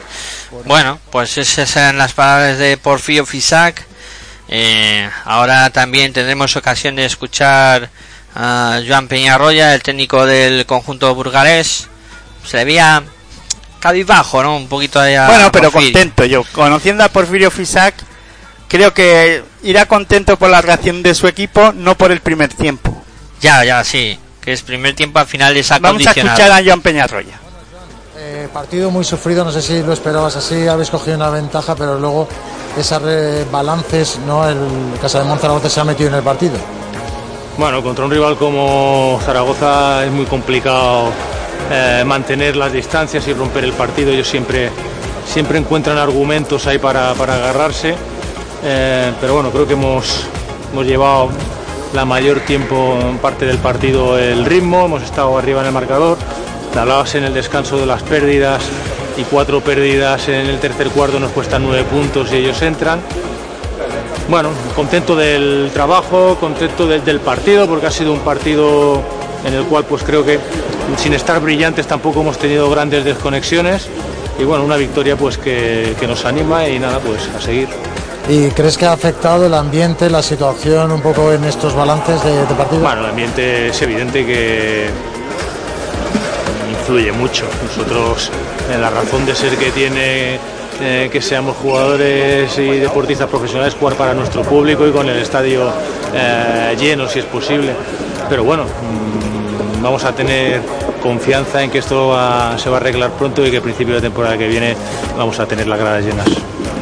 Bueno, 0.65 0.99
pues 1.11 1.37
esas 1.37 1.75
eran 1.75 1.97
las 1.97 2.13
palabras 2.13 2.57
de 2.57 2.77
Porfirio 2.77 3.25
Fisac. 3.25 3.85
Eh, 4.47 5.09
ahora 5.25 5.69
también 5.71 6.13
tendremos 6.13 6.55
ocasión 6.55 6.95
de 6.95 7.05
escuchar 7.05 7.89
a 8.33 8.79
Joan 8.87 9.09
Peñarroya, 9.09 9.75
el 9.75 9.83
técnico 9.83 10.25
del 10.25 10.65
conjunto 10.65 11.13
burgalés. 11.13 11.89
Se 12.45 12.57
le 12.57 12.63
veía 12.65 13.03
cabizbajo, 13.81 14.41
¿no? 14.41 14.55
Un 14.55 14.69
poquito 14.69 15.01
allá. 15.01 15.27
Bueno, 15.27 15.51
pero 15.51 15.69
Porfirio. 15.69 15.93
contento 15.93 16.23
yo. 16.23 16.43
Conociendo 16.53 17.03
a 17.03 17.09
Porfirio 17.09 17.51
Fisac, 17.51 17.93
creo 18.69 18.93
que 18.93 19.43
irá 19.63 19.85
contento 19.85 20.37
por 20.37 20.49
la 20.49 20.61
reacción 20.61 21.03
de 21.03 21.13
su 21.13 21.27
equipo, 21.27 21.73
no 21.73 21.95
por 21.95 22.13
el 22.13 22.21
primer 22.21 22.53
tiempo. 22.53 23.03
Ya, 23.41 23.65
ya, 23.65 23.83
sí. 23.83 24.17
Que 24.39 24.53
es 24.53 24.61
primer 24.61 24.95
tiempo 24.95 25.19
al 25.19 25.27
final 25.27 25.57
ha 25.57 25.79
Vamos 25.79 26.07
a 26.07 26.11
escuchar 26.11 26.51
a 26.51 26.63
Joan 26.63 26.79
Peñarroya. 26.81 27.46
Eh, 28.29 28.49
partido 28.51 28.91
muy 28.91 29.05
sufrido, 29.05 29.45
no 29.45 29.51
sé 29.53 29.61
si 29.61 29.81
lo 29.81 29.93
esperabas 29.93 30.35
así, 30.35 30.67
habéis 30.67 30.89
cogido 30.89 31.15
una 31.15 31.29
ventaja, 31.29 31.75
pero 31.75 31.97
luego 31.97 32.27
esas 32.77 33.01
balances, 33.49 34.19
¿no? 34.27 34.45
El 34.49 34.57
Casa 35.01 35.19
de 35.19 35.25
Monzaragoza 35.25 35.69
se 35.69 35.79
ha 35.79 35.85
metido 35.85 36.09
en 36.09 36.15
el 36.15 36.23
partido. 36.23 36.57
Bueno, 37.57 37.81
contra 37.81 38.03
un 38.03 38.11
rival 38.11 38.35
como 38.35 39.17
Zaragoza 39.23 40.03
es 40.03 40.11
muy 40.11 40.25
complicado 40.25 41.05
eh, 41.71 42.03
mantener 42.05 42.57
las 42.57 42.73
distancias 42.73 43.25
y 43.29 43.33
romper 43.33 43.63
el 43.63 43.71
partido. 43.71 44.11
Ellos 44.11 44.27
siempre, 44.27 44.71
siempre 45.25 45.57
encuentran 45.57 45.97
argumentos 45.97 46.67
ahí 46.67 46.79
para, 46.79 47.13
para 47.13 47.35
agarrarse. 47.35 47.95
Eh, 48.61 49.13
pero 49.21 49.35
bueno, 49.35 49.51
creo 49.51 49.65
que 49.65 49.73
hemos, 49.73 50.25
hemos 50.73 50.85
llevado 50.85 51.29
la 51.93 52.03
mayor 52.03 52.41
tiempo 52.41 52.97
en 52.99 53.19
parte 53.19 53.45
del 53.45 53.59
partido 53.59 54.19
el 54.19 54.43
ritmo, 54.43 54.83
hemos 54.83 55.01
estado 55.01 55.37
arriba 55.37 55.61
en 55.61 55.67
el 55.67 55.73
marcador. 55.73 56.17
Hablabas 56.75 57.15
en 57.15 57.23
el 57.23 57.33
descanso 57.33 57.77
de 57.77 57.85
las 57.85 58.03
pérdidas 58.03 58.63
y 59.17 59.23
cuatro 59.23 59.61
pérdidas 59.61 60.27
en 60.29 60.45
el 60.45 60.59
tercer 60.59 60.89
cuarto 60.89 61.19
nos 61.19 61.31
cuestan 61.31 61.63
nueve 61.63 61.83
puntos 61.83 62.31
y 62.31 62.35
ellos 62.35 62.61
entran. 62.61 62.99
Bueno, 64.29 64.49
contento 64.75 65.15
del 65.15 65.71
trabajo, 65.73 66.37
contento 66.39 66.87
del, 66.87 67.03
del 67.03 67.19
partido, 67.19 67.65
porque 67.67 67.87
ha 67.87 67.91
sido 67.91 68.13
un 68.13 68.19
partido 68.19 69.01
en 69.45 69.53
el 69.53 69.63
cual 69.65 69.85
pues 69.85 70.03
creo 70.03 70.23
que 70.25 70.39
sin 70.97 71.13
estar 71.13 71.39
brillantes 71.39 71.87
tampoco 71.87 72.21
hemos 72.21 72.37
tenido 72.37 72.69
grandes 72.69 73.05
desconexiones 73.05 73.87
y 74.39 74.43
bueno, 74.43 74.63
una 74.63 74.75
victoria 74.75 75.15
pues 75.15 75.37
que, 75.37 75.95
que 75.99 76.07
nos 76.07 76.25
anima 76.25 76.67
y 76.67 76.77
nada, 76.77 76.99
pues 76.99 77.27
a 77.35 77.41
seguir. 77.41 77.69
¿Y 78.29 78.49
crees 78.49 78.77
que 78.77 78.85
ha 78.85 78.91
afectado 78.91 79.45
el 79.45 79.53
ambiente, 79.53 80.09
la 80.09 80.21
situación 80.21 80.91
un 80.91 81.01
poco 81.01 81.31
en 81.31 81.45
estos 81.45 81.73
balances 81.73 82.21
de, 82.23 82.45
de 82.45 82.55
partido? 82.55 82.81
Bueno, 82.81 83.01
el 83.01 83.07
ambiente 83.07 83.69
es 83.69 83.81
evidente 83.81 84.25
que 84.25 84.89
influye 86.87 87.11
mucho. 87.11 87.45
Nosotros, 87.63 88.31
en 88.73 88.79
la 88.79 88.89
razón 88.89 89.25
de 89.25 89.35
ser 89.35 89.57
que 89.57 89.71
tiene 89.71 90.39
eh, 90.79 91.09
que 91.11 91.21
seamos 91.21 91.57
jugadores 91.57 92.57
y 92.57 92.79
deportistas 92.79 93.27
profesionales, 93.27 93.75
jugar 93.77 93.97
para 93.97 94.13
nuestro 94.13 94.41
público 94.43 94.87
y 94.87 94.91
con 94.91 95.09
el 95.09 95.17
estadio 95.17 95.69
eh, 96.13 96.77
lleno, 96.79 97.09
si 97.09 97.19
es 97.19 97.25
posible. 97.25 97.73
Pero 98.29 98.45
bueno, 98.45 98.63
mm, 98.63 99.83
vamos 99.83 100.05
a 100.05 100.13
tener 100.13 100.61
confianza 101.03 101.61
en 101.61 101.71
que 101.71 101.79
esto 101.79 102.15
se 102.57 102.69
va 102.69 102.77
a 102.77 102.79
arreglar 102.79 103.11
pronto 103.11 103.45
y 103.45 103.51
que 103.51 103.57
a 103.57 103.61
principio 103.61 103.95
de 103.95 104.01
temporada 104.01 104.37
que 104.37 104.47
viene 104.47 104.77
vamos 105.17 105.37
a 105.41 105.45
tener 105.45 105.67
las 105.67 105.79
gradas 105.79 106.05
llenas. 106.05 106.27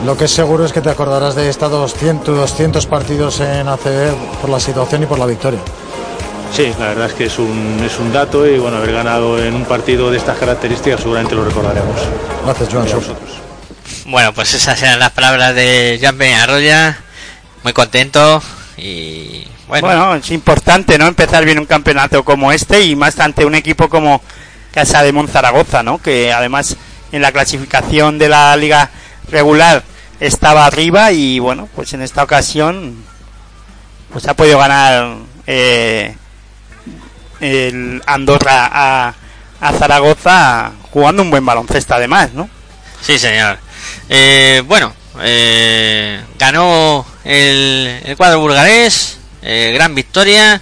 Lo 0.05 0.15
que 0.15 0.25
es 0.25 0.31
seguro 0.31 0.65
es 0.65 0.71
que 0.71 0.81
te 0.81 0.91
acordarás 0.91 1.33
de 1.33 1.49
estos 1.49 1.71
200, 1.71 2.37
200 2.37 2.85
partidos 2.85 3.39
en 3.39 3.67
ACB 3.67 4.13
por 4.39 4.51
la 4.51 4.59
situación 4.59 5.01
y 5.01 5.05
por 5.07 5.17
la 5.17 5.25
victoria. 5.25 5.61
Sí, 6.55 6.73
la 6.79 6.87
verdad 6.87 7.07
es 7.07 7.13
que 7.13 7.25
es 7.25 7.37
un, 7.37 7.81
es 7.85 7.99
un 7.99 8.13
dato 8.13 8.47
y 8.47 8.57
bueno, 8.57 8.77
haber 8.77 8.93
ganado 8.93 9.43
en 9.43 9.55
un 9.55 9.65
partido 9.65 10.09
de 10.09 10.17
estas 10.17 10.37
características 10.37 11.01
seguramente 11.01 11.35
lo 11.35 11.43
recordaremos. 11.43 11.99
Gracias, 12.45 12.69
Joan. 12.71 12.85
Vosotros. 12.85 13.17
Bueno, 14.05 14.33
pues 14.33 14.53
esas 14.53 14.81
eran 14.81 14.97
las 14.97 15.11
palabras 15.11 15.53
de 15.53 15.99
Joan 16.01 16.17
Peñarroya. 16.17 16.97
Muy 17.63 17.73
contento 17.73 18.41
y 18.77 19.45
bueno, 19.67 19.87
Bueno, 19.87 20.15
es 20.15 20.31
importante, 20.31 20.97
¿no? 20.97 21.07
Empezar 21.07 21.43
bien 21.43 21.59
un 21.59 21.65
campeonato 21.65 22.23
como 22.23 22.53
este 22.53 22.85
y 22.85 22.95
más 22.95 23.19
ante 23.19 23.43
un 23.43 23.55
equipo 23.55 23.89
como 23.89 24.21
Casa 24.73 25.03
de 25.03 25.11
Monzaragoza, 25.11 25.83
¿no? 25.83 25.97
Que 25.97 26.31
además 26.31 26.77
en 27.11 27.21
la 27.21 27.33
clasificación 27.33 28.17
de 28.17 28.29
la 28.29 28.55
liga 28.55 28.91
regular 29.29 29.83
estaba 30.21 30.65
arriba 30.65 31.11
y 31.11 31.39
bueno, 31.39 31.67
pues 31.75 31.91
en 31.91 32.01
esta 32.01 32.23
ocasión 32.23 32.95
pues 34.13 34.25
ha 34.29 34.35
podido 34.35 34.57
ganar 34.57 35.17
eh, 35.47 36.15
el 37.39 38.01
Andorra 38.05 38.69
a, 38.71 39.13
a 39.61 39.73
Zaragoza 39.73 40.71
jugando 40.91 41.21
un 41.23 41.29
buen 41.31 41.45
baloncesto 41.45 41.93
además, 41.95 42.33
¿no? 42.33 42.49
sí 43.01 43.19
señor. 43.19 43.59
Eh, 44.09 44.63
bueno, 44.65 44.93
eh, 45.21 46.21
ganó 46.39 47.05
el, 47.23 48.01
el 48.03 48.17
cuadro 48.17 48.39
burgalés, 48.39 49.17
eh, 49.41 49.71
gran 49.75 49.93
victoria. 49.93 50.61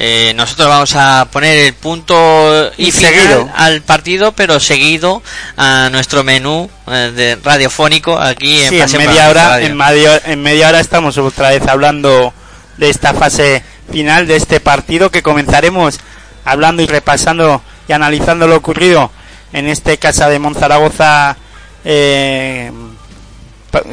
Eh, 0.00 0.32
nosotros 0.36 0.68
vamos 0.68 0.94
a 0.94 1.26
poner 1.32 1.66
el 1.66 1.74
punto 1.74 2.70
y, 2.76 2.88
Y 2.88 2.92
seguido. 2.92 3.50
al 3.56 3.82
partido, 3.82 4.30
pero 4.30 4.60
seguido 4.60 5.22
a 5.56 5.88
nuestro 5.90 6.22
menú 6.22 6.70
eh, 6.86 7.10
de 7.16 7.36
radiofónico 7.42 8.16
aquí 8.16 8.62
en 8.62 8.68
Sí, 8.68 8.80
en 8.96 9.06
media 9.06 9.28
hora, 9.28 9.60
en 9.60 9.76
media, 9.76 10.20
en 10.24 10.40
media 10.42 10.68
hora 10.68 10.78
estamos 10.78 11.18
otra 11.18 11.50
vez 11.50 11.66
hablando 11.66 12.32
de 12.76 12.90
esta 12.90 13.12
fase 13.12 13.64
final 13.90 14.26
de 14.26 14.36
este 14.36 14.60
partido 14.60 15.10
que 15.10 15.22
comenzaremos 15.22 15.98
hablando 16.44 16.82
y 16.82 16.86
repasando 16.86 17.62
y 17.86 17.92
analizando 17.92 18.46
lo 18.46 18.56
ocurrido 18.56 19.10
en 19.52 19.66
este 19.66 19.98
casa 19.98 20.28
de 20.28 20.38
Monzaragoza 20.38 21.36
eh, 21.84 22.70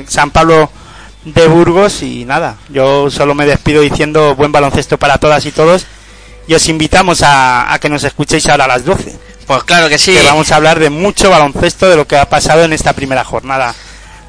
San 0.07 0.31
Pablo 0.31 0.69
de 1.23 1.47
Burgos 1.47 2.03
y 2.03 2.25
nada, 2.25 2.57
yo 2.69 3.09
solo 3.09 3.33
me 3.33 3.45
despido 3.45 3.81
diciendo 3.81 4.35
buen 4.35 4.51
baloncesto 4.51 4.97
para 4.97 5.17
todas 5.17 5.45
y 5.45 5.51
todos 5.51 5.85
y 6.47 6.53
os 6.53 6.69
invitamos 6.69 7.23
a, 7.23 7.73
a 7.73 7.79
que 7.79 7.89
nos 7.89 8.03
escuchéis 8.03 8.47
ahora 8.47 8.65
a 8.65 8.69
las 8.69 8.85
12 8.85 9.17
Pues 9.47 9.63
claro 9.63 9.89
que 9.89 9.97
sí. 9.97 10.13
que 10.13 10.23
vamos 10.23 10.51
a 10.51 10.55
hablar 10.55 10.79
de 10.79 10.89
mucho 10.89 11.29
baloncesto 11.29 11.89
de 11.89 11.95
lo 11.95 12.07
que 12.07 12.17
ha 12.17 12.27
pasado 12.29 12.63
en 12.63 12.73
esta 12.73 12.93
primera 12.93 13.23
jornada 13.23 13.75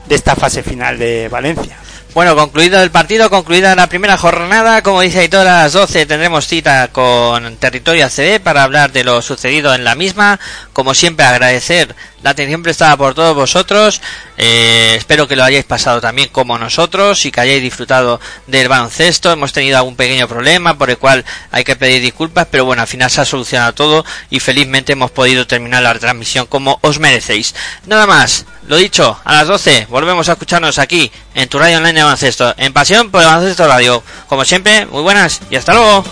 de 0.06 0.14
esta 0.14 0.36
fase 0.36 0.62
final 0.62 0.98
de 0.98 1.28
Valencia. 1.28 1.78
Bueno, 2.16 2.34
concluido 2.34 2.82
el 2.82 2.90
partido, 2.90 3.28
concluida 3.28 3.76
la 3.76 3.90
primera 3.90 4.16
jornada, 4.16 4.82
como 4.82 5.02
dice 5.02 5.18
Aitor, 5.18 5.46
a 5.46 5.64
las 5.64 5.74
12 5.74 6.06
tendremos 6.06 6.46
cita 6.46 6.88
con 6.88 7.58
Territorio 7.58 8.06
ACB 8.06 8.40
para 8.40 8.62
hablar 8.62 8.90
de 8.90 9.04
lo 9.04 9.20
sucedido 9.20 9.74
en 9.74 9.84
la 9.84 9.94
misma. 9.94 10.40
Como 10.72 10.94
siempre, 10.94 11.26
agradecer 11.26 11.94
la 12.22 12.30
atención 12.30 12.62
prestada 12.62 12.96
por 12.96 13.12
todos 13.12 13.36
vosotros. 13.36 14.00
Eh, 14.38 14.94
espero 14.96 15.28
que 15.28 15.36
lo 15.36 15.44
hayáis 15.44 15.66
pasado 15.66 16.00
también 16.00 16.30
como 16.30 16.56
nosotros 16.56 17.26
y 17.26 17.30
que 17.30 17.40
hayáis 17.42 17.60
disfrutado 17.60 18.18
del 18.46 18.68
baloncesto. 18.68 19.30
Hemos 19.30 19.52
tenido 19.52 19.76
algún 19.76 19.94
pequeño 19.94 20.26
problema 20.26 20.78
por 20.78 20.88
el 20.88 20.96
cual 20.96 21.22
hay 21.50 21.64
que 21.64 21.76
pedir 21.76 22.00
disculpas, 22.00 22.48
pero 22.50 22.64
bueno, 22.64 22.80
al 22.80 22.88
final 22.88 23.10
se 23.10 23.20
ha 23.20 23.26
solucionado 23.26 23.74
todo 23.74 24.06
y 24.30 24.40
felizmente 24.40 24.94
hemos 24.94 25.10
podido 25.10 25.46
terminar 25.46 25.82
la 25.82 25.98
transmisión 25.98 26.46
como 26.46 26.78
os 26.80 26.98
merecéis. 26.98 27.54
Nada 27.84 28.06
más, 28.06 28.46
lo 28.66 28.76
dicho, 28.76 29.18
a 29.24 29.34
las 29.34 29.46
12 29.46 29.86
volvemos 29.88 30.28
a 30.28 30.32
escucharnos 30.32 30.78
aquí 30.78 31.10
en 31.34 31.48
tu 31.48 31.58
radio 31.58 31.78
online 31.78 31.94
de 31.94 32.02
baloncesto, 32.02 32.54
en 32.56 32.72
Pasión 32.72 33.10
por 33.10 33.22
el 33.22 33.28
Baloncesto 33.28 33.66
Radio. 33.66 34.02
Como 34.28 34.44
siempre, 34.44 34.86
muy 34.86 35.02
buenas 35.02 35.40
y 35.50 35.56
hasta 35.56 35.72
luego. 35.74 36.04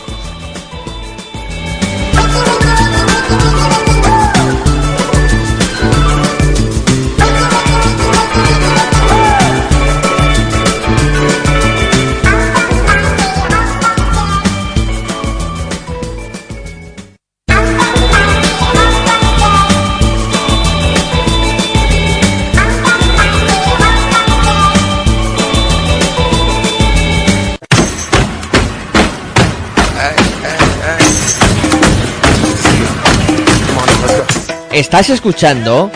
Estás 34.75 35.09
escuchando 35.09 35.89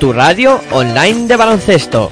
tu 0.00 0.12
radio 0.12 0.60
online 0.72 1.28
de 1.28 1.36
baloncesto. 1.36 2.10